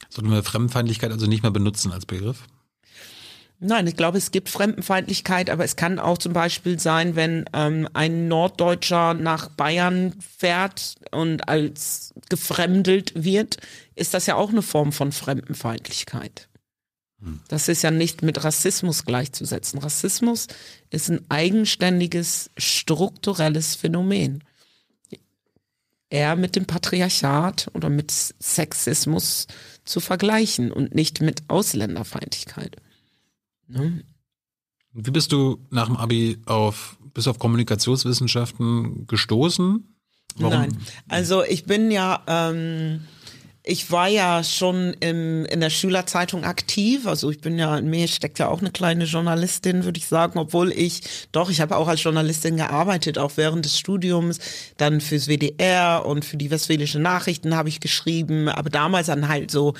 Sollten 0.08 0.30
wir 0.30 0.42
Fremdfeindlichkeit 0.44 1.10
also 1.10 1.26
nicht 1.26 1.42
mehr 1.42 1.50
benutzen 1.50 1.92
als 1.92 2.06
Begriff? 2.06 2.46
Nein, 3.60 3.88
ich 3.88 3.96
glaube, 3.96 4.18
es 4.18 4.30
gibt 4.30 4.48
Fremdenfeindlichkeit, 4.50 5.50
aber 5.50 5.64
es 5.64 5.74
kann 5.74 5.98
auch 5.98 6.18
zum 6.18 6.32
Beispiel 6.32 6.78
sein, 6.78 7.16
wenn 7.16 7.44
ähm, 7.52 7.88
ein 7.92 8.28
Norddeutscher 8.28 9.14
nach 9.14 9.48
Bayern 9.48 10.14
fährt 10.20 10.94
und 11.10 11.48
als 11.48 12.14
gefremdelt 12.28 13.24
wird, 13.24 13.56
ist 13.96 14.14
das 14.14 14.26
ja 14.26 14.36
auch 14.36 14.50
eine 14.50 14.62
Form 14.62 14.92
von 14.92 15.10
Fremdenfeindlichkeit. 15.10 16.48
Hm. 17.20 17.40
Das 17.48 17.66
ist 17.66 17.82
ja 17.82 17.90
nicht 17.90 18.22
mit 18.22 18.44
Rassismus 18.44 19.04
gleichzusetzen. 19.04 19.80
Rassismus 19.80 20.46
ist 20.90 21.08
ein 21.10 21.26
eigenständiges, 21.28 22.50
strukturelles 22.56 23.74
Phänomen. 23.74 24.44
eher 26.10 26.36
mit 26.36 26.54
dem 26.54 26.64
Patriarchat 26.64 27.70
oder 27.74 27.90
mit 27.90 28.12
Sexismus 28.12 29.48
zu 29.84 29.98
vergleichen 29.98 30.70
und 30.70 30.94
nicht 30.94 31.20
mit 31.20 31.42
Ausländerfeindlichkeit. 31.48 32.76
Ne? 33.68 34.04
Wie 34.92 35.10
bist 35.10 35.32
du 35.32 35.66
nach 35.70 35.86
dem 35.86 35.96
Abi 35.96 36.38
auf, 36.46 36.98
bis 37.14 37.28
auf 37.28 37.38
Kommunikationswissenschaften 37.38 39.06
gestoßen? 39.06 39.96
Warum? 40.36 40.52
Nein, 40.52 40.78
also 41.08 41.44
ich 41.44 41.64
bin 41.64 41.90
ja, 41.90 42.22
ähm, 42.26 43.00
ich 43.68 43.92
war 43.92 44.08
ja 44.08 44.42
schon 44.42 44.94
im, 45.00 45.44
in 45.44 45.60
der 45.60 45.68
Schülerzeitung 45.68 46.44
aktiv. 46.44 47.06
Also 47.06 47.30
ich 47.30 47.42
bin 47.42 47.58
ja, 47.58 47.76
in 47.76 47.90
mir 47.90 48.08
steckt 48.08 48.38
ja 48.38 48.48
auch 48.48 48.60
eine 48.60 48.70
kleine 48.70 49.04
Journalistin, 49.04 49.84
würde 49.84 49.98
ich 49.98 50.06
sagen, 50.06 50.38
obwohl 50.38 50.72
ich, 50.72 51.28
doch, 51.32 51.50
ich 51.50 51.60
habe 51.60 51.76
auch 51.76 51.86
als 51.86 52.02
Journalistin 52.02 52.56
gearbeitet, 52.56 53.18
auch 53.18 53.32
während 53.36 53.66
des 53.66 53.78
Studiums, 53.78 54.38
dann 54.78 55.02
fürs 55.02 55.28
WDR 55.28 56.06
und 56.06 56.24
für 56.24 56.38
die 56.38 56.50
Westfälische 56.50 56.98
Nachrichten 56.98 57.54
habe 57.54 57.68
ich 57.68 57.80
geschrieben, 57.80 58.48
aber 58.48 58.70
damals 58.70 59.08
dann 59.08 59.28
halt 59.28 59.50
so 59.50 59.74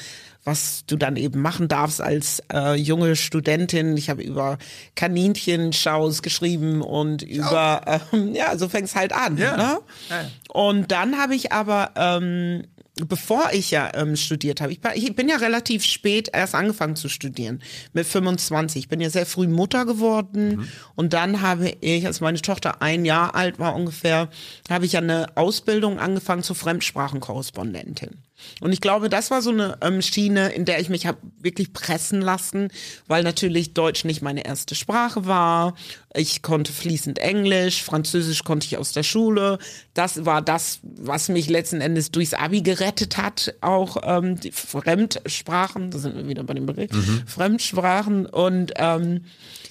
was 0.45 0.85
du 0.87 0.97
dann 0.97 1.17
eben 1.17 1.43
machen 1.43 1.69
darfst 1.69 2.01
als 2.01 2.43
äh, 2.51 2.75
junge 2.75 3.17
Studentin. 3.17 3.99
Ich 3.99 4.09
habe 4.09 4.23
über 4.23 4.57
Kaninchenschaus 4.95 6.23
geschrieben 6.23 6.81
und 6.81 7.21
über, 7.21 8.01
ähm, 8.13 8.35
ja, 8.35 8.57
so 8.57 8.69
fängst 8.69 8.95
halt 8.95 9.13
an. 9.13 9.37
Ja. 9.37 9.57
Ne? 9.59 9.79
Ja. 10.09 10.31
Und 10.49 10.91
dann 10.91 11.19
habe 11.19 11.35
ich 11.35 11.53
aber 11.53 11.91
ähm, 11.97 12.63
bevor 13.07 13.51
ich 13.53 13.71
ja 13.71 13.91
ähm, 13.95 14.17
studiert 14.17 14.61
habe, 14.61 14.73
ich, 14.73 14.81
ich, 14.95 15.15
bin 15.15 15.29
ja 15.29 15.37
relativ 15.37 15.85
spät 15.85 16.31
erst 16.33 16.55
angefangen 16.55 16.97
zu 16.97 17.09
studieren, 17.09 17.63
mit 17.93 18.07
25. 18.07 18.85
Ich 18.85 18.89
bin 18.89 19.01
ja 19.01 19.11
sehr 19.11 19.27
früh 19.27 19.47
Mutter 19.47 19.85
geworden 19.85 20.57
mhm. 20.57 20.69
und 20.97 21.13
dann 21.13 21.41
habe 21.41 21.75
ich, 21.81 22.07
als 22.07 22.21
meine 22.21 22.41
Tochter 22.41 22.83
ein 22.83 23.05
Jahr 23.05 23.35
alt 23.35 23.59
war 23.59 23.75
ungefähr, 23.75 24.29
habe 24.71 24.85
ich 24.85 24.93
ja 24.93 25.01
eine 25.01 25.37
Ausbildung 25.37 25.99
angefangen 25.99 26.43
zur 26.43 26.57
Fremdsprachenkorrespondentin. 26.57 28.28
Und 28.61 28.73
ich 28.73 28.81
glaube, 28.81 29.09
das 29.09 29.31
war 29.31 29.43
so 29.43 29.51
eine 29.51 29.79
ähm, 29.81 30.03
Schiene, 30.03 30.51
in 30.51 30.65
der 30.65 30.81
ich 30.81 30.89
mich 30.89 31.07
habe 31.07 31.19
wirklich 31.41 31.73
pressen 31.73 32.21
lassen, 32.21 32.69
weil 33.07 33.23
natürlich 33.23 33.75
Deutsch 33.75 34.05
nicht 34.05 34.23
meine 34.23 34.45
erste 34.45 34.75
Sprache 34.75 35.27
war. 35.27 35.75
Ich 36.15 36.43
konnte 36.43 36.73
fließend 36.73 37.19
Englisch, 37.19 37.83
Französisch 37.83 38.43
konnte 38.43 38.67
ich 38.67 38.79
aus 38.79 38.93
der 38.93 39.03
Schule. 39.03 39.59
Das 39.95 40.25
war 40.25 40.43
das, 40.43 40.81
was 40.83 41.29
mich 41.29 41.49
letzten 41.49 41.81
Endes 41.81 42.11
durchs 42.11 42.35
Abi 42.35 42.63
gerettet 42.63 43.17
hat. 43.17 43.55
Auch 43.61 43.99
ähm, 44.03 44.41
die 44.41 44.53
Fremdsprachen, 44.53 45.91
da 45.91 45.99
sind 45.99 46.17
wir 46.17 46.27
wieder 46.29 46.45
bei 46.45 46.55
dem 46.55 46.67
Begriff, 46.67 46.91
mhm. 46.93 47.23
Fremdsprachen 47.27 48.27
und 48.27 48.73
ähm, 48.77 49.25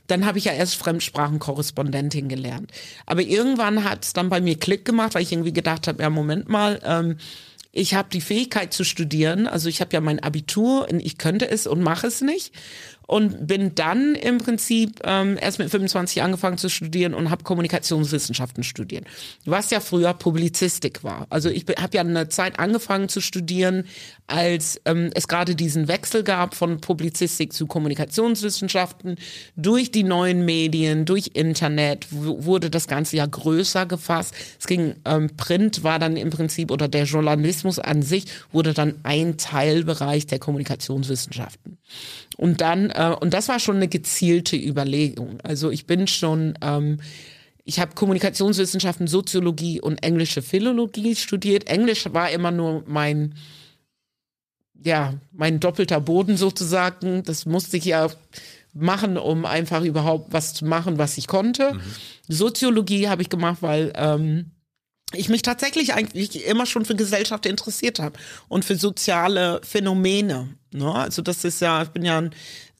dann 0.07 0.25
habe 0.25 0.37
ich 0.37 0.45
ja 0.45 0.53
erst 0.53 0.75
Fremdsprachenkorrespondentin 0.75 2.29
gelernt. 2.29 2.71
Aber 3.05 3.21
irgendwann 3.21 3.83
hat 3.83 4.05
es 4.05 4.13
dann 4.13 4.29
bei 4.29 4.41
mir 4.41 4.57
Klick 4.57 4.85
gemacht, 4.85 5.15
weil 5.15 5.23
ich 5.23 5.31
irgendwie 5.31 5.53
gedacht 5.53 5.87
habe, 5.87 6.01
ja, 6.01 6.09
Moment 6.09 6.47
mal, 6.47 6.79
ähm, 6.85 7.17
ich 7.77 7.93
habe 7.93 8.09
die 8.11 8.21
Fähigkeit 8.21 8.73
zu 8.73 8.83
studieren, 8.83 9.47
also 9.47 9.69
ich 9.69 9.81
habe 9.81 9.93
ja 9.93 10.01
mein 10.01 10.19
Abitur 10.19 10.87
und 10.89 10.99
ich 10.99 11.17
könnte 11.17 11.49
es 11.49 11.67
und 11.67 11.81
mache 11.81 12.07
es 12.07 12.21
nicht 12.21 12.53
und 13.07 13.47
bin 13.47 13.73
dann 13.73 14.15
im 14.15 14.37
Prinzip 14.37 14.99
ähm, 15.03 15.37
erst 15.41 15.59
mit 15.59 15.71
25 15.71 16.21
angefangen 16.21 16.57
zu 16.57 16.69
studieren 16.69 17.13
und 17.13 17.29
habe 17.29 17.43
Kommunikationswissenschaften 17.43 18.63
studiert, 18.63 19.05
was 19.45 19.69
ja 19.71 19.79
früher 19.79 20.13
Publizistik 20.13 21.03
war. 21.03 21.25
Also 21.29 21.49
ich 21.49 21.65
habe 21.79 21.95
ja 21.95 22.01
eine 22.01 22.27
Zeit 22.27 22.59
angefangen 22.59 23.07
zu 23.07 23.21
studieren, 23.21 23.85
als 24.27 24.81
ähm, 24.83 25.09
es 25.15 25.29
gerade 25.29 25.55
diesen 25.55 25.87
Wechsel 25.87 26.23
gab 26.23 26.53
von 26.53 26.81
Publizistik 26.81 27.53
zu 27.53 27.65
Kommunikationswissenschaften. 27.65 29.15
Durch 29.55 29.89
die 29.89 30.03
neuen 30.03 30.43
Medien, 30.43 31.05
durch 31.05 31.31
Internet 31.33 32.07
wurde 32.11 32.69
das 32.69 32.87
Ganze 32.87 33.15
ja 33.15 33.25
größer 33.25 33.85
gefasst. 33.85 34.35
Es 34.59 34.67
ging, 34.67 34.95
ähm, 35.05 35.29
Print 35.37 35.83
war 35.83 35.97
dann 35.97 36.17
im 36.17 36.29
Prinzip, 36.29 36.71
oder 36.71 36.89
der 36.89 37.05
Journalismus 37.05 37.79
an 37.79 38.01
sich 38.01 38.25
wurde 38.51 38.73
dann 38.73 38.95
ein 39.03 39.37
Teilbereich 39.37 40.27
der 40.27 40.39
Kommunikationswissenschaften. 40.39 41.77
Und 42.35 42.61
dann, 42.61 42.91
äh, 42.97 43.09
und 43.09 43.33
das 43.33 43.47
war 43.47 43.59
schon 43.59 43.77
eine 43.77 43.87
gezielte 43.87 44.57
Überlegung. 44.57 45.39
Also 45.43 45.69
ich 45.69 45.85
bin 45.85 46.07
schon, 46.07 46.57
ähm, 46.61 46.99
ich 47.63 47.79
habe 47.79 47.95
Kommunikationswissenschaften, 47.95 49.07
Soziologie 49.07 49.79
und 49.79 50.03
englische 50.03 50.41
Philologie 50.41 51.15
studiert. 51.15 51.67
Englisch 51.67 52.11
war 52.11 52.31
immer 52.31 52.51
nur 52.51 52.83
mein, 52.87 53.35
ja, 54.83 55.13
mein 55.31 55.59
doppelter 55.59 56.01
Boden 56.01 56.37
sozusagen. 56.37 57.23
Das 57.23 57.45
musste 57.45 57.77
ich 57.77 57.85
ja 57.85 58.09
machen, 58.73 59.17
um 59.17 59.45
einfach 59.45 59.83
überhaupt 59.83 60.33
was 60.33 60.53
zu 60.53 60.65
machen, 60.65 60.97
was 60.97 61.17
ich 61.17 61.27
konnte. 61.27 61.73
Mhm. 61.73 61.81
Soziologie 62.27 63.09
habe 63.09 63.21
ich 63.21 63.29
gemacht, 63.29 63.57
weil 63.61 63.91
ähm, 63.95 64.51
ich 65.13 65.29
mich 65.29 65.41
tatsächlich 65.41 65.93
eigentlich 65.93 66.45
immer 66.45 66.65
schon 66.65 66.85
für 66.85 66.95
Gesellschaft 66.95 67.45
interessiert 67.45 67.99
habe 67.99 68.19
und 68.49 68.65
für 68.65 68.75
soziale 68.75 69.61
Phänomene. 69.63 70.55
Ne? 70.71 70.93
Also 70.93 71.21
das 71.21 71.43
ist 71.45 71.61
ja, 71.61 71.81
ich 71.81 71.89
bin 71.89 72.03
ja 72.03 72.19
ein 72.19 72.31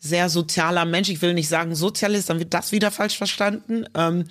sehr 0.08 0.30
sozialer 0.30 0.86
Mensch. 0.86 1.10
Ich 1.10 1.22
will 1.22 1.34
nicht 1.34 1.50
sagen 1.50 1.76
Sozialist, 1.76 2.30
dann 2.30 2.40
wird 2.40 2.54
das 2.54 2.72
wieder 2.72 2.92
falsch 2.92 3.18
verstanden. 3.18 3.86
Ähm, 3.96 4.26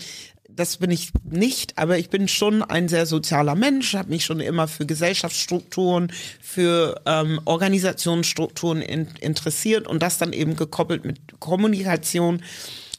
das 0.49 0.79
bin 0.79 0.91
ich 0.91 1.11
nicht, 1.31 1.77
aber 1.77 1.99
ich 1.99 2.09
bin 2.09 2.29
schon 2.29 2.63
ein 2.63 2.89
sehr 2.89 3.05
sozialer 3.05 3.55
Mensch, 3.55 3.95
habe 3.95 4.09
mich 4.09 4.25
schon 4.25 4.41
immer 4.41 4.69
für 4.69 4.87
Gesellschaftsstrukturen, 4.87 6.11
für 6.41 7.01
ähm, 7.05 7.41
Organisationsstrukturen 7.45 8.81
in, 8.81 9.09
interessiert 9.21 9.87
und 9.87 10.03
das 10.03 10.19
dann 10.19 10.33
eben 10.33 10.57
gekoppelt 10.57 11.05
mit 11.05 11.39
Kommunikation 11.41 12.43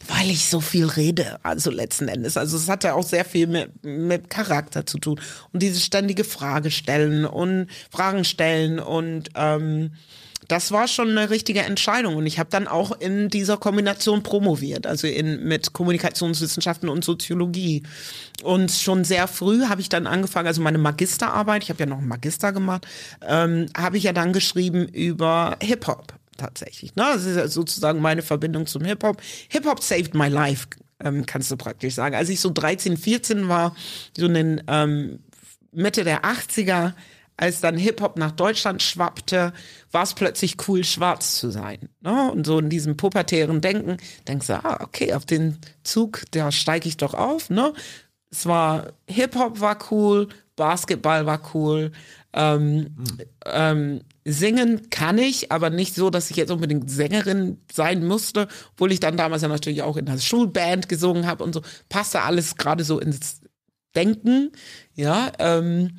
weil 0.07 0.29
ich 0.29 0.45
so 0.45 0.61
viel 0.61 0.85
rede, 0.85 1.39
also 1.43 1.71
letzten 1.71 2.07
Endes. 2.07 2.37
Also 2.37 2.55
es 2.55 2.69
hat 2.69 2.83
ja 2.83 2.93
auch 2.93 3.03
sehr 3.03 3.25
viel 3.25 3.47
mit, 3.47 3.83
mit 3.83 4.29
Charakter 4.29 4.85
zu 4.85 4.99
tun. 4.99 5.19
Und 5.51 5.63
diese 5.63 5.79
ständige 5.79 6.23
Frage 6.23 6.71
stellen 6.71 7.25
und 7.25 7.67
Fragen 7.91 8.23
stellen 8.23 8.79
und 8.79 9.29
ähm, 9.35 9.91
das 10.47 10.71
war 10.71 10.87
schon 10.87 11.09
eine 11.09 11.29
richtige 11.29 11.61
Entscheidung 11.61 12.15
und 12.15 12.25
ich 12.25 12.39
habe 12.39 12.49
dann 12.49 12.67
auch 12.67 12.91
in 12.99 13.29
dieser 13.29 13.57
Kombination 13.57 14.23
promoviert, 14.23 14.87
also 14.87 15.07
in 15.07 15.43
mit 15.43 15.73
Kommunikationswissenschaften 15.73 16.89
und 16.89 17.03
Soziologie. 17.03 17.83
Und 18.43 18.71
schon 18.71 19.03
sehr 19.03 19.27
früh 19.27 19.65
habe 19.65 19.81
ich 19.81 19.89
dann 19.89 20.07
angefangen, 20.07 20.47
also 20.47 20.61
meine 20.61 20.77
Magisterarbeit, 20.77 21.63
ich 21.63 21.69
habe 21.69 21.79
ja 21.79 21.85
noch 21.85 21.97
einen 21.97 22.07
Magister 22.07 22.53
gemacht, 22.53 22.87
ähm, 23.27 23.67
habe 23.75 23.97
ich 23.97 24.03
ja 24.03 24.13
dann 24.13 24.31
geschrieben 24.31 24.87
über 24.87 25.57
Hip 25.61 25.87
Hop 25.87 26.13
tatsächlich. 26.37 26.95
Ne? 26.95 27.03
Das 27.13 27.25
ist 27.25 27.35
ja 27.35 27.47
sozusagen 27.47 28.01
meine 28.01 28.21
Verbindung 28.21 28.67
zum 28.67 28.85
Hip-Hop. 28.85 29.21
Hip-Hop 29.49 29.83
saved 29.83 30.13
my 30.13 30.27
life, 30.27 30.67
ähm, 31.03 31.25
kannst 31.25 31.51
du 31.51 31.57
praktisch 31.57 31.95
sagen. 31.95 32.15
Als 32.15 32.29
ich 32.29 32.39
so 32.39 32.51
13, 32.53 32.97
14 32.97 33.49
war, 33.49 33.75
so 34.15 34.27
in 34.27 34.33
den 34.33 34.63
ähm, 34.67 35.19
Mitte 35.71 36.03
der 36.03 36.23
80er, 36.23 36.93
als 37.37 37.61
dann 37.61 37.77
Hip-Hop 37.77 38.17
nach 38.17 38.31
Deutschland 38.31 38.81
schwappte, 38.81 39.53
war 39.91 40.03
es 40.03 40.15
plötzlich 40.15 40.55
cool, 40.67 40.83
schwarz 40.83 41.37
zu 41.37 41.51
sein. 41.51 41.89
Ne? 42.01 42.31
Und 42.31 42.45
so 42.45 42.59
in 42.59 42.69
diesem 42.69 42.97
pubertären 42.97 43.61
Denken 43.61 43.97
denkst 44.27 44.47
du, 44.47 44.53
ah, 44.65 44.79
okay, 44.81 45.13
auf 45.13 45.25
den 45.25 45.57
Zug, 45.83 46.23
da 46.31 46.51
steige 46.51 46.89
ich 46.89 46.97
doch 46.97 47.13
auf. 47.13 47.49
Ne? 47.49 47.73
Es 48.31 48.47
war, 48.47 48.93
Hip-Hop 49.07 49.61
war 49.61 49.77
cool, 49.91 50.27
Basketball 50.55 51.27
war 51.27 51.39
cool, 51.53 51.91
ähm, 52.33 52.75
mhm. 52.75 53.17
ähm, 53.45 54.01
Singen 54.25 54.89
kann 54.89 55.17
ich, 55.17 55.51
aber 55.51 55.69
nicht 55.69 55.95
so, 55.95 56.09
dass 56.09 56.29
ich 56.29 56.35
jetzt 56.35 56.51
unbedingt 56.51 56.91
Sängerin 56.91 57.61
sein 57.71 58.05
musste, 58.05 58.49
obwohl 58.73 58.91
ich 58.91 58.99
dann 58.99 59.15
damals 59.15 59.41
ja 59.41 59.47
natürlich 59.47 59.83
auch 59.83 59.95
in 59.95 60.05
der 60.05 60.17
Schulband 60.17 60.89
gesungen 60.89 61.25
habe 61.25 61.43
und 61.43 61.53
so. 61.53 61.61
Passte 61.87 62.23
alles 62.23 62.57
gerade 62.57 62.83
so 62.83 62.99
ins 62.99 63.41
Denken, 63.95 64.51
ja. 64.95 65.31
Ähm, 65.39 65.97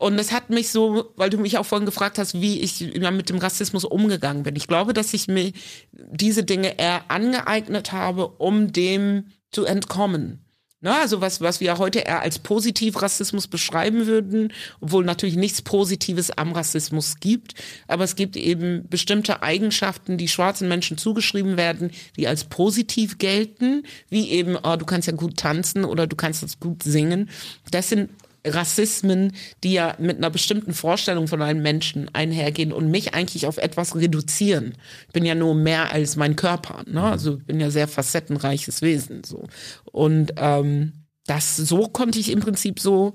und 0.00 0.18
es 0.18 0.32
hat 0.32 0.48
mich 0.48 0.70
so, 0.70 1.12
weil 1.16 1.28
du 1.28 1.36
mich 1.36 1.58
auch 1.58 1.66
vorhin 1.66 1.84
gefragt 1.84 2.16
hast, 2.16 2.40
wie 2.40 2.60
ich 2.60 2.80
mit 2.80 3.28
dem 3.28 3.36
Rassismus 3.36 3.84
umgegangen 3.84 4.44
bin. 4.44 4.56
Ich 4.56 4.66
glaube, 4.66 4.94
dass 4.94 5.12
ich 5.12 5.28
mir 5.28 5.52
diese 5.92 6.42
Dinge 6.42 6.78
eher 6.78 7.10
angeeignet 7.10 7.92
habe, 7.92 8.26
um 8.26 8.72
dem 8.72 9.26
zu 9.50 9.66
entkommen. 9.66 10.42
Ne, 10.82 10.96
also 10.96 11.20
was, 11.20 11.42
was 11.42 11.60
wir 11.60 11.76
heute 11.76 11.98
eher 11.98 12.22
als 12.22 12.38
Positiv-Rassismus 12.38 13.48
beschreiben 13.48 14.06
würden, 14.06 14.50
obwohl 14.80 15.04
natürlich 15.04 15.36
nichts 15.36 15.60
Positives 15.60 16.30
am 16.30 16.52
Rassismus 16.52 17.16
gibt, 17.20 17.52
aber 17.86 18.04
es 18.04 18.16
gibt 18.16 18.34
eben 18.34 18.88
bestimmte 18.88 19.42
Eigenschaften, 19.42 20.16
die 20.16 20.28
schwarzen 20.28 20.68
Menschen 20.68 20.96
zugeschrieben 20.96 21.58
werden, 21.58 21.90
die 22.16 22.26
als 22.26 22.44
positiv 22.44 23.18
gelten, 23.18 23.82
wie 24.08 24.30
eben, 24.30 24.56
oh, 24.56 24.76
du 24.76 24.86
kannst 24.86 25.06
ja 25.06 25.12
gut 25.12 25.36
tanzen 25.36 25.84
oder 25.84 26.06
du 26.06 26.16
kannst 26.16 26.42
das 26.42 26.58
gut 26.60 26.82
singen. 26.82 27.28
Das 27.70 27.90
sind 27.90 28.08
Rassismen, 28.46 29.32
die 29.62 29.72
ja 29.74 29.96
mit 29.98 30.16
einer 30.16 30.30
bestimmten 30.30 30.72
Vorstellung 30.72 31.28
von 31.28 31.42
einem 31.42 31.62
Menschen 31.62 32.08
einhergehen 32.14 32.72
und 32.72 32.90
mich 32.90 33.14
eigentlich 33.14 33.46
auf 33.46 33.58
etwas 33.58 33.96
reduzieren. 33.96 34.74
Ich 35.06 35.12
bin 35.12 35.24
ja 35.24 35.34
nur 35.34 35.54
mehr 35.54 35.92
als 35.92 36.16
mein 36.16 36.36
Körper, 36.36 36.84
ne? 36.86 37.02
Also 37.02 37.36
ich 37.36 37.44
bin 37.44 37.60
ja 37.60 37.70
sehr 37.70 37.88
facettenreiches 37.88 38.82
Wesen 38.82 39.24
so. 39.24 39.46
Und 39.92 40.32
ähm, 40.36 41.04
das 41.26 41.56
so 41.56 41.88
konnte 41.88 42.18
ich 42.18 42.30
im 42.30 42.40
Prinzip 42.40 42.80
so 42.80 43.14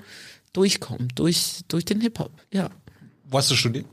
durchkommen 0.53 1.09
durch 1.15 1.61
durch 1.67 1.85
den 1.85 2.01
Hip 2.01 2.19
Hop. 2.19 2.31
Ja. 2.51 2.69
Wo 3.23 3.39
hast 3.39 3.49
du 3.49 3.55
studiert? 3.55 3.87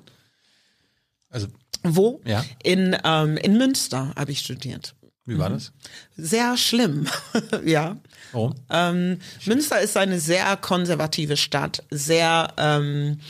Also 1.31 1.49
wo? 1.83 2.21
Ja. 2.25 2.45
In 2.63 2.97
ähm, 3.05 3.37
in 3.39 3.57
Münster 3.57 4.13
habe 4.17 4.33
ich 4.33 4.41
studiert 4.41 4.95
Wie 5.25 5.39
war 5.39 5.51
das? 5.51 5.73
Sehr 6.17 6.57
schlimm, 6.57 7.07
ja. 7.65 7.97
Warum? 8.33 8.55
Ähm, 8.71 9.19
Münster 9.47 9.81
ist 9.81 9.97
eine 9.97 10.19
sehr 10.19 10.57
konservative 10.57 11.37
Stadt, 11.37 11.85
sehr 11.91 12.53
ähm, 12.57 13.21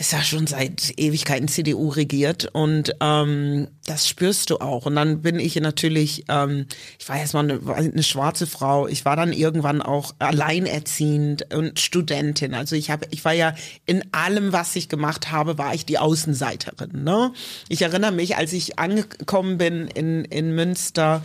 ist 0.00 0.12
ja 0.12 0.22
schon 0.22 0.46
seit 0.46 0.94
Ewigkeiten 0.96 1.46
CDU 1.46 1.90
regiert 1.90 2.48
und 2.54 2.96
ähm, 3.00 3.68
das 3.84 4.08
spürst 4.08 4.48
du 4.48 4.56
auch. 4.56 4.86
Und 4.86 4.96
dann 4.96 5.20
bin 5.20 5.38
ich 5.38 5.56
natürlich, 5.56 6.24
ähm, 6.30 6.64
ich 6.98 7.06
war 7.10 7.18
erstmal 7.18 7.44
eine, 7.44 7.60
eine 7.74 8.02
schwarze 8.02 8.46
Frau, 8.46 8.88
ich 8.88 9.04
war 9.04 9.14
dann 9.14 9.34
irgendwann 9.34 9.82
auch 9.82 10.14
alleinerziehend 10.18 11.54
und 11.54 11.78
Studentin. 11.78 12.54
Also 12.54 12.76
ich 12.76 12.90
habe, 12.90 13.06
ich 13.10 13.26
war 13.26 13.34
ja 13.34 13.54
in 13.84 14.02
allem, 14.12 14.54
was 14.54 14.74
ich 14.74 14.88
gemacht 14.88 15.30
habe, 15.30 15.58
war 15.58 15.74
ich 15.74 15.84
die 15.84 15.98
Außenseiterin. 15.98 17.04
Ne? 17.04 17.32
Ich 17.68 17.82
erinnere 17.82 18.12
mich, 18.12 18.38
als 18.38 18.54
ich 18.54 18.78
angekommen 18.78 19.58
bin 19.58 19.86
in, 19.86 20.24
in 20.24 20.54
Münster, 20.54 21.22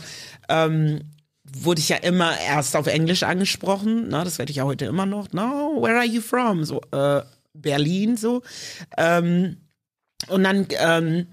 ähm, 0.50 1.00
wurde 1.50 1.80
ich 1.80 1.88
ja 1.88 1.96
immer 1.96 2.38
erst 2.38 2.76
auf 2.76 2.88
Englisch 2.88 3.22
angesprochen. 3.22 4.08
Na, 4.10 4.22
das 4.22 4.38
werde 4.38 4.50
ich 4.50 4.56
ja 4.56 4.64
heute 4.64 4.84
immer 4.84 5.06
noch. 5.06 5.32
No, 5.32 5.78
where 5.80 5.96
are 5.96 6.04
you 6.04 6.20
from? 6.20 6.64
So, 6.64 6.82
äh, 6.92 7.22
Berlin 7.60 8.16
so. 8.16 8.42
Ähm, 8.96 9.58
und 10.28 10.44
dann 10.44 10.66
ähm, 10.78 11.26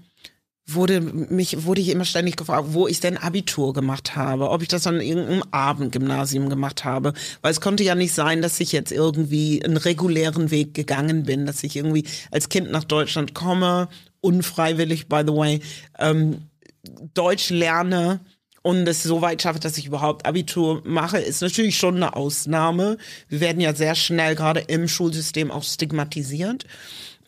wurde 0.66 1.00
mich 1.00 1.64
wurde 1.64 1.80
ich 1.80 1.90
immer 1.90 2.04
ständig 2.06 2.36
gefragt, 2.36 2.68
wo 2.70 2.88
ich 2.88 3.00
denn 3.00 3.18
Abitur 3.18 3.74
gemacht 3.74 4.16
habe, 4.16 4.48
ob 4.50 4.62
ich 4.62 4.68
das 4.68 4.86
an 4.86 5.00
irgendeinem 5.00 5.42
Abendgymnasium 5.50 6.48
gemacht 6.48 6.84
habe, 6.84 7.12
weil 7.42 7.52
es 7.52 7.60
konnte 7.60 7.84
ja 7.84 7.94
nicht 7.94 8.14
sein, 8.14 8.40
dass 8.40 8.60
ich 8.60 8.72
jetzt 8.72 8.90
irgendwie 8.90 9.62
einen 9.62 9.76
regulären 9.76 10.50
Weg 10.50 10.72
gegangen 10.72 11.24
bin, 11.24 11.44
dass 11.44 11.62
ich 11.64 11.76
irgendwie 11.76 12.06
als 12.30 12.48
Kind 12.48 12.70
nach 12.70 12.84
Deutschland 12.84 13.34
komme, 13.34 13.88
unfreiwillig 14.20 15.08
by 15.08 15.22
the 15.26 15.34
way, 15.34 15.60
ähm, 15.98 16.48
Deutsch 17.12 17.50
lerne 17.50 18.20
und 18.64 18.88
es 18.88 19.02
so 19.02 19.20
weit 19.20 19.42
schaffe, 19.42 19.60
dass 19.60 19.76
ich 19.76 19.84
überhaupt 19.84 20.24
Abitur 20.24 20.80
mache, 20.86 21.18
ist 21.18 21.42
natürlich 21.42 21.76
schon 21.76 21.96
eine 21.96 22.16
Ausnahme. 22.16 22.96
Wir 23.28 23.40
werden 23.40 23.60
ja 23.60 23.74
sehr 23.74 23.94
schnell 23.94 24.34
gerade 24.34 24.60
im 24.60 24.88
Schulsystem 24.88 25.50
auch 25.50 25.62
stigmatisiert. 25.62 26.64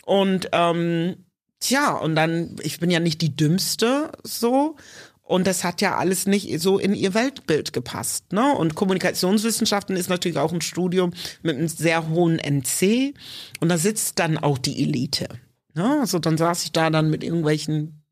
Und 0.07 0.49
ähm, 0.53 1.27
tja, 1.61 1.93
und 1.93 2.15
dann, 2.15 2.57
ich 2.63 2.81
bin 2.81 2.91
ja 2.91 3.01
nicht 3.01 3.21
die 3.21 3.37
Dümmste 3.37 4.13
so. 4.23 4.77
Und 5.23 5.47
das 5.47 5.63
hat 5.63 5.83
ja 5.83 5.99
alles 5.99 6.27
nicht 6.27 6.59
so 6.59 6.79
in 6.79 6.95
ihr 6.95 7.13
Weltbild 7.13 7.75
gepasst. 7.75 8.33
Ne? 8.33 8.55
Und 8.55 8.75
Kommunikationswissenschaften 8.75 9.95
ist 9.95 10.09
natürlich 10.09 10.39
auch 10.39 10.55
ein 10.55 10.63
Studium 10.63 11.13
mit 11.43 11.59
einem 11.59 11.69
sehr 11.69 12.09
hohen 12.09 12.39
NC. 12.39 13.13
Und 13.61 13.69
da 13.69 13.77
sitzt 13.77 14.19
dann 14.21 14.39
auch 14.39 14.57
die 14.57 14.83
Elite. 14.83 15.29
Ne? 15.75 15.99
Also 16.01 16.19
dann 16.19 16.39
saß 16.39 16.65
ich 16.65 16.73
da 16.73 16.89
dann 16.89 17.11
mit 17.11 17.23
irgendwelchen 17.23 18.05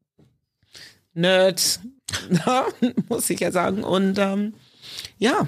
Nerds, 1.14 1.80
muss 3.08 3.30
ich 3.30 3.40
ja 3.40 3.50
sagen. 3.50 3.84
Und 3.84 4.18
ähm, 4.18 4.54
ja, 5.18 5.46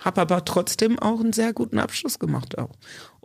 habe 0.00 0.20
aber 0.20 0.44
trotzdem 0.44 0.98
auch 0.98 1.20
einen 1.20 1.32
sehr 1.32 1.52
guten 1.52 1.78
Abschluss 1.78 2.18
gemacht 2.18 2.58
auch. 2.58 2.72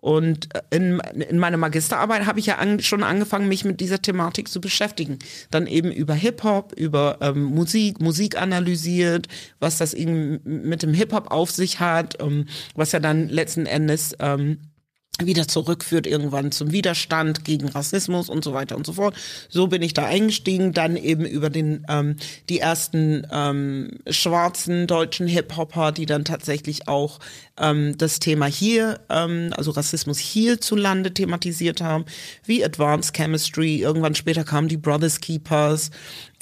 Und 0.02 0.49
in, 0.72 0.99
in 0.99 1.38
meiner 1.38 1.58
Magisterarbeit 1.58 2.26
habe 2.26 2.40
ich 2.40 2.48
ja 2.48 2.56
an, 2.56 2.80
schon 2.80 3.03
angefangen, 3.03 3.48
mich 3.48 3.66
mit 3.66 3.80
dieser 3.80 4.02
Thematik 4.02 4.48
zu 4.48 4.60
beschäftigen. 4.60 5.20
Dann 5.52 5.68
eben 5.68 5.91
über 5.91 6.16
Hip-Hop, 6.16 6.74
über 6.74 7.20
ähm, 7.22 7.44
Musik, 7.44 8.02
Musik 8.02 8.36
analysiert, 8.36 9.28
was 9.60 9.78
das 9.78 9.94
eben 9.94 10.41
mit 10.44 10.82
dem 10.82 10.95
Hip-Hop 10.95 11.30
auf 11.30 11.52
sich 11.52 11.80
hat, 11.80 12.20
ähm, 12.20 12.48
was 12.74 12.94
ja 12.94 12.99
dann 12.99 13.30
letzten 13.30 13.68
Endes 13.68 14.16
ähm, 14.20 14.70
wieder 15.19 15.47
zurückführt 15.47 16.07
irgendwann 16.07 16.51
zum 16.51 16.71
Widerstand 16.71 17.43
gegen 17.43 17.67
Rassismus 17.69 18.29
und 18.29 18.43
so 18.43 18.53
weiter 18.53 18.75
und 18.75 18.85
so 18.85 18.93
fort. 18.93 19.15
So 19.49 19.67
bin 19.67 19.81
ich 19.81 19.93
da 19.93 20.05
eingestiegen, 20.05 20.73
dann 20.73 20.95
eben 20.95 21.25
über 21.25 21.49
den 21.49 21.85
ähm, 21.89 22.15
die 22.49 22.59
ersten 22.59 23.27
ähm, 23.31 23.99
schwarzen 24.09 24.88
deutschen 24.88 25.27
Hip-Hopper, 25.27 25.91
die 25.91 26.05
dann 26.05 26.25
tatsächlich 26.25 26.88
auch 26.88 27.19
ähm, 27.57 27.97
das 27.97 28.19
Thema 28.19 28.45
hier, 28.45 28.99
ähm, 29.09 29.53
also 29.55 29.71
Rassismus 29.71 30.17
hierzulande 30.17 31.13
thematisiert 31.13 31.81
haben, 31.81 32.05
wie 32.45 32.63
Advanced 32.63 33.13
Chemistry. 33.15 33.77
Irgendwann 33.81 34.15
später 34.15 34.43
kamen 34.43 34.67
die 34.67 34.77
Brothers 34.77 35.19
Keepers. 35.19 35.91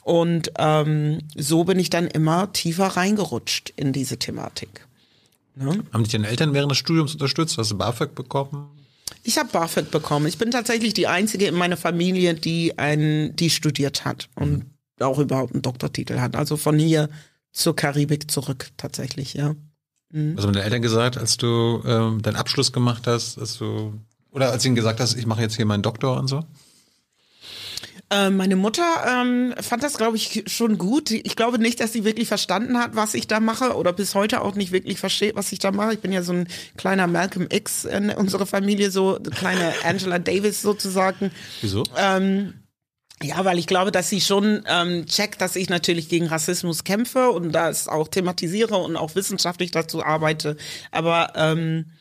Und 0.04 0.52
ähm, 0.58 1.20
so 1.36 1.66
bin 1.66 1.78
ich 1.78 1.90
dann 1.90 2.08
immer 2.08 2.52
tiefer 2.54 2.88
reingerutscht 2.88 3.74
in 3.76 3.94
diese 3.94 4.18
Thematik. 4.18 4.89
Ne? 5.60 5.84
Haben 5.92 6.04
dich 6.04 6.14
deine 6.14 6.28
Eltern 6.28 6.54
während 6.54 6.72
des 6.72 6.78
Studiums 6.78 7.14
unterstützt? 7.14 7.58
Hast 7.58 7.72
du 7.72 7.78
BAföG 7.78 8.16
bekommen? 8.16 8.70
Ich 9.24 9.38
habe 9.38 9.50
BAföG 9.52 9.92
bekommen. 9.92 10.26
Ich 10.28 10.38
bin 10.38 10.52
tatsächlich 10.52 10.94
die 10.94 11.08
einzige 11.08 11.48
in 11.48 11.56
meiner 11.56 11.78
Familie, 11.78 12.34
die 12.34 12.78
ein, 12.78 13.36
die 13.36 13.50
studiert 13.50 14.06
hat 14.06 14.30
und 14.36 14.60
mhm. 14.60 14.66
auch 15.02 15.20
überhaupt 15.20 15.54
einen 15.54 15.62
Doktortitel 15.62 16.20
hat. 16.20 16.36
Also 16.36 16.56
von 16.56 16.80
hier 16.80 17.10
zur 17.52 17.76
Karibik 17.76 18.32
zurück 18.32 18.70
tatsächlich, 18.78 19.34
ja. 19.34 19.56
Mhm. 20.12 20.38
Was 20.38 20.46
haben 20.46 20.54
deine 20.54 20.66
Eltern 20.66 20.82
gesagt, 20.82 21.18
als 21.18 21.38
du 21.38 21.82
ähm, 21.86 22.22
deinen 22.22 22.38
Abschluss 22.38 22.72
gemacht 22.72 23.06
hast, 23.08 23.38
als 23.38 23.58
du 23.58 23.94
oder 24.32 24.52
als 24.52 24.64
ihnen 24.64 24.76
gesagt 24.76 25.00
hast, 25.00 25.16
ich 25.16 25.26
mache 25.26 25.42
jetzt 25.42 25.56
hier 25.56 25.66
meinen 25.66 25.84
Doktor 25.84 26.18
und 26.18 26.28
so? 26.28 26.46
Äh, 28.12 28.32
meine 28.32 28.56
Mutter 28.56 28.84
ähm, 29.08 29.54
fand 29.62 29.84
das, 29.84 29.98
glaube 29.98 30.18
ich, 30.18 30.44
schon 30.48 30.80
gut. 30.80 31.12
Ich 31.12 31.36
glaube 31.36 31.60
nicht, 31.60 31.80
dass 31.80 31.94
sie 31.94 32.06
wirklich 32.06 32.28
verstanden 32.28 32.80
hat, 32.80 32.96
was 32.96 33.14
ich 33.14 33.28
da 33.28 33.40
mache 33.40 33.76
oder 33.76 33.94
bis 33.94 34.16
heute 34.16 34.42
auch 34.42 34.56
nicht 34.56 34.72
wirklich 34.72 35.00
versteht, 35.00 35.36
was 35.36 35.52
ich 35.52 35.60
da 35.60 35.72
mache. 35.72 35.94
Ich 35.94 36.00
bin 36.00 36.12
ja 36.12 36.24
so 36.24 36.34
ein 36.34 36.48
kleiner 36.76 37.06
Malcolm 37.06 37.48
X 37.52 37.86
in 37.86 38.10
unserer 38.10 38.48
Familie, 38.48 38.90
so 38.90 39.20
kleine 39.36 39.74
Angela 39.84 40.18
Davis 40.18 40.64
sozusagen. 40.64 41.32
Wieso? 41.62 41.84
Ähm, 41.98 42.56
ja, 43.22 43.46
weil 43.46 43.60
ich 43.60 43.68
glaube, 43.68 43.92
dass 43.92 44.10
sie 44.10 44.22
schon 44.22 44.64
ähm, 44.66 45.06
checkt, 45.06 45.42
dass 45.42 45.56
ich 45.56 45.70
natürlich 45.70 46.10
gegen 46.10 46.28
Rassismus 46.28 46.84
kämpfe 46.84 47.30
und 47.30 47.52
das 47.52 47.88
auch 47.88 48.08
thematisiere 48.08 48.78
und 48.78 48.96
auch 48.96 49.14
wissenschaftlich 49.14 49.70
dazu 49.70 50.04
arbeite. 50.04 50.58
Aber 50.92 51.34
ähm, 51.36 51.92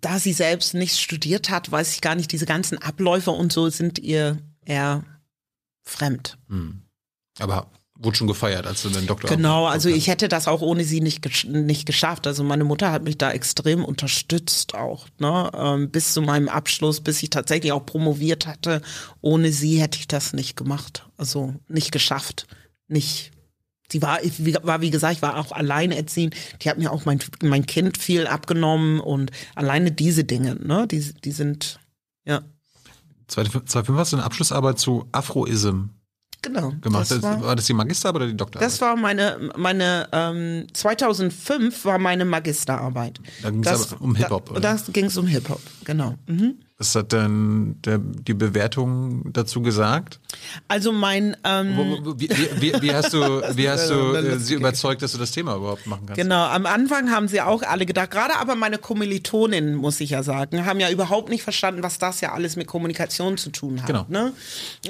da 0.00 0.18
sie 0.18 0.32
selbst 0.34 0.74
nicht 0.74 0.98
studiert 0.98 1.48
hat, 1.48 1.70
weiß 1.70 1.94
ich 1.94 2.00
gar 2.02 2.16
nicht, 2.16 2.32
diese 2.32 2.44
ganzen 2.44 2.76
Abläufe 2.78 3.30
und 3.30 3.52
so 3.52 3.70
sind 3.70 3.98
ihr 3.98 4.38
eher 4.66 5.04
fremd. 5.82 6.38
Hm. 6.48 6.82
Aber 7.38 7.70
wurde 7.98 8.16
schon 8.16 8.26
gefeiert, 8.26 8.66
als 8.66 8.82
du 8.82 8.90
den 8.90 9.06
Doktor 9.06 9.28
Genau, 9.28 9.66
also 9.66 9.88
ich 9.88 10.08
hätte 10.08 10.28
das 10.28 10.48
auch 10.48 10.60
ohne 10.60 10.84
sie 10.84 11.00
nicht, 11.00 11.46
nicht 11.46 11.86
geschafft. 11.86 12.26
Also 12.26 12.44
meine 12.44 12.64
Mutter 12.64 12.92
hat 12.92 13.04
mich 13.04 13.16
da 13.16 13.32
extrem 13.32 13.84
unterstützt 13.84 14.74
auch, 14.74 15.06
ne? 15.18 15.50
Ähm, 15.54 15.90
bis 15.90 16.12
zu 16.12 16.22
meinem 16.22 16.48
Abschluss, 16.48 17.00
bis 17.00 17.22
ich 17.22 17.30
tatsächlich 17.30 17.72
auch 17.72 17.86
promoviert 17.86 18.46
hatte. 18.46 18.82
Ohne 19.20 19.52
sie 19.52 19.80
hätte 19.80 19.98
ich 19.98 20.08
das 20.08 20.32
nicht 20.32 20.56
gemacht. 20.56 21.06
Also 21.16 21.54
nicht 21.68 21.92
geschafft. 21.92 22.46
Nicht. 22.88 23.32
Sie 23.90 24.02
war, 24.02 24.22
ich 24.22 24.34
war, 24.64 24.80
wie 24.80 24.90
gesagt, 24.90 25.16
ich 25.16 25.22
war 25.22 25.38
auch 25.38 25.52
alleinerziehend. 25.52 26.34
Die 26.60 26.68
hat 26.68 26.78
mir 26.78 26.92
auch 26.92 27.04
mein, 27.04 27.20
mein 27.42 27.66
Kind 27.66 27.96
viel 27.98 28.26
abgenommen 28.26 29.00
und 29.00 29.30
alleine 29.54 29.92
diese 29.92 30.24
Dinge, 30.24 30.56
ne? 30.56 30.86
Die, 30.86 31.14
die 31.14 31.32
sind, 31.32 31.80
ja. 32.24 32.42
2005 33.28 33.98
hast 33.98 34.12
du 34.12 34.16
eine 34.16 34.24
Abschlussarbeit 34.24 34.78
zu 34.78 35.08
Afroism 35.12 35.90
genau, 36.42 36.72
gemacht. 36.80 37.10
Das 37.10 37.22
war, 37.22 37.42
war, 37.42 37.56
das 37.56 37.66
die 37.66 37.74
Magisterarbeit 37.74 38.22
oder 38.22 38.30
die 38.30 38.36
Doktorarbeit? 38.36 38.70
Das 38.70 38.80
war 38.80 38.96
meine, 38.96 39.50
meine 39.56 40.08
ähm, 40.12 40.66
2005 40.72 41.84
war 41.84 41.98
meine 41.98 42.24
Magisterarbeit. 42.24 43.20
Da 43.42 43.50
ging 43.50 43.64
es 43.64 43.92
um 43.94 44.14
Hip-Hop, 44.14 44.54
Da, 44.54 44.60
da 44.60 44.78
ging 44.92 45.06
es 45.06 45.16
um 45.16 45.26
Hip-Hop, 45.26 45.60
genau. 45.84 46.14
Mhm. 46.26 46.56
Was 46.78 46.94
hat 46.94 47.12
denn 47.12 47.80
der, 47.86 47.96
die 47.98 48.34
Bewertung 48.34 49.32
dazu 49.32 49.62
gesagt? 49.62 50.20
Also 50.68 50.92
mein 50.92 51.34
ähm 51.42 52.04
wie, 52.18 52.28
wie, 52.28 52.82
wie, 52.82 52.92
hast 52.92 53.14
du 53.14 53.18
wie 53.56 53.66
hast 53.66 53.88
du 53.88 54.12
äh, 54.12 54.38
sie 54.38 54.54
überzeugt, 54.54 55.00
dass 55.00 55.12
du 55.12 55.18
das 55.18 55.30
Thema 55.30 55.56
überhaupt 55.56 55.86
machen 55.86 56.04
kannst? 56.04 56.20
Genau, 56.20 56.44
am 56.44 56.66
Anfang 56.66 57.10
haben 57.10 57.28
sie 57.28 57.40
auch 57.40 57.62
alle 57.62 57.86
gedacht, 57.86 58.10
gerade 58.10 58.36
aber 58.36 58.56
meine 58.56 58.76
Kommilitonin, 58.76 59.74
muss 59.74 60.00
ich 60.00 60.10
ja 60.10 60.22
sagen, 60.22 60.66
haben 60.66 60.78
ja 60.78 60.90
überhaupt 60.90 61.30
nicht 61.30 61.42
verstanden, 61.42 61.82
was 61.82 61.96
das 61.96 62.20
ja 62.20 62.32
alles 62.32 62.56
mit 62.56 62.66
Kommunikation 62.66 63.38
zu 63.38 63.48
tun 63.48 63.80
hat. 63.80 63.86
Genau. 63.86 64.04
Ne? 64.10 64.34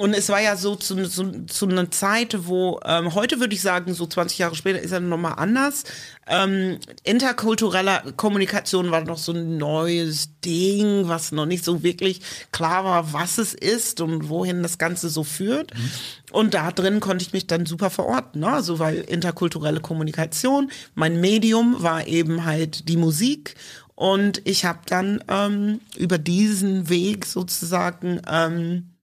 Und 0.01 0.13
es 0.13 0.29
war 0.29 0.41
ja 0.41 0.57
so 0.57 0.75
zu, 0.75 1.09
zu, 1.09 1.47
zu 1.47 1.69
einer 1.69 1.93
Zeit, 1.93 2.49
wo 2.49 2.81
ähm, 2.85 3.15
heute 3.15 3.39
würde 3.39 3.55
ich 3.55 3.63
sagen, 3.63 3.95
so 3.95 4.07
20 4.07 4.39
Jahre 4.39 4.57
später 4.57 4.81
ist 4.81 4.91
ja 4.91 4.99
nochmal 4.99 5.35
anders. 5.37 5.85
Ähm, 6.29 6.79
interkulturelle 7.05 8.13
Kommunikation 8.17 8.91
war 8.91 9.03
noch 9.03 9.19
so 9.19 9.33
ein 9.33 9.59
neues 9.59 10.41
Ding, 10.41 11.07
was 11.07 11.31
noch 11.31 11.47
nicht 11.47 11.65
so 11.65 11.83
wirklich 11.83 12.21
klar 12.51 12.85
war, 12.85 13.13
was 13.13 13.39
es 13.39 13.55
ist 13.55 14.01
und 14.01 14.29
wohin 14.29 14.63
das 14.63 14.79
Ganze 14.79 15.09
so 15.09 15.23
führt. 15.23 15.73
Mhm. 15.75 15.91
Und 16.33 16.55
da 16.55 16.73
drin 16.73 17.01
konnte 17.01 17.25
ich 17.25 17.33
mich 17.33 17.47
dann 17.47 17.65
super 17.65 17.91
verorten, 17.91 18.41
ne? 18.41 18.49
also 18.49 18.79
weil 18.79 18.97
interkulturelle 18.97 19.81
Kommunikation, 19.81 20.71
mein 20.95 21.21
Medium 21.21 21.83
war 21.83 22.07
eben 22.07 22.45
halt 22.45 22.89
die 22.89 22.97
Musik 22.97 23.55
und 23.95 24.43
ich 24.45 24.65
habe 24.65 24.81
dann 24.87 25.25
ähm, 25.29 25.81
über 25.97 26.19
diesen 26.19 26.89
Weg 26.89 27.25
sozusagen 27.25 28.21
ähm, 28.31 28.96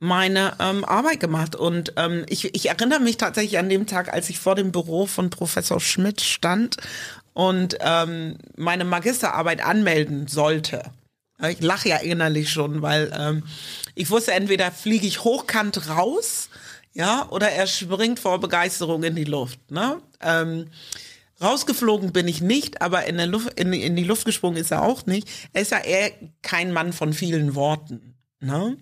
meine 0.00 0.54
ähm, 0.58 0.84
Arbeit 0.84 1.20
gemacht. 1.20 1.54
Und 1.54 1.92
ähm, 1.96 2.26
ich, 2.28 2.54
ich 2.54 2.68
erinnere 2.68 3.00
mich 3.00 3.16
tatsächlich 3.18 3.58
an 3.58 3.68
dem 3.68 3.86
Tag, 3.86 4.12
als 4.12 4.28
ich 4.28 4.40
vor 4.40 4.56
dem 4.56 4.72
Büro 4.72 5.06
von 5.06 5.30
Professor 5.30 5.78
Schmidt 5.78 6.20
stand 6.20 6.76
und 7.32 7.76
ähm, 7.80 8.38
meine 8.56 8.84
Magisterarbeit 8.84 9.64
anmelden 9.64 10.26
sollte. 10.26 10.82
Ich 11.48 11.60
lache 11.62 11.88
ja 11.88 11.96
innerlich 11.96 12.50
schon, 12.50 12.82
weil 12.82 13.12
ähm, 13.18 13.44
ich 13.94 14.10
wusste, 14.10 14.32
entweder 14.32 14.70
fliege 14.70 15.06
ich 15.06 15.24
hochkant 15.24 15.88
raus 15.88 16.50
ja, 16.92 17.28
oder 17.30 17.50
er 17.50 17.66
springt 17.66 18.18
vor 18.18 18.40
Begeisterung 18.40 19.04
in 19.04 19.14
die 19.14 19.24
Luft. 19.24 19.70
Ne? 19.70 20.02
Ähm, 20.20 20.66
rausgeflogen 21.40 22.12
bin 22.12 22.26
ich 22.26 22.40
nicht, 22.40 22.82
aber 22.82 23.06
in, 23.06 23.16
der 23.16 23.26
Luft, 23.26 23.58
in, 23.60 23.72
in 23.72 23.96
die 23.96 24.04
Luft 24.04 24.24
gesprungen 24.24 24.56
ist 24.56 24.72
er 24.72 24.82
auch 24.82 25.06
nicht. 25.06 25.28
Er 25.52 25.62
ist 25.62 25.70
ja 25.70 25.78
eher 25.78 26.10
kein 26.42 26.72
Mann 26.72 26.92
von 26.92 27.12
vielen 27.12 27.54
Worten. 27.54 28.14
Ne? 28.40 28.78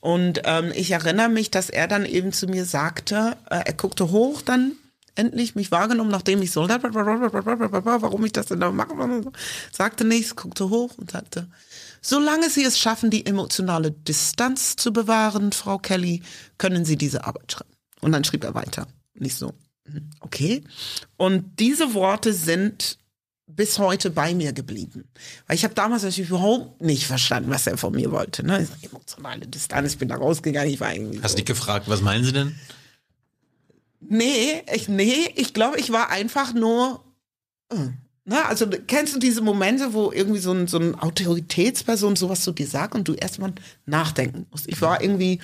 Und 0.00 0.42
ähm, 0.44 0.72
ich 0.74 0.92
erinnere 0.92 1.28
mich, 1.28 1.50
dass 1.50 1.70
er 1.70 1.88
dann 1.88 2.04
eben 2.04 2.32
zu 2.32 2.46
mir 2.46 2.64
sagte, 2.64 3.36
äh, 3.50 3.62
er 3.64 3.72
guckte 3.72 4.10
hoch 4.10 4.42
dann 4.42 4.72
endlich 5.14 5.54
mich 5.54 5.70
wahrgenommen, 5.70 6.10
nachdem 6.10 6.40
ich 6.40 6.52
so, 6.52 6.68
warum 6.68 8.24
ich 8.24 8.32
das 8.32 8.46
denn 8.46 8.60
da 8.60 8.70
mache, 8.70 8.94
sagte 9.70 10.04
nichts, 10.04 10.36
guckte 10.36 10.70
hoch 10.70 10.96
und 10.96 11.10
sagte, 11.10 11.48
solange 12.00 12.48
Sie 12.48 12.64
es 12.64 12.78
schaffen, 12.78 13.10
die 13.10 13.26
emotionale 13.26 13.90
Distanz 13.90 14.76
zu 14.76 14.92
bewahren, 14.92 15.52
Frau 15.52 15.78
Kelly, 15.78 16.22
können 16.56 16.84
Sie 16.84 16.96
diese 16.96 17.24
Arbeit 17.24 17.52
schreiben. 17.52 17.72
Und 18.00 18.12
dann 18.12 18.24
schrieb 18.24 18.44
er 18.44 18.54
weiter. 18.54 18.86
Nicht 19.14 19.36
so, 19.36 19.52
hm, 19.86 20.10
okay. 20.20 20.64
Und 21.16 21.58
diese 21.60 21.94
Worte 21.94 22.32
sind 22.32 22.98
bis 23.46 23.78
heute 23.78 24.10
bei 24.10 24.34
mir 24.34 24.52
geblieben. 24.52 25.04
Weil 25.46 25.56
ich 25.56 25.64
habe 25.64 25.74
damals 25.74 26.02
natürlich 26.02 26.30
überhaupt 26.30 26.80
nicht 26.80 27.06
verstanden, 27.06 27.50
was 27.50 27.66
er 27.66 27.76
von 27.76 27.92
mir 27.92 28.10
wollte. 28.10 28.44
Ne? 28.44 28.66
Emotionale 28.82 29.46
Distanz, 29.46 29.92
ich 29.92 29.98
bin 29.98 30.08
da 30.08 30.16
rausgegangen, 30.16 30.72
ich 30.72 30.80
war 30.80 30.92
irgendwie. 30.92 31.18
Hast 31.18 31.24
du 31.24 31.28
so. 31.30 31.36
dich 31.36 31.46
gefragt, 31.46 31.88
was 31.88 32.00
meinen 32.00 32.24
Sie 32.24 32.32
denn? 32.32 32.54
Nee, 34.00 34.62
ich, 34.72 34.88
nee, 34.88 35.32
ich 35.36 35.54
glaube, 35.54 35.78
ich 35.78 35.92
war 35.92 36.10
einfach 36.10 36.54
nur. 36.54 37.04
Äh, 37.70 37.76
ne? 38.24 38.44
Also 38.46 38.66
kennst 38.86 39.14
du 39.14 39.18
diese 39.18 39.42
Momente, 39.42 39.92
wo 39.92 40.12
irgendwie 40.12 40.40
so 40.40 40.52
ein, 40.52 40.66
so 40.66 40.78
ein 40.78 40.94
Autoritätsperson 40.94 42.16
sowas 42.16 42.42
zu 42.42 42.52
dir 42.52 42.66
sagt 42.66 42.94
und 42.94 43.06
du 43.06 43.14
erstmal 43.14 43.52
nachdenken 43.86 44.46
musst? 44.50 44.68
Ich 44.68 44.80
war 44.82 45.02
irgendwie. 45.02 45.40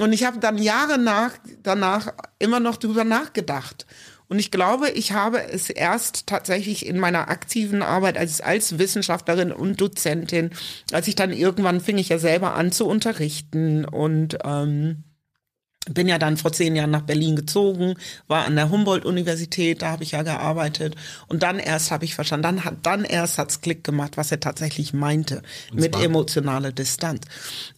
Und 0.00 0.12
ich 0.12 0.24
habe 0.24 0.38
dann 0.38 0.58
Jahre 0.58 0.98
nach, 0.98 1.32
danach 1.62 2.12
immer 2.38 2.60
noch 2.60 2.76
drüber 2.76 3.04
nachgedacht. 3.04 3.86
Und 4.30 4.38
ich 4.38 4.52
glaube, 4.52 4.90
ich 4.90 5.10
habe 5.10 5.42
es 5.42 5.70
erst 5.70 6.28
tatsächlich 6.28 6.86
in 6.86 7.00
meiner 7.00 7.28
aktiven 7.28 7.82
Arbeit 7.82 8.16
als, 8.16 8.40
als 8.40 8.78
Wissenschaftlerin 8.78 9.50
und 9.50 9.80
Dozentin, 9.80 10.50
als 10.92 11.08
ich 11.08 11.16
dann 11.16 11.32
irgendwann 11.32 11.80
fing 11.80 11.98
ich 11.98 12.10
ja 12.10 12.18
selber 12.18 12.54
an 12.54 12.70
zu 12.70 12.86
unterrichten. 12.86 13.84
Und 13.84 14.38
ähm, 14.44 15.02
bin 15.94 16.08
ja 16.08 16.18
dann 16.18 16.36
vor 16.36 16.52
zehn 16.52 16.76
Jahren 16.76 16.90
nach 16.90 17.02
Berlin 17.02 17.36
gezogen, 17.36 17.94
war 18.28 18.44
an 18.44 18.56
der 18.56 18.70
Humboldt-Universität, 18.70 19.82
da 19.82 19.90
habe 19.90 20.02
ich 20.02 20.12
ja 20.12 20.22
gearbeitet 20.22 20.96
und 21.28 21.42
dann 21.42 21.58
erst 21.58 21.90
habe 21.90 22.04
ich 22.04 22.14
verstanden, 22.14 22.42
dann 22.42 22.64
hat 22.64 22.74
dann 22.82 23.04
erst 23.04 23.38
hat's 23.38 23.60
Klick 23.60 23.84
gemacht, 23.84 24.16
was 24.16 24.30
er 24.30 24.40
tatsächlich 24.40 24.92
meinte 24.92 25.42
mit 25.72 25.96
emotionaler 25.96 26.72
Distanz. 26.72 27.22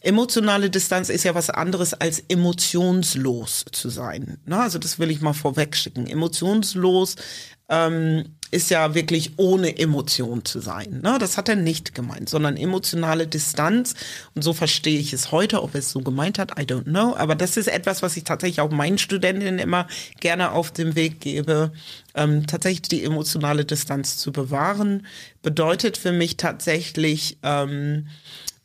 Emotionale 0.01 0.69
Distanz 0.69 1.09
ist 1.09 1.23
ja 1.23 1.35
was 1.35 1.49
anderes 1.49 1.93
als 1.93 2.23
emotionslos 2.27 3.65
zu 3.71 3.89
sein. 3.89 4.37
Ne? 4.45 4.59
Also 4.59 4.79
das 4.79 4.99
will 4.99 5.11
ich 5.11 5.21
mal 5.21 5.33
vorwegschicken. 5.33 6.07
Emotionslos 6.07 7.15
ähm, 7.69 8.25
ist 8.53 8.69
ja 8.69 8.93
wirklich 8.93 9.33
ohne 9.37 9.77
Emotion 9.77 10.45
zu 10.45 10.59
sein. 10.59 11.01
Ne? 11.01 11.17
Das 11.19 11.37
hat 11.37 11.49
er 11.49 11.55
nicht 11.55 11.95
gemeint, 11.95 12.29
sondern 12.29 12.55
emotionale 12.55 13.27
Distanz. 13.27 13.95
Und 14.35 14.43
so 14.43 14.53
verstehe 14.53 14.99
ich 14.99 15.11
es 15.11 15.31
heute, 15.31 15.63
ob 15.63 15.73
er 15.73 15.79
es 15.79 15.91
so 15.91 16.01
gemeint 16.01 16.37
hat, 16.37 16.51
I 16.59 16.63
don't 16.63 16.83
know. 16.83 17.15
Aber 17.15 17.35
das 17.35 17.57
ist 17.57 17.67
etwas, 17.67 18.01
was 18.01 18.15
ich 18.15 18.23
tatsächlich 18.23 18.61
auch 18.61 18.69
meinen 18.69 18.97
Studentinnen 18.97 19.59
immer 19.59 19.87
gerne 20.19 20.51
auf 20.51 20.71
den 20.71 20.95
Weg 20.95 21.19
gebe. 21.19 21.73
Ähm, 22.15 22.45
tatsächlich 22.45 22.83
die 22.83 23.03
emotionale 23.03 23.65
Distanz 23.65 24.17
zu 24.17 24.31
bewahren, 24.31 25.07
bedeutet 25.41 25.97
für 25.97 26.11
mich 26.11 26.37
tatsächlich, 26.37 27.37
ähm, 27.41 28.07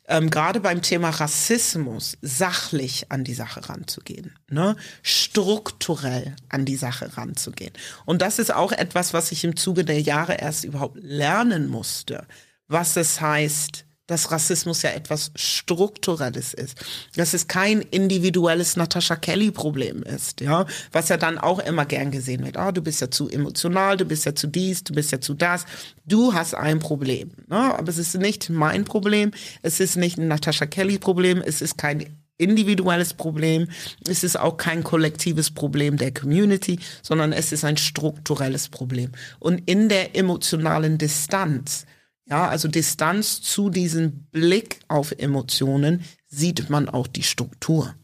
ähm, 0.09 0.29
gerade 0.29 0.59
beim 0.59 0.81
Thema 0.81 1.11
Rassismus 1.11 2.17
sachlich 2.21 3.11
an 3.11 3.23
die 3.23 3.35
Sache 3.35 3.69
ranzugehen, 3.69 4.35
ne? 4.49 4.75
strukturell 5.03 6.35
an 6.49 6.65
die 6.65 6.75
Sache 6.75 7.15
ranzugehen. 7.15 7.73
Und 8.05 8.21
das 8.21 8.39
ist 8.39 8.53
auch 8.53 8.71
etwas, 8.71 9.13
was 9.13 9.31
ich 9.31 9.43
im 9.43 9.55
Zuge 9.55 9.85
der 9.85 10.01
Jahre 10.01 10.33
erst 10.33 10.65
überhaupt 10.65 10.97
lernen 11.01 11.67
musste, 11.67 12.25
was 12.67 12.97
es 12.97 13.21
heißt, 13.21 13.85
dass 14.09 14.31
Rassismus 14.31 14.81
ja 14.81 14.89
etwas 14.89 15.31
Strukturelles 15.35 16.55
ist. 16.55 16.77
Dass 17.15 17.35
es 17.35 17.47
kein 17.47 17.81
individuelles 17.81 18.75
Natascha 18.75 19.15
Kelly-Problem 19.15 20.01
ist, 20.01 20.41
ja, 20.41 20.65
was 20.91 21.09
ja 21.09 21.17
dann 21.17 21.37
auch 21.37 21.59
immer 21.59 21.85
gern 21.85 22.09
gesehen 22.09 22.43
wird. 22.43 22.57
Ah, 22.57 22.69
oh, 22.69 22.71
du 22.71 22.81
bist 22.81 23.01
ja 23.01 23.11
zu 23.11 23.29
emotional, 23.29 23.97
du 23.97 24.05
bist 24.05 24.25
ja 24.25 24.33
zu 24.33 24.47
dies, 24.47 24.83
du 24.83 24.93
bist 24.93 25.11
ja 25.11 25.21
zu 25.21 25.35
das. 25.35 25.65
Du 26.07 26.33
hast 26.33 26.55
ein 26.55 26.79
Problem. 26.79 27.29
Ne? 27.47 27.57
Aber 27.57 27.87
es 27.87 27.99
ist 27.99 28.15
nicht 28.15 28.49
mein 28.49 28.83
Problem, 28.83 29.31
es 29.61 29.79
ist 29.79 29.95
nicht 29.95 30.17
ein 30.17 30.27
Natascha 30.27 30.65
Kelly-Problem, 30.65 31.43
es 31.45 31.61
ist 31.61 31.77
kein 31.77 32.05
individuelles 32.39 33.13
Problem, 33.13 33.67
es 34.07 34.23
ist 34.23 34.39
auch 34.39 34.57
kein 34.57 34.83
kollektives 34.83 35.51
Problem 35.51 35.97
der 35.97 36.13
Community, 36.13 36.79
sondern 37.03 37.31
es 37.31 37.51
ist 37.51 37.63
ein 37.63 37.77
strukturelles 37.77 38.69
Problem. 38.69 39.11
Und 39.37 39.69
in 39.69 39.87
der 39.87 40.15
emotionalen 40.15 40.97
Distanz 40.97 41.85
ja, 42.29 42.47
also 42.47 42.67
Distanz 42.67 43.41
zu 43.41 43.69
diesem 43.69 44.23
Blick 44.31 44.79
auf 44.87 45.11
Emotionen 45.13 46.03
sieht 46.27 46.69
man 46.69 46.87
auch 46.87 47.07
die 47.07 47.23
Struktur. 47.23 47.95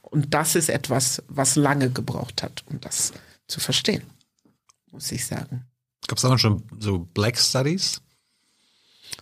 Und 0.00 0.34
das 0.34 0.56
ist 0.56 0.68
etwas, 0.68 1.22
was 1.28 1.56
lange 1.56 1.90
gebraucht 1.90 2.42
hat, 2.42 2.64
um 2.66 2.80
das 2.80 3.12
zu 3.46 3.60
verstehen, 3.60 4.02
muss 4.90 5.12
ich 5.12 5.26
sagen. 5.26 5.64
Gab 6.06 6.18
es 6.18 6.24
auch 6.24 6.38
schon 6.38 6.62
so 6.80 7.00
Black 7.14 7.38
Studies? 7.38 8.00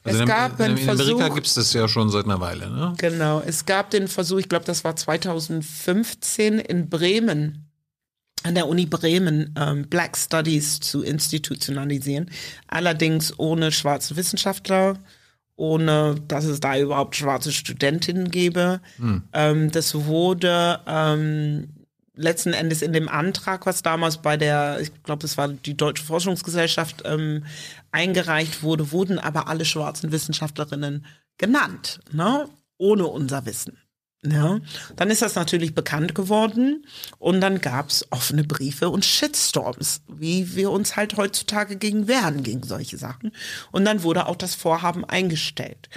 Also 0.05 0.21
es 0.21 0.27
gab 0.27 0.59
in, 0.61 0.77
in 0.77 0.89
Amerika 0.89 1.29
gibt 1.29 1.47
es 1.47 1.55
das 1.55 1.73
ja 1.73 1.89
schon 1.89 2.11
seit 2.11 2.25
einer 2.25 2.41
Weile, 2.41 2.71
ne? 2.71 2.95
Genau, 2.97 3.41
es 3.41 3.67
gab 3.67 3.91
den 3.91 4.09
Versuch, 4.09 4.39
ich 4.39 4.49
glaube, 4.49 4.65
das 4.65 4.85
war 4.85 4.97
2015 4.97 6.59
in 6.59 6.89
Bremen, 6.89 7.66
an 8.43 8.55
der 8.55 8.69
Uni 8.69 8.87
Bremen 8.87 9.55
ähm, 9.59 9.89
Black 9.89 10.17
Studies 10.17 10.81
zu 10.81 11.03
institutionalisieren, 11.03 12.31
allerdings 12.69 13.39
ohne 13.39 13.73
schwarze 13.73 14.17
Wissenschaftler, 14.17 14.99
ohne 15.57 16.17
dass 16.29 16.45
es 16.45 16.61
da 16.61 16.79
überhaupt 16.79 17.17
schwarze 17.17 17.51
Studentinnen 17.51 18.31
gäbe. 18.31 18.81
Hm. 18.99 19.23
Ähm, 19.33 19.71
das 19.71 19.95
wurde 19.95 20.81
ähm, 20.87 21.69
letzten 22.17 22.53
Endes 22.53 22.83
in 22.83 22.93
dem 22.93 23.09
Antrag, 23.09 23.67
was 23.67 23.83
damals 23.83 24.19
bei 24.19 24.37
der, 24.37 24.81
ich 24.81 24.91
glaube, 25.03 25.23
das 25.23 25.37
war 25.37 25.49
die 25.49 25.77
Deutsche 25.77 26.05
Forschungsgesellschaft 26.05 27.03
ähm, 27.05 27.45
eingereicht 27.93 28.63
wurde, 28.63 28.93
wurden 28.93 29.19
aber 29.19 29.49
alle 29.49 29.65
schwarzen 29.65 30.13
Wissenschaftlerinnen 30.13 31.07
genannt, 31.39 32.01
ne? 32.13 32.49
ohne 32.79 33.07
unser 33.07 33.47
Wissen. 33.47 33.79
Ja, 34.29 34.59
dann 34.97 35.11
ist 35.11 35.23
das 35.23 35.35
natürlich 35.35 35.75
bekannt 35.75 36.15
geworden 36.15 36.85
und 37.19 37.41
dann 37.41 37.61
gab's 37.61 38.05
offene 38.11 38.45
Briefe 38.45 38.89
und 38.91 39.05
Shitstorms, 39.05 40.01
wie 40.09 40.57
wir 40.57 40.71
uns 40.71 40.97
halt 40.97 41.17
heutzutage 41.17 41.77
gegen 41.77 42.09
wehren, 42.09 42.43
gegen 42.43 42.63
solche 42.63 42.97
Sachen. 42.99 43.33
Und 43.71 43.85
dann 43.85 44.03
wurde 44.03 44.27
auch 44.27 44.37
das 44.37 44.55
Vorhaben 44.55 45.05
eingestellt. 45.05 45.89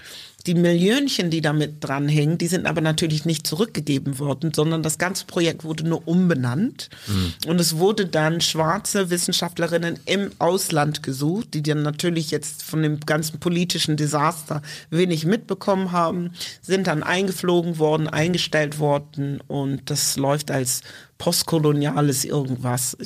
Die 0.49 0.55
Millionchen, 0.55 1.30
die 1.30 1.41
damit 1.41 1.76
dranhängen, 1.84 2.39
die 2.39 2.47
sind 2.47 2.65
aber 2.65 2.81
natürlich 2.81 3.23
nicht 3.23 3.45
zurückgegeben 3.45 4.17
worden, 4.17 4.51
sondern 4.51 4.81
das 4.81 4.97
ganze 4.97 5.27
Projekt 5.27 5.63
wurde 5.63 5.88
nur 5.88 6.07
umbenannt. 6.07 6.89
Mhm. 7.05 7.34
Und 7.51 7.61
es 7.61 7.77
wurde 7.77 8.07
dann 8.07 8.41
schwarze 8.41 9.11
Wissenschaftlerinnen 9.11 9.99
im 10.07 10.31
Ausland 10.39 11.03
gesucht, 11.03 11.53
die 11.53 11.61
dann 11.61 11.84
natürlich 11.84 12.31
jetzt 12.31 12.63
von 12.63 12.81
dem 12.81 12.99
ganzen 13.01 13.39
politischen 13.39 13.95
Desaster 13.95 14.63
wenig 14.89 15.23
mitbekommen 15.23 15.91
haben, 15.91 16.31
sind 16.63 16.88
dann 16.88 17.03
eingeflogen 17.03 17.77
worden, 17.77 18.07
eingestellt 18.07 18.80
worden 18.80 19.41
und 19.45 19.91
das 19.91 20.17
läuft 20.17 20.49
als 20.49 20.81
postkoloniales 21.19 22.26
irgendwas, 22.26 22.97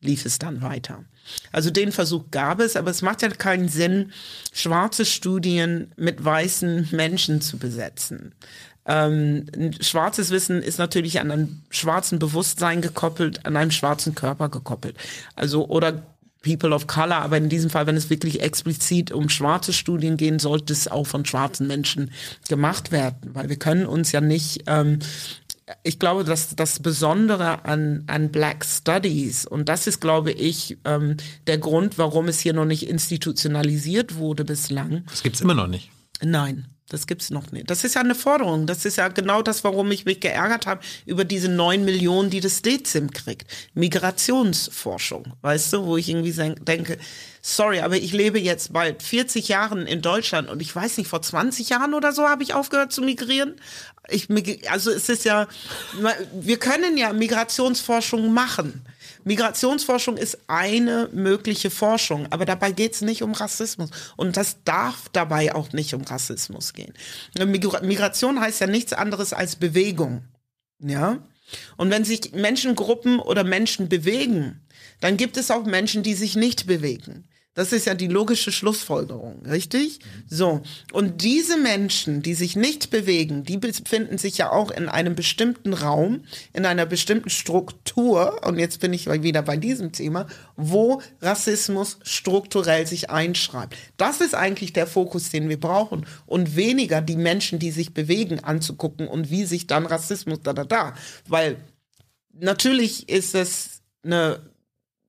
lief 0.00 0.26
es 0.26 0.38
dann 0.38 0.62
weiter. 0.62 1.04
Also 1.52 1.70
den 1.70 1.92
Versuch 1.92 2.24
gab 2.30 2.60
es, 2.60 2.76
aber 2.76 2.90
es 2.90 3.02
macht 3.02 3.22
ja 3.22 3.28
keinen 3.28 3.68
Sinn, 3.68 4.12
schwarze 4.52 5.04
Studien 5.04 5.92
mit 5.96 6.24
weißen 6.24 6.88
Menschen 6.92 7.40
zu 7.40 7.58
besetzen. 7.58 8.32
Ähm, 8.86 9.46
schwarzes 9.80 10.30
Wissen 10.30 10.62
ist 10.62 10.78
natürlich 10.78 11.20
an 11.20 11.30
einem 11.30 11.62
schwarzen 11.70 12.18
Bewusstsein 12.18 12.82
gekoppelt, 12.82 13.46
an 13.46 13.56
einem 13.56 13.70
schwarzen 13.70 14.14
Körper 14.14 14.50
gekoppelt. 14.50 14.96
Also 15.34 15.66
oder 15.66 16.02
People 16.44 16.74
of 16.74 16.86
Color, 16.86 17.16
aber 17.16 17.38
in 17.38 17.48
diesem 17.48 17.70
Fall, 17.70 17.86
wenn 17.86 17.96
es 17.96 18.10
wirklich 18.10 18.42
explizit 18.42 19.10
um 19.10 19.30
schwarze 19.30 19.72
Studien 19.72 20.18
gehen, 20.18 20.38
sollte 20.38 20.74
es 20.74 20.86
auch 20.86 21.06
von 21.06 21.24
schwarzen 21.24 21.66
Menschen 21.66 22.12
gemacht 22.48 22.92
werden, 22.92 23.30
weil 23.32 23.48
wir 23.48 23.56
können 23.56 23.86
uns 23.86 24.12
ja 24.12 24.20
nicht 24.20 24.64
ähm, 24.66 24.98
ich 25.82 25.98
glaube, 25.98 26.24
dass 26.24 26.54
das 26.54 26.80
Besondere 26.80 27.64
an, 27.64 28.04
an 28.06 28.30
Black 28.30 28.64
Studies, 28.64 29.46
und 29.46 29.68
das 29.68 29.86
ist, 29.86 30.00
glaube 30.00 30.32
ich, 30.32 30.78
ähm, 30.84 31.16
der 31.46 31.58
Grund, 31.58 31.96
warum 31.98 32.28
es 32.28 32.40
hier 32.40 32.52
noch 32.52 32.66
nicht 32.66 32.88
institutionalisiert 32.88 34.16
wurde 34.16 34.44
bislang. 34.44 35.04
Das 35.08 35.22
gibt's 35.22 35.40
immer 35.40 35.54
noch 35.54 35.66
nicht. 35.66 35.90
Nein. 36.22 36.66
Das 36.90 37.06
gibt's 37.06 37.30
noch 37.30 37.50
nicht. 37.50 37.70
Das 37.70 37.82
ist 37.82 37.94
ja 37.94 38.02
eine 38.02 38.14
Forderung. 38.14 38.66
Das 38.66 38.84
ist 38.84 38.96
ja 38.96 39.08
genau 39.08 39.40
das, 39.40 39.64
warum 39.64 39.90
ich 39.90 40.04
mich 40.04 40.20
geärgert 40.20 40.66
habe 40.66 40.82
über 41.06 41.24
diese 41.24 41.48
neun 41.48 41.84
Millionen, 41.86 42.28
die 42.28 42.40
das 42.40 42.60
DEZIM 42.60 43.10
kriegt. 43.10 43.50
Migrationsforschung, 43.72 45.32
weißt 45.40 45.72
du, 45.72 45.86
wo 45.86 45.96
ich 45.96 46.10
irgendwie 46.10 46.32
denke, 46.60 46.98
sorry, 47.40 47.80
aber 47.80 47.96
ich 47.96 48.12
lebe 48.12 48.38
jetzt 48.38 48.74
bald 48.74 49.02
40 49.02 49.48
Jahren 49.48 49.86
in 49.86 50.02
Deutschland 50.02 50.50
und 50.50 50.60
ich 50.60 50.76
weiß 50.76 50.98
nicht, 50.98 51.08
vor 51.08 51.22
20 51.22 51.70
Jahren 51.70 51.94
oder 51.94 52.12
so 52.12 52.28
habe 52.28 52.42
ich 52.42 52.52
aufgehört 52.52 52.92
zu 52.92 53.00
migrieren. 53.00 53.56
Ich, 54.10 54.28
also 54.70 54.90
es 54.90 55.08
ist 55.08 55.24
ja, 55.24 55.48
wir 56.32 56.58
können 56.58 56.98
ja 56.98 57.14
Migrationsforschung 57.14 58.32
machen. 58.34 58.84
Migrationsforschung 59.24 60.16
ist 60.16 60.38
eine 60.46 61.08
mögliche 61.12 61.70
Forschung, 61.70 62.26
aber 62.30 62.44
dabei 62.44 62.72
geht 62.72 62.94
es 62.94 63.00
nicht 63.00 63.22
um 63.22 63.32
Rassismus. 63.32 63.90
Und 64.16 64.36
das 64.36 64.62
darf 64.64 65.08
dabei 65.12 65.54
auch 65.54 65.72
nicht 65.72 65.94
um 65.94 66.02
Rassismus 66.02 66.72
gehen. 66.72 66.94
Migration 67.38 68.40
heißt 68.40 68.60
ja 68.60 68.66
nichts 68.66 68.92
anderes 68.92 69.32
als 69.32 69.56
Bewegung. 69.56 70.24
Ja? 70.78 71.18
Und 71.76 71.90
wenn 71.90 72.04
sich 72.04 72.32
Menschengruppen 72.32 73.18
oder 73.18 73.44
Menschen 73.44 73.88
bewegen, 73.88 74.60
dann 75.00 75.16
gibt 75.16 75.36
es 75.36 75.50
auch 75.50 75.64
Menschen, 75.64 76.02
die 76.02 76.14
sich 76.14 76.36
nicht 76.36 76.66
bewegen. 76.66 77.28
Das 77.54 77.72
ist 77.72 77.86
ja 77.86 77.94
die 77.94 78.08
logische 78.08 78.50
Schlussfolgerung, 78.50 79.46
richtig? 79.46 80.00
So. 80.28 80.62
Und 80.92 81.22
diese 81.22 81.56
Menschen, 81.56 82.20
die 82.20 82.34
sich 82.34 82.56
nicht 82.56 82.90
bewegen, 82.90 83.44
die 83.44 83.58
befinden 83.58 84.18
sich 84.18 84.38
ja 84.38 84.50
auch 84.50 84.72
in 84.72 84.88
einem 84.88 85.14
bestimmten 85.14 85.72
Raum, 85.72 86.24
in 86.52 86.66
einer 86.66 86.84
bestimmten 86.84 87.30
Struktur. 87.30 88.44
Und 88.44 88.58
jetzt 88.58 88.80
bin 88.80 88.92
ich 88.92 89.06
wieder 89.06 89.42
bei 89.42 89.56
diesem 89.56 89.92
Thema, 89.92 90.26
wo 90.56 91.00
Rassismus 91.22 91.98
strukturell 92.02 92.88
sich 92.88 93.10
einschreibt. 93.10 93.76
Das 93.96 94.20
ist 94.20 94.34
eigentlich 94.34 94.72
der 94.72 94.88
Fokus, 94.88 95.30
den 95.30 95.48
wir 95.48 95.60
brauchen. 95.60 96.06
Und 96.26 96.56
weniger 96.56 97.00
die 97.00 97.16
Menschen, 97.16 97.60
die 97.60 97.70
sich 97.70 97.94
bewegen, 97.94 98.40
anzugucken 98.40 99.06
und 99.06 99.30
wie 99.30 99.44
sich 99.44 99.68
dann 99.68 99.86
Rassismus 99.86 100.40
da, 100.42 100.54
da, 100.54 100.64
da. 100.64 100.94
Weil 101.28 101.58
natürlich 102.32 103.08
ist 103.08 103.36
es 103.36 103.82
eine 104.02 104.40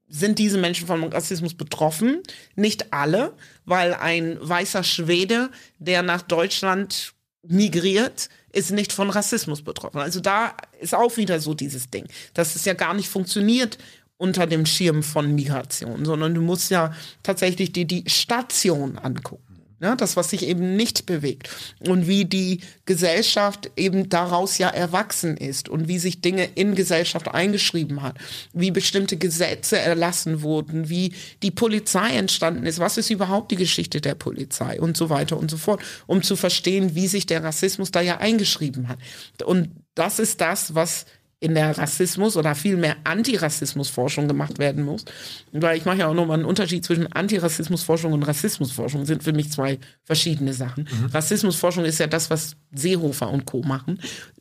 sind 0.08 0.40
diese 0.40 0.58
Menschen 0.58 0.88
vom 0.88 1.04
Rassismus 1.06 1.54
betroffen. 1.54 2.22
Nicht 2.56 2.94
alle, 2.94 3.34
weil 3.66 3.94
ein 3.94 4.38
weißer 4.40 4.84
Schwede, 4.84 5.50
der 5.80 6.04
nach 6.04 6.22
Deutschland 6.22 7.14
migriert, 7.48 8.30
ist 8.52 8.72
nicht 8.72 8.94
von 8.94 9.10
Rassismus 9.10 9.62
betroffen. 9.62 10.00
Also 10.00 10.20
da 10.20 10.56
ist 10.80 10.96
auch 10.96 11.18
wieder 11.18 11.40
so 11.40 11.54
dieses 11.54 11.90
Ding, 11.90 12.08
dass 12.34 12.56
es 12.56 12.66
ja 12.66 12.74
gar 12.74 12.94
nicht 12.94 13.10
funktioniert 13.10 13.78
unter 14.18 14.48
dem 14.48 14.66
Schirm 14.66 15.04
von 15.04 15.36
Migration, 15.36 16.06
sondern 16.06 16.34
du 16.34 16.42
musst 16.42 16.72
ja 16.72 16.94
tatsächlich 17.22 17.74
dir 17.74 17.86
die 17.86 18.06
Station 18.08 18.98
angucken. 18.98 19.45
Ja, 19.86 19.96
das, 19.96 20.18
was 20.18 20.32
sich 20.32 20.48
eben 20.48 20.76
nicht 20.76 21.06
bewegt. 21.06 21.48
Und 21.88 22.08
wie 22.08 22.26
die 22.26 22.62
Gesellschaft 22.88 23.70
eben 23.76 24.10
daraus 24.10 24.58
ja 24.58 24.68
erwachsen 24.68 25.38
ist 25.38 25.70
und 25.70 25.88
wie 25.88 26.00
sich 26.00 26.22
Dinge 26.22 26.50
in 26.56 26.74
Gesellschaft 26.74 27.28
eingeschrieben 27.28 28.02
hat, 28.02 28.18
wie 28.52 28.72
bestimmte 28.72 29.16
Gesetze 29.16 29.78
erlassen 29.78 30.42
wurden, 30.42 30.90
wie 30.90 31.14
die 31.44 31.52
Polizei 31.52 32.18
entstanden 32.18 32.66
ist, 32.66 32.80
was 32.80 32.98
ist 32.98 33.12
überhaupt 33.12 33.52
die 33.52 33.58
Geschichte 33.58 34.02
der 34.02 34.16
Polizei 34.16 34.82
und 34.82 34.98
so 34.98 35.12
weiter 35.12 35.38
und 35.38 35.52
so 35.52 35.58
fort, 35.58 35.84
um 36.08 36.24
zu 36.24 36.36
verstehen, 36.36 36.96
wie 36.96 37.06
sich 37.06 37.28
der 37.28 37.44
Rassismus 37.44 37.92
da 37.92 38.02
ja 38.02 38.18
eingeschrieben 38.18 38.88
hat. 38.88 38.98
Und 39.46 39.70
das 39.94 40.18
ist 40.18 40.42
das, 40.42 40.74
was 40.74 41.06
in 41.46 41.54
der 41.54 41.78
Rassismus- 41.78 42.38
oder 42.38 42.56
vielmehr 42.56 42.96
Antirassismusforschung 43.04 44.28
gemacht 44.28 44.58
werden 44.58 44.84
muss. 44.84 45.06
Weil 45.52 45.78
ich 45.78 45.86
mache 45.86 46.00
ja 46.00 46.08
auch 46.08 46.16
nochmal 46.16 46.40
einen 46.40 46.46
Unterschied 46.46 46.84
zwischen 46.84 47.14
Antirassismusforschung 47.14 48.14
und 48.14 48.24
Rassismusforschung, 48.24 49.06
sind 49.06 49.22
für 49.22 49.32
mich 49.32 49.52
zwei 49.52 49.78
verschiedene 50.04 50.54
Sachen. 50.54 50.90
Mhm. 50.90 51.06
Rassismusforschung 51.14 51.86
ist 51.86 52.00
ja 52.00 52.08
das, 52.08 52.32
was 52.32 52.56
Seehofer 52.74 53.30
und 53.30 53.46
Co. 53.46 53.62
machen. 53.62 54.00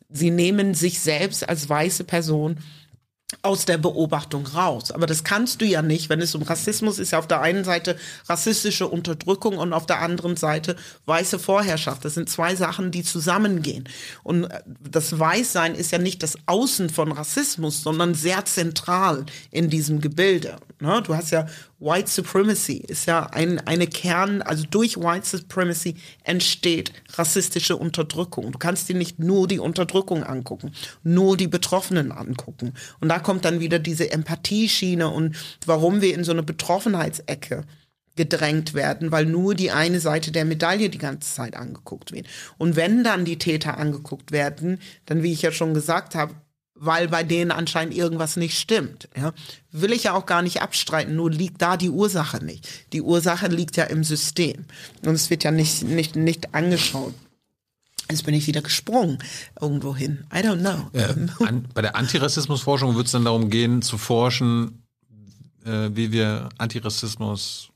Sie 0.09 0.31
nehmen 0.31 0.73
sich 0.73 0.99
selbst 0.99 1.47
als 1.47 1.69
weiße 1.69 2.05
Person 2.05 2.57
aus 3.41 3.65
der 3.65 3.79
Beobachtung 3.79 4.45
raus. 4.45 4.91
Aber 4.91 5.07
das 5.07 5.23
kannst 5.23 5.59
du 5.61 5.65
ja 5.65 5.81
nicht, 5.81 6.09
wenn 6.09 6.21
es 6.21 6.35
um 6.35 6.43
Rassismus 6.43 6.99
ist 6.99 7.11
ja 7.11 7.19
auf 7.19 7.27
der 7.27 7.41
einen 7.41 7.63
Seite 7.63 7.97
rassistische 8.27 8.87
Unterdrückung 8.87 9.57
und 9.57 9.73
auf 9.73 9.87
der 9.87 10.01
anderen 10.01 10.35
Seite 10.35 10.75
weiße 11.05 11.39
Vorherrschaft. 11.39 12.05
Das 12.05 12.13
sind 12.13 12.29
zwei 12.29 12.55
Sachen, 12.55 12.91
die 12.91 13.03
zusammengehen. 13.03 13.89
Und 14.23 14.45
äh, 14.45 14.61
das 14.79 15.17
Weißsein 15.17 15.73
ist 15.73 15.91
ja 15.91 15.97
nicht 15.97 16.21
das 16.21 16.37
Außen 16.45 16.91
von 16.91 17.11
Rassismus, 17.11 17.81
sondern 17.81 18.13
sehr 18.13 18.45
zentral 18.45 19.25
in 19.49 19.71
diesem 19.71 20.01
Gebilde. 20.01 20.57
Ne? 20.79 21.01
Du 21.03 21.15
hast 21.15 21.31
ja 21.31 21.47
White 21.79 22.09
Supremacy 22.09 22.77
ist 22.77 23.05
ja 23.05 23.25
ein, 23.27 23.59
eine 23.67 23.87
Kern, 23.87 24.41
also 24.41 24.65
durch 24.69 24.97
White 24.97 25.25
Supremacy 25.25 25.95
entsteht 26.23 26.93
rassistische 27.13 27.75
Unterdrückung. 27.75 28.51
Du 28.51 28.57
kannst 28.57 28.87
dir 28.87 28.95
nicht 28.95 29.19
nur 29.19 29.47
die 29.47 29.59
Unterdrückung 29.59 30.23
angucken, 30.23 30.71
nur 31.03 31.35
die 31.35 31.47
Betroffenen 31.47 32.13
angucken. 32.13 32.73
Und 33.01 33.09
da 33.09 33.19
kommt 33.19 33.43
dann 33.43 33.59
wieder 33.59 33.79
diese 33.79 34.09
Empathieschiene 34.09 35.09
und 35.09 35.35
warum 35.65 36.01
wir 36.01 36.13
in 36.13 36.23
so 36.23 36.31
eine 36.31 36.43
Betroffenheitsecke 36.43 37.65
gedrängt 38.15 38.73
werden, 38.73 39.11
weil 39.11 39.25
nur 39.25 39.55
die 39.55 39.71
eine 39.71 39.99
Seite 39.99 40.31
der 40.31 40.45
Medaille 40.45 40.89
die 40.89 40.97
ganze 40.97 41.33
Zeit 41.33 41.55
angeguckt 41.55 42.13
wird. 42.13 42.27
Und 42.57 42.77
wenn 42.77 43.03
dann 43.03 43.25
die 43.25 43.37
Täter 43.37 43.77
angeguckt 43.77 44.31
werden, 44.31 44.79
dann, 45.05 45.23
wie 45.23 45.33
ich 45.33 45.41
ja 45.41 45.51
schon 45.51 45.73
gesagt 45.73 46.15
habe, 46.15 46.33
weil 46.75 47.07
bei 47.07 47.23
denen 47.23 47.51
anscheinend 47.51 47.95
irgendwas 47.95 48.35
nicht 48.35 48.59
stimmt. 48.59 49.07
Ja? 49.15 49.33
Will 49.71 49.93
ich 49.93 50.03
ja 50.03 50.13
auch 50.13 50.25
gar 50.25 50.41
nicht 50.41 50.61
abstreiten, 50.61 51.15
nur 51.15 51.31
liegt 51.31 51.61
da 51.61 51.77
die 51.77 51.89
Ursache 51.89 52.43
nicht. 52.43 52.67
Die 52.93 53.01
Ursache 53.01 53.47
liegt 53.47 53.77
ja 53.77 53.85
im 53.85 54.03
System 54.03 54.65
und 55.05 55.13
es 55.15 55.29
wird 55.29 55.43
ja 55.43 55.51
nicht, 55.51 55.83
nicht, 55.83 56.15
nicht 56.15 56.53
angeschaut. 56.53 57.13
Jetzt 58.09 58.25
bin 58.25 58.35
ich 58.35 58.45
wieder 58.45 58.61
gesprungen 58.61 59.17
irgendwo 59.59 59.95
hin. 59.95 60.25
I 60.31 60.39
don't 60.39 60.59
know. 60.59 60.89
Äh, 60.93 61.15
an, 61.45 61.67
bei 61.73 61.81
der 61.81 61.95
Antirassismusforschung 61.95 62.95
wird 62.95 63.07
es 63.07 63.13
dann 63.13 63.25
darum 63.25 63.49
gehen, 63.49 63.81
zu 63.81 63.97
forschen, 63.97 64.83
äh, 65.65 65.89
wie 65.93 66.11
wir 66.11 66.49
Antirassismus 66.57 67.69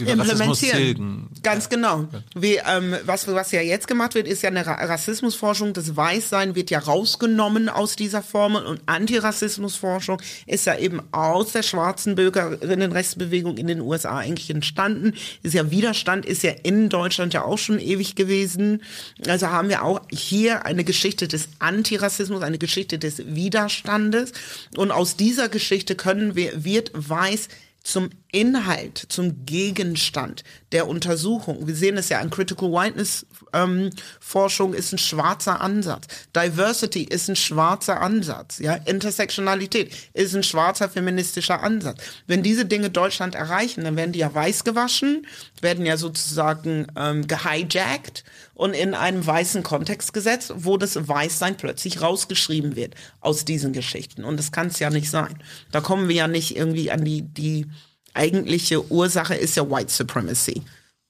implementieren. 0.00 1.28
Ganz 1.42 1.68
genau. 1.68 2.08
Wie, 2.34 2.56
ähm, 2.56 2.94
was, 3.04 3.26
was 3.28 3.52
ja 3.52 3.60
jetzt 3.60 3.88
gemacht 3.88 4.14
wird, 4.14 4.28
ist 4.28 4.42
ja 4.42 4.50
eine 4.50 4.66
Rassismusforschung. 4.66 5.72
Das 5.72 5.96
Weißsein 5.96 6.54
wird 6.54 6.70
ja 6.70 6.78
rausgenommen 6.78 7.68
aus 7.68 7.96
dieser 7.96 8.22
Formel 8.22 8.64
und 8.64 8.80
Antirassismusforschung 8.86 10.20
ist 10.46 10.66
ja 10.66 10.76
eben 10.78 11.02
aus 11.12 11.52
der 11.52 11.62
schwarzen 11.62 12.14
Bürgerinnenrechtsbewegung 12.14 13.56
in 13.56 13.66
den 13.66 13.80
USA 13.80 14.18
eigentlich 14.18 14.50
entstanden. 14.50 15.14
Ist 15.42 15.54
ja 15.54 15.70
Widerstand, 15.70 16.26
ist 16.26 16.42
ja 16.42 16.52
in 16.62 16.88
Deutschland 16.88 17.34
ja 17.34 17.44
auch 17.44 17.58
schon 17.58 17.78
ewig 17.78 18.14
gewesen. 18.14 18.82
Also 19.26 19.48
haben 19.48 19.68
wir 19.68 19.82
auch 19.82 20.00
hier 20.10 20.66
eine 20.66 20.84
Geschichte 20.84 21.28
des 21.28 21.48
Antirassismus, 21.58 22.42
eine 22.42 22.58
Geschichte 22.58 22.98
des 22.98 23.22
Widerstandes. 23.26 24.32
Und 24.76 24.90
aus 24.90 25.16
dieser 25.16 25.48
Geschichte 25.48 25.94
können 25.94 26.34
wir, 26.34 26.64
wird 26.64 26.90
Weiß 26.94 27.48
zum 27.88 28.10
Inhalt, 28.30 28.98
zum 29.08 29.46
Gegenstand 29.46 30.44
der 30.72 30.86
Untersuchung. 30.86 31.66
Wir 31.66 31.74
sehen 31.74 31.96
es 31.96 32.10
ja 32.10 32.18
an 32.18 32.28
Critical 32.28 32.70
Whiteness 32.70 33.24
ähm, 33.54 33.90
Forschung 34.20 34.74
ist 34.74 34.92
ein 34.92 34.98
schwarzer 34.98 35.60
Ansatz. 35.60 36.06
Diversity 36.36 37.04
ist 37.04 37.28
ein 37.28 37.36
schwarzer 37.36 38.00
Ansatz. 38.00 38.58
Ja, 38.58 38.74
Intersectionalität 38.74 39.94
ist 40.12 40.34
ein 40.34 40.42
schwarzer 40.42 40.88
feministischer 40.88 41.62
Ansatz. 41.62 42.02
Wenn 42.26 42.42
diese 42.42 42.66
Dinge 42.66 42.90
Deutschland 42.90 43.34
erreichen, 43.34 43.84
dann 43.84 43.96
werden 43.96 44.12
die 44.12 44.18
ja 44.18 44.34
weiß 44.34 44.64
gewaschen, 44.64 45.26
werden 45.62 45.86
ja 45.86 45.96
sozusagen 45.96 46.86
ähm, 46.96 47.26
gehijackt 47.26 48.24
und 48.54 48.74
in 48.74 48.94
einem 48.94 49.26
weißen 49.26 49.62
Kontext 49.62 50.12
gesetzt, 50.12 50.52
wo 50.56 50.76
das 50.76 51.08
Weißsein 51.08 51.56
plötzlich 51.56 52.02
rausgeschrieben 52.02 52.76
wird 52.76 52.94
aus 53.20 53.44
diesen 53.44 53.72
Geschichten. 53.72 54.24
Und 54.24 54.36
das 54.38 54.52
kann 54.52 54.68
es 54.68 54.78
ja 54.78 54.90
nicht 54.90 55.10
sein. 55.10 55.42
Da 55.72 55.80
kommen 55.80 56.08
wir 56.08 56.16
ja 56.16 56.28
nicht 56.28 56.56
irgendwie 56.56 56.90
an 56.90 57.04
die, 57.04 57.22
die 57.22 57.66
eigentliche 58.14 58.90
Ursache 58.90 59.34
ist 59.34 59.56
ja 59.56 59.70
White 59.70 59.92
Supremacy 59.92 60.62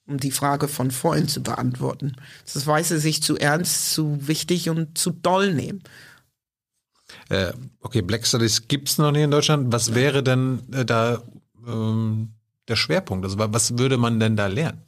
um 0.08 0.18
die 0.18 0.30
Frage 0.30 0.68
von 0.68 0.90
vorhin 0.90 1.28
zu 1.28 1.42
beantworten. 1.42 2.16
Das 2.52 2.66
Weiße 2.66 2.98
sich 2.98 3.22
zu 3.22 3.36
ernst, 3.36 3.92
zu 3.92 4.26
wichtig 4.26 4.70
und 4.70 4.96
zu 4.96 5.10
doll 5.10 5.52
nehmen. 5.52 5.82
Äh, 7.28 7.52
okay, 7.80 8.02
Black 8.02 8.26
Studies 8.26 8.68
gibt 8.68 8.88
es 8.88 8.98
noch 8.98 9.12
nicht 9.12 9.22
in 9.22 9.30
Deutschland. 9.30 9.70
Was 9.70 9.94
wäre 9.94 10.22
denn 10.22 10.62
äh, 10.72 10.84
da 10.84 11.22
ähm, 11.66 12.30
der 12.68 12.76
Schwerpunkt? 12.76 13.24
Also 13.24 13.36
was 13.38 13.78
würde 13.78 13.96
man 13.96 14.20
denn 14.20 14.36
da 14.36 14.46
lernen? 14.46 14.82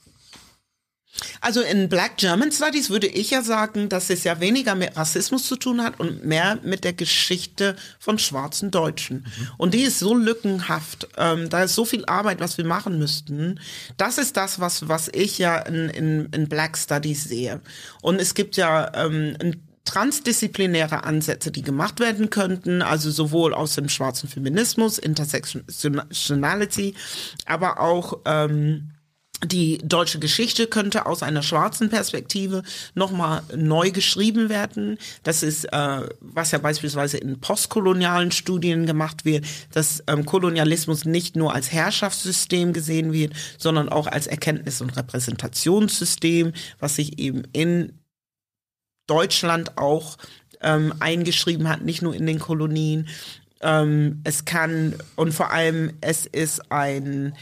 Also 1.41 1.61
in 1.61 1.89
Black 1.89 2.17
German 2.19 2.53
Studies 2.53 2.91
würde 2.91 3.07
ich 3.07 3.31
ja 3.31 3.43
sagen, 3.43 3.89
dass 3.89 4.11
es 4.11 4.25
ja 4.25 4.41
weniger 4.41 4.75
mit 4.75 4.97
Rassismus 4.97 5.47
zu 5.47 5.57
tun 5.57 5.83
hat 5.83 5.99
und 5.99 6.25
mehr 6.25 6.59
mit 6.63 6.85
der 6.85 6.93
Geschichte 6.93 7.77
von 7.99 8.19
schwarzen 8.19 8.71
Deutschen. 8.71 9.19
Mhm. 9.19 9.49
Und 9.57 9.75
die 9.75 9.83
ist 9.83 9.99
so 9.99 10.15
lückenhaft. 10.15 11.09
Ähm, 11.17 11.49
da 11.51 11.65
ist 11.65 11.75
so 11.75 11.85
viel 11.85 12.05
Arbeit, 12.07 12.41
was 12.41 12.59
wir 12.59 12.65
machen 12.65 12.99
müssten. 12.99 13.61
Das 13.97 14.19
ist 14.19 14.37
das, 14.37 14.61
was, 14.61 14.89
was 14.89 15.09
ich 15.09 15.39
ja 15.39 15.59
in, 15.59 15.89
in, 15.91 16.27
in 16.27 16.49
Black 16.49 16.77
Studies 16.77 17.25
sehe. 17.25 17.61
Und 18.03 18.21
es 18.21 18.35
gibt 18.35 18.57
ja 18.57 18.93
ähm, 18.95 19.37
transdisziplinäre 19.85 21.05
Ansätze, 21.05 21.51
die 21.51 21.63
gemacht 21.63 22.01
werden 22.01 22.31
könnten, 22.31 22.83
also 22.83 23.11
sowohl 23.11 23.55
aus 23.55 23.75
dem 23.75 23.89
schwarzen 23.89 24.29
Feminismus, 24.29 24.99
Intersectionality, 24.99 26.95
aber 27.47 27.81
auch 27.81 28.19
ähm, 28.25 28.93
die 29.45 29.79
deutsche 29.79 30.19
Geschichte 30.19 30.67
könnte 30.67 31.07
aus 31.07 31.23
einer 31.23 31.43
schwarzen 31.43 31.89
Perspektive 31.89 32.63
nochmal 32.95 33.43
neu 33.57 33.91
geschrieben 33.91 34.51
werden. 34.51 34.99
Das 35.23 35.43
ist, 35.43 35.65
äh, 35.65 36.03
was 36.21 36.51
ja 36.51 36.59
beispielsweise 36.59 37.17
in 37.17 37.41
postkolonialen 37.41 38.33
Studien 38.33 38.85
gemacht 38.85 39.25
wird, 39.25 39.47
dass 39.73 40.05
ähm, 40.09 40.27
Kolonialismus 40.27 41.07
nicht 41.07 41.37
nur 41.37 41.55
als 41.55 41.73
Herrschaftssystem 41.73 42.75
gesehen 42.75 43.13
wird, 43.13 43.33
sondern 43.57 43.89
auch 43.89 44.07
als 44.07 44.27
Erkenntnis- 44.27 44.83
und 44.83 44.95
Repräsentationssystem, 44.97 46.53
was 46.79 46.97
sich 46.97 47.19
eben 47.19 47.45
in 47.53 48.00
Deutschland 49.11 49.77
auch 49.77 50.17
ähm, 50.63 50.95
eingeschrieben 51.01 51.69
hat, 51.69 51.83
nicht 51.83 52.03
nur 52.03 52.15
in 52.15 52.27
den 52.27 52.39
Kolonien. 52.39 53.09
Ähm, 53.61 54.21
es 54.25 54.45
kann 54.45 54.95
und 55.17 55.33
vor 55.33 55.51
allem 55.51 55.93
es 56.01 56.27
ist 56.27 56.71
ein 56.71 57.35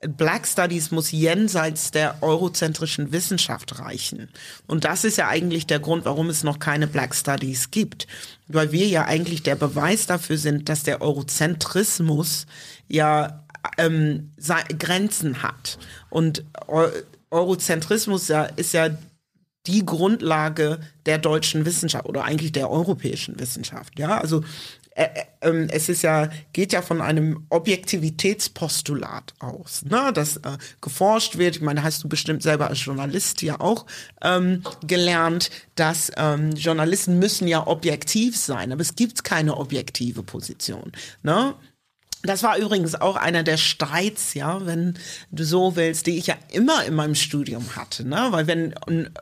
Black 0.00 0.46
Studies 0.46 0.92
muss 0.92 1.10
jenseits 1.10 1.90
der 1.90 2.22
eurozentrischen 2.22 3.10
Wissenschaft 3.10 3.80
reichen. 3.80 4.28
Und 4.68 4.84
das 4.84 5.02
ist 5.02 5.18
ja 5.18 5.26
eigentlich 5.26 5.66
der 5.66 5.80
Grund, 5.80 6.04
warum 6.04 6.30
es 6.30 6.44
noch 6.44 6.60
keine 6.60 6.86
Black 6.86 7.16
Studies 7.16 7.72
gibt. 7.72 8.06
Weil 8.46 8.70
wir 8.70 8.86
ja 8.86 9.06
eigentlich 9.06 9.42
der 9.42 9.56
Beweis 9.56 10.06
dafür 10.06 10.38
sind, 10.38 10.68
dass 10.68 10.84
der 10.84 11.02
Eurozentrismus 11.02 12.46
ja 12.86 13.44
ähm, 13.76 14.30
Grenzen 14.78 15.42
hat. 15.42 15.78
Und 16.10 16.44
Eurozentrismus 17.30 18.30
ist 18.56 18.72
ja 18.72 18.90
die 19.68 19.84
Grundlage 19.84 20.80
der 21.06 21.18
deutschen 21.18 21.64
Wissenschaft 21.66 22.06
oder 22.06 22.24
eigentlich 22.24 22.52
der 22.52 22.70
europäischen 22.70 23.38
Wissenschaft. 23.38 23.98
Ja, 23.98 24.18
also 24.18 24.42
äh, 24.98 25.04
äh, 25.04 25.24
ähm, 25.42 25.68
es 25.70 25.88
ist 25.88 26.02
ja, 26.02 26.28
geht 26.52 26.72
ja 26.72 26.82
von 26.82 27.00
einem 27.00 27.46
Objektivitätspostulat 27.50 29.34
aus, 29.38 29.84
ne, 29.84 30.10
das 30.12 30.38
äh, 30.38 30.58
geforscht 30.80 31.38
wird. 31.38 31.56
Ich 31.56 31.62
meine, 31.62 31.84
hast 31.84 32.02
du 32.02 32.08
bestimmt 32.08 32.42
selber 32.42 32.66
als 32.66 32.84
Journalist 32.84 33.40
ja 33.42 33.60
auch 33.60 33.86
ähm, 34.22 34.64
gelernt, 34.84 35.50
dass 35.76 36.10
ähm, 36.16 36.50
Journalisten 36.50 37.20
müssen 37.20 37.46
ja 37.46 37.64
objektiv 37.64 38.36
sein, 38.36 38.72
aber 38.72 38.80
es 38.80 38.96
gibt 38.96 39.22
keine 39.22 39.56
objektive 39.56 40.24
Position. 40.24 40.90
Ne? 41.22 41.54
Das 42.28 42.42
war 42.42 42.58
übrigens 42.58 42.94
auch 42.94 43.16
einer 43.16 43.42
der 43.42 43.56
Streits, 43.56 44.34
ja, 44.34 44.66
wenn 44.66 44.98
du 45.30 45.44
so 45.44 45.76
willst, 45.76 46.06
die 46.06 46.18
ich 46.18 46.26
ja 46.26 46.34
immer 46.52 46.84
in 46.84 46.94
meinem 46.94 47.14
Studium 47.14 47.74
hatte, 47.74 48.06
ne? 48.06 48.28
Weil 48.30 48.46
wenn 48.46 48.74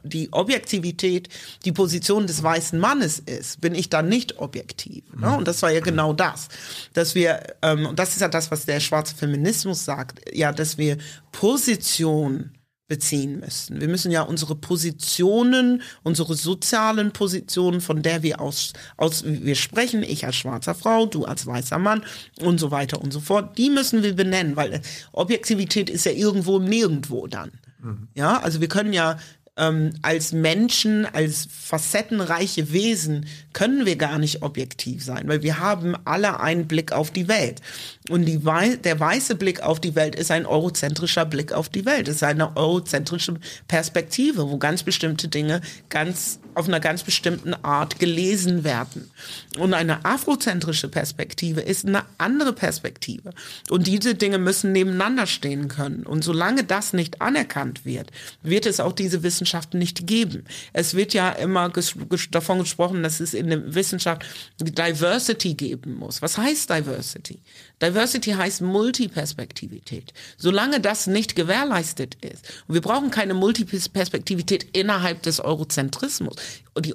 die 0.03 0.33
Objektivität 0.33 1.29
die 1.65 1.71
Position 1.71 2.27
des 2.27 2.43
weißen 2.43 2.81
Mannes 2.81 3.21
ist, 3.21 3.61
bin 3.61 3.77
ich 3.77 3.91
dann 3.91 4.09
nicht 4.09 4.39
objektiv. 4.39 5.05
Ne? 5.15 5.37
Und 5.37 5.47
das 5.47 5.63
war 5.63 5.71
ja 5.71 5.79
genau 5.79 6.13
das, 6.13 6.49
dass 6.95 7.15
wir, 7.15 7.55
ähm, 7.63 7.87
und 7.87 7.99
das 7.99 8.15
ist 8.15 8.23
ja 8.23 8.29
das, 8.29 8.51
was 8.51 8.67
der 8.67 8.81
schwarze 8.81 9.15
Feminismus 9.15 9.85
sagt, 9.85 10.21
ja, 10.35 10.51
dass 10.51 10.77
wir 10.77 10.99
Position 11.31 12.56
beziehen 12.89 13.41
müssen. 13.41 13.81
Wir 13.81 13.89
müssen 13.89 14.13
ja 14.13 14.23
unsere 14.23 14.55
Positionen, 14.55 15.83
unsere 16.03 16.35
sozialen 16.35 17.13
Positionen, 17.13 17.81
von 17.81 18.03
der 18.03 18.23
wir 18.23 18.41
aus, 18.41 18.73
aus 18.97 19.25
wir 19.27 19.57
sprechen, 19.57 20.03
ich 20.03 20.25
als 20.25 20.37
schwarzer 20.37 20.75
Frau, 20.75 21.07
du 21.07 21.25
als 21.25 21.47
weißer 21.47 21.79
Mann 21.79 22.05
und 22.41 22.59
so 22.59 22.71
weiter 22.71 23.01
und 23.01 23.13
so 23.13 23.21
fort, 23.21 23.59
die 23.59 23.71
müssen 23.71 24.03
wir 24.03 24.15
benennen, 24.15 24.57
weil 24.57 24.81
Objektivität 25.13 25.91
ist 25.91 26.07
ja 26.07 26.13
irgendwo 26.13 26.59
Nirgendwo 26.59 27.27
dann. 27.27 27.51
Mhm. 27.83 28.09
Ja, 28.15 28.41
also 28.41 28.61
wir 28.61 28.69
können 28.69 28.93
ja 28.93 29.19
ähm, 29.57 29.93
als 30.03 30.33
Menschen, 30.33 31.07
als 31.07 31.49
facettenreiche 31.51 32.73
Wesen 32.73 33.27
können 33.53 33.87
wir 33.87 33.97
gar 33.97 34.19
nicht 34.19 34.43
objektiv 34.43 35.05
sein, 35.05 35.29
weil 35.29 35.43
wir 35.43 35.59
haben 35.59 35.95
alle 36.05 36.41
einen 36.41 36.67
Blick 36.67 36.93
auf 36.93 37.11
die 37.11 37.29
Welt. 37.29 37.63
Und 38.11 38.27
die 38.27 38.45
Wei 38.45 38.77
der 38.77 39.01
weiße 39.01 39.35
Blick 39.35 39.63
auf 39.63 39.81
die 39.81 39.95
Welt 39.95 40.15
ist 40.15 40.31
ein 40.31 40.47
eurozentrischer 40.47 41.25
Blick 41.25 41.53
auf 41.53 41.69
die 41.69 41.87
Welt. 41.87 42.09
Ist 42.09 42.23
eine 42.23 42.57
eurozentrische 42.57 43.35
Perspektive, 43.67 44.51
wo 44.51 44.59
ganz 44.59 44.83
bestimmte 44.83 45.29
Dinge 45.29 45.61
ganz 45.89 46.39
auf 46.57 46.69
einer 46.69 46.81
ganz 46.81 47.03
bestimmten 47.03 47.55
Art 47.55 47.99
gelesen 47.99 48.65
werden. 48.65 49.11
Und 49.59 49.75
eine 49.75 50.05
afrozentrische 50.05 50.89
Perspektive 50.89 51.61
ist 51.61 51.87
eine 51.87 52.05
andere 52.19 52.53
Perspektive. 52.53 53.33
Und 53.69 53.87
diese 53.87 54.15
Dinge 54.15 54.39
müssen 54.39 54.73
nebeneinander 54.73 55.27
stehen 55.27 55.69
können. 55.69 56.05
Und 56.05 56.25
solange 56.25 56.65
das 56.65 56.95
nicht 56.95 57.21
anerkannt 57.21 57.85
wird, 57.85 58.11
wird 58.43 58.65
es 58.65 58.81
auch 58.81 58.93
diese 58.93 59.23
Wissenschaften 59.23 59.79
nicht 59.79 60.07
geben. 60.07 60.45
Es 60.73 60.95
wird 60.95 61.13
ja 61.13 61.31
immer 61.31 61.69
ges 61.69 61.95
ges 62.09 62.31
davon 62.31 62.61
gesprochen, 62.61 63.03
dass 63.03 63.21
es 63.21 63.35
in 63.35 63.49
der 63.49 63.75
Wissenschaft 63.75 64.25
Diversity 64.59 65.55
geben 65.55 65.95
muss. 65.95 66.23
Was 66.23 66.39
heißt 66.39 66.71
Diversity? 66.71 67.41
Diversity 67.83 68.31
heißt 68.31 68.63
Multiperspektivität. 68.63 70.15
Solange 70.39 70.81
das 70.81 71.07
nicht 71.07 71.37
gewährleistet 71.37 72.17
ist, 72.23 72.65
und 72.67 72.75
wir 72.75 72.81
brauchen 72.81 73.11
keine 73.11 73.35
Multiperspektivität 73.35 74.67
innerhalb 74.73 75.23
des 75.23 75.41
Eurozentrismus. 75.41 76.37
Die 76.81 76.95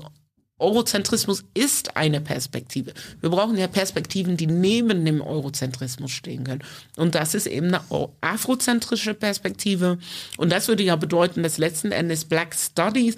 Eurozentrismus 0.62 1.44
ist 1.54 1.98
eine 1.98 2.22
Perspektive. 2.22 2.94
Wir 3.20 3.30
brauchen 3.30 3.58
ja 3.58 3.68
Perspektiven, 3.68 4.38
die 4.38 4.48
neben 4.48 5.04
dem 5.06 5.22
Eurozentrismus 5.22 6.12
stehen 6.12 6.44
können. 6.44 6.64
Und 6.96 7.16
das 7.16 7.34
ist 7.34 7.48
eben 7.48 7.68
eine 7.74 7.82
afrozentrische 8.22 9.14
Perspektive. 9.14 9.98
Und 10.38 10.52
das 10.52 10.68
würde 10.68 10.84
ja 10.84 10.96
bedeuten, 10.96 11.44
dass 11.44 11.58
letzten 11.58 11.92
Endes 11.92 12.26
Black 12.26 12.56
Studies 12.56 13.16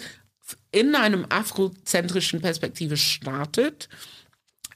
in 0.72 0.96
einem 0.96 1.26
afrozentrischen 1.30 2.42
Perspektive 2.42 2.98
startet 2.98 3.90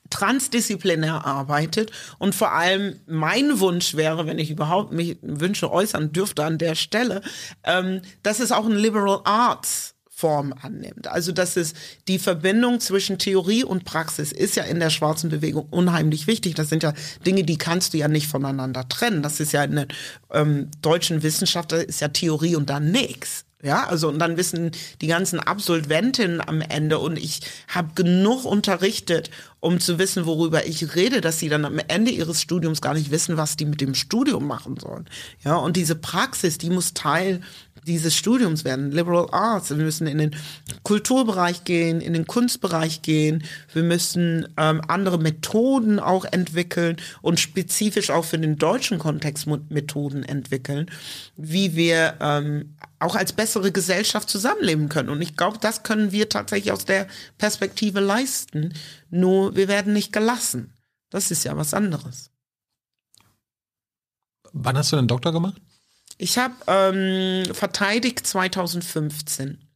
transdisziplinär 0.09 1.25
arbeitet 1.25 1.91
und 2.17 2.35
vor 2.35 2.53
allem 2.53 2.99
mein 3.07 3.59
Wunsch 3.59 3.95
wäre, 3.95 4.25
wenn 4.25 4.39
ich 4.39 4.51
überhaupt 4.51 4.91
mich 4.91 5.17
Wünsche 5.21 5.71
äußern 5.71 6.11
dürfte 6.11 6.43
an 6.43 6.57
der 6.57 6.75
Stelle, 6.75 7.21
ähm, 7.63 8.01
dass 8.23 8.39
es 8.39 8.51
auch 8.51 8.65
ein 8.65 8.75
Liberal 8.75 9.21
Arts 9.23 9.95
Form 10.17 10.51
annimmt. 10.63 11.07
Also 11.07 11.31
dass 11.31 11.57
es 11.57 11.75
die 12.07 12.17
Verbindung 12.17 12.79
zwischen 12.79 13.19
Theorie 13.19 13.63
und 13.63 13.85
Praxis 13.85 14.31
ist 14.31 14.55
ja 14.55 14.63
in 14.63 14.79
der 14.79 14.89
schwarzen 14.89 15.29
Bewegung 15.29 15.67
unheimlich 15.69 16.25
wichtig. 16.25 16.55
Das 16.55 16.69
sind 16.69 16.81
ja 16.81 16.95
Dinge, 17.23 17.43
die 17.43 17.59
kannst 17.59 17.93
du 17.93 17.99
ja 17.99 18.07
nicht 18.07 18.25
voneinander 18.25 18.89
trennen. 18.89 19.21
Das 19.21 19.39
ist 19.39 19.51
ja 19.51 19.63
in 19.63 19.75
der 19.75 19.87
ähm, 20.33 20.71
deutschen 20.81 21.21
Wissenschaft, 21.21 21.71
das 21.71 21.83
ist 21.83 22.01
ja 22.01 22.07
Theorie 22.07 22.55
und 22.55 22.71
dann 22.71 22.89
nichts. 22.89 23.45
Ja, 23.63 23.87
also 23.87 24.09
und 24.09 24.19
dann 24.19 24.37
wissen 24.37 24.69
die 25.01 25.07
ganzen 25.07 25.39
Absolventinnen 25.39 26.47
am 26.47 26.61
Ende 26.61 26.99
und 26.99 27.17
ich 27.17 27.41
habe 27.67 27.89
genug 27.95 28.45
unterrichtet, 28.45 29.31
um 29.59 29.79
zu 29.79 29.97
wissen, 29.97 30.27
worüber 30.27 30.67
ich 30.67 30.95
rede, 30.95 31.21
dass 31.21 31.39
sie 31.39 31.49
dann 31.49 31.65
am 31.65 31.79
Ende 31.87 32.11
ihres 32.11 32.39
Studiums 32.39 32.81
gar 32.81 32.93
nicht 32.93 33.09
wissen, 33.09 33.35
was 33.35 33.55
die 33.55 33.65
mit 33.65 33.81
dem 33.81 33.95
Studium 33.95 34.45
machen 34.45 34.77
sollen. 34.77 35.09
Ja, 35.43 35.55
und 35.55 35.75
diese 35.75 35.95
Praxis, 35.95 36.59
die 36.59 36.69
muss 36.69 36.93
Teil 36.93 37.41
dieses 37.87 38.15
Studiums 38.15 38.63
werden, 38.65 38.91
Liberal 38.91 39.27
Arts. 39.31 39.69
Wir 39.69 39.77
müssen 39.77 40.07
in 40.07 40.17
den 40.17 40.35
Kulturbereich 40.83 41.63
gehen, 41.63 42.01
in 42.01 42.13
den 42.13 42.27
Kunstbereich 42.27 43.01
gehen. 43.01 43.43
Wir 43.73 43.83
müssen 43.83 44.47
ähm, 44.57 44.81
andere 44.87 45.17
Methoden 45.17 45.99
auch 45.99 46.25
entwickeln 46.25 46.97
und 47.21 47.39
spezifisch 47.39 48.09
auch 48.11 48.25
für 48.25 48.37
den 48.37 48.57
deutschen 48.57 48.99
Kontext 48.99 49.47
Methoden 49.69 50.23
entwickeln, 50.23 50.91
wie 51.37 51.75
wir 51.75 52.15
ähm, 52.19 52.75
auch 52.99 53.15
als 53.15 53.33
bessere 53.33 53.71
Gesellschaft 53.71 54.29
zusammenleben 54.29 54.89
können. 54.89 55.09
Und 55.09 55.21
ich 55.21 55.37
glaube, 55.37 55.57
das 55.59 55.83
können 55.83 56.11
wir 56.11 56.29
tatsächlich 56.29 56.71
aus 56.71 56.85
der 56.85 57.07
Perspektive 57.37 57.99
leisten. 57.99 58.73
Nur 59.09 59.55
wir 59.55 59.67
werden 59.67 59.93
nicht 59.93 60.11
gelassen. 60.11 60.73
Das 61.09 61.31
ist 61.31 61.43
ja 61.43 61.55
was 61.55 61.73
anderes. 61.73 62.31
Wann 64.53 64.77
hast 64.77 64.91
du 64.91 64.95
den 64.95 65.07
Doktor 65.07 65.31
gemacht? 65.31 65.61
Ich 66.17 66.37
habe 66.37 66.55
ähm, 66.67 67.53
verteidigt 67.53 68.25
2015. 68.25 69.66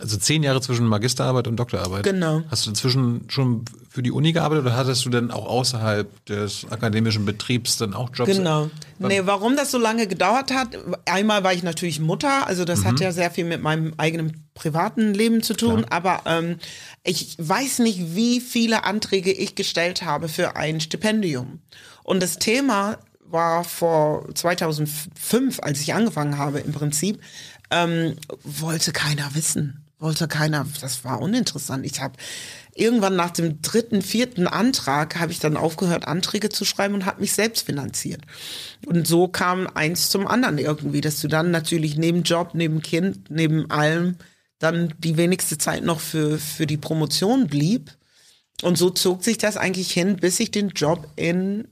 Also 0.00 0.16
zehn 0.16 0.42
Jahre 0.42 0.60
zwischen 0.60 0.86
Magisterarbeit 0.86 1.46
und 1.46 1.56
Doktorarbeit. 1.56 2.04
Genau. 2.04 2.42
Hast 2.50 2.66
du 2.66 2.70
inzwischen 2.70 3.24
schon 3.28 3.64
für 3.88 4.02
die 4.02 4.12
Uni 4.12 4.32
gearbeitet 4.32 4.64
oder 4.64 4.76
hattest 4.76 5.04
du 5.04 5.10
dann 5.10 5.30
auch 5.30 5.46
außerhalb 5.46 6.24
des 6.26 6.66
akademischen 6.70 7.24
Betriebs 7.24 7.76
dann 7.76 7.92
auch 7.92 8.10
Jobs? 8.14 8.30
Genau. 8.30 8.70
Nee, 8.98 9.22
warum 9.24 9.56
das 9.56 9.70
so 9.70 9.78
lange 9.78 10.06
gedauert 10.06 10.52
hat, 10.52 10.76
einmal 11.06 11.44
war 11.44 11.52
ich 11.52 11.62
natürlich 11.62 12.00
Mutter, 12.00 12.46
also 12.46 12.64
das 12.64 12.80
mhm. 12.80 12.84
hat 12.84 13.00
ja 13.00 13.12
sehr 13.12 13.30
viel 13.30 13.44
mit 13.44 13.62
meinem 13.62 13.94
eigenen 13.96 14.44
privaten 14.54 15.14
Leben 15.14 15.42
zu 15.42 15.54
tun, 15.54 15.86
Klar. 15.86 15.92
aber 15.92 16.22
ähm, 16.26 16.58
ich 17.02 17.36
weiß 17.38 17.80
nicht, 17.80 18.14
wie 18.14 18.40
viele 18.40 18.84
Anträge 18.84 19.32
ich 19.32 19.54
gestellt 19.54 20.02
habe 20.02 20.28
für 20.28 20.56
ein 20.56 20.80
Stipendium. 20.80 21.60
Und 22.04 22.22
das 22.22 22.38
Thema 22.38 22.98
war 23.30 23.64
vor 23.64 24.28
2005, 24.34 25.60
als 25.62 25.80
ich 25.80 25.94
angefangen 25.94 26.38
habe 26.38 26.60
im 26.60 26.72
Prinzip, 26.72 27.20
ähm, 27.70 28.16
wollte 28.42 28.92
keiner 28.92 29.34
wissen. 29.34 29.79
Wollte 30.00 30.28
keiner, 30.28 30.66
das 30.80 31.04
war 31.04 31.20
uninteressant. 31.20 31.84
Ich 31.84 32.00
habe 32.00 32.14
irgendwann 32.74 33.16
nach 33.16 33.30
dem 33.30 33.60
dritten, 33.60 34.00
vierten 34.00 34.46
Antrag 34.46 35.20
habe 35.20 35.30
ich 35.30 35.40
dann 35.40 35.58
aufgehört, 35.58 36.08
Anträge 36.08 36.48
zu 36.48 36.64
schreiben 36.64 36.94
und 36.94 37.04
habe 37.04 37.20
mich 37.20 37.34
selbst 37.34 37.66
finanziert. 37.66 38.22
Und 38.86 39.06
so 39.06 39.28
kam 39.28 39.66
eins 39.66 40.08
zum 40.08 40.26
anderen 40.26 40.56
irgendwie, 40.56 41.02
dass 41.02 41.20
du 41.20 41.28
dann 41.28 41.50
natürlich 41.50 41.98
neben 41.98 42.22
Job, 42.22 42.52
neben 42.54 42.80
Kind, 42.80 43.30
neben 43.30 43.70
allem 43.70 44.16
dann 44.58 44.94
die 44.98 45.18
wenigste 45.18 45.58
Zeit 45.58 45.84
noch 45.84 46.00
für, 46.00 46.38
für 46.38 46.66
die 46.66 46.78
Promotion 46.78 47.46
blieb. 47.46 47.90
Und 48.62 48.78
so 48.78 48.88
zog 48.88 49.22
sich 49.22 49.36
das 49.36 49.58
eigentlich 49.58 49.92
hin, 49.92 50.16
bis 50.16 50.40
ich 50.40 50.50
den 50.50 50.70
Job 50.70 51.08
in 51.16 51.68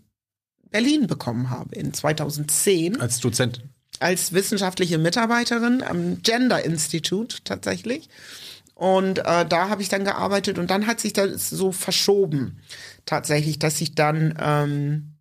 Berlin 0.70 1.06
bekommen 1.06 1.48
habe, 1.48 1.74
in 1.74 1.94
2010. 1.94 3.00
Als 3.00 3.20
Dozent? 3.20 3.62
Als 4.00 4.32
wissenschaftliche 4.32 4.98
Mitarbeiterin 4.98 5.82
am 5.82 6.22
Gender 6.22 6.64
Institute 6.64 7.38
tatsächlich. 7.44 8.08
Und 8.74 9.18
äh, 9.18 9.44
da 9.44 9.68
habe 9.68 9.82
ich 9.82 9.88
dann 9.88 10.04
gearbeitet 10.04 10.58
und 10.58 10.70
dann 10.70 10.86
hat 10.86 11.00
sich 11.00 11.12
das 11.12 11.50
so 11.50 11.72
verschoben 11.72 12.60
tatsächlich, 13.06 13.58
dass 13.58 13.80
ich 13.80 13.96
dann 13.96 14.38
ähm, 14.40 15.14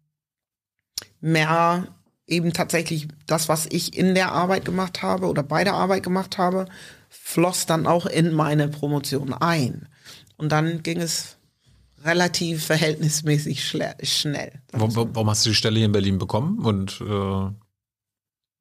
mehr 1.22 1.88
eben 2.28 2.54
tatsächlich 2.54 3.08
das, 3.26 3.50
was 3.50 3.66
ich 3.66 3.98
in 3.98 4.14
der 4.14 4.32
Arbeit 4.32 4.66
gemacht 4.66 5.02
habe 5.02 5.28
oder 5.28 5.42
bei 5.42 5.64
der 5.64 5.74
Arbeit 5.74 6.04
gemacht 6.04 6.38
habe, 6.38 6.66
floss 7.10 7.66
dann 7.66 7.88
auch 7.88 8.06
in 8.06 8.34
meine 8.34 8.68
Promotion 8.68 9.34
ein. 9.34 9.88
Und 10.36 10.52
dann 10.52 10.84
ging 10.84 11.00
es 11.00 11.38
relativ 12.04 12.66
verhältnismäßig 12.66 13.66
schnell. 13.66 14.52
Warum 14.72 15.30
hast 15.30 15.46
du 15.46 15.50
die 15.50 15.56
Stelle 15.56 15.78
hier 15.78 15.86
in 15.86 15.92
Berlin 15.92 16.20
bekommen 16.20 16.60
und 16.60 17.02
äh, 17.02 17.67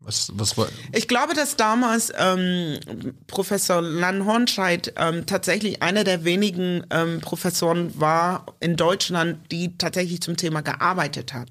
was, 0.00 0.30
was 0.34 0.56
war? 0.56 0.68
Ich 0.92 1.08
glaube, 1.08 1.34
dass 1.34 1.56
damals 1.56 2.12
ähm, 2.16 2.78
Professor 3.26 3.80
Lan 3.82 4.24
Hornscheid 4.24 4.92
ähm, 4.96 5.26
tatsächlich 5.26 5.82
einer 5.82 6.04
der 6.04 6.24
wenigen 6.24 6.86
ähm, 6.90 7.20
Professoren 7.20 7.98
war 7.98 8.46
in 8.60 8.76
Deutschland, 8.76 9.50
die 9.50 9.76
tatsächlich 9.78 10.20
zum 10.20 10.36
Thema 10.36 10.60
gearbeitet 10.60 11.32
hat. 11.32 11.50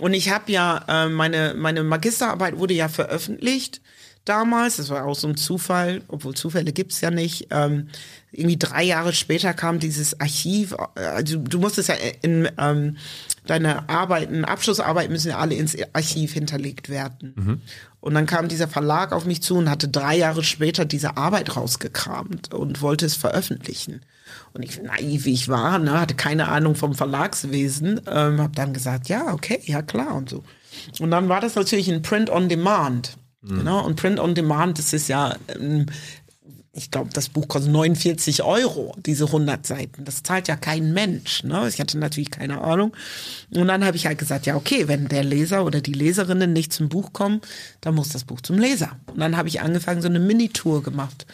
Und 0.00 0.14
ich 0.14 0.30
habe 0.30 0.50
ja, 0.50 0.84
äh, 0.88 1.08
meine, 1.08 1.54
meine 1.54 1.84
Magisterarbeit 1.84 2.58
wurde 2.58 2.74
ja 2.74 2.88
veröffentlicht 2.88 3.80
damals, 4.24 4.76
das 4.76 4.90
war 4.90 5.04
auch 5.04 5.14
so 5.14 5.28
ein 5.28 5.36
Zufall, 5.36 6.02
obwohl 6.08 6.34
Zufälle 6.34 6.72
gibt's 6.72 7.00
ja 7.00 7.10
nicht. 7.10 7.48
Ähm, 7.50 7.88
irgendwie 8.32 8.56
drei 8.56 8.82
Jahre 8.82 9.12
später 9.12 9.54
kam 9.54 9.78
dieses 9.78 10.20
Archiv, 10.20 10.74
also 10.94 11.38
du 11.38 11.58
musstest 11.58 11.88
ja 11.88 11.94
in 12.22 12.48
ähm, 12.58 12.96
deine 13.46 13.88
Arbeiten, 13.88 14.44
Abschlussarbeiten 14.44 15.12
müssen 15.12 15.28
ja 15.28 15.38
alle 15.38 15.54
ins 15.54 15.76
Archiv 15.92 16.32
hinterlegt 16.32 16.88
werden. 16.88 17.34
Mhm. 17.36 17.60
Und 18.00 18.14
dann 18.14 18.26
kam 18.26 18.48
dieser 18.48 18.68
Verlag 18.68 19.12
auf 19.12 19.24
mich 19.24 19.42
zu 19.42 19.56
und 19.56 19.70
hatte 19.70 19.88
drei 19.88 20.16
Jahre 20.16 20.42
später 20.42 20.84
diese 20.84 21.16
Arbeit 21.16 21.56
rausgekramt 21.56 22.52
und 22.52 22.82
wollte 22.82 23.06
es 23.06 23.14
veröffentlichen. 23.14 24.02
Und 24.52 24.62
ich, 24.62 24.82
naiv 24.82 25.24
wie 25.24 25.32
ich 25.32 25.48
war, 25.48 25.78
ne, 25.78 26.00
hatte 26.00 26.14
keine 26.14 26.48
Ahnung 26.48 26.74
vom 26.74 26.94
Verlagswesen, 26.94 28.00
ähm, 28.06 28.40
habe 28.40 28.54
dann 28.54 28.72
gesagt, 28.72 29.08
ja, 29.08 29.32
okay, 29.32 29.60
ja 29.64 29.82
klar 29.82 30.14
und 30.14 30.28
so. 30.28 30.44
Und 31.00 31.10
dann 31.10 31.28
war 31.28 31.40
das 31.40 31.54
natürlich 31.54 31.90
ein 31.90 32.02
Print 32.02 32.30
on 32.30 32.48
Demand. 32.48 33.16
Mhm. 33.44 33.58
Genau, 33.58 33.84
und 33.84 33.96
Print 33.96 34.18
on 34.18 34.34
Demand, 34.34 34.78
das 34.78 34.92
ist 34.92 35.08
ja, 35.08 35.36
ähm, 35.54 35.86
ich 36.76 36.90
glaube, 36.90 37.10
das 37.12 37.28
Buch 37.28 37.46
kostet 37.46 37.72
49 37.72 38.42
Euro, 38.42 38.96
diese 38.98 39.26
100 39.26 39.64
Seiten. 39.64 40.04
Das 40.04 40.24
zahlt 40.24 40.48
ja 40.48 40.56
kein 40.56 40.92
Mensch. 40.92 41.44
Ne? 41.44 41.68
Ich 41.68 41.78
hatte 41.78 41.98
natürlich 41.98 42.32
keine 42.32 42.62
Ahnung. 42.62 42.96
Und 43.54 43.68
dann 43.68 43.84
habe 43.84 43.96
ich 43.96 44.06
halt 44.06 44.18
gesagt, 44.18 44.46
ja, 44.46 44.56
okay, 44.56 44.88
wenn 44.88 45.06
der 45.06 45.22
Leser 45.22 45.64
oder 45.64 45.80
die 45.80 45.92
Leserinnen 45.92 46.52
nicht 46.52 46.72
zum 46.72 46.88
Buch 46.88 47.12
kommen, 47.12 47.40
dann 47.80 47.94
muss 47.94 48.08
das 48.08 48.24
Buch 48.24 48.40
zum 48.40 48.58
Leser. 48.58 48.96
Und 49.06 49.20
dann 49.20 49.36
habe 49.36 49.48
ich 49.48 49.60
angefangen, 49.60 50.02
so 50.02 50.08
eine 50.08 50.18
Mini-Tour 50.18 50.82
gemacht, 50.82 51.26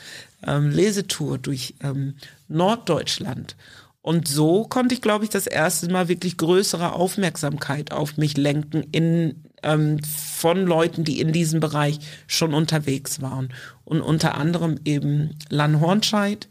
ähm, 0.47 0.71
Lesetour 0.71 1.39
durch 1.39 1.75
ähm, 1.83 2.15
Norddeutschland. 2.49 3.57
Und 4.03 4.29
so 4.29 4.65
konnte 4.65 4.95
ich, 4.95 5.03
glaube 5.03 5.25
ich, 5.25 5.31
das 5.31 5.47
erste 5.47 5.91
Mal 5.91 6.09
wirklich 6.09 6.37
größere 6.37 6.93
Aufmerksamkeit 6.93 7.93
auf 7.93 8.17
mich 8.17 8.37
lenken 8.37 8.83
in 8.93 9.45
ähm, 9.63 10.01
von 10.03 10.67
Leuten, 10.67 11.05
die 11.05 11.21
in 11.21 11.33
diesem 11.33 11.61
Bereich 11.61 11.99
schon 12.27 12.55
unterwegs 12.55 13.21
waren. 13.21 13.53
Und 13.85 14.01
unter 14.01 14.35
anderem 14.37 14.79
eben 14.85 15.37
Lan 15.49 15.81
Hornscheid, 15.81 16.49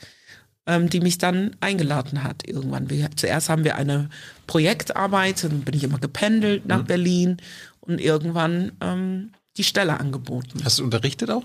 ähm, 0.65 0.89
die 0.89 0.99
mich 0.99 1.17
dann 1.17 1.55
eingeladen 1.59 2.23
hat 2.23 2.47
irgendwann. 2.47 2.89
Wir, 2.89 3.09
zuerst 3.15 3.49
haben 3.49 3.63
wir 3.63 3.75
eine 3.75 4.09
Projektarbeit, 4.47 5.43
dann 5.43 5.61
bin 5.61 5.75
ich 5.75 5.83
immer 5.83 5.99
gependelt 5.99 6.65
nach 6.65 6.81
mhm. 6.81 6.87
Berlin 6.87 7.37
und 7.81 7.99
irgendwann 7.99 8.73
ähm, 8.81 9.31
die 9.57 9.63
Stelle 9.63 9.99
angeboten. 9.99 10.61
Hast 10.63 10.79
du 10.79 10.83
unterrichtet 10.83 11.31
auch? 11.31 11.43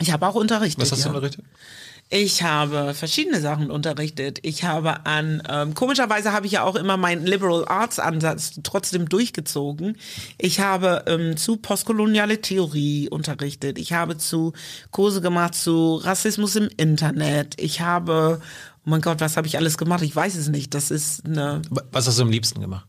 Ich 0.00 0.12
habe 0.12 0.26
auch 0.26 0.34
unterrichtet. 0.34 0.80
Was 0.82 0.92
hast 0.92 1.00
ja. 1.00 1.10
du 1.10 1.16
unterrichtet? 1.16 1.44
Ich 2.10 2.42
habe 2.42 2.94
verschiedene 2.94 3.38
Sachen 3.40 3.70
unterrichtet. 3.70 4.38
Ich 4.42 4.64
habe 4.64 5.04
an, 5.04 5.42
ähm, 5.46 5.74
komischerweise 5.74 6.32
habe 6.32 6.46
ich 6.46 6.52
ja 6.52 6.62
auch 6.62 6.74
immer 6.74 6.96
meinen 6.96 7.26
Liberal 7.26 7.68
Arts 7.68 7.98
Ansatz 7.98 8.60
trotzdem 8.62 9.10
durchgezogen. 9.10 9.98
Ich 10.38 10.60
habe 10.60 11.04
ähm, 11.06 11.36
zu 11.36 11.58
postkoloniale 11.58 12.40
Theorie 12.40 13.10
unterrichtet. 13.10 13.78
Ich 13.78 13.92
habe 13.92 14.16
zu 14.16 14.54
Kurse 14.90 15.20
gemacht 15.20 15.54
zu 15.54 15.96
Rassismus 15.96 16.56
im 16.56 16.70
Internet. 16.78 17.60
Ich 17.60 17.82
habe, 17.82 18.40
oh 18.40 18.90
mein 18.90 19.02
Gott, 19.02 19.20
was 19.20 19.36
habe 19.36 19.46
ich 19.46 19.58
alles 19.58 19.76
gemacht? 19.76 20.02
Ich 20.02 20.16
weiß 20.16 20.34
es 20.36 20.48
nicht. 20.48 20.72
Das 20.72 20.90
ist 20.90 21.26
eine. 21.26 21.60
Was 21.92 22.06
hast 22.06 22.18
du 22.18 22.22
am 22.22 22.30
liebsten 22.30 22.62
gemacht? 22.62 22.86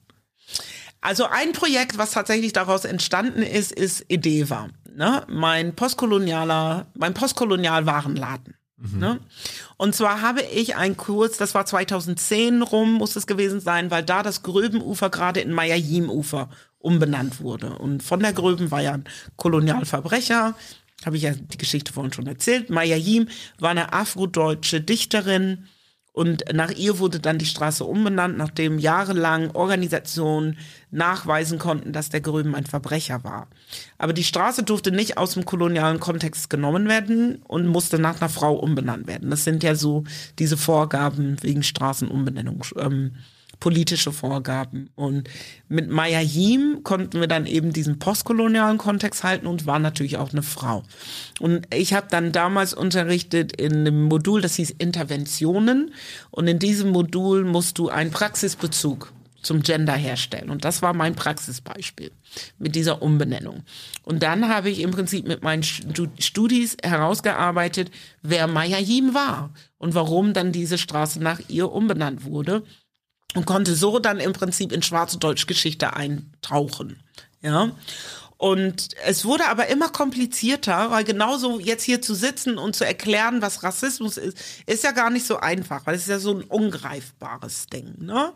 Also 1.02 1.26
ein 1.26 1.52
Projekt, 1.52 1.98
was 1.98 2.12
tatsächlich 2.12 2.54
daraus 2.54 2.86
entstanden 2.86 3.42
ist, 3.42 3.74
ist 3.74 4.06
Edeva. 4.08 4.70
Ne? 4.96 5.26
Mein 5.28 5.76
postkolonialer, 5.76 6.88
mein 6.94 7.14
postkolonial 7.14 7.86
Warenladen. 7.86 8.56
Mhm. 8.80 9.00
Ne? 9.00 9.20
Und 9.78 9.96
zwar 9.96 10.22
habe 10.22 10.42
ich 10.42 10.76
einen 10.76 10.98
Kurs, 10.98 11.38
das 11.38 11.54
war 11.54 11.66
2010 11.66 12.62
rum, 12.62 12.94
muss 12.94 13.16
es 13.16 13.28
gewesen 13.28 13.60
sein, 13.60 13.92
weil 13.92 14.04
da 14.04 14.24
das 14.24 14.42
Gröbenufer 14.44 15.10
gerade 15.10 15.42
in 15.42 15.52
Mayayim-Ufer 15.52 16.50
umbenannt 16.80 17.42
wurde. 17.42 17.78
Und 17.78 18.04
von 18.04 18.22
der 18.22 18.34
Gröben 18.34 18.72
war 18.72 18.82
ja 18.82 18.94
ein 18.94 19.04
Kolonialverbrecher, 19.36 20.56
habe 21.06 21.18
ich 21.18 21.24
ja 21.24 21.32
die 21.34 21.58
Geschichte 21.58 21.94
vorhin 21.94 22.14
schon 22.14 22.28
erzählt. 22.28 22.70
Mayayim 22.70 23.28
war 23.58 23.72
eine 23.72 23.94
afrodeutsche 23.94 24.82
Dichterin, 24.82 25.68
und 26.20 26.44
nach 26.52 26.72
ihr 26.72 27.00
wurde 27.00 27.22
dann 27.22 27.38
die 27.38 27.46
Straße 27.46 27.86
umbenannt, 27.86 28.38
nachdem 28.38 28.78
jahrelang 28.78 29.52
Organisationen 29.52 30.58
nachweisen 30.92 31.60
konnten, 31.60 31.94
dass 31.94 32.10
der 32.10 32.20
Gröben 32.20 32.56
ein 32.56 32.66
Verbrecher 32.66 33.24
war. 33.24 33.48
Aber 33.98 34.12
die 34.12 34.26
Straße 34.26 34.64
durfte 34.64 34.92
nicht 34.92 35.18
aus 35.18 35.36
dem 35.36 35.46
kolonialen 35.46 36.02
Kontext 36.02 36.50
genommen 36.50 36.90
werden 36.90 37.42
und 37.48 37.68
musste 37.68 38.00
nach 38.00 38.20
einer 38.20 38.28
Frau 38.28 38.54
umbenannt 38.54 39.08
werden. 39.08 39.30
Das 39.30 39.46
sind 39.46 39.64
ja 39.64 39.76
so 39.76 40.04
diese 40.40 40.58
Vorgaben 40.58 41.38
wegen 41.42 41.64
Straßenumbenennung. 41.64 42.66
Ähm, 42.76 43.14
politische 43.60 44.12
Vorgaben. 44.12 44.90
Und 44.96 45.30
mit 45.68 45.90
Maya 45.90 46.22
Yim 46.22 46.82
konnten 46.84 47.20
wir 47.20 47.28
dann 47.28 47.46
eben 47.46 47.74
diesen 47.74 48.00
postkolonialen 48.00 48.78
Kontext 48.78 49.24
halten 49.24 49.48
und 49.48 49.66
war 49.66 49.80
natürlich 49.80 50.18
auch 50.18 50.32
eine 50.32 50.44
Frau. 50.44 50.84
Und 51.40 51.68
ich 51.74 51.94
habe 51.94 52.08
dann 52.10 52.32
damals 52.32 52.74
unterrichtet 52.74 53.60
in 53.60 53.74
einem 53.74 54.04
Modul, 54.04 54.42
das 54.42 54.56
hieß 54.56 54.72
Interventionen. 54.72 55.94
Und 56.32 56.48
in 56.48 56.60
diesem 56.60 56.92
Modul 56.92 57.44
musst 57.44 57.78
du 57.78 57.90
einen 57.90 58.12
Praxisbezug 58.12 59.12
zum 59.42 59.62
Gender 59.62 59.94
herstellen. 59.94 60.50
Und 60.50 60.66
das 60.66 60.82
war 60.82 60.94
mein 60.94 61.16
Praxisbeispiel 61.16 62.12
mit 62.58 62.76
dieser 62.76 63.02
Umbenennung. 63.02 63.64
Und 64.04 64.24
dann 64.24 64.50
habe 64.50 64.70
ich 64.70 64.82
im 64.82 64.92
Prinzip 64.92 65.28
mit 65.28 65.44
meinen 65.44 65.64
Studis 65.64 66.76
herausgearbeitet, 66.84 67.92
wer 68.22 68.48
Maya 68.48 68.80
Yim 68.80 69.14
war 69.14 69.52
und 69.78 69.96
warum 69.96 70.34
dann 70.34 70.52
diese 70.52 70.78
Straße 70.78 71.22
nach 71.22 71.40
ihr 71.48 71.72
umbenannt 71.72 72.26
wurde 72.26 72.64
und 73.36 73.46
konnte 73.46 73.76
so 73.76 74.00
dann 74.00 74.20
im 74.20 74.34
Prinzip 74.34 74.72
in 74.72 74.82
schwarze 74.82 75.18
Deutschgeschichte 75.18 75.94
eintauchen. 75.94 77.00
Ja. 77.42 77.72
Und 78.38 78.90
es 79.06 79.26
wurde 79.26 79.48
aber 79.48 79.68
immer 79.68 79.90
komplizierter, 79.90 80.92
weil 80.92 81.04
genauso 81.04 81.60
jetzt 81.60 81.84
hier 81.84 82.02
zu 82.02 82.16
sitzen 82.16 82.58
und 82.58 82.74
zu 82.74 82.86
erklären, 82.86 83.42
was 83.42 83.64
Rassismus 83.64 84.16
ist, 84.16 84.38
ist 84.66 84.86
ja 84.86 84.92
gar 84.92 85.10
nicht 85.10 85.26
so 85.26 85.42
einfach, 85.42 85.86
weil 85.86 85.96
es 85.96 86.04
ist 86.04 86.08
ja 86.08 86.20
so 86.20 86.36
ein 86.36 86.44
ungreifbares 86.44 87.68
Ding. 87.68 87.96
Ne? 88.00 88.32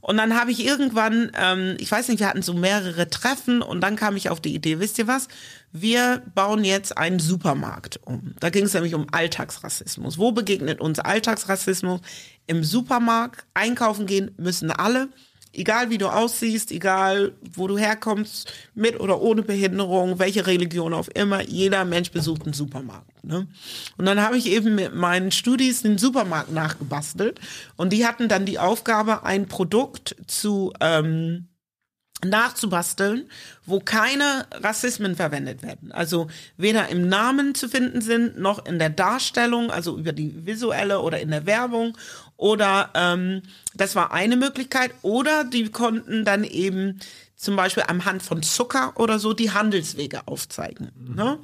Und 0.00 0.16
dann 0.16 0.38
habe 0.38 0.50
ich 0.50 0.64
irgendwann, 0.64 1.30
ähm, 1.34 1.76
ich 1.78 1.90
weiß 1.90 2.08
nicht, 2.08 2.18
wir 2.18 2.28
hatten 2.28 2.42
so 2.42 2.54
mehrere 2.54 3.08
Treffen 3.08 3.62
und 3.62 3.80
dann 3.80 3.96
kam 3.96 4.16
ich 4.16 4.30
auf 4.30 4.40
die 4.40 4.54
Idee, 4.54 4.80
wisst 4.80 4.98
ihr 4.98 5.06
was? 5.06 5.28
Wir 5.70 6.22
bauen 6.34 6.64
jetzt 6.64 6.96
einen 6.96 7.18
Supermarkt 7.18 8.00
um. 8.04 8.34
Da 8.40 8.50
ging 8.50 8.64
es 8.64 8.74
nämlich 8.74 8.94
um 8.94 9.06
Alltagsrassismus. 9.12 10.18
Wo 10.18 10.32
begegnet 10.32 10.80
uns 10.80 10.98
Alltagsrassismus? 10.98 12.00
Im 12.46 12.64
Supermarkt 12.64 13.44
einkaufen 13.54 14.06
gehen 14.06 14.32
müssen 14.36 14.70
alle 14.70 15.08
egal 15.56 15.90
wie 15.90 15.98
du 15.98 16.08
aussiehst, 16.08 16.70
egal 16.70 17.32
wo 17.54 17.66
du 17.66 17.78
herkommst, 17.78 18.52
mit 18.74 19.00
oder 19.00 19.20
ohne 19.20 19.42
Behinderung, 19.42 20.18
welche 20.18 20.46
Religion 20.46 20.94
auch 20.94 21.08
immer, 21.08 21.42
jeder 21.42 21.84
Mensch 21.84 22.10
besucht 22.10 22.44
einen 22.44 22.52
Supermarkt. 22.52 23.24
Ne? 23.24 23.46
Und 23.96 24.06
dann 24.06 24.20
habe 24.20 24.36
ich 24.36 24.46
eben 24.46 24.74
mit 24.74 24.94
meinen 24.94 25.32
Studis 25.32 25.82
den 25.82 25.98
Supermarkt 25.98 26.52
nachgebastelt 26.52 27.40
und 27.76 27.92
die 27.92 28.06
hatten 28.06 28.28
dann 28.28 28.44
die 28.44 28.58
Aufgabe, 28.58 29.24
ein 29.24 29.48
Produkt 29.48 30.16
zu 30.26 30.72
ähm, 30.80 31.48
nachzubasteln, 32.24 33.28
wo 33.66 33.80
keine 33.80 34.46
Rassismen 34.52 35.16
verwendet 35.16 35.62
werden. 35.62 35.92
Also 35.92 36.28
weder 36.56 36.88
im 36.88 37.08
Namen 37.08 37.54
zu 37.54 37.68
finden 37.68 38.00
sind, 38.00 38.38
noch 38.38 38.64
in 38.64 38.78
der 38.78 38.90
Darstellung, 38.90 39.70
also 39.70 39.98
über 39.98 40.12
die 40.12 40.46
visuelle 40.46 41.00
oder 41.00 41.20
in 41.20 41.30
der 41.30 41.46
Werbung 41.46 41.96
oder 42.36 42.90
ähm, 42.94 43.42
das 43.74 43.96
war 43.96 44.12
eine 44.12 44.36
Möglichkeit. 44.36 44.92
Oder 45.02 45.44
die 45.44 45.70
konnten 45.70 46.24
dann 46.24 46.44
eben 46.44 47.00
zum 47.36 47.54
Beispiel 47.54 47.84
am 47.86 48.06
Hand 48.06 48.22
von 48.22 48.42
Zucker 48.42 48.94
oder 48.96 49.18
so 49.18 49.34
die 49.34 49.50
Handelswege 49.50 50.26
aufzeigen. 50.26 50.90
Ne? 51.14 51.38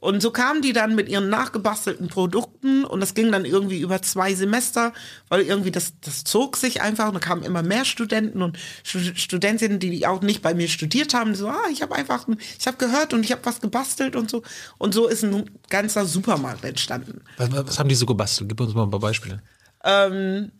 Und 0.00 0.20
so 0.20 0.32
kamen 0.32 0.62
die 0.62 0.72
dann 0.72 0.96
mit 0.96 1.08
ihren 1.08 1.28
nachgebastelten 1.28 2.08
Produkten 2.08 2.84
und 2.84 2.98
das 2.98 3.14
ging 3.14 3.30
dann 3.30 3.44
irgendwie 3.44 3.78
über 3.78 4.02
zwei 4.02 4.34
Semester, 4.34 4.92
weil 5.28 5.42
irgendwie 5.42 5.70
das, 5.70 5.92
das 6.00 6.24
zog 6.24 6.56
sich 6.56 6.82
einfach 6.82 7.06
und 7.06 7.14
da 7.14 7.20
kamen 7.20 7.44
immer 7.44 7.62
mehr 7.62 7.84
Studenten 7.84 8.42
und 8.42 8.58
Stud- 8.82 9.16
Studentinnen, 9.16 9.78
die 9.78 10.04
auch 10.08 10.22
nicht 10.22 10.42
bei 10.42 10.54
mir 10.54 10.66
studiert 10.66 11.14
haben, 11.14 11.36
so, 11.36 11.48
ah, 11.48 11.66
ich 11.70 11.82
habe 11.82 11.94
einfach, 11.94 12.26
ein- 12.26 12.38
ich 12.58 12.66
habe 12.66 12.76
gehört 12.76 13.14
und 13.14 13.24
ich 13.24 13.30
habe 13.30 13.44
was 13.44 13.60
gebastelt 13.60 14.16
und 14.16 14.28
so. 14.28 14.42
Und 14.76 14.92
so 14.92 15.06
ist 15.06 15.22
ein 15.22 15.48
ganzer 15.70 16.04
Supermarkt 16.04 16.64
entstanden. 16.64 17.22
Was, 17.36 17.52
was 17.52 17.78
haben 17.78 17.88
die 17.88 17.94
so 17.94 18.06
gebastelt? 18.06 18.48
Gib 18.48 18.60
uns 18.60 18.74
mal 18.74 18.82
ein 18.82 18.90
paar 18.90 18.98
Beispiele. 18.98 19.40
Ähm, 19.84 20.50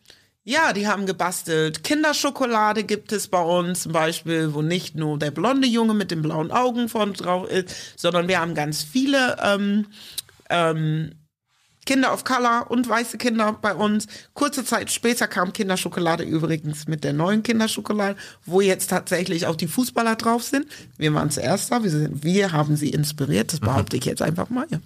ja, 0.48 0.72
die 0.72 0.88
haben 0.88 1.04
gebastelt. 1.04 1.84
Kinderschokolade 1.84 2.82
gibt 2.82 3.12
es 3.12 3.28
bei 3.28 3.42
uns 3.42 3.82
zum 3.82 3.92
Beispiel, 3.92 4.54
wo 4.54 4.62
nicht 4.62 4.94
nur 4.94 5.18
der 5.18 5.30
blonde 5.30 5.68
Junge 5.68 5.92
mit 5.92 6.10
den 6.10 6.22
blauen 6.22 6.50
Augen 6.50 6.88
vorne 6.88 7.12
drauf 7.12 7.46
ist, 7.50 8.00
sondern 8.00 8.28
wir 8.28 8.40
haben 8.40 8.54
ganz 8.54 8.82
viele 8.82 9.36
ähm, 9.42 9.88
ähm, 10.48 11.12
Kinder 11.84 12.14
of 12.14 12.24
Color 12.24 12.70
und 12.70 12.88
weiße 12.88 13.18
Kinder 13.18 13.58
bei 13.60 13.74
uns. 13.74 14.06
Kurze 14.32 14.64
Zeit 14.64 14.90
später 14.90 15.28
kam 15.28 15.52
Kinderschokolade 15.52 16.24
übrigens 16.24 16.88
mit 16.88 17.04
der 17.04 17.12
neuen 17.12 17.42
Kinderschokolade, 17.42 18.16
wo 18.46 18.62
jetzt 18.62 18.88
tatsächlich 18.88 19.46
auch 19.46 19.56
die 19.56 19.68
Fußballer 19.68 20.16
drauf 20.16 20.42
sind. 20.44 20.66
Wir 20.96 21.12
waren 21.12 21.30
zuerst 21.30 21.70
da, 21.70 21.82
wir, 21.82 21.90
sind, 21.90 22.24
wir 22.24 22.52
haben 22.52 22.74
sie 22.76 22.88
inspiriert, 22.88 23.52
das 23.52 23.60
behaupte 23.60 23.98
ich 23.98 24.06
jetzt 24.06 24.22
einfach 24.22 24.48
mal. 24.48 24.66
Ja. 24.70 24.80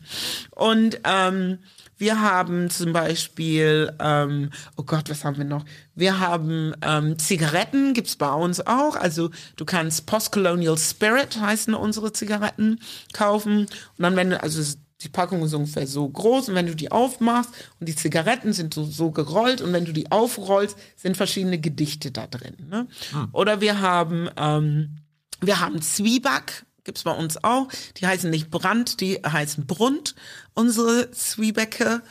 Und 0.51 0.99
ähm, 1.05 1.59
wir 1.99 2.21
haben 2.21 2.69
zum 2.71 2.93
Beispiel, 2.93 3.93
ähm, 4.01 4.51
oh 4.77 4.83
Gott, 4.83 5.09
was 5.09 5.25
haben 5.25 5.37
wir 5.39 5.45
noch? 5.45 5.65
Wir 5.95 6.19
haben 6.19 6.75
ähm, 6.83 7.19
Zigaretten, 7.19 7.95
gibt's 7.95 8.17
bei 8.17 8.33
uns 8.33 8.67
auch. 8.67 8.97
Also 8.97 9.31
du 9.57 9.65
kannst 9.65 10.07
Postcolonial 10.07 10.77
Spirit 10.79 11.39
heißen 11.41 11.75
unsere 11.75 12.13
Zigaretten 12.13 12.81
kaufen. 13.13 13.61
Und 13.67 13.69
dann, 13.99 14.17
wenn 14.17 14.31
du, 14.31 14.43
also 14.43 14.61
es- 14.61 14.79
die 15.03 15.09
Packung 15.09 15.43
ist 15.45 15.53
ungefähr 15.53 15.87
so 15.89 16.09
groß 16.09 16.49
und 16.51 16.55
wenn 16.55 16.67
du 16.69 16.77
die 16.77 16.93
aufmachst 16.93 17.51
und 17.81 17.89
die 17.89 17.97
Zigaretten 17.97 18.53
sind 18.53 18.73
so, 18.73 18.85
so 18.85 19.11
gerollt 19.11 19.61
und 19.61 19.73
wenn 19.73 19.85
du 19.85 19.93
die 19.93 20.13
aufrollst, 20.13 20.77
sind 20.97 21.17
verschiedene 21.17 21.59
Gedichte 21.59 22.13
da 22.13 22.29
drin. 22.29 22.55
Ne? 22.71 22.87
Oder 23.33 23.61
wir 23.61 23.81
haben, 23.81 24.29
ähm, 24.37 24.99
wir 25.41 25.59
haben 25.59 25.83
Zwieback, 25.83 26.65
gibt's 26.85 27.05
bei 27.05 27.13
uns 27.13 27.43
auch. 27.43 27.69
Die 27.97 28.07
heißen 28.07 28.31
nicht 28.31 28.51
Brand, 28.51 29.01
die 29.01 29.17
heißen 29.17 29.67
Brunt, 29.67 30.15
unsere 30.55 31.11
Zwiebäcke. 31.11 32.03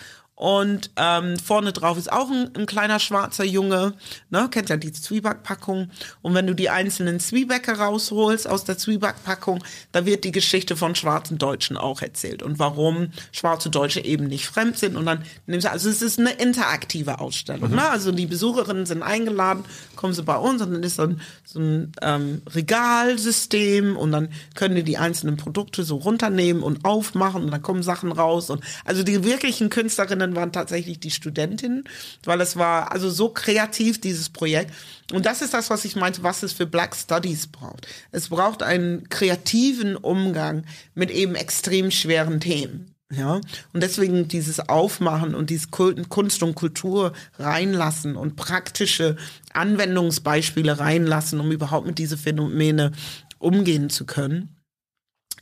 Und 0.42 0.90
ähm, 0.96 1.38
vorne 1.38 1.72
drauf 1.72 2.00
ist 2.00 2.12
auch 2.12 2.32
ein, 2.32 2.50
ein 2.56 2.66
kleiner 2.66 2.98
schwarzer 2.98 3.44
Junge, 3.44 3.94
ne, 4.32 4.48
kennt 4.50 4.70
ja 4.70 4.78
die 4.78 4.92
Zwiebackpackung. 4.92 5.92
Und 6.24 6.34
wenn 6.34 6.48
du 6.48 6.56
die 6.56 6.72
einzelnen 6.72 7.20
Zwiebäcke 7.20 7.78
rausholst 7.78 8.50
aus 8.50 8.64
der 8.64 8.76
Zwiebackpackung, 8.76 9.64
da 9.92 10.08
wird 10.08 10.24
die 10.24 10.32
Geschichte 10.32 10.76
von 10.76 10.96
schwarzen 10.96 11.38
Deutschen 11.38 11.78
auch 11.78 12.02
erzählt 12.02 12.42
und 12.42 12.58
warum 12.58 13.12
schwarze 13.32 13.70
Deutsche 13.70 14.04
eben 14.04 14.26
nicht 14.26 14.48
fremd 14.48 14.80
sind. 14.80 14.96
Und 14.96 15.06
dann 15.06 15.24
nimmst 15.46 15.68
du, 15.68 15.72
also 15.72 15.88
es 15.88 16.02
ist 16.02 16.18
eine 16.18 16.32
interaktive 16.32 17.20
Ausstellung. 17.20 17.70
Ne? 17.70 17.88
Also 17.88 18.12
die 18.12 18.26
Besucherinnen 18.26 18.88
sind 18.88 19.04
eingeladen, 19.04 19.64
kommen 19.96 20.16
sie 20.16 20.24
bei 20.24 20.38
uns 20.38 20.60
und 20.64 20.74
dann 20.74 20.82
ist 20.82 20.96
so 20.96 21.04
ein, 21.04 21.22
so 21.46 21.60
ein 21.60 21.92
ähm, 22.02 22.42
Regalsystem 22.50 23.96
und 23.96 24.12
dann 24.12 24.30
können 24.56 24.74
die 24.74 24.84
die 24.84 24.98
einzelnen 24.98 25.38
Produkte 25.38 25.84
so 25.84 25.98
runternehmen 25.98 26.64
und 26.64 26.84
aufmachen 26.84 27.44
und 27.44 27.52
dann 27.52 27.62
kommen 27.62 27.84
Sachen 27.84 28.12
raus. 28.12 28.50
Und 28.50 28.64
also 28.86 29.04
die 29.04 29.24
wirklichen 29.24 29.70
Künstlerinnen 29.70 30.31
waren 30.36 30.52
tatsächlich 30.52 31.00
die 31.00 31.12
Studentinnen, 31.12 31.84
weil 32.24 32.42
es 32.42 32.56
war 32.56 32.92
also 32.92 33.10
so 33.10 33.30
kreativ, 33.30 34.00
dieses 34.02 34.30
Projekt. 34.30 34.74
Und 35.12 35.26
das 35.26 35.42
ist 35.42 35.54
das, 35.54 35.70
was 35.70 35.86
ich 35.86 35.96
meinte, 35.96 36.24
was 36.24 36.44
es 36.44 36.54
für 36.54 36.66
Black 36.66 36.96
Studies 36.96 37.48
braucht. 37.48 37.88
Es 38.12 38.30
braucht 38.30 38.64
einen 38.64 39.10
kreativen 39.10 39.96
Umgang 39.96 40.66
mit 40.94 41.12
eben 41.12 41.36
extrem 41.36 41.92
schweren 41.92 42.40
Themen. 42.40 42.92
Ja, 43.14 43.42
und 43.74 43.84
deswegen 43.84 44.30
dieses 44.30 44.70
Aufmachen 44.70 45.36
und 45.36 45.50
dieses 45.50 45.70
Kunst 45.70 46.44
und 46.44 46.56
Kultur 46.56 47.12
reinlassen 47.38 48.16
und 48.16 48.38
praktische 48.38 49.18
Anwendungsbeispiele 49.52 50.80
reinlassen, 50.80 51.42
um 51.42 51.52
überhaupt 51.52 51.86
mit 51.86 51.98
diese 51.98 52.18
Phänomene 52.18 52.94
umgehen 53.38 53.90
zu 53.90 54.06
können. 54.06 54.56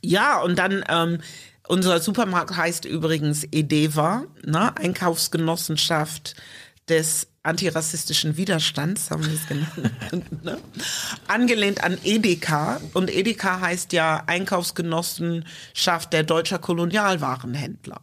Ja, 0.02 0.40
und 0.40 0.58
dann 0.58 0.84
ähm, 0.88 1.18
unser 1.70 2.00
Supermarkt 2.00 2.56
heißt 2.56 2.84
übrigens 2.84 3.44
EDEVA, 3.44 4.24
ne? 4.44 4.76
Einkaufsgenossenschaft 4.76 6.34
des 6.88 7.28
antirassistischen 7.44 8.36
Widerstands, 8.36 9.10
haben 9.10 9.24
wir 9.24 9.34
es 9.34 9.46
genannt. 9.46 10.42
ne? 10.44 10.58
Angelehnt 11.28 11.82
an 11.82 11.96
Edeka. 12.02 12.80
Und 12.92 13.14
Edeka 13.14 13.60
heißt 13.60 13.92
ja 13.92 14.24
Einkaufsgenossenschaft 14.26 16.12
der 16.12 16.24
deutscher 16.24 16.58
Kolonialwarenhändler. 16.58 18.00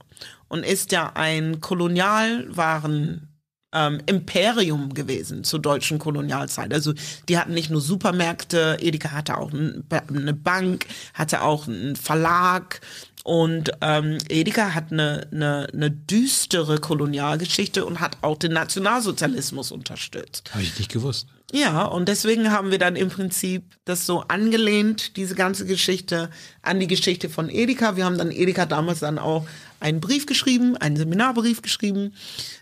Und 0.47 0.65
ist 0.65 0.93
ja 0.93 1.11
ein 1.15 1.59
Kolonialwaren 1.59 3.27
ähm, 3.73 4.01
Imperium 4.05 4.93
gewesen 4.93 5.43
zur 5.43 5.59
deutschen 5.59 5.99
Kolonialzeit. 5.99 6.73
Also 6.73 6.93
die 7.27 7.37
hatten 7.37 7.53
nicht 7.53 7.69
nur 7.69 7.81
Supermärkte, 7.81 8.77
Edeka 8.79 9.11
hatte 9.11 9.37
auch 9.37 9.51
ein, 9.51 9.83
eine 10.07 10.33
Bank, 10.33 10.85
hatte 11.13 11.41
auch 11.41 11.67
einen 11.67 11.95
Verlag 11.95 12.81
und 13.23 13.71
ähm, 13.81 14.19
Edeka 14.29 14.73
hat 14.73 14.91
eine, 14.91 15.27
eine, 15.31 15.67
eine 15.73 15.91
düstere 15.91 16.79
Kolonialgeschichte 16.79 17.85
und 17.85 17.99
hat 17.99 18.17
auch 18.21 18.37
den 18.37 18.53
Nationalsozialismus 18.53 19.71
unterstützt. 19.71 20.49
Habe 20.53 20.63
ich 20.63 20.77
nicht 20.79 20.91
gewusst. 20.91 21.27
Ja, 21.53 21.85
und 21.85 22.09
deswegen 22.09 22.51
haben 22.51 22.71
wir 22.71 22.77
dann 22.77 22.97
im 22.97 23.07
Prinzip 23.07 23.63
das 23.85 24.05
so 24.05 24.19
angelehnt, 24.27 25.15
diese 25.15 25.33
ganze 25.33 25.65
Geschichte, 25.65 26.29
an 26.61 26.81
die 26.81 26.87
Geschichte 26.87 27.29
von 27.29 27.49
Edeka. 27.49 27.95
Wir 27.95 28.03
haben 28.03 28.17
dann 28.17 28.31
Edeka 28.31 28.65
damals 28.65 28.99
dann 28.99 29.17
auch 29.17 29.47
einen 29.79 30.01
Brief 30.01 30.25
geschrieben, 30.25 30.75
einen 30.75 30.97
Seminarbrief 30.97 31.61
geschrieben. 31.61 32.13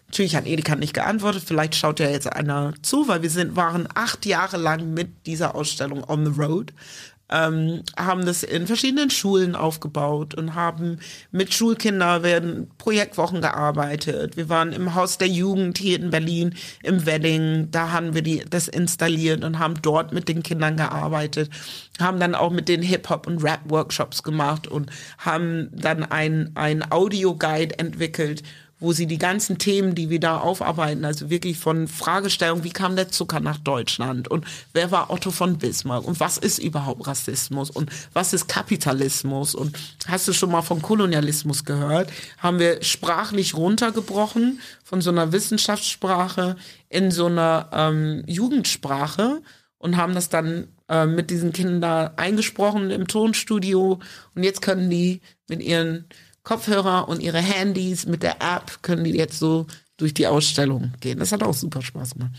Natürlich 0.08 0.36
hat 0.36 0.46
Edeka 0.46 0.76
nicht 0.76 0.94
geantwortet, 0.94 1.44
vielleicht 1.48 1.74
schaut 1.74 2.00
ja 2.00 2.10
jetzt 2.10 2.32
einer 2.32 2.76
zu, 2.84 3.08
weil 3.08 3.24
wir 3.24 3.32
sind, 3.32 3.56
waren 3.56 3.88
acht 3.96 4.24
Jahre 4.28 4.58
lang 4.58 4.94
mit 4.94 5.10
dieser 5.26 5.56
Ausstellung 5.56 6.04
on 6.08 6.26
the 6.26 6.40
road 6.40 6.72
ähm, 7.30 7.82
haben 7.98 8.26
das 8.26 8.44
in 8.44 8.68
verschiedenen 8.68 9.10
Schulen 9.10 9.56
aufgebaut 9.56 10.36
und 10.36 10.54
haben 10.54 11.00
mit 11.32 11.54
Schulkindern 11.54 12.24
werden 12.24 12.70
Projektwochen 12.78 13.42
gearbeitet. 13.42 14.38
Wir 14.38 14.50
waren 14.50 14.72
im 14.74 14.94
Haus 14.94 15.18
der 15.18 15.28
Jugend 15.28 15.78
hier 15.78 16.00
in 16.00 16.12
Berlin, 16.12 16.56
im 16.84 17.06
Wedding, 17.06 17.70
da 17.72 17.92
haben 17.92 18.14
wir 18.14 18.22
die, 18.22 18.44
das 18.50 18.68
installiert 18.68 19.44
und 19.44 19.60
haben 19.60 19.82
dort 19.82 20.14
mit 20.14 20.30
den 20.30 20.44
Kindern 20.44 20.78
gearbeitet, 20.78 21.50
haben 22.00 22.20
dann 22.20 22.36
auch 22.36 22.52
mit 22.52 22.70
den 22.70 22.82
Hip-Hop- 22.82 23.28
und 23.28 23.44
Rap-Workshops 23.44 24.22
gemacht 24.22 24.68
und 24.68 24.92
haben 25.18 25.70
dann 25.74 26.04
ein, 26.04 26.52
ein 26.56 26.92
Audio-Guide 26.92 27.80
entwickelt, 27.80 28.44
wo 28.80 28.92
sie 28.92 29.08
die 29.08 29.18
ganzen 29.18 29.58
Themen, 29.58 29.96
die 29.96 30.10
wir 30.10 30.20
da 30.20 30.40
aufarbeiten, 30.40 31.06
also 31.06 31.30
wirklich 31.30 31.58
von 31.58 31.88
Fragestellung, 31.88 32.64
wie 32.64 32.72
kam 32.72 32.96
der 32.96 33.10
Zucker 33.10 33.40
nach 33.40 33.58
Deutschland 33.58 34.28
und 34.28 34.46
wer 34.74 34.92
war 34.92 35.10
Otto 35.10 35.32
von 35.32 35.58
Bismarck 35.58 36.06
und 36.06 36.20
was 36.20 36.38
ist 36.38 36.60
überhaupt 36.60 37.08
Rassismus 37.08 37.70
und 37.70 37.90
was 38.14 38.34
ist 38.34 38.48
Kapitalismus 38.48 39.56
und 39.56 39.78
hast 40.08 40.28
du 40.28 40.34
schon 40.34 40.52
mal 40.52 40.62
von 40.62 40.82
Kolonialismus 40.82 41.64
gehört? 41.64 42.12
Haben 42.38 42.60
wir 42.60 42.84
sprachlich 42.84 43.56
runtergebrochen 43.56 44.60
von 44.84 45.02
so 45.02 45.10
einer 45.10 45.32
Wissenschaftssprache 45.32 46.58
in 46.90 47.12
so 47.12 47.28
einer 47.28 47.70
ähm, 47.72 48.24
Jugendsprache 48.28 49.42
und 49.78 49.96
haben 49.96 50.16
das 50.16 50.30
dann 50.30 50.68
äh, 50.90 51.06
mit 51.06 51.30
diesen 51.30 51.54
Kindern 51.54 52.12
eingesprochen 52.18 52.92
im 52.92 53.08
Tonstudio 53.08 54.00
und 54.36 54.44
jetzt 54.44 54.62
können 54.62 54.90
die 54.90 55.22
mit 55.48 55.64
ihren 55.64 56.06
Kopfhörer 56.46 57.10
und 57.10 57.20
ihre 57.22 57.40
Handys 57.40 58.06
mit 58.06 58.24
der 58.24 58.42
App 58.42 58.82
können 58.82 59.04
die 59.04 59.12
jetzt 59.12 59.40
so 59.40 59.68
durch 59.98 60.14
die 60.14 60.28
Ausstellung 60.28 60.94
gehen. 61.02 61.20
Das 61.20 61.32
hat 61.34 61.44
auch 61.44 61.54
super 61.54 61.82
Spaß 61.82 62.14
gemacht. 62.14 62.32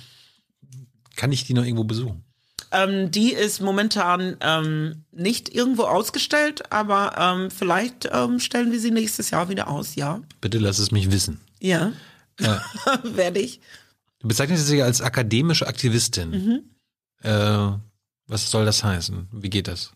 Kann 1.16 1.32
ich 1.32 1.44
die 1.44 1.54
noch 1.54 1.64
irgendwo 1.64 1.84
besuchen? 1.84 2.24
Ähm, 2.72 3.10
die 3.10 3.32
ist 3.32 3.60
momentan 3.60 4.36
ähm, 4.40 5.04
nicht 5.12 5.54
irgendwo 5.54 5.84
ausgestellt, 5.84 6.72
aber 6.72 7.14
ähm, 7.16 7.50
vielleicht 7.50 8.08
ähm, 8.12 8.40
stellen 8.40 8.72
wir 8.72 8.80
sie 8.80 8.90
nächstes 8.90 9.30
Jahr 9.30 9.48
wieder 9.48 9.68
aus, 9.68 9.94
ja. 9.94 10.20
Bitte 10.40 10.58
lass 10.58 10.78
es 10.78 10.90
mich 10.90 11.10
wissen. 11.10 11.40
Ja, 11.60 11.92
Ja. 12.40 12.62
werde 13.02 13.40
ich. 13.40 13.60
Du 14.18 14.28
bezeichnest 14.28 14.68
dich 14.70 14.82
als 14.82 15.00
akademische 15.00 15.66
Aktivistin. 15.66 16.30
Mhm. 16.30 16.60
Äh, 17.22 17.78
was 18.26 18.50
soll 18.50 18.64
das 18.64 18.82
heißen? 18.82 19.28
Wie 19.32 19.50
geht 19.50 19.68
das? 19.68 19.92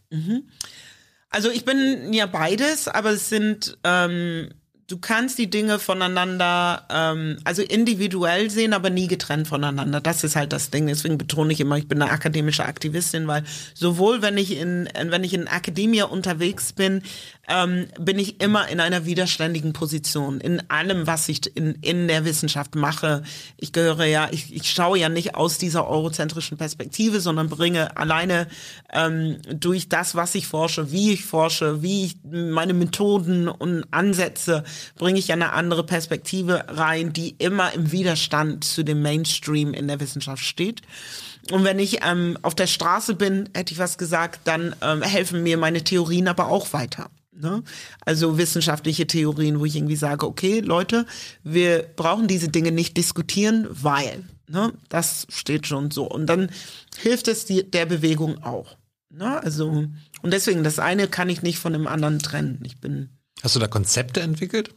Also 1.31 1.49
ich 1.51 1.65
bin 1.65 2.13
ja 2.13 2.27
beides, 2.27 2.89
aber 2.89 3.11
es 3.11 3.29
sind 3.29 3.79
ähm, 3.85 4.51
du 4.91 4.99
kannst 4.99 5.39
die 5.39 5.49
Dinge 5.49 5.79
voneinander, 5.79 6.85
ähm, 6.91 7.39
also 7.45 7.63
individuell 7.63 8.51
sehen, 8.51 8.73
aber 8.73 8.91
nie 8.91 9.07
getrennt 9.07 9.47
voneinander. 9.47 10.01
Das 10.01 10.25
ist 10.25 10.35
halt 10.35 10.53
das 10.53 10.71
Ding. 10.71 10.89
Deswegen 10.89 11.17
betone 11.17 11.53
ich 11.53 11.61
immer, 11.61 11.77
ich 11.79 11.87
bin 11.87 12.03
eine 12.03 12.11
akademische 12.11 12.65
Aktivistin, 12.65 13.29
weil 13.29 13.45
sowohl 13.75 14.21
wenn 14.21 14.37
ich 14.37 14.57
in, 14.57 14.89
wenn 14.95 15.23
ich 15.23 15.33
in 15.35 15.47
Akademie 15.47 16.03
unterwegs 16.03 16.73
bin, 16.73 17.03
ähm, 17.49 17.87
bin 17.99 18.19
ich 18.19 18.41
immer 18.41 18.69
in 18.69 18.81
einer 18.81 19.07
widerständigen 19.07 19.73
Position 19.73 20.41
in 20.41 20.71
allem, 20.71 21.07
was 21.07 21.29
ich 21.29 21.57
in, 21.57 21.75
in 21.83 22.09
der 22.09 22.25
Wissenschaft 22.25 22.75
mache. 22.75 23.23
Ich 23.57 23.73
gehöre 23.73 24.05
ja, 24.05 24.29
ich, 24.31 24.55
ich 24.55 24.71
schaue 24.71 24.99
ja 24.99 25.09
nicht 25.09 25.35
aus 25.35 25.59
dieser 25.59 25.89
eurozentrischen 25.89 26.59
Perspektive, 26.59 27.21
sondern 27.21 27.49
bringe 27.49 27.97
alleine 27.97 28.47
ähm, 28.93 29.39
durch 29.53 29.89
das, 29.89 30.15
was 30.15 30.35
ich 30.35 30.47
forsche, 30.47 30.93
wie 30.93 31.13
ich 31.13 31.25
forsche, 31.25 31.83
wie 31.83 32.07
ich 32.07 32.17
meine 32.25 32.73
Methoden 32.73 33.49
und 33.49 33.85
Ansätze, 33.91 34.65
bringe 34.97 35.19
ich 35.19 35.33
eine 35.33 35.53
andere 35.53 35.85
Perspektive 35.85 36.65
rein, 36.69 37.13
die 37.13 37.35
immer 37.39 37.73
im 37.73 37.93
Widerstand 37.93 38.65
zu 38.65 38.83
dem 38.83 39.03
Mainstream 39.03 39.75
in 39.75 39.89
der 39.89 40.01
Wissenschaft 40.01 40.45
steht. 40.45 40.83
Und 41.51 41.65
wenn 41.65 41.79
ich 41.79 42.05
ähm, 42.05 42.39
auf 42.43 42.55
der 42.55 42.67
Straße 42.67 43.15
bin, 43.15 43.49
hätte 43.55 43.73
ich 43.73 43.79
was 43.79 43.99
gesagt, 43.99 44.41
dann 44.45 44.75
ähm, 44.83 45.03
helfen 45.03 45.43
mir 45.43 45.57
meine 45.57 45.83
Theorien 45.83 46.29
aber 46.29 46.49
auch 46.49 46.73
weiter. 46.73 47.11
Ne? 47.33 47.63
Also 48.05 48.39
wissenschaftliche 48.39 49.07
Theorien, 49.07 49.61
wo 49.61 49.65
ich 49.65 49.77
irgendwie 49.77 49.97
sage, 49.97 50.27
okay, 50.27 50.61
Leute, 50.61 51.07
wir 51.43 51.87
brauchen 51.97 52.29
diese 52.29 52.49
Dinge 52.49 52.73
nicht 52.73 52.97
diskutieren, 52.97 53.67
weil, 53.71 54.25
ne, 54.49 54.73
das 54.89 55.27
steht 55.31 55.67
schon 55.67 55.91
so. 55.91 56.05
Und 56.05 56.27
dann 56.27 56.51
hilft 56.99 57.29
es 57.29 57.47
die, 57.47 57.69
der 57.69 57.87
Bewegung 57.87 58.43
auch. 58.43 58.77
Ne? 59.11 59.43
Also, 59.43 59.87
und 60.23 60.33
deswegen, 60.33 60.65
das 60.65 60.79
eine 60.79 61.09
kann 61.09 61.29
ich 61.29 61.43
nicht 61.43 61.59
von 61.59 61.73
dem 61.73 61.87
anderen 61.87 62.19
trennen. 62.19 62.61
Ich 62.65 62.79
bin. 62.81 63.09
Hast 63.43 63.57
du 63.57 63.61
da 63.61 63.67
Konzepte 63.67 64.21
entwickelt? 64.21 64.75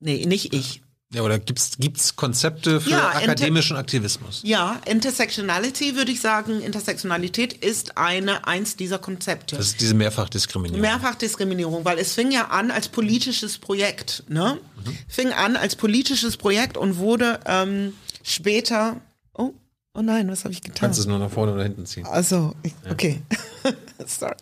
Nee, 0.00 0.26
nicht 0.26 0.52
ich. 0.52 0.82
Ja, 1.12 1.22
oder 1.22 1.38
gibt's 1.38 1.76
gibt's 1.78 2.16
Konzepte 2.16 2.80
für 2.80 2.90
Ja, 2.90 3.10
akademischen 3.10 3.76
Aktivismus? 3.76 4.40
Ja, 4.44 4.80
Intersectionality 4.86 5.94
würde 5.94 6.10
ich 6.10 6.20
sagen, 6.20 6.60
Intersektionalität 6.60 7.52
ist 7.52 7.96
eine 7.96 8.46
eins 8.48 8.74
dieser 8.74 8.98
Konzepte. 8.98 9.56
Das 9.56 9.66
ist 9.68 9.80
diese 9.80 9.94
Mehrfachdiskriminierung. 9.94 10.80
Mehrfachdiskriminierung, 10.80 11.84
weil 11.84 11.98
es 11.98 12.12
fing 12.12 12.32
ja 12.32 12.48
an 12.48 12.72
als 12.72 12.88
politisches 12.88 13.58
Projekt, 13.58 14.24
ne? 14.28 14.58
Fing 15.06 15.30
an 15.32 15.54
als 15.56 15.76
politisches 15.76 16.36
Projekt 16.36 16.76
und 16.76 16.96
wurde 16.96 17.38
ähm, 17.46 17.92
später. 18.24 19.00
Oh, 19.32 19.52
oh 19.94 20.02
nein, 20.02 20.28
was 20.28 20.42
habe 20.44 20.52
ich 20.52 20.60
Du 20.60 20.68
getan? 20.68 20.80
kannst 20.88 20.98
es 20.98 21.06
nur 21.06 21.20
nach 21.20 21.30
vorne 21.30 21.52
oder 21.52 21.62
hinten 21.62 21.86
ziehen. 21.86 22.04
Also, 22.06 22.54
ich, 22.64 22.74
okay. 22.90 23.22
Sorry. 24.06 24.34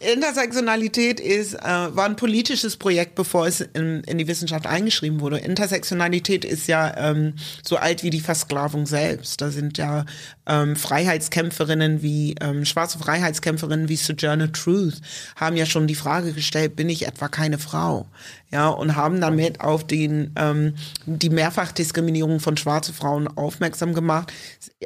Intersektionalität 0.00 1.20
ist, 1.20 1.54
äh, 1.54 1.60
war 1.62 2.06
ein 2.06 2.16
politisches 2.16 2.78
Projekt, 2.78 3.14
bevor 3.14 3.46
es 3.46 3.60
in, 3.60 4.02
in 4.04 4.16
die 4.16 4.26
Wissenschaft 4.28 4.66
eingeschrieben 4.66 5.20
wurde. 5.20 5.36
Intersektionalität 5.36 6.46
ist 6.46 6.68
ja 6.68 6.96
ähm, 6.96 7.34
so 7.62 7.76
alt 7.76 8.02
wie 8.02 8.08
die 8.08 8.20
Versklavung 8.20 8.86
selbst. 8.86 9.42
Da 9.42 9.50
sind 9.50 9.76
ja 9.76 10.06
ähm, 10.46 10.74
Freiheitskämpferinnen 10.74 12.00
wie, 12.00 12.34
ähm, 12.40 12.64
schwarze 12.64 12.98
Freiheitskämpferinnen 12.98 13.90
wie 13.90 13.96
Sojourner 13.96 14.50
Truth 14.52 15.02
haben 15.36 15.56
ja 15.56 15.66
schon 15.66 15.86
die 15.86 15.94
Frage 15.94 16.32
gestellt, 16.32 16.76
bin 16.76 16.88
ich 16.88 17.06
etwa 17.06 17.28
keine 17.28 17.58
Frau? 17.58 18.06
Ja, 18.52 18.68
und 18.68 18.96
haben 18.96 19.20
damit 19.20 19.60
auf 19.60 19.86
den, 19.86 20.32
ähm, 20.36 20.74
die 21.06 21.30
Mehrfachdiskriminierung 21.30 22.40
von 22.40 22.56
schwarzen 22.56 22.94
Frauen 22.94 23.28
aufmerksam 23.28 23.94
gemacht. 23.94 24.32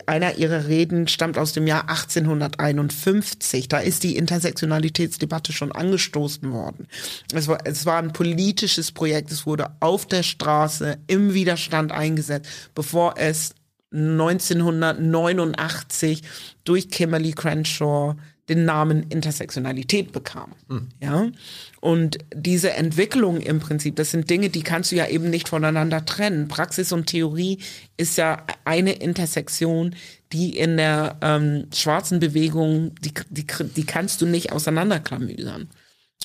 Einer 0.05 0.35
ihrer 0.37 0.67
Reden 0.67 1.09
stammt 1.09 1.39
aus 1.39 1.55
dem 1.55 1.67
Jahr 1.67 1.89
1851. 1.89 3.69
Da 3.69 3.79
ist 3.79 4.03
die 4.03 4.17
Intersektionalitätsdebatte 5.05 5.53
schon 5.53 5.71
angestoßen 5.73 6.53
worden. 6.53 6.87
Es 7.33 7.49
war, 7.49 7.59
es 7.65 7.87
war 7.87 7.99
ein 7.99 8.13
politisches 8.13 8.93
Projekt. 8.93 9.33
Es 9.33 9.47
wurde 9.47 9.71
auf 9.81 10.07
der 10.07 10.23
Straße 10.23 10.99
im 11.07 11.33
Widerstand 11.35 11.93
eingesetzt, 11.93 12.51
bevor 12.75 13.15
es 13.17 13.55
1989 13.93 16.23
durch 16.65 16.91
Kimberly 16.91 17.33
Crenshaw 17.33 18.17
den 18.49 18.65
Namen 18.67 19.07
Intersektionalität 19.09 20.13
bekam. 20.13 20.53
Ja. 21.01 21.31
Und 21.81 22.19
diese 22.35 22.73
Entwicklung 22.73 23.41
im 23.41 23.61
Prinzip, 23.61 23.97
das 23.97 24.11
sind 24.11 24.29
Dinge, 24.29 24.51
die 24.51 24.63
kannst 24.63 24.93
du 24.93 24.97
ja 24.97 25.07
eben 25.07 25.31
nicht 25.31 25.49
voneinander 25.49 26.05
trennen. 26.05 26.49
Praxis 26.49 26.93
und 26.93 27.07
Theorie 27.07 27.61
ist 27.97 28.19
ja 28.19 28.45
eine 28.67 28.93
Intersektion, 28.93 29.97
die 30.35 30.59
in 30.59 30.77
der 30.77 31.17
ähm, 31.23 31.69
schwarzen 31.73 32.19
Bewegung, 32.19 32.95
die, 32.97 33.15
die, 33.31 33.47
die 33.47 33.87
kannst 33.87 34.21
du 34.21 34.27
nicht 34.27 34.51
auseinanderklamüsern. 34.53 35.71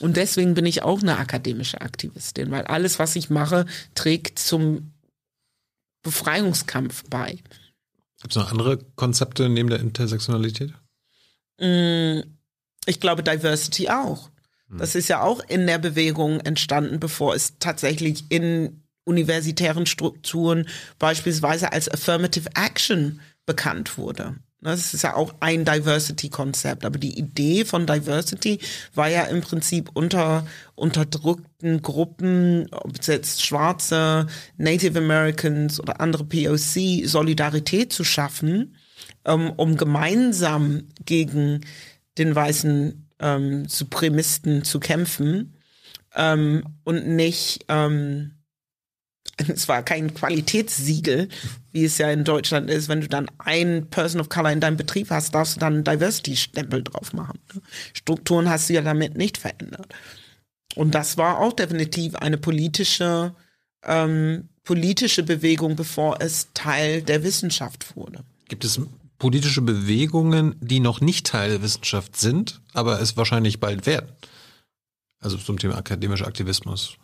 Und 0.01 0.17
deswegen 0.17 0.55
bin 0.55 0.65
ich 0.65 0.81
auch 0.81 1.01
eine 1.01 1.17
akademische 1.17 1.81
Aktivistin, 1.81 2.49
weil 2.49 2.63
alles, 2.63 2.97
was 2.97 3.15
ich 3.15 3.29
mache, 3.29 3.67
trägt 3.93 4.39
zum 4.39 4.93
Befreiungskampf 6.01 7.03
bei. 7.09 7.37
Gibt 8.21 8.31
es 8.31 8.35
noch 8.35 8.51
andere 8.51 8.79
Konzepte 8.95 9.47
neben 9.47 9.69
der 9.69 9.79
Intersektionalität? 9.79 10.73
Mm, 11.59 12.21
Ich 12.85 12.99
glaube, 12.99 13.23
Diversity 13.23 13.89
auch. 13.89 14.31
Das 14.71 14.93
ist 14.93 15.07
ja 15.07 15.21
auch 15.21 15.39
in 15.47 15.65
der 15.65 15.79
Bewegung 15.79 16.39
entstanden, 16.41 16.99
bevor 16.99 17.33
es 17.33 17.57
tatsächlich 17.57 18.25
in 18.29 18.83
universitären 19.03 19.87
Strukturen 19.87 20.67
beispielsweise 20.99 21.71
als 21.73 21.89
Affirmative 21.89 22.49
Action 22.55 23.19
bekannt 23.49 23.97
wurde. 23.97 24.35
Das 24.61 24.93
ist 24.93 25.01
ja 25.01 25.15
auch 25.15 25.33
ein 25.39 25.65
Diversity-Konzept. 25.65 26.85
Aber 26.85 26.99
die 26.99 27.17
Idee 27.17 27.65
von 27.65 27.87
Diversity 27.87 28.59
war 28.93 29.09
ja 29.09 29.23
im 29.23 29.41
Prinzip 29.41 29.89
unter 29.95 30.45
unterdrückten 30.75 31.81
Gruppen, 31.81 32.67
ob 32.71 32.99
es 32.99 33.07
jetzt 33.07 33.43
Schwarze, 33.43 34.27
Native 34.57 34.99
Americans 34.99 35.79
oder 35.79 35.99
andere 35.99 36.25
POC, 36.25 37.07
Solidarität 37.07 37.91
zu 37.91 38.03
schaffen, 38.03 38.75
ähm, 39.25 39.51
um 39.57 39.77
gemeinsam 39.77 40.89
gegen 41.05 41.61
den 42.19 42.35
weißen 42.35 43.09
ähm, 43.19 43.67
Supremisten 43.67 44.63
zu 44.63 44.79
kämpfen 44.79 45.55
ähm, 46.15 46.63
und 46.83 47.07
nicht 47.07 47.65
ähm, 47.67 48.38
es 49.47 49.67
war 49.67 49.83
kein 49.83 50.13
Qualitätssiegel, 50.13 51.29
wie 51.71 51.85
es 51.85 51.97
ja 51.97 52.09
in 52.11 52.23
Deutschland 52.23 52.69
ist. 52.69 52.89
Wenn 52.89 53.01
du 53.01 53.07
dann 53.07 53.29
ein 53.37 53.89
Person 53.89 54.21
of 54.21 54.29
Color 54.29 54.51
in 54.51 54.59
deinem 54.59 54.77
Betrieb 54.77 55.09
hast, 55.09 55.33
darfst 55.33 55.55
du 55.55 55.59
dann 55.59 55.75
einen 55.75 55.83
Diversity-Stempel 55.83 56.83
drauf 56.83 57.13
machen. 57.13 57.39
Strukturen 57.93 58.49
hast 58.49 58.69
du 58.69 58.73
ja 58.73 58.81
damit 58.81 59.17
nicht 59.17 59.37
verändert. 59.37 59.93
Und 60.75 60.93
das 60.95 61.17
war 61.17 61.39
auch 61.39 61.53
definitiv 61.53 62.15
eine 62.15 62.37
politische, 62.37 63.33
ähm, 63.83 64.49
politische 64.63 65.23
Bewegung, 65.23 65.75
bevor 65.75 66.21
es 66.21 66.49
Teil 66.53 67.01
der 67.01 67.23
Wissenschaft 67.23 67.95
wurde. 67.95 68.23
Gibt 68.47 68.65
es 68.65 68.79
politische 69.17 69.61
Bewegungen, 69.61 70.55
die 70.61 70.79
noch 70.79 71.01
nicht 71.01 71.27
Teil 71.27 71.49
der 71.49 71.61
Wissenschaft 71.61 72.17
sind, 72.17 72.61
aber 72.73 73.01
es 73.01 73.17
wahrscheinlich 73.17 73.59
bald 73.59 73.85
werden? 73.85 74.11
Also 75.19 75.37
zum 75.37 75.57
Thema 75.57 75.75
akademischer 75.75 76.27
Aktivismus. 76.27 76.97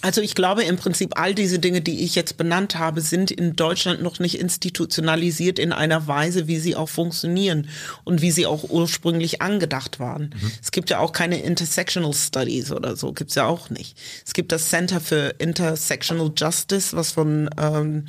Also 0.00 0.20
ich 0.20 0.34
glaube 0.34 0.64
im 0.64 0.76
Prinzip 0.76 1.16
all 1.16 1.32
diese 1.32 1.60
Dinge, 1.60 1.80
die 1.80 2.02
ich 2.02 2.16
jetzt 2.16 2.36
benannt 2.36 2.76
habe, 2.76 3.00
sind 3.00 3.30
in 3.30 3.54
Deutschland 3.54 4.02
noch 4.02 4.18
nicht 4.18 4.38
institutionalisiert 4.38 5.60
in 5.60 5.72
einer 5.72 6.08
Weise, 6.08 6.48
wie 6.48 6.58
sie 6.58 6.74
auch 6.74 6.88
funktionieren 6.88 7.68
und 8.02 8.20
wie 8.20 8.32
sie 8.32 8.46
auch 8.46 8.68
ursprünglich 8.68 9.40
angedacht 9.42 10.00
waren. 10.00 10.34
Es 10.60 10.72
gibt 10.72 10.90
ja 10.90 10.98
auch 10.98 11.12
keine 11.12 11.40
Intersectional 11.40 12.14
Studies 12.14 12.72
oder 12.72 12.96
so, 12.96 13.12
gibt's 13.12 13.36
ja 13.36 13.46
auch 13.46 13.70
nicht. 13.70 13.96
Es 14.26 14.32
gibt 14.32 14.50
das 14.50 14.70
Center 14.70 15.00
für 15.00 15.36
Intersectional 15.38 16.32
Justice, 16.36 16.96
was 16.96 17.12
von 17.12 17.48
ähm, 17.56 18.06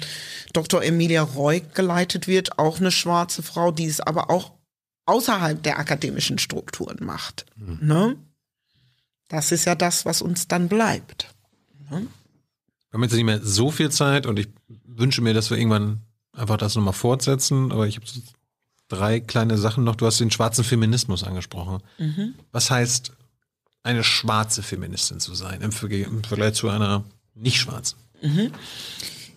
Dr. 0.51 0.83
Emilia 0.83 1.21
Roy 1.21 1.61
geleitet 1.75 2.27
wird, 2.27 2.57
auch 2.57 2.79
eine 2.79 2.91
schwarze 2.91 3.43
Frau, 3.43 3.71
die 3.71 3.85
es 3.85 3.99
aber 3.99 4.31
auch 4.31 4.53
außerhalb 5.05 5.61
der 5.61 5.77
akademischen 5.77 6.39
Strukturen 6.39 7.05
macht. 7.05 7.45
Ne? 7.85 8.15
Das 9.27 9.51
ist 9.51 9.65
ja 9.65 9.75
das, 9.75 10.05
was 10.05 10.23
uns 10.23 10.47
dann 10.47 10.69
bleibt. 10.69 11.32
Wir 11.89 12.97
haben 12.97 13.03
jetzt 13.03 13.13
nicht 13.13 13.23
mehr 13.23 13.41
so 13.43 13.71
viel 13.71 13.89
Zeit 13.89 14.25
und 14.25 14.37
ich 14.37 14.49
wünsche 14.85 15.21
mir, 15.21 15.33
dass 15.33 15.49
wir 15.49 15.57
irgendwann 15.57 16.01
einfach 16.31 16.57
das 16.57 16.75
nochmal 16.75 16.93
fortsetzen, 16.93 17.71
aber 17.71 17.87
ich 17.87 17.95
habe 17.95 18.05
drei 18.87 19.19
kleine 19.19 19.57
Sachen 19.57 19.83
noch. 19.83 19.95
Du 19.95 20.05
hast 20.05 20.19
den 20.19 20.31
schwarzen 20.31 20.63
Feminismus 20.63 21.23
angesprochen. 21.23 21.81
Was 22.51 22.69
heißt, 22.69 23.13
eine 23.83 24.03
schwarze 24.03 24.63
Feministin 24.63 25.19
zu 25.19 25.35
sein 25.35 25.61
im, 25.61 25.71
Vergleich 25.71 26.53
zu 26.53 26.69
einer 26.69 27.03
nicht 27.33 27.57
schwarzen? 27.57 27.97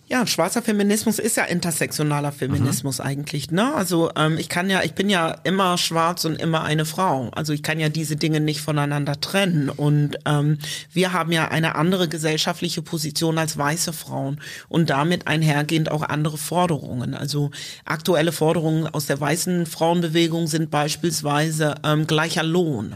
Ja, 0.09 0.25
schwarzer 0.25 0.61
Feminismus 0.61 1.19
ist 1.19 1.35
ja 1.35 1.43
intersektionaler 1.43 2.31
Feminismus 2.31 3.01
eigentlich, 3.01 3.51
ne? 3.51 3.73
Also 3.75 4.09
ähm, 4.15 4.37
ich 4.37 4.47
kann 4.47 4.69
ja, 4.69 4.81
ich 4.83 4.93
bin 4.93 5.09
ja 5.09 5.31
immer 5.43 5.77
schwarz 5.77 6.23
und 6.23 6.41
immer 6.41 6.63
eine 6.63 6.85
Frau. 6.85 7.29
Also 7.31 7.51
ich 7.51 7.61
kann 7.61 7.77
ja 7.77 7.89
diese 7.89 8.15
Dinge 8.15 8.39
nicht 8.39 8.61
voneinander 8.61 9.19
trennen. 9.19 9.69
Und 9.69 10.15
ähm, 10.25 10.59
wir 10.93 11.11
haben 11.11 11.33
ja 11.33 11.49
eine 11.49 11.75
andere 11.75 12.07
gesellschaftliche 12.07 12.81
Position 12.81 13.37
als 13.37 13.57
weiße 13.57 13.91
Frauen 13.91 14.39
und 14.69 14.89
damit 14.89 15.27
einhergehend 15.27 15.91
auch 15.91 16.03
andere 16.03 16.37
Forderungen. 16.37 17.13
Also 17.13 17.51
aktuelle 17.83 18.31
Forderungen 18.31 18.87
aus 18.87 19.07
der 19.07 19.19
weißen 19.19 19.65
Frauenbewegung 19.65 20.47
sind 20.47 20.71
beispielsweise 20.71 21.75
ähm, 21.83 22.07
gleicher 22.07 22.43
Lohn. 22.43 22.95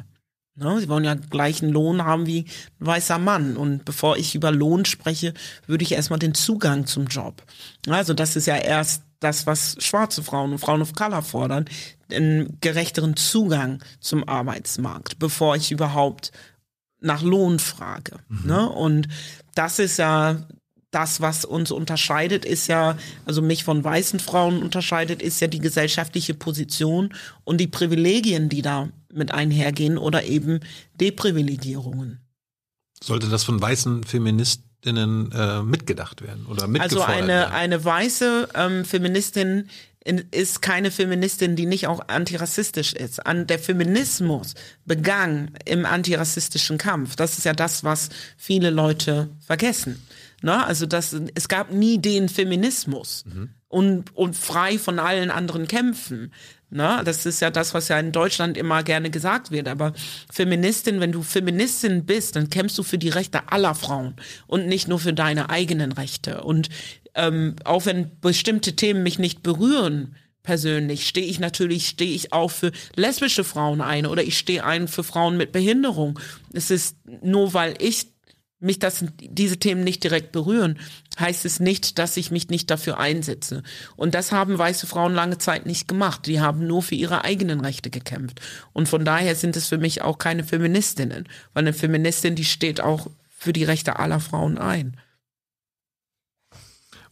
Ne? 0.55 0.79
Sie 0.79 0.89
wollen 0.89 1.03
ja 1.03 1.15
gleichen 1.15 1.69
Lohn 1.69 2.03
haben 2.03 2.25
wie 2.25 2.45
ein 2.79 2.85
weißer 2.85 3.17
Mann. 3.17 3.57
Und 3.57 3.85
bevor 3.85 4.17
ich 4.17 4.35
über 4.35 4.51
Lohn 4.51 4.85
spreche, 4.85 5.33
würde 5.67 5.83
ich 5.83 5.93
erstmal 5.93 6.19
den 6.19 6.33
Zugang 6.33 6.85
zum 6.85 7.07
Job. 7.07 7.43
Also 7.87 8.13
das 8.13 8.35
ist 8.35 8.47
ja 8.47 8.57
erst 8.57 9.03
das, 9.19 9.45
was 9.45 9.77
schwarze 9.79 10.23
Frauen 10.23 10.51
und 10.51 10.59
Frauen 10.59 10.81
of 10.81 10.93
Color 10.93 11.21
fordern, 11.21 11.65
einen 12.11 12.57
gerechteren 12.59 13.15
Zugang 13.15 13.83
zum 13.99 14.27
Arbeitsmarkt, 14.27 15.19
bevor 15.19 15.55
ich 15.55 15.71
überhaupt 15.71 16.31
nach 16.99 17.21
Lohn 17.21 17.59
frage. 17.59 18.17
Mhm. 18.27 18.47
Ne? 18.47 18.69
Und 18.69 19.07
das 19.55 19.79
ist 19.79 19.97
ja 19.97 20.47
das, 20.91 21.21
was 21.21 21.45
uns 21.45 21.71
unterscheidet, 21.71 22.45
ist 22.45 22.67
ja, 22.67 22.97
also 23.25 23.41
mich 23.41 23.63
von 23.63 23.83
weißen 23.83 24.19
Frauen 24.19 24.61
unterscheidet, 24.61 25.21
ist 25.21 25.39
ja 25.39 25.47
die 25.47 25.59
gesellschaftliche 25.59 26.33
Position 26.33 27.13
und 27.43 27.57
die 27.57 27.67
Privilegien, 27.67 28.49
die 28.49 28.61
da 28.61 28.89
mit 29.11 29.31
einhergehen 29.31 29.97
oder 29.97 30.23
eben 30.25 30.59
Deprivilegierungen. 30.99 32.19
Sollte 33.03 33.29
das 33.29 33.43
von 33.43 33.59
weißen 33.59 34.03
Feministinnen 34.03 35.31
äh, 35.31 35.63
mitgedacht 35.63 36.21
werden 36.21 36.45
oder 36.45 36.67
mitgefordert 36.67 37.07
Also 37.07 37.23
eine, 37.23 37.33
werden? 37.33 37.53
eine 37.53 37.85
weiße 37.85 38.49
ähm, 38.53 38.85
Feministin 38.85 39.69
ist 40.31 40.63
keine 40.63 40.89
Feministin, 40.89 41.55
die 41.55 41.67
nicht 41.67 41.87
auch 41.87 42.07
antirassistisch 42.07 42.93
ist. 42.93 43.23
An 43.25 43.45
der 43.45 43.59
Feminismus 43.59 44.55
begann 44.83 45.51
im 45.65 45.85
antirassistischen 45.85 46.79
Kampf. 46.79 47.15
Das 47.15 47.37
ist 47.37 47.43
ja 47.43 47.53
das, 47.53 47.83
was 47.83 48.09
viele 48.35 48.71
Leute 48.71 49.29
vergessen. 49.45 50.01
Ne? 50.41 50.65
Also 50.65 50.85
das, 50.85 51.15
es 51.35 51.47
gab 51.47 51.71
nie 51.71 51.99
den 51.99 52.29
Feminismus 52.29 53.23
mhm. 53.25 53.49
und, 53.67 54.15
und 54.15 54.35
frei 54.35 54.79
von 54.79 54.99
allen 54.99 55.31
anderen 55.31 55.67
Kämpfen. 55.67 56.33
Ne? 56.69 57.01
Das 57.05 57.25
ist 57.25 57.41
ja 57.41 57.51
das, 57.51 57.73
was 57.73 57.89
ja 57.89 57.99
in 57.99 58.11
Deutschland 58.11 58.57
immer 58.57 58.83
gerne 58.83 59.09
gesagt 59.09 59.51
wird. 59.51 59.67
Aber 59.67 59.93
Feministin, 60.31 60.99
wenn 60.99 61.11
du 61.11 61.21
Feministin 61.21 62.05
bist, 62.05 62.35
dann 62.35 62.49
kämpfst 62.49 62.77
du 62.77 62.83
für 62.83 62.97
die 62.97 63.09
Rechte 63.09 63.51
aller 63.51 63.75
Frauen 63.75 64.15
und 64.47 64.67
nicht 64.67 64.87
nur 64.87 64.99
für 64.99 65.13
deine 65.13 65.49
eigenen 65.49 65.91
Rechte. 65.91 66.41
Und 66.43 66.69
ähm, 67.13 67.55
auch 67.65 67.85
wenn 67.85 68.19
bestimmte 68.19 68.75
Themen 68.75 69.03
mich 69.03 69.19
nicht 69.19 69.43
berühren, 69.43 70.15
persönlich 70.43 71.07
stehe 71.07 71.27
ich 71.27 71.39
natürlich 71.39 71.87
stehe 71.87 72.15
ich 72.15 72.33
auch 72.33 72.49
für 72.49 72.71
lesbische 72.95 73.43
Frauen 73.43 73.81
ein 73.81 74.05
oder 74.05 74.23
ich 74.23 74.37
stehe 74.37 74.63
ein 74.63 74.87
für 74.87 75.03
Frauen 75.03 75.37
mit 75.37 75.51
Behinderung. 75.51 76.19
Es 76.53 76.71
ist 76.71 76.97
nur 77.21 77.53
weil 77.53 77.75
ich 77.79 78.07
mich 78.61 78.79
das, 78.79 79.03
diese 79.19 79.57
Themen 79.57 79.83
nicht 79.83 80.03
direkt 80.03 80.31
berühren, 80.31 80.79
heißt 81.19 81.45
es 81.45 81.59
nicht, 81.59 81.97
dass 81.99 82.15
ich 82.15 82.31
mich 82.31 82.49
nicht 82.49 82.69
dafür 82.69 82.99
einsetze. 82.99 83.63
Und 83.95 84.13
das 84.13 84.31
haben 84.31 84.57
weiße 84.57 84.87
Frauen 84.87 85.13
lange 85.13 85.37
Zeit 85.37 85.65
nicht 85.65 85.87
gemacht. 85.87 86.27
Die 86.27 86.39
haben 86.39 86.67
nur 86.67 86.83
für 86.83 86.95
ihre 86.95 87.23
eigenen 87.23 87.61
Rechte 87.61 87.89
gekämpft. 87.89 88.39
Und 88.73 88.87
von 88.87 89.03
daher 89.03 89.35
sind 89.35 89.55
es 89.55 89.67
für 89.67 89.77
mich 89.77 90.01
auch 90.01 90.17
keine 90.17 90.43
Feministinnen. 90.43 91.27
Weil 91.53 91.63
eine 91.63 91.73
Feministin, 91.73 92.35
die 92.35 92.45
steht 92.45 92.81
auch 92.81 93.07
für 93.29 93.53
die 93.53 93.63
Rechte 93.63 93.97
aller 93.97 94.19
Frauen 94.19 94.57
ein. 94.57 94.97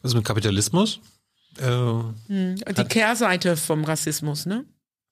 Was 0.01 0.11
ist 0.11 0.15
mit 0.15 0.25
Kapitalismus? 0.25 0.99
Äh, 1.57 1.65
hm, 1.65 2.55
die 2.77 2.83
Kehrseite 2.85 3.57
vom 3.57 3.83
Rassismus, 3.83 4.45
ne? 4.45 4.65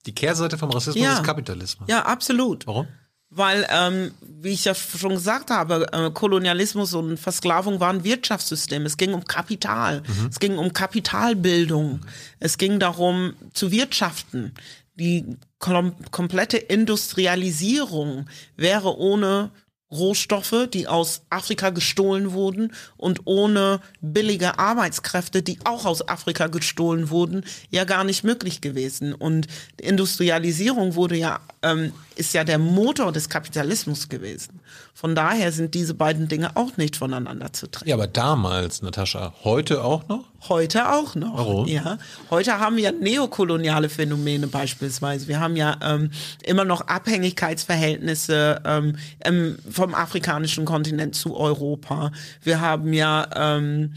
Die 0.05 0.13
Kehrseite 0.13 0.57
vom 0.57 0.69
Rassismus 0.69 1.03
ja. 1.03 1.13
ist 1.15 1.23
Kapitalismus. 1.23 1.89
Ja, 1.89 2.05
absolut. 2.05 2.65
Warum? 2.67 2.87
Weil, 3.29 3.67
ähm, 3.69 4.11
wie 4.21 4.53
ich 4.53 4.63
ja 4.63 4.73
schon 4.73 5.15
gesagt 5.15 5.49
habe, 5.51 5.91
äh, 5.91 6.11
Kolonialismus 6.11 6.93
und 6.93 7.19
Versklavung 7.19 7.81
waren 7.81 8.05
Wirtschaftssysteme. 8.05 8.85
Es 8.85 8.95
ging 8.95 9.13
um 9.13 9.25
Kapital. 9.25 10.01
Mhm. 10.01 10.27
Es 10.29 10.39
ging 10.39 10.57
um 10.57 10.71
Kapitalbildung. 10.71 12.01
Es 12.39 12.57
ging 12.57 12.79
darum, 12.79 13.33
zu 13.51 13.71
wirtschaften. 13.71 14.53
Die 14.95 15.25
kom 15.59 15.93
komplette 16.11 16.57
Industrialisierung 16.57 18.27
wäre 18.55 18.97
ohne 18.97 19.51
Rohstoffe, 19.91 20.67
die 20.73 20.87
aus 20.87 21.21
Afrika 21.29 21.69
gestohlen 21.69 22.33
wurden 22.33 22.73
und 22.97 23.21
ohne 23.25 23.79
billige 24.01 24.59
Arbeitskräfte, 24.59 25.41
die 25.41 25.59
auch 25.63 25.85
aus 25.85 26.07
Afrika 26.07 26.47
gestohlen 26.47 27.09
wurden, 27.09 27.45
ja 27.69 27.85
gar 27.85 28.03
nicht 28.03 28.23
möglich 28.23 28.59
gewesen. 28.59 29.13
Und 29.13 29.47
Industrialisierung 29.79 30.95
wurde 30.95 31.15
ja 31.15 31.39
ähm, 31.71 31.93
ist 32.15 32.33
ja 32.33 32.43
der 32.43 32.57
Motor 32.57 33.11
des 33.11 33.29
Kapitalismus 33.29 34.09
gewesen. 34.09 34.59
Von 34.93 35.13
daher 35.13 35.51
sind 35.51 35.75
diese 35.75 35.93
beiden 35.93 36.27
Dinge 36.27 36.55
auch 36.55 36.75
nicht 36.77 36.95
voneinander 36.95 37.53
zu 37.53 37.67
trennen. 37.67 37.89
Ja, 37.89 37.95
aber 37.95 38.07
damals, 38.07 38.81
Natascha, 38.81 39.33
heute 39.43 39.83
auch 39.83 40.07
noch? 40.07 40.25
Heute 40.49 40.91
auch 40.91 41.15
noch. 41.15 41.37
Warum? 41.37 41.67
Ja, 41.67 41.97
heute 42.29 42.59
haben 42.59 42.77
wir 42.77 42.91
neokoloniale 42.91 43.89
Phänomene 43.89 44.47
beispielsweise. 44.47 45.27
Wir 45.27 45.39
haben 45.39 45.55
ja 45.55 45.77
ähm, 45.81 46.11
immer 46.43 46.65
noch 46.65 46.81
Abhängigkeitsverhältnisse 46.81 48.61
ähm, 48.65 49.57
vom 49.69 49.93
afrikanischen 49.93 50.65
Kontinent 50.65 51.15
zu 51.15 51.35
Europa. 51.35 52.11
Wir 52.43 52.61
haben 52.61 52.93
ja 52.93 53.27
ähm, 53.35 53.93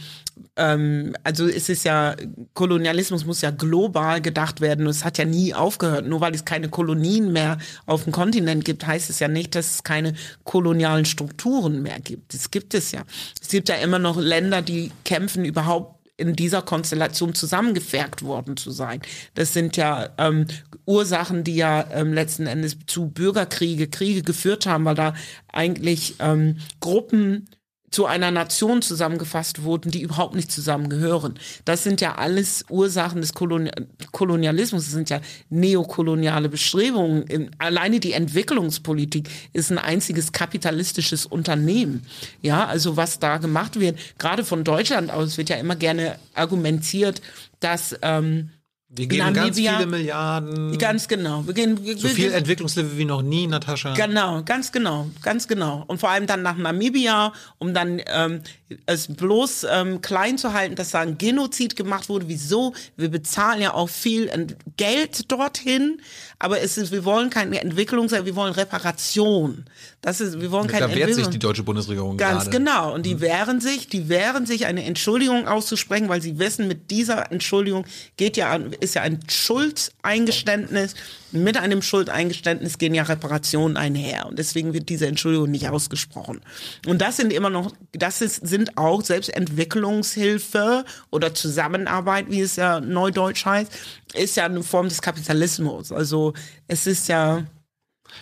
ähm, 0.56 1.14
also 1.24 1.46
es 1.46 1.68
ist 1.68 1.84
ja, 1.84 2.16
Kolonialismus 2.54 3.24
muss 3.24 3.40
ja 3.40 3.50
global 3.50 4.20
gedacht 4.20 4.60
werden 4.60 4.86
es 4.86 5.04
hat 5.04 5.18
ja 5.18 5.24
nie 5.24 5.54
aufgehört. 5.54 6.06
Nur 6.06 6.20
weil 6.20 6.34
es 6.34 6.44
keine 6.44 6.68
Kolonien 6.68 7.32
mehr 7.32 7.58
auf 7.86 8.04
dem 8.04 8.12
Kontinent 8.12 8.64
gibt, 8.64 8.86
heißt 8.86 9.10
es 9.10 9.18
ja 9.18 9.28
nicht, 9.28 9.54
dass 9.54 9.74
es 9.74 9.82
keine 9.82 10.14
kolonialen 10.44 11.04
Strukturen 11.04 11.82
mehr 11.82 12.00
gibt. 12.00 12.34
Das 12.34 12.50
gibt 12.50 12.74
es 12.74 12.92
ja. 12.92 13.02
Es 13.40 13.48
gibt 13.48 13.68
ja 13.68 13.76
immer 13.76 13.98
noch 13.98 14.18
Länder, 14.18 14.62
die 14.62 14.90
kämpfen 15.04 15.44
überhaupt 15.44 16.00
in 16.20 16.36
dieser 16.36 16.62
Konstellation 16.62 17.34
zusammengefergt 17.34 18.22
worden 18.22 18.56
zu 18.56 18.70
sein. 18.70 19.00
Das 19.34 19.54
sind 19.54 19.76
ja 19.76 20.10
ähm, 20.18 20.46
Ursachen, 20.84 21.44
die 21.44 21.56
ja 21.56 21.86
ähm, 21.92 22.12
letzten 22.12 22.46
Endes 22.46 22.76
zu 22.86 23.08
Bürgerkriege, 23.08 23.88
Kriege 23.88 24.22
geführt 24.22 24.66
haben, 24.66 24.84
weil 24.84 24.94
da 24.94 25.14
eigentlich 25.48 26.16
ähm, 26.20 26.58
Gruppen 26.80 27.48
zu 27.90 28.06
einer 28.06 28.30
Nation 28.30 28.82
zusammengefasst 28.82 29.64
wurden, 29.64 29.90
die 29.90 30.02
überhaupt 30.02 30.34
nicht 30.34 30.50
zusammengehören. 30.52 31.34
Das 31.64 31.82
sind 31.82 32.00
ja 32.00 32.14
alles 32.14 32.64
Ursachen 32.68 33.20
des 33.20 33.32
Kolonialismus, 33.34 34.84
das 34.84 34.92
sind 34.92 35.10
ja 35.10 35.20
neokoloniale 35.48 36.48
Bestrebungen. 36.48 37.50
Alleine 37.58 37.98
die 37.98 38.12
Entwicklungspolitik 38.12 39.28
ist 39.52 39.70
ein 39.70 39.78
einziges 39.78 40.32
kapitalistisches 40.32 41.26
Unternehmen. 41.26 42.06
Ja, 42.42 42.66
also 42.66 42.96
was 42.96 43.18
da 43.18 43.38
gemacht 43.38 43.80
wird, 43.80 43.98
gerade 44.18 44.44
von 44.44 44.62
Deutschland 44.62 45.10
aus 45.10 45.36
wird 45.36 45.48
ja 45.48 45.56
immer 45.56 45.76
gerne 45.76 46.18
argumentiert, 46.34 47.20
dass 47.58 47.96
ähm, 48.02 48.50
wir 48.92 49.06
geben 49.06 49.32
Namibia, 49.32 49.44
ganz 49.44 49.56
viele 49.56 49.86
Milliarden. 49.86 50.78
Ganz 50.78 51.06
genau. 51.06 51.46
Wir 51.46 51.54
gehen, 51.54 51.84
wir, 51.84 51.96
so 51.96 52.08
viel 52.08 52.32
Entwicklungshilfe 52.32 52.98
wie 52.98 53.04
noch 53.04 53.22
nie, 53.22 53.46
Natascha. 53.46 53.94
Genau, 53.94 54.42
ganz 54.42 54.72
genau, 54.72 55.08
ganz 55.22 55.46
genau. 55.46 55.84
Und 55.86 55.98
vor 56.00 56.10
allem 56.10 56.26
dann 56.26 56.42
nach 56.42 56.56
Namibia, 56.56 57.32
um 57.58 57.72
dann 57.72 58.02
ähm, 58.06 58.42
es 58.86 59.06
bloß 59.06 59.66
ähm, 59.70 60.00
klein 60.00 60.38
zu 60.38 60.54
halten, 60.54 60.74
dass 60.74 60.90
da 60.90 61.00
ein 61.00 61.18
Genozid 61.18 61.76
gemacht 61.76 62.08
wurde. 62.08 62.26
Wieso? 62.26 62.74
Wir 62.96 63.10
bezahlen 63.10 63.62
ja 63.62 63.74
auch 63.74 63.88
viel 63.88 64.28
Geld 64.76 65.30
dorthin, 65.30 66.00
aber 66.40 66.60
es 66.60 66.76
ist, 66.76 66.90
wir 66.90 67.04
wollen 67.04 67.30
keine 67.30 67.60
Entwicklung, 67.60 68.10
wir 68.10 68.34
wollen 68.34 68.52
Reparation. 68.52 69.66
Das 70.00 70.20
ist, 70.20 70.40
wir 70.40 70.50
wollen 70.50 70.66
keine 70.66 70.88
Da 70.88 70.94
wehrt 70.94 71.14
sich 71.14 71.26
die 71.28 71.38
deutsche 71.38 71.62
Bundesregierung 71.62 72.16
Ganz 72.16 72.44
gerade. 72.44 72.56
genau. 72.56 72.94
Und 72.94 73.04
die 73.04 73.12
hm. 73.12 73.20
wehren 73.20 73.60
sich, 73.60 73.88
die 73.88 74.08
wehren 74.08 74.46
sich, 74.46 74.66
eine 74.66 74.84
Entschuldigung 74.84 75.46
auszusprechen, 75.46 76.08
weil 76.08 76.22
sie 76.22 76.38
wissen, 76.38 76.66
mit 76.68 76.90
dieser 76.90 77.30
Entschuldigung 77.30 77.84
geht 78.16 78.36
ja, 78.36 78.58
ist 78.82 78.94
ja 78.94 79.02
ein 79.02 79.20
Schuldeingeständnis 79.28 80.94
mit 81.32 81.56
einem 81.56 81.82
Schuldeingeständnis 81.82 82.78
gehen 82.78 82.94
ja 82.94 83.04
Reparationen 83.04 83.76
einher 83.76 84.26
und 84.26 84.38
deswegen 84.38 84.72
wird 84.72 84.88
diese 84.88 85.06
Entschuldigung 85.06 85.50
nicht 85.50 85.68
ausgesprochen. 85.68 86.40
Und 86.86 87.00
das 87.00 87.16
sind 87.16 87.32
immer 87.32 87.50
noch, 87.50 87.72
das 87.92 88.20
ist, 88.20 88.46
sind 88.46 88.76
auch 88.76 89.02
selbst 89.02 89.28
Entwicklungshilfe 89.28 90.84
oder 91.10 91.34
Zusammenarbeit, 91.34 92.30
wie 92.30 92.40
es 92.40 92.56
ja 92.56 92.80
neudeutsch 92.80 93.44
heißt, 93.44 93.72
ist 94.14 94.36
ja 94.36 94.46
eine 94.46 94.62
Form 94.62 94.88
des 94.88 95.02
Kapitalismus. 95.02 95.92
Also 95.92 96.34
es 96.66 96.86
ist 96.86 97.08
ja 97.08 97.44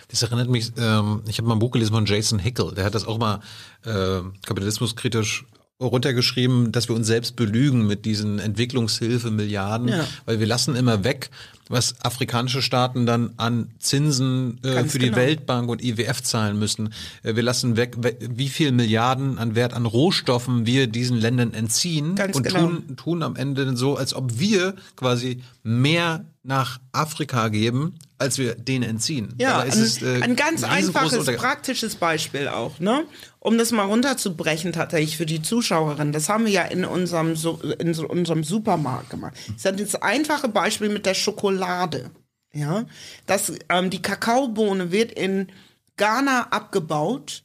das 0.09 0.21
erinnert 0.21 0.49
mich, 0.49 0.71
ähm, 0.77 1.23
ich 1.27 1.39
habe 1.39 1.47
mal 1.47 1.55
ein 1.55 1.59
Buch 1.59 1.71
gelesen 1.71 1.93
von 1.93 2.05
Jason 2.05 2.37
Hickel, 2.37 2.75
der 2.75 2.85
hat 2.85 2.93
das 2.93 3.07
auch 3.07 3.17
mal 3.17 3.39
äh, 3.85 4.21
kapitalismuskritisch 4.45 5.45
runtergeschrieben, 5.85 6.71
dass 6.71 6.89
wir 6.89 6.95
uns 6.95 7.07
selbst 7.07 7.35
belügen 7.35 7.87
mit 7.87 8.05
diesen 8.05 8.39
Entwicklungshilfe 8.39 9.31
Milliarden, 9.31 9.87
ja. 9.87 10.05
weil 10.25 10.39
wir 10.39 10.47
lassen 10.47 10.75
immer 10.75 11.03
weg, 11.03 11.29
was 11.69 11.93
afrikanische 12.03 12.61
Staaten 12.61 13.05
dann 13.05 13.33
an 13.37 13.69
Zinsen 13.79 14.59
äh, 14.63 14.83
für 14.85 14.97
genau. 14.97 15.11
die 15.11 15.15
Weltbank 15.15 15.69
und 15.69 15.83
IWF 15.83 16.23
zahlen 16.23 16.59
müssen. 16.59 16.93
Äh, 17.23 17.35
wir 17.35 17.43
lassen 17.43 17.77
weg, 17.77 17.95
wie 18.19 18.49
viel 18.49 18.71
Milliarden 18.71 19.37
an 19.37 19.55
Wert 19.55 19.73
an 19.73 19.85
Rohstoffen 19.85 20.65
wir 20.65 20.87
diesen 20.87 21.17
Ländern 21.17 21.53
entziehen 21.53 22.15
Ganz 22.15 22.35
und 22.35 22.43
genau. 22.43 22.59
tun, 22.59 22.95
tun 22.97 23.23
am 23.23 23.35
Ende 23.35 23.77
so, 23.77 23.95
als 23.95 24.13
ob 24.13 24.39
wir 24.39 24.75
quasi 24.95 25.41
mehr 25.63 26.25
nach 26.43 26.79
Afrika 26.91 27.49
geben, 27.49 27.93
als 28.17 28.37
wir 28.37 28.55
denen 28.55 28.83
entziehen. 28.83 29.35
Ja, 29.37 29.59
ein, 29.59 29.69
es, 29.69 30.01
äh, 30.01 30.21
ein, 30.21 30.35
ganz 30.35 30.63
einfaches, 30.63 31.25
praktisches 31.37 31.95
Beispiel 31.95 32.47
auch, 32.47 32.79
ne? 32.79 33.03
Um 33.41 33.57
das 33.57 33.71
mal 33.71 33.85
runterzubrechen, 33.85 34.73
tatsächlich 34.73 35.15
für 35.15 35.25
die 35.25 35.41
Zuschauerin. 35.41 36.11
Das 36.11 36.27
haben 36.27 36.45
wir 36.45 36.51
ja 36.51 36.63
in 36.63 36.83
unserem, 36.83 37.35
in 37.79 37.97
unserem 38.05 38.43
Supermarkt 38.43 39.09
gemacht. 39.09 39.37
Das 39.61 39.79
ist 39.79 39.93
das 39.93 40.01
einfache 40.01 40.49
Beispiel 40.49 40.89
mit 40.89 41.05
der 41.05 41.13
Schokolade. 41.13 42.11
Ja, 42.51 42.85
das, 43.27 43.53
ähm, 43.69 43.89
die 43.89 44.01
Kakaobohne 44.01 44.91
wird 44.91 45.11
in 45.11 45.51
Ghana 45.97 46.47
abgebaut 46.49 47.43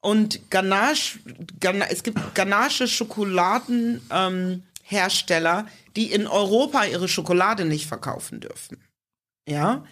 und 0.00 0.50
Ganache, 0.50 1.20
Gana, 1.60 1.86
es 1.86 2.02
gibt 2.02 2.34
Ganache 2.34 2.88
Schokoladenhersteller, 2.88 5.58
ähm, 5.60 5.66
die 5.96 6.12
in 6.12 6.26
Europa 6.26 6.84
ihre 6.84 7.08
Schokolade 7.08 7.64
nicht 7.64 7.86
verkaufen 7.86 8.40
dürfen. 8.40 8.76
Ja, 9.46 9.84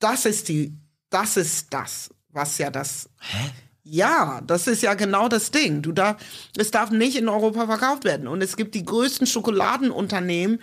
das 0.00 0.26
ist 0.26 0.48
die, 0.48 0.72
das 1.10 1.36
ist 1.36 1.72
das, 1.72 2.10
was 2.30 2.58
ja 2.58 2.70
das. 2.70 3.08
Hä? 3.20 3.50
Ja, 3.90 4.42
das 4.46 4.66
ist 4.66 4.82
ja 4.82 4.92
genau 4.94 5.28
das 5.28 5.50
Ding. 5.50 5.80
Du 5.80 5.92
darf, 5.92 6.22
es 6.56 6.70
darf 6.70 6.90
nicht 6.90 7.16
in 7.16 7.28
Europa 7.28 7.66
verkauft 7.66 8.04
werden. 8.04 8.28
Und 8.28 8.42
es 8.42 8.56
gibt 8.56 8.74
die 8.74 8.84
größten 8.84 9.26
Schokoladenunternehmen, 9.26 10.60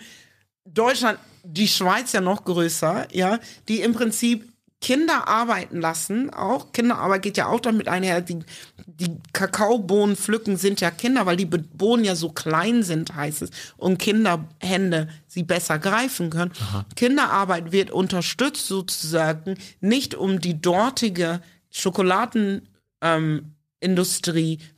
Deutschland, 0.64 1.18
die 1.42 1.68
Schweiz 1.68 2.12
ja 2.12 2.20
noch 2.20 2.44
größer, 2.44 3.08
ja, 3.12 3.38
die 3.68 3.80
im 3.80 3.94
Prinzip 3.94 4.52
Kinder 4.80 5.26
arbeiten 5.26 5.80
lassen, 5.80 6.30
auch 6.30 6.70
Kinderarbeit 6.72 7.22
geht 7.22 7.36
ja 7.36 7.46
auch 7.46 7.60
damit 7.60 7.88
einher. 7.88 8.20
Die, 8.20 8.40
die 8.86 9.16
Kakaobohnen 9.32 10.16
pflücken 10.16 10.56
sind 10.56 10.80
ja 10.80 10.90
Kinder, 10.90 11.26
weil 11.26 11.36
die 11.36 11.46
Bohnen 11.46 12.04
ja 12.04 12.14
so 12.14 12.28
klein 12.28 12.82
sind, 12.82 13.14
heißt 13.14 13.42
es, 13.42 13.50
und 13.76 13.98
Kinderhände 13.98 15.08
sie 15.26 15.42
besser 15.42 15.78
greifen 15.78 16.30
können. 16.30 16.52
Aha. 16.60 16.84
Kinderarbeit 16.94 17.72
wird 17.72 17.90
unterstützt 17.90 18.66
sozusagen 18.66 19.56
nicht 19.80 20.14
um 20.14 20.40
die 20.40 20.60
dortige 20.60 21.40
Schokoladenindustrie 21.70 22.75
ähm, 23.14 23.52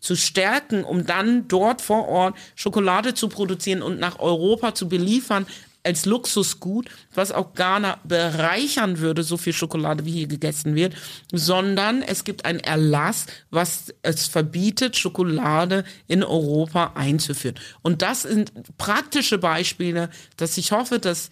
zu 0.01 0.17
stärken, 0.17 0.85
um 0.85 1.07
dann 1.07 1.49
dort 1.49 1.81
vor 1.81 2.09
Ort 2.09 2.37
Schokolade 2.55 3.15
zu 3.15 3.29
produzieren 3.29 3.83
und 3.83 3.99
nach 3.99 4.19
Europa 4.19 4.75
zu 4.75 4.89
beliefern, 4.89 5.47
als 5.85 6.05
Luxusgut, 6.05 6.91
was 7.15 7.33
auch 7.33 7.55
Ghana 7.55 7.99
bereichern 8.05 8.99
würde, 8.99 9.23
so 9.23 9.37
viel 9.37 9.53
Schokolade 9.53 10.05
wie 10.05 10.13
hier 10.13 10.27
gegessen 10.27 10.75
wird, 10.75 10.95
sondern 11.33 12.03
es 12.03 12.25
gibt 12.25 12.45
einen 12.45 12.61
Erlass, 12.61 13.27
was 13.51 13.95
es 14.03 14.27
verbietet, 14.27 14.97
Schokolade 14.97 15.85
in 16.07 16.23
Europa 16.23 16.93
einzuführen. 16.95 17.59
Und 17.83 18.03
das 18.03 18.23
sind 18.23 18.53
praktische 18.77 19.39
Beispiele, 19.39 20.11
dass 20.37 20.59
ich 20.59 20.73
hoffe, 20.73 20.99
dass 20.99 21.31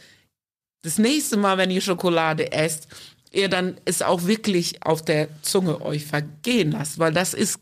das 0.83 0.99
nächste 0.99 1.37
Mal, 1.37 1.59
wenn 1.59 1.71
ihr 1.71 1.81
Schokolade 1.81 2.53
esst, 2.53 2.89
ihr 3.33 3.49
dann 3.49 3.81
es 3.85 4.03
auch 4.03 4.27
wirklich 4.27 4.83
auf 4.83 5.05
der 5.05 5.29
Zunge 5.43 5.81
euch 5.81 6.05
vergehen 6.05 6.73
lasst, 6.73 6.99
weil 6.99 7.13
das 7.13 7.35
ist 7.35 7.61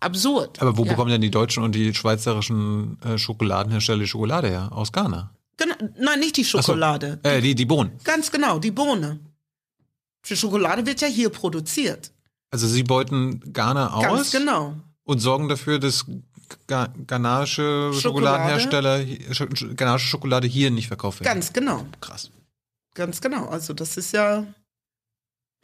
absurd. 0.00 0.60
Aber 0.60 0.76
wo 0.76 0.84
ja. 0.84 0.90
bekommen 0.90 1.10
denn 1.10 1.20
die 1.20 1.30
deutschen 1.30 1.62
und 1.62 1.74
die 1.74 1.94
schweizerischen 1.94 2.98
äh, 3.02 3.18
Schokoladenhersteller 3.18 4.00
die 4.00 4.06
Schokolade 4.06 4.48
her? 4.48 4.70
Aus 4.72 4.92
Ghana? 4.92 5.30
Genau, 5.56 5.74
nein, 5.98 6.20
nicht 6.20 6.36
die 6.36 6.44
Schokolade. 6.44 7.20
So, 7.22 7.30
äh, 7.30 7.40
die, 7.40 7.54
die 7.54 7.64
Bohnen. 7.64 7.92
Ganz 8.04 8.30
genau, 8.30 8.58
die 8.58 8.70
Bohne. 8.70 9.20
Die 10.28 10.36
Schokolade 10.36 10.86
wird 10.86 11.00
ja 11.00 11.08
hier 11.08 11.30
produziert. 11.30 12.10
Also 12.50 12.66
sie 12.66 12.82
beuten 12.82 13.52
Ghana 13.52 13.94
aus. 13.94 14.04
Ganz 14.04 14.30
genau. 14.30 14.74
Und 15.04 15.18
sorgen 15.18 15.48
dafür, 15.48 15.78
dass 15.78 16.06
ghanaische 16.66 17.92
Schokoladenhersteller, 17.92 19.04
ghanaische 19.04 20.06
Schokolade 20.06 20.46
hier 20.46 20.70
nicht 20.70 20.88
verkauft 20.88 21.20
wird. 21.20 21.28
Ganz 21.28 21.52
genau. 21.52 21.84
Krass. 22.00 22.30
Ganz 22.94 23.20
genau. 23.20 23.46
Also 23.46 23.74
das 23.74 23.96
ist 23.96 24.12
ja 24.12 24.46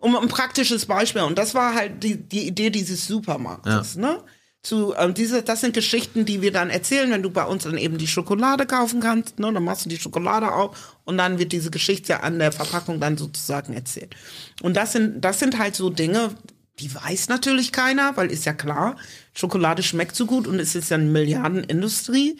um 0.00 0.16
ein 0.16 0.28
praktisches 0.28 0.86
Beispiel. 0.86 1.22
Und 1.22 1.38
das 1.38 1.54
war 1.54 1.74
halt 1.74 2.02
die, 2.02 2.16
die 2.16 2.46
Idee 2.46 2.70
dieses 2.70 3.06
Supermarktes, 3.06 3.94
ja. 3.94 4.00
ne? 4.00 4.18
zu 4.62 4.94
ähm, 4.96 5.14
diese 5.14 5.42
das 5.42 5.62
sind 5.62 5.74
Geschichten, 5.74 6.26
die 6.26 6.42
wir 6.42 6.52
dann 6.52 6.68
erzählen, 6.68 7.10
wenn 7.10 7.22
du 7.22 7.30
bei 7.30 7.44
uns 7.44 7.64
dann 7.64 7.78
eben 7.78 7.96
die 7.96 8.06
Schokolade 8.06 8.66
kaufen 8.66 9.00
kannst, 9.00 9.38
ne, 9.38 9.50
dann 9.52 9.64
machst 9.64 9.86
du 9.86 9.88
die 9.88 9.98
Schokolade 9.98 10.52
auf 10.52 10.98
und 11.04 11.16
dann 11.16 11.38
wird 11.38 11.52
diese 11.52 11.70
Geschichte 11.70 12.22
an 12.22 12.38
der 12.38 12.52
Verpackung 12.52 13.00
dann 13.00 13.16
sozusagen 13.16 13.72
erzählt. 13.72 14.14
Und 14.60 14.76
das 14.76 14.92
sind 14.92 15.22
das 15.22 15.38
sind 15.38 15.58
halt 15.58 15.74
so 15.74 15.88
Dinge, 15.88 16.34
die 16.78 16.94
weiß 16.94 17.28
natürlich 17.28 17.72
keiner, 17.72 18.16
weil 18.16 18.30
ist 18.30 18.44
ja 18.44 18.52
klar, 18.52 18.96
Schokolade 19.32 19.82
schmeckt 19.82 20.14
so 20.14 20.26
gut 20.26 20.46
und 20.46 20.58
es 20.58 20.74
ist 20.74 20.90
ja 20.90 20.96
eine 20.96 21.06
Milliardenindustrie. 21.06 22.38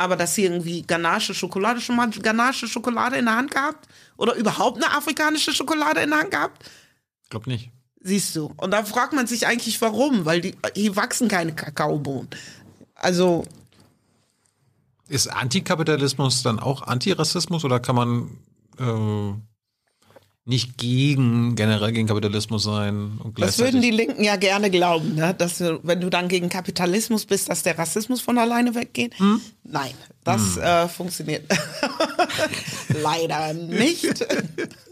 Aber 0.00 0.16
dass 0.16 0.34
sie 0.34 0.44
irgendwie 0.44 0.80
Ganache 0.80 1.34
Schokolade 1.34 1.78
schon 1.82 1.94
mal 1.94 2.08
Ganache 2.08 2.66
Schokolade 2.66 3.18
in 3.18 3.26
der 3.26 3.36
Hand 3.36 3.50
gehabt 3.50 3.86
oder 4.16 4.34
überhaupt 4.34 4.82
eine 4.82 4.96
afrikanische 4.96 5.52
Schokolade 5.52 6.00
in 6.00 6.08
der 6.08 6.20
Hand 6.20 6.30
gehabt? 6.30 6.70
Ich 7.22 7.28
glaube 7.28 7.50
nicht. 7.50 7.70
Siehst 8.00 8.34
du. 8.34 8.50
Und 8.56 8.70
da 8.70 8.82
fragt 8.82 9.12
man 9.12 9.26
sich 9.26 9.46
eigentlich, 9.46 9.78
warum, 9.82 10.24
weil 10.24 10.40
die, 10.40 10.54
hier 10.74 10.96
wachsen 10.96 11.28
keine 11.28 11.54
Kakaobohnen. 11.54 12.30
Also. 12.94 13.44
Ist 15.06 15.26
Antikapitalismus 15.26 16.42
dann 16.42 16.60
auch 16.60 16.80
Antirassismus 16.80 17.62
oder 17.66 17.78
kann 17.78 17.96
man 17.96 18.38
äh, 18.78 19.34
nicht 20.44 20.78
gegen, 20.78 21.54
generell 21.54 21.92
gegen 21.92 22.08
Kapitalismus 22.08 22.62
sein? 22.62 23.18
Und 23.22 23.40
das 23.40 23.58
würden 23.58 23.80
die 23.80 23.90
Linken 23.90 24.24
ja 24.24 24.36
gerne 24.36 24.70
glauben, 24.70 25.14
ne? 25.14 25.34
dass 25.34 25.60
wenn 25.60 26.00
du 26.00 26.10
dann 26.10 26.28
gegen 26.28 26.48
Kapitalismus 26.48 27.26
bist, 27.26 27.48
dass 27.48 27.62
der 27.62 27.78
Rassismus 27.78 28.20
von 28.20 28.38
alleine 28.38 28.74
weggeht. 28.74 29.18
Hm? 29.18 29.40
Nein, 29.64 29.92
das 30.24 30.56
hm. 30.56 30.62
äh, 30.62 30.88
funktioniert 30.88 31.44
leider 33.02 33.52
nicht. 33.54 34.26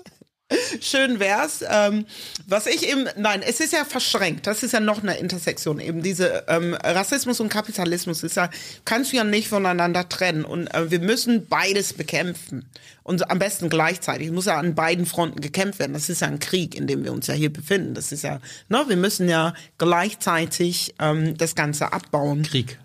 Schön 0.81 1.21
wär's. 1.21 1.63
Ähm, 1.69 2.07
was 2.47 2.67
ich 2.67 2.89
eben, 2.89 3.07
nein, 3.17 3.43
es 3.43 3.61
ist 3.61 3.73
ja 3.73 3.85
verschränkt. 3.85 4.47
Das 4.47 4.63
ist 4.63 4.73
ja 4.73 4.81
noch 4.81 5.03
eine 5.03 5.19
Intersektion. 5.19 5.79
Eben 5.79 6.03
diese 6.03 6.45
ähm, 6.49 6.75
Rassismus 6.75 7.41
und 7.41 7.51
Kapitalismus 7.51 8.23
ist 8.23 8.37
ja, 8.37 8.49
kannst 8.85 9.13
du 9.13 9.17
ja 9.17 9.25
nicht 9.25 9.49
voneinander 9.49 10.09
trennen. 10.09 10.45
Und 10.45 10.73
äh, 10.75 10.91
wir 10.91 11.01
müssen 11.01 11.47
beides 11.47 11.93
bekämpfen. 11.93 12.67
Und 13.03 13.31
am 13.31 13.39
besten 13.39 13.69
gleichzeitig. 13.69 14.29
Es 14.29 14.33
muss 14.33 14.47
ja 14.47 14.59
an 14.59 14.75
beiden 14.75 15.05
Fronten 15.05 15.41
gekämpft 15.41 15.81
werden. 15.81 15.93
Das 15.93 16.09
ist 16.09 16.21
ja 16.21 16.29
ein 16.29 16.39
Krieg, 16.39 16.75
in 16.75 16.87
dem 16.87 17.05
wir 17.05 17.13
uns 17.13 17.27
ja 17.27 17.35
hier 17.35 17.53
befinden. 17.53 17.95
Das 17.95 18.13
ist 18.13 18.23
ja, 18.23 18.41
ne, 18.69 18.85
wir 18.89 18.97
müssen 18.97 19.29
ja 19.29 19.55
gleichzeitig 19.77 20.95
ähm, 20.99 21.37
das 21.37 21.55
Ganze 21.55 21.93
abbauen. 21.93 22.43
Krieg. 22.43 22.79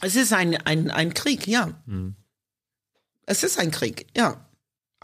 Es 0.00 0.16
ist 0.16 0.32
ein, 0.32 0.56
ein, 0.66 0.90
ein 0.90 1.12
Krieg, 1.12 1.46
ja. 1.46 1.70
Hm. 1.86 2.14
Es 3.26 3.42
ist 3.42 3.58
ein 3.58 3.70
Krieg, 3.70 4.06
ja. 4.16 4.44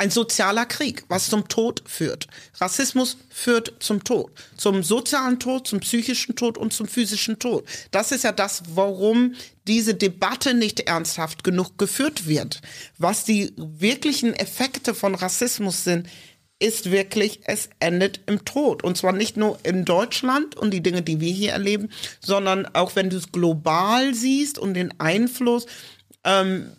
Ein 0.00 0.10
sozialer 0.10 0.64
Krieg, 0.64 1.04
was 1.08 1.28
zum 1.28 1.46
Tod 1.48 1.82
führt. 1.84 2.26
Rassismus 2.54 3.18
führt 3.28 3.74
zum 3.80 4.02
Tod. 4.02 4.30
Zum 4.56 4.82
sozialen 4.82 5.38
Tod, 5.38 5.66
zum 5.66 5.80
psychischen 5.80 6.36
Tod 6.36 6.56
und 6.56 6.72
zum 6.72 6.88
physischen 6.88 7.38
Tod. 7.38 7.66
Das 7.90 8.10
ist 8.10 8.24
ja 8.24 8.32
das, 8.32 8.62
warum 8.74 9.34
diese 9.66 9.94
Debatte 9.94 10.54
nicht 10.54 10.80
ernsthaft 10.80 11.44
genug 11.44 11.76
geführt 11.76 12.26
wird. 12.26 12.62
Was 12.96 13.24
die 13.24 13.52
wirklichen 13.58 14.32
Effekte 14.32 14.94
von 14.94 15.14
Rassismus 15.14 15.84
sind, 15.84 16.08
ist 16.58 16.90
wirklich, 16.90 17.40
es 17.44 17.68
endet 17.78 18.20
im 18.24 18.46
Tod. 18.46 18.82
Und 18.82 18.96
zwar 18.96 19.12
nicht 19.12 19.36
nur 19.36 19.58
in 19.64 19.84
Deutschland 19.84 20.56
und 20.56 20.70
die 20.70 20.82
Dinge, 20.82 21.02
die 21.02 21.20
wir 21.20 21.30
hier 21.30 21.52
erleben, 21.52 21.90
sondern 22.20 22.64
auch 22.74 22.96
wenn 22.96 23.10
du 23.10 23.18
es 23.18 23.32
global 23.32 24.14
siehst 24.14 24.58
und 24.58 24.72
den 24.72 24.98
Einfluss, 24.98 25.66
ähm, 26.24 26.70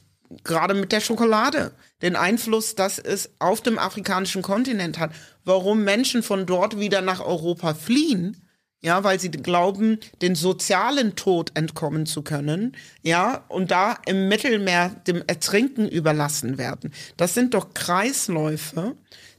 gerade 0.43 0.73
mit 0.73 0.91
der 0.91 1.01
Schokolade 1.01 1.71
den 2.01 2.15
Einfluss, 2.15 2.75
das 2.75 2.99
es 2.99 3.31
auf 3.39 3.61
dem 3.61 3.79
afrikanischen 3.79 4.41
Kontinent 4.41 4.99
hat, 4.99 5.11
warum 5.45 5.83
Menschen 5.83 6.23
von 6.23 6.45
dort 6.45 6.79
wieder 6.79 7.01
nach 7.01 7.19
Europa 7.19 7.73
fliehen, 7.73 8.37
ja, 8.81 9.03
weil 9.03 9.19
sie 9.19 9.29
glauben, 9.29 9.99
den 10.21 10.33
sozialen 10.35 11.15
Tod 11.15 11.51
entkommen 11.55 12.05
zu 12.07 12.23
können, 12.23 12.75
ja, 13.03 13.43
und 13.47 13.69
da 13.71 13.97
im 14.05 14.27
Mittelmeer 14.27 14.89
dem 15.07 15.23
Ertrinken 15.27 15.87
überlassen 15.87 16.57
werden. 16.57 16.91
Das 17.15 17.35
sind 17.35 17.53
doch 17.53 17.73
Kreisläufe, 17.73 18.95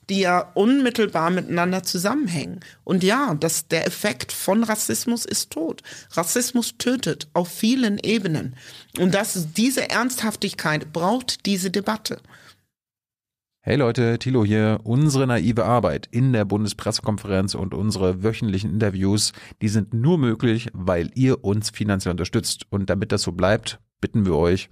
die 0.09 0.21
ja 0.21 0.51
unmittelbar 0.55 1.31
miteinander 1.31 1.83
zusammenhängen. 1.83 2.61
Und 2.85 3.03
ja, 3.03 3.35
das, 3.35 3.69
der 3.69 3.87
Effekt 3.87 4.33
von 4.33 4.65
Rassismus 4.65 5.25
ist 5.25 5.51
tot. 5.51 5.83
Rassismus 6.11 6.77
tötet 6.77 7.29
auf 7.33 7.49
vielen 7.49 7.99
Ebenen. 7.99 8.57
Und 8.99 9.15
das, 9.15 9.53
diese 9.55 9.91
Ernsthaftigkeit 9.91 10.93
braucht 10.93 11.47
diese 11.47 11.71
Debatte. 11.71 12.21
Hey 13.65 13.77
Leute, 13.77 14.19
Thilo 14.19 14.45
hier. 14.45 14.81
Unsere 14.83 15.25
naive 15.29 15.65
Arbeit 15.65 16.09
in 16.11 16.33
der 16.33 16.45
Bundespressekonferenz 16.45 17.55
und 17.55 17.75
unsere 17.75 18.25
wöchentlichen 18.25 18.73
Interviews, 18.73 19.33
die 19.61 19.69
sind 19.69 19.95
nur 19.95 20.19
möglich, 20.19 20.69
weil 20.73 21.13
ihr 21.15 21.45
uns 21.45 21.71
finanziell 21.71 22.11
unterstützt. 22.11 22.67
Und 22.71 22.91
damit 22.91 23.13
das 23.13 23.23
so 23.23 23.31
bleibt, 23.31 23.79
bitten 24.01 24.27
wir 24.27 24.35
euch, 24.35 24.69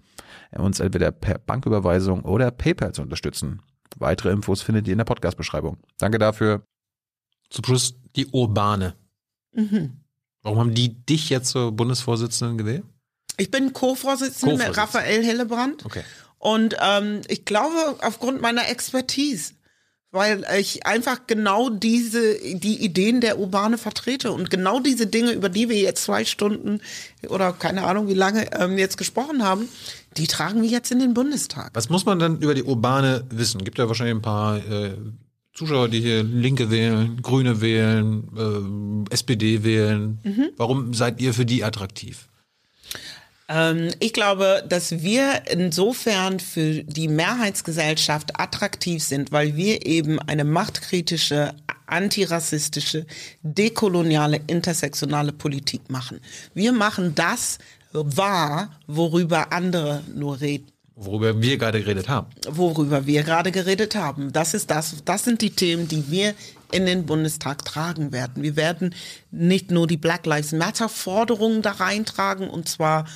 uns 0.51 0.81
entweder 0.81 1.13
per 1.13 1.39
Banküberweisung 1.39 2.25
oder 2.25 2.51
PayPal 2.51 2.93
zu 2.93 3.03
unterstützen. 3.03 3.63
Weitere 3.97 4.33
Infos 4.33 4.61
findet 4.61 4.89
ihr 4.89 4.93
in 4.95 4.99
der 4.99 5.05
Podcast-Beschreibung. 5.05 5.79
Danke 5.99 6.19
dafür. 6.19 6.65
Zum 7.49 7.65
Schluss 7.65 7.95
die 8.17 8.27
Urbane. 8.27 8.97
Mhm. 9.53 10.01
Warum 10.43 10.59
haben 10.59 10.75
die 10.75 11.01
dich 11.07 11.31
jetzt 11.31 11.51
zur 11.51 11.71
Bundesvorsitzenden 11.71 12.59
gewählt? 12.59 12.83
Ich 13.37 13.53
bin 13.53 13.73
Co-Vorsitzende 13.73 14.57
Co 14.57 14.67
mit 14.67 14.77
Raphael 14.77 15.23
Hillebrand. 15.23 15.87
Okay. 15.87 16.03
Und 16.41 16.75
ähm, 16.83 17.21
ich 17.29 17.45
glaube, 17.45 17.97
aufgrund 18.01 18.41
meiner 18.41 18.69
Expertise, 18.69 19.53
weil 20.11 20.45
ich 20.59 20.87
einfach 20.87 21.27
genau 21.29 21.69
diese, 21.71 22.37
die 22.57 22.83
Ideen 22.83 23.21
der 23.21 23.39
Urbane 23.39 23.77
vertrete 23.79 24.33
und 24.33 24.51
genau 24.51 24.81
diese 24.81 25.07
Dinge, 25.07 25.33
über 25.33 25.49
die 25.51 25.69
wir 25.69 25.77
jetzt 25.77 26.03
zwei 26.03 26.25
Stunden 26.25 26.81
oder 27.29 27.53
keine 27.53 27.85
Ahnung 27.85 28.09
wie 28.09 28.15
lange 28.15 28.51
ähm, 28.59 28.79
jetzt 28.79 28.97
gesprochen 28.97 29.45
haben, 29.45 29.69
die 30.17 30.27
tragen 30.27 30.63
wir 30.63 30.69
jetzt 30.69 30.91
in 30.91 30.99
den 30.99 31.15
Bundestag. 31.15 31.71
Was 31.75 31.91
muss 31.91 32.07
man 32.07 32.19
dann 32.19 32.41
über 32.41 32.55
die 32.55 32.65
Urbane 32.65 33.25
wissen? 33.31 33.63
Gibt 33.63 33.79
ja 33.79 33.87
wahrscheinlich 33.87 34.17
ein 34.17 34.23
paar 34.23 34.57
äh, 34.57 34.97
Zuschauer, 35.53 35.89
die 35.91 36.01
hier 36.01 36.23
Linke 36.25 36.71
wählen, 36.71 37.21
Grüne 37.21 37.61
wählen, 37.61 39.07
äh, 39.11 39.13
SPD 39.15 39.63
wählen, 39.63 40.19
Mhm. 40.25 40.49
warum 40.57 40.95
seid 40.95 41.21
ihr 41.21 41.35
für 41.35 41.45
die 41.45 41.63
attraktiv? 41.65 42.30
Ähm, 43.51 43.91
ich 43.99 44.13
glaube, 44.13 44.65
dass 44.69 45.03
wir 45.03 45.43
insofern 45.51 46.39
für 46.39 46.85
die 46.85 47.09
Mehrheitsgesellschaft 47.09 48.39
attraktiv 48.39 49.03
sind, 49.03 49.33
weil 49.33 49.57
wir 49.57 49.85
eben 49.85 50.21
eine 50.21 50.45
machtkritische, 50.45 51.53
antirassistische, 51.87 53.07
dekoloniale, 53.43 54.41
intersektionale 54.47 55.33
Politik 55.33 55.91
machen. 55.91 56.21
Wir 56.55 56.73
machen 56.73 57.17
das 57.17 57.59
wahr, 57.93 58.71
worüber 58.87 59.53
andere 59.53 60.05
nur 60.15 60.41
reden 60.41 60.71
Worüber 61.03 61.41
wir 61.41 61.57
gerade 61.57 61.81
geredet 61.81 62.11
haben. 62.11 62.27
worüber 62.47 63.07
wir 63.07 63.23
gerade 63.23 63.53
geredet 63.53 63.95
haben. 63.95 64.35
Das 64.35 64.53
ist 64.53 64.71
das, 64.71 64.97
das 65.03 65.25
sind 65.25 65.41
die 65.41 65.49
Themen, 65.49 65.89
die 65.89 66.11
wir 66.11 66.35
in 66.73 66.85
den 66.85 67.07
Bundestag 67.07 67.65
tragen 67.65 68.13
werden. 68.13 68.43
Wir 68.43 68.55
werden 68.55 68.95
nicht 69.31 69.71
nur 69.71 69.87
die 69.87 69.97
Black 69.97 70.27
Lives 70.27 70.53
Matter 70.53 70.91
Forderungen 70.91 71.63
da 71.63 71.73
reintragen 71.73 72.51
und 72.51 72.69
zwar 72.69 73.07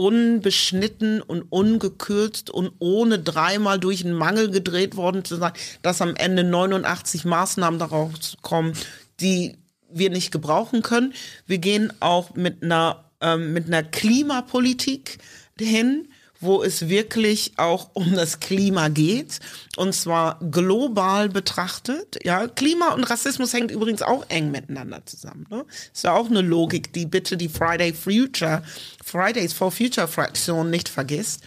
unbeschnitten 0.00 1.20
und 1.20 1.42
ungekürzt 1.50 2.48
und 2.48 2.72
ohne 2.78 3.18
dreimal 3.18 3.78
durch 3.78 4.02
einen 4.02 4.14
Mangel 4.14 4.50
gedreht 4.50 4.96
worden 4.96 5.26
zu 5.26 5.36
sein, 5.36 5.52
dass 5.82 6.00
am 6.00 6.16
Ende 6.16 6.42
89 6.42 7.26
Maßnahmen 7.26 7.78
daraus 7.78 8.38
kommen, 8.40 8.72
die 9.20 9.58
wir 9.90 10.08
nicht 10.08 10.32
gebrauchen 10.32 10.80
können. 10.80 11.12
Wir 11.46 11.58
gehen 11.58 11.92
auch 12.00 12.34
mit 12.34 12.62
einer, 12.62 13.04
ähm, 13.20 13.52
mit 13.52 13.66
einer 13.66 13.82
Klimapolitik 13.82 15.18
hin, 15.58 16.08
wo 16.40 16.62
es 16.62 16.88
wirklich 16.88 17.52
auch 17.56 17.90
um 17.92 18.14
das 18.14 18.40
Klima 18.40 18.88
geht 18.88 19.40
und 19.76 19.94
zwar 19.94 20.40
global 20.50 21.28
betrachtet. 21.28 22.18
Ja, 22.24 22.48
Klima 22.48 22.94
und 22.94 23.04
Rassismus 23.04 23.52
hängt 23.52 23.70
übrigens 23.70 24.02
auch 24.02 24.24
eng 24.30 24.50
miteinander 24.50 25.04
zusammen. 25.04 25.46
Ne? 25.50 25.66
Ist 25.92 26.04
ja 26.04 26.14
auch 26.14 26.30
eine 26.30 26.40
Logik, 26.40 26.94
die 26.94 27.04
bitte 27.06 27.36
die 27.36 27.50
Friday 27.50 27.92
Future, 27.92 28.62
Fridays 29.04 29.52
for 29.52 29.70
Future 29.70 30.08
Fraktion 30.08 30.70
nicht 30.70 30.88
vergisst. 30.88 31.42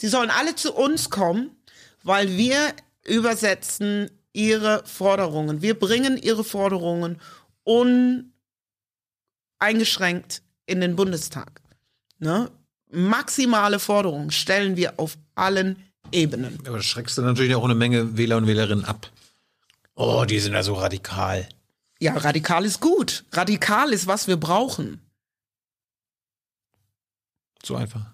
Die 0.00 0.08
sollen 0.08 0.30
alle 0.30 0.54
zu 0.54 0.72
uns 0.72 1.10
kommen, 1.10 1.50
weil 2.02 2.34
wir 2.36 2.72
übersetzen 3.04 4.10
ihre 4.32 4.82
Forderungen. 4.86 5.60
Wir 5.62 5.78
bringen 5.78 6.16
ihre 6.16 6.42
Forderungen 6.44 7.20
uneingeschränkt 7.64 10.40
in 10.64 10.80
den 10.80 10.96
Bundestag. 10.96 11.60
Ne? 12.18 12.50
Maximale 12.90 13.78
Forderungen 13.78 14.30
stellen 14.30 14.76
wir 14.76 14.94
auf 14.98 15.16
allen 15.34 15.82
Ebenen. 16.12 16.58
Aber 16.66 16.78
das 16.78 16.86
schreckst 16.86 17.18
du 17.18 17.22
natürlich 17.22 17.54
auch 17.54 17.64
eine 17.64 17.74
Menge 17.74 18.16
Wähler 18.16 18.36
und 18.36 18.46
Wählerinnen 18.46 18.84
ab. 18.84 19.10
Oh, 19.94 20.24
die 20.24 20.38
sind 20.38 20.54
ja 20.54 20.62
so 20.62 20.74
radikal. 20.74 21.48
Ja, 22.00 22.16
radikal 22.16 22.64
ist 22.64 22.80
gut. 22.80 23.24
Radikal 23.32 23.92
ist, 23.92 24.06
was 24.06 24.28
wir 24.28 24.36
brauchen. 24.36 25.00
So 27.64 27.74
einfach. 27.74 28.06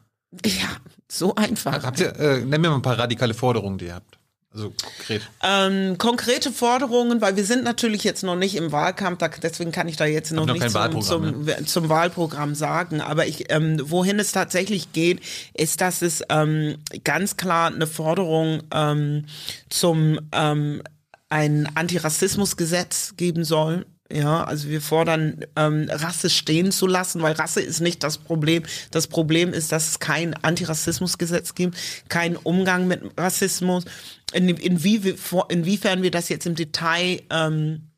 Ja, 0.45 0.79
so 1.11 1.35
einfach. 1.35 1.85
Habt 1.85 2.01
ihr, 2.01 2.17
äh, 2.17 2.45
nenn 2.45 2.61
mir 2.61 2.71
mal 2.71 2.77
ein 2.77 2.83
paar 2.83 2.99
radikale 2.99 3.35
Forderungen, 3.35 3.79
die 3.79 3.87
ihr 3.87 3.95
habt. 3.95 4.19
Also 4.55 4.71
konkret. 4.71 5.23
Ähm, 5.43 5.99
konkrete 5.99 6.53
Forderungen, 6.53 7.21
weil 7.21 7.35
wir 7.35 7.45
sind 7.45 7.65
natürlich 7.65 8.05
jetzt 8.05 8.23
noch 8.23 8.37
nicht 8.37 8.55
im 8.55 8.71
Wahlkampf, 8.71 9.19
da, 9.19 9.29
deswegen 9.29 9.73
kann 9.73 9.89
ich 9.89 9.97
da 9.97 10.05
jetzt 10.05 10.31
noch 10.31 10.47
noch 10.47 10.55
nicht 10.55 10.71
zum, 10.71 10.75
Wahlprogramm, 10.75 11.47
zum, 11.47 11.67
zum 11.67 11.89
Wahlprogramm 11.89 12.55
sagen. 12.55 13.01
Aber 13.01 13.27
ich, 13.27 13.51
ähm, 13.53 13.81
wohin 13.83 14.21
es 14.21 14.31
tatsächlich 14.31 14.93
geht, 14.93 15.21
ist, 15.55 15.81
dass 15.81 16.03
es 16.03 16.23
ähm, 16.29 16.77
ganz 17.03 17.37
klar 17.37 17.73
eine 17.75 17.89
Forderung 17.89 18.63
ähm, 18.73 19.25
zum 19.71 20.21
ähm, 20.33 20.83
ein 21.29 21.69
Antirassismusgesetz 21.75 23.15
geben 23.17 23.43
soll. 23.43 23.87
Ja, 24.15 24.45
also 24.45 24.69
wir 24.69 24.81
fordern, 24.81 25.45
ähm, 25.57 25.89
Rasse 25.91 26.31
stehen 26.31 26.71
zu 26.71 26.87
lassen, 26.87 27.21
weil 27.21 27.33
Rasse 27.33 27.61
ist 27.61 27.81
nicht 27.81 28.05
das 28.05 28.17
Problem. 28.17 28.63
Das 28.93 29.09
Problem 29.09 29.53
ist, 29.53 29.73
dass 29.73 29.89
es 29.89 29.99
kein 29.99 30.35
Antirassismusgesetz 30.35 31.57
gibt, 31.57 31.77
kein 32.09 32.37
Umgang 32.37 32.87
mit 32.87 33.03
Rassismus. 33.19 33.85
In, 34.33 34.49
inwie, 34.49 35.17
inwiefern 35.49 36.05
wir 36.05 36.13
das 36.13 36.29
jetzt 36.29 36.47
im 36.47 36.55
Detail 36.55 37.23
ähm, 37.29 37.89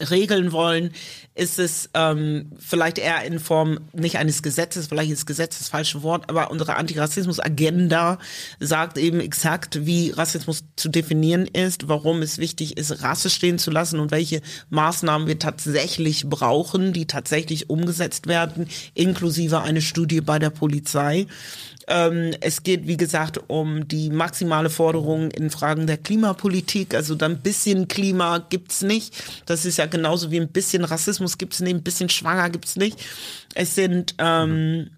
regeln 0.00 0.50
wollen, 0.50 0.90
ist 1.36 1.58
es 1.58 1.88
ähm, 1.94 2.50
vielleicht 2.58 2.98
eher 2.98 3.22
in 3.24 3.38
Form 3.38 3.78
nicht 3.92 4.18
eines 4.18 4.42
Gesetzes, 4.42 4.88
vielleicht 4.88 5.12
ist 5.12 5.26
Gesetz 5.26 5.58
das 5.58 5.68
falsche 5.68 6.02
Wort, 6.02 6.28
aber 6.28 6.50
unsere 6.50 6.76
Antirassismus-Agenda 6.76 8.18
sagt 8.58 8.98
eben 8.98 9.20
exakt, 9.20 9.86
wie 9.86 10.10
Rassismus 10.10 10.64
zu 10.76 10.88
definieren 10.88 11.46
ist, 11.46 11.88
warum 11.88 12.22
es 12.22 12.38
wichtig 12.38 12.76
ist, 12.76 13.02
Rasse 13.02 13.30
stehen 13.30 13.58
zu 13.58 13.70
lassen 13.70 14.00
und 14.00 14.10
welche 14.10 14.42
Maßnahmen 14.70 15.28
wir 15.28 15.38
tatsächlich 15.38 16.28
brauchen, 16.28 16.92
die 16.92 17.06
tatsächlich 17.06 17.70
umgesetzt 17.70 18.26
werden, 18.26 18.68
inklusive 18.94 19.60
eine 19.62 19.80
Studie 19.80 20.20
bei 20.20 20.40
der 20.40 20.50
Polizei. 20.50 21.26
Ähm, 21.88 22.34
es 22.40 22.62
geht, 22.62 22.86
wie 22.86 22.96
gesagt, 22.96 23.40
um 23.48 23.86
die 23.88 24.10
maximale 24.10 24.70
Forderung 24.70 25.30
in 25.30 25.50
Fragen 25.50 25.86
der 25.86 25.98
Klimapolitik. 25.98 26.94
Also 26.94 27.14
dann 27.14 27.32
ein 27.32 27.42
bisschen 27.42 27.88
Klima 27.88 28.38
gibt's 28.38 28.82
nicht. 28.82 29.14
Das 29.46 29.64
ist 29.64 29.78
ja 29.78 29.86
genauso 29.86 30.30
wie 30.30 30.40
ein 30.40 30.48
bisschen 30.48 30.84
Rassismus 30.84 31.38
gibt's 31.38 31.60
nicht, 31.60 31.74
ein 31.74 31.82
bisschen 31.82 32.08
Schwanger 32.08 32.50
gibt's 32.50 32.76
nicht. 32.76 32.98
Es 33.54 33.74
sind 33.74 34.14
ähm, 34.18 34.90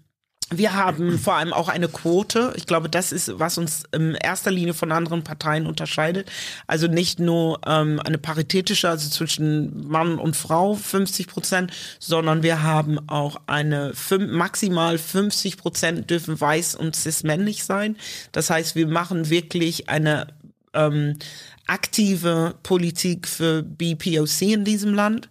wir 0.49 0.73
haben 0.73 1.19
vor 1.19 1.35
allem 1.35 1.51
auch 1.51 1.67
eine 1.67 1.89
Quote. 1.89 2.53
Ich 2.55 2.65
glaube, 2.65 2.89
das 2.89 3.11
ist, 3.11 3.37
was 3.37 3.57
uns 3.57 3.83
in 3.91 4.15
erster 4.15 4.49
Linie 4.49 4.73
von 4.73 4.93
anderen 4.93 5.23
Parteien 5.23 5.67
unterscheidet. 5.67 6.31
Also 6.67 6.87
nicht 6.87 7.19
nur 7.19 7.59
ähm, 7.65 7.99
eine 8.05 8.17
paritätische, 8.17 8.89
also 8.89 9.09
zwischen 9.09 9.87
Mann 9.87 10.17
und 10.17 10.37
Frau 10.37 10.75
50 10.75 11.27
Prozent, 11.27 11.73
sondern 11.99 12.43
wir 12.43 12.63
haben 12.63 12.97
auch 13.09 13.41
eine 13.47 13.93
maximal 14.19 14.97
50 14.97 15.57
Prozent 15.57 16.09
dürfen 16.09 16.39
weiß 16.39 16.75
und 16.75 16.95
cis-männlich 16.95 17.65
sein. 17.65 17.97
Das 18.31 18.49
heißt, 18.49 18.75
wir 18.75 18.87
machen 18.87 19.29
wirklich 19.29 19.89
eine 19.89 20.27
ähm, 20.73 21.17
aktive 21.65 22.55
Politik 22.63 23.27
für 23.27 23.63
BPOC 23.63 24.41
in 24.43 24.63
diesem 24.63 24.93
Land. 24.93 25.27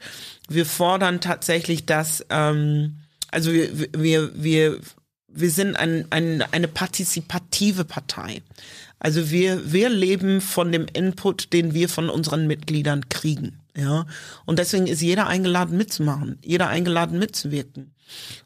Wir 0.49 0.67
fordern 0.67 1.23
tatsächlich, 1.23 1.87
dass 1.87 2.25
ähm, 2.29 2.99
also 3.31 3.53
wir, 3.53 3.71
wir, 3.93 4.31
wir 4.35 4.81
wir 5.29 5.51
sind 5.51 5.77
ein, 5.77 6.07
ein, 6.11 6.43
eine 6.53 6.69
partizipative 6.69 7.85
Partei. 7.85 8.43
Also 8.99 9.31
wir, 9.31 9.73
wir 9.73 9.89
leben 9.91 10.41
von 10.41 10.73
dem 10.73 10.87
Input, 10.93 11.53
den 11.53 11.75
wir 11.75 11.89
von 11.89 12.09
unseren 12.09 12.47
Mitgliedern 12.47 13.09
kriegen. 13.09 13.61
Ja. 13.77 14.07
Und 14.47 14.59
deswegen 14.59 14.87
ist 14.87 15.03
jeder 15.03 15.27
eingeladen 15.27 15.77
mitzumachen, 15.77 16.39
jeder 16.43 16.69
eingeladen 16.69 17.19
mitzuwirken. 17.19 17.93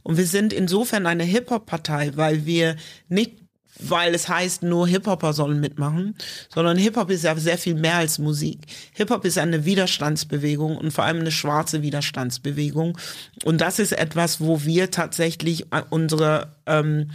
Und 0.03 0.17
wir 0.17 0.27
sind 0.27 0.53
insofern 0.53 1.07
eine 1.07 1.25
Hip-Hop-Partei, 1.25 2.13
weil 2.17 2.47
wir 2.47 2.77
nicht 3.09 3.40
weil 3.83 4.15
es 4.15 4.29
heißt, 4.29 4.63
nur 4.63 4.87
Hip-Hopper 4.89 5.33
sollen 5.33 5.61
mitmachen, 5.61 6.15
sondern 6.53 6.77
Hip-Hop 6.77 7.11
ist 7.11 7.25
ja 7.25 7.37
sehr 7.37 7.59
viel 7.59 7.75
mehr 7.75 7.97
als 7.97 8.19
Musik. 8.19 8.61
Hip-Hop 8.95 9.25
ist 9.25 9.39
eine 9.39 9.65
Widerstandsbewegung 9.65 10.77
und 10.77 10.93
vor 10.93 11.05
allem 11.05 11.21
eine 11.21 11.33
schwarze 11.33 11.83
Widerstandsbewegung. 11.83 12.99
Und 13.45 13.61
das 13.61 13.79
ist 13.79 13.93
etwas, 13.93 14.41
wo 14.41 14.65
wir 14.65 14.91
tatsächlich 14.91 15.67
unsere 15.91 16.57
ähm, 16.67 17.11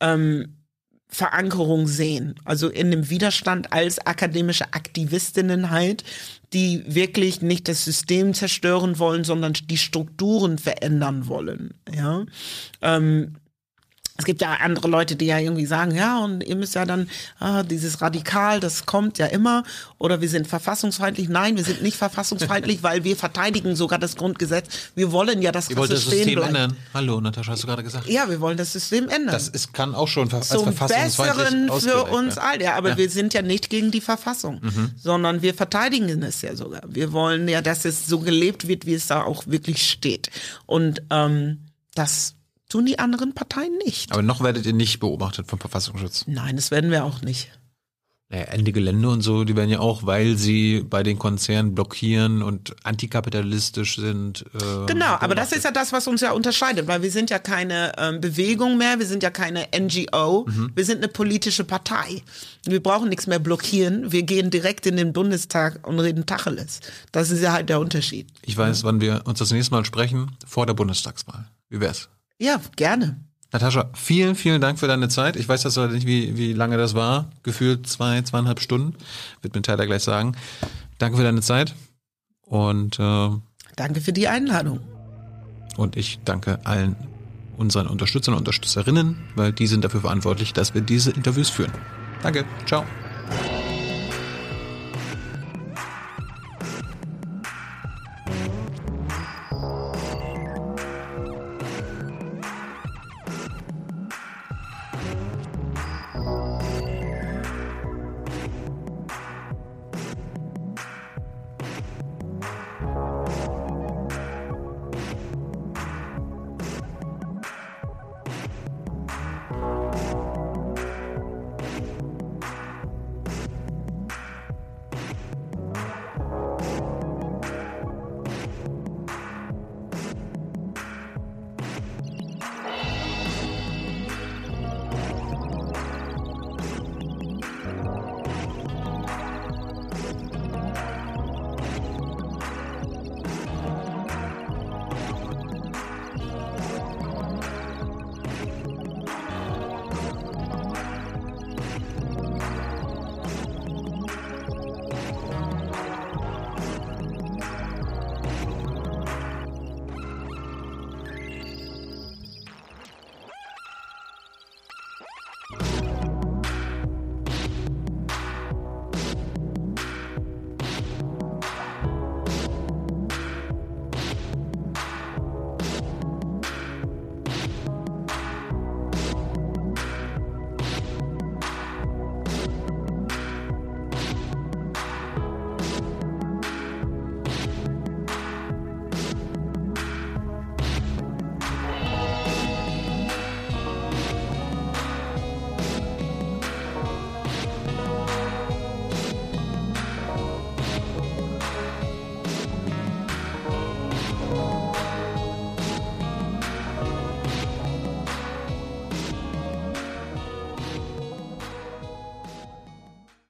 ähm, 0.00 0.56
Verankerung 1.08 1.86
sehen. 1.86 2.34
Also 2.44 2.68
in 2.68 2.90
dem 2.90 3.08
Widerstand 3.08 3.72
als 3.72 4.04
akademische 4.04 4.72
Aktivistinnen 4.74 5.70
halt, 5.70 6.04
die 6.52 6.84
wirklich 6.86 7.42
nicht 7.42 7.68
das 7.68 7.84
System 7.84 8.34
zerstören 8.34 8.98
wollen, 8.98 9.24
sondern 9.24 9.54
die 9.54 9.78
Strukturen 9.78 10.58
verändern 10.58 11.26
wollen. 11.26 11.74
Ja. 11.94 12.26
Ähm, 12.82 13.36
es 14.18 14.24
gibt 14.24 14.40
ja 14.42 14.52
andere 14.62 14.88
Leute, 14.88 15.16
die 15.16 15.26
ja 15.26 15.38
irgendwie 15.38 15.66
sagen, 15.66 15.94
ja, 15.94 16.18
und 16.24 16.42
ihr 16.42 16.56
müsst 16.56 16.74
ja 16.74 16.84
dann, 16.84 17.08
ah, 17.38 17.62
dieses 17.62 18.00
Radikal, 18.00 18.60
das 18.60 18.86
kommt 18.86 19.18
ja 19.18 19.26
immer, 19.26 19.62
oder 19.98 20.20
wir 20.20 20.28
sind 20.28 20.46
verfassungsfeindlich. 20.46 21.28
Nein, 21.28 21.56
wir 21.56 21.64
sind 21.64 21.82
nicht 21.82 21.96
verfassungsfeindlich, 21.96 22.82
weil 22.82 23.04
wir 23.04 23.16
verteidigen 23.16 23.76
sogar 23.76 23.98
das 23.98 24.16
Grundgesetz. 24.16 24.66
Wir 24.94 25.12
wollen 25.12 25.42
ja, 25.42 25.52
dass 25.52 25.70
Ihr 25.70 25.76
das 25.76 25.88
System 25.88 26.34
bleibt. 26.34 26.48
ändern. 26.48 26.76
Hallo, 26.94 27.20
Natascha, 27.20 27.52
hast 27.52 27.62
du 27.62 27.66
gerade 27.66 27.82
gesagt. 27.82 28.08
Ja, 28.08 28.28
wir 28.28 28.40
wollen 28.40 28.56
das 28.56 28.72
System 28.72 29.08
ändern. 29.08 29.32
Das 29.32 29.48
ist, 29.48 29.72
kann 29.72 29.94
auch 29.94 30.08
schon 30.08 30.32
als 30.32 30.48
zum 30.48 30.72
verfassungsfeindlich 30.72 31.16
Besseren 31.16 31.80
für 31.80 32.04
uns 32.04 32.38
alle. 32.38 32.64
Ja, 32.64 32.74
aber 32.76 32.88
Ja. 32.90 32.94
Mhm. 32.94 32.98
wir 32.98 33.10
sind 33.10 33.34
ja 33.34 33.42
nicht 33.42 33.70
gegen 33.70 33.90
die 33.90 34.00
Verfassung, 34.00 34.60
sondern 34.96 35.42
wir 35.42 35.54
verteidigen 35.54 36.22
es 36.22 36.42
ja 36.42 36.56
sogar. 36.56 36.82
Wir 36.88 37.12
wollen 37.12 37.48
ja, 37.48 37.60
dass 37.62 37.84
es 37.84 38.06
so 38.06 38.20
gelebt 38.20 38.68
wird, 38.68 38.86
wie 38.86 38.94
es 38.94 39.06
da 39.08 39.22
auch 39.22 39.46
wirklich 39.46 39.88
steht. 39.90 40.30
Und 40.66 41.02
ähm, 41.10 41.66
das 41.94 42.34
tun 42.68 42.86
die 42.86 42.98
anderen 42.98 43.32
Parteien 43.34 43.76
nicht. 43.84 44.12
Aber 44.12 44.22
noch 44.22 44.42
werdet 44.42 44.66
ihr 44.66 44.72
nicht 44.72 45.00
beobachtet 45.00 45.46
vom 45.48 45.58
Verfassungsschutz. 45.60 46.24
Nein, 46.26 46.56
das 46.56 46.70
werden 46.70 46.90
wir 46.90 47.04
auch 47.04 47.22
nicht. 47.22 47.50
Naja, 48.28 48.46
Ende 48.46 48.72
Gelände 48.72 49.08
und 49.08 49.20
so, 49.20 49.44
die 49.44 49.54
werden 49.54 49.70
ja 49.70 49.78
auch, 49.78 50.04
weil 50.04 50.36
sie 50.36 50.80
bei 50.80 51.04
den 51.04 51.16
Konzernen 51.16 51.76
blockieren 51.76 52.42
und 52.42 52.74
antikapitalistisch 52.82 53.94
sind. 53.96 54.44
Äh, 54.54 54.86
Genau, 54.86 55.14
aber 55.20 55.36
das 55.36 55.52
ist 55.52 55.64
ja 55.64 55.70
das, 55.70 55.92
was 55.92 56.08
uns 56.08 56.22
ja 56.22 56.32
unterscheidet, 56.32 56.88
weil 56.88 57.02
wir 57.02 57.12
sind 57.12 57.30
ja 57.30 57.38
keine 57.38 57.92
ähm, 57.98 58.20
Bewegung 58.20 58.78
mehr, 58.78 58.98
wir 58.98 59.06
sind 59.06 59.22
ja 59.22 59.30
keine 59.30 59.68
NGO, 59.72 60.44
Mhm. 60.48 60.72
wir 60.74 60.84
sind 60.84 60.98
eine 60.98 61.08
politische 61.08 61.62
Partei. 61.62 62.22
Wir 62.64 62.82
brauchen 62.82 63.08
nichts 63.10 63.28
mehr 63.28 63.38
blockieren, 63.38 64.10
wir 64.10 64.24
gehen 64.24 64.50
direkt 64.50 64.86
in 64.86 64.96
den 64.96 65.12
Bundestag 65.12 65.86
und 65.86 66.00
reden 66.00 66.26
Tacheles. 66.26 66.80
Das 67.12 67.30
ist 67.30 67.42
ja 67.42 67.52
halt 67.52 67.68
der 67.68 67.78
Unterschied. 67.78 68.26
Ich 68.42 68.56
weiß, 68.56 68.82
wann 68.82 69.00
wir 69.00 69.22
uns 69.26 69.38
das 69.38 69.52
nächste 69.52 69.72
Mal 69.72 69.84
sprechen, 69.84 70.32
vor 70.44 70.66
der 70.66 70.74
Bundestagswahl. 70.74 71.46
Wie 71.68 71.78
wär's? 71.80 72.08
Ja, 72.38 72.60
gerne. 72.76 73.20
Natascha, 73.52 73.90
vielen, 73.94 74.34
vielen 74.34 74.60
Dank 74.60 74.78
für 74.78 74.88
deine 74.88 75.08
Zeit. 75.08 75.36
Ich 75.36 75.48
weiß 75.48 75.62
das 75.62 75.76
leider 75.76 75.92
nicht, 75.92 76.06
wie, 76.06 76.36
wie 76.36 76.52
lange 76.52 76.76
das 76.76 76.94
war. 76.94 77.30
Gefühlt 77.42 77.86
zwei, 77.86 78.20
zweieinhalb 78.22 78.60
Stunden. 78.60 78.94
Wird 79.40 79.54
mir 79.54 79.62
Tyler 79.62 79.86
gleich 79.86 80.02
sagen. 80.02 80.36
Danke 80.98 81.16
für 81.16 81.22
deine 81.24 81.40
Zeit. 81.40 81.74
Und, 82.42 82.98
äh, 82.98 83.28
Danke 83.76 84.00
für 84.00 84.12
die 84.12 84.28
Einladung. 84.28 84.80
und 85.76 85.96
ich 85.96 86.18
danke 86.24 86.58
allen 86.64 86.96
unseren 87.58 87.86
Unterstützern 87.86 88.34
und 88.34 88.40
Unterstützerinnen, 88.40 89.16
weil 89.34 89.52
die 89.52 89.66
sind 89.66 89.84
dafür 89.84 90.00
verantwortlich, 90.02 90.52
dass 90.52 90.74
wir 90.74 90.80
diese 90.82 91.10
Interviews 91.10 91.48
führen. 91.50 91.72
Danke. 92.22 92.44
Ciao. 92.66 92.84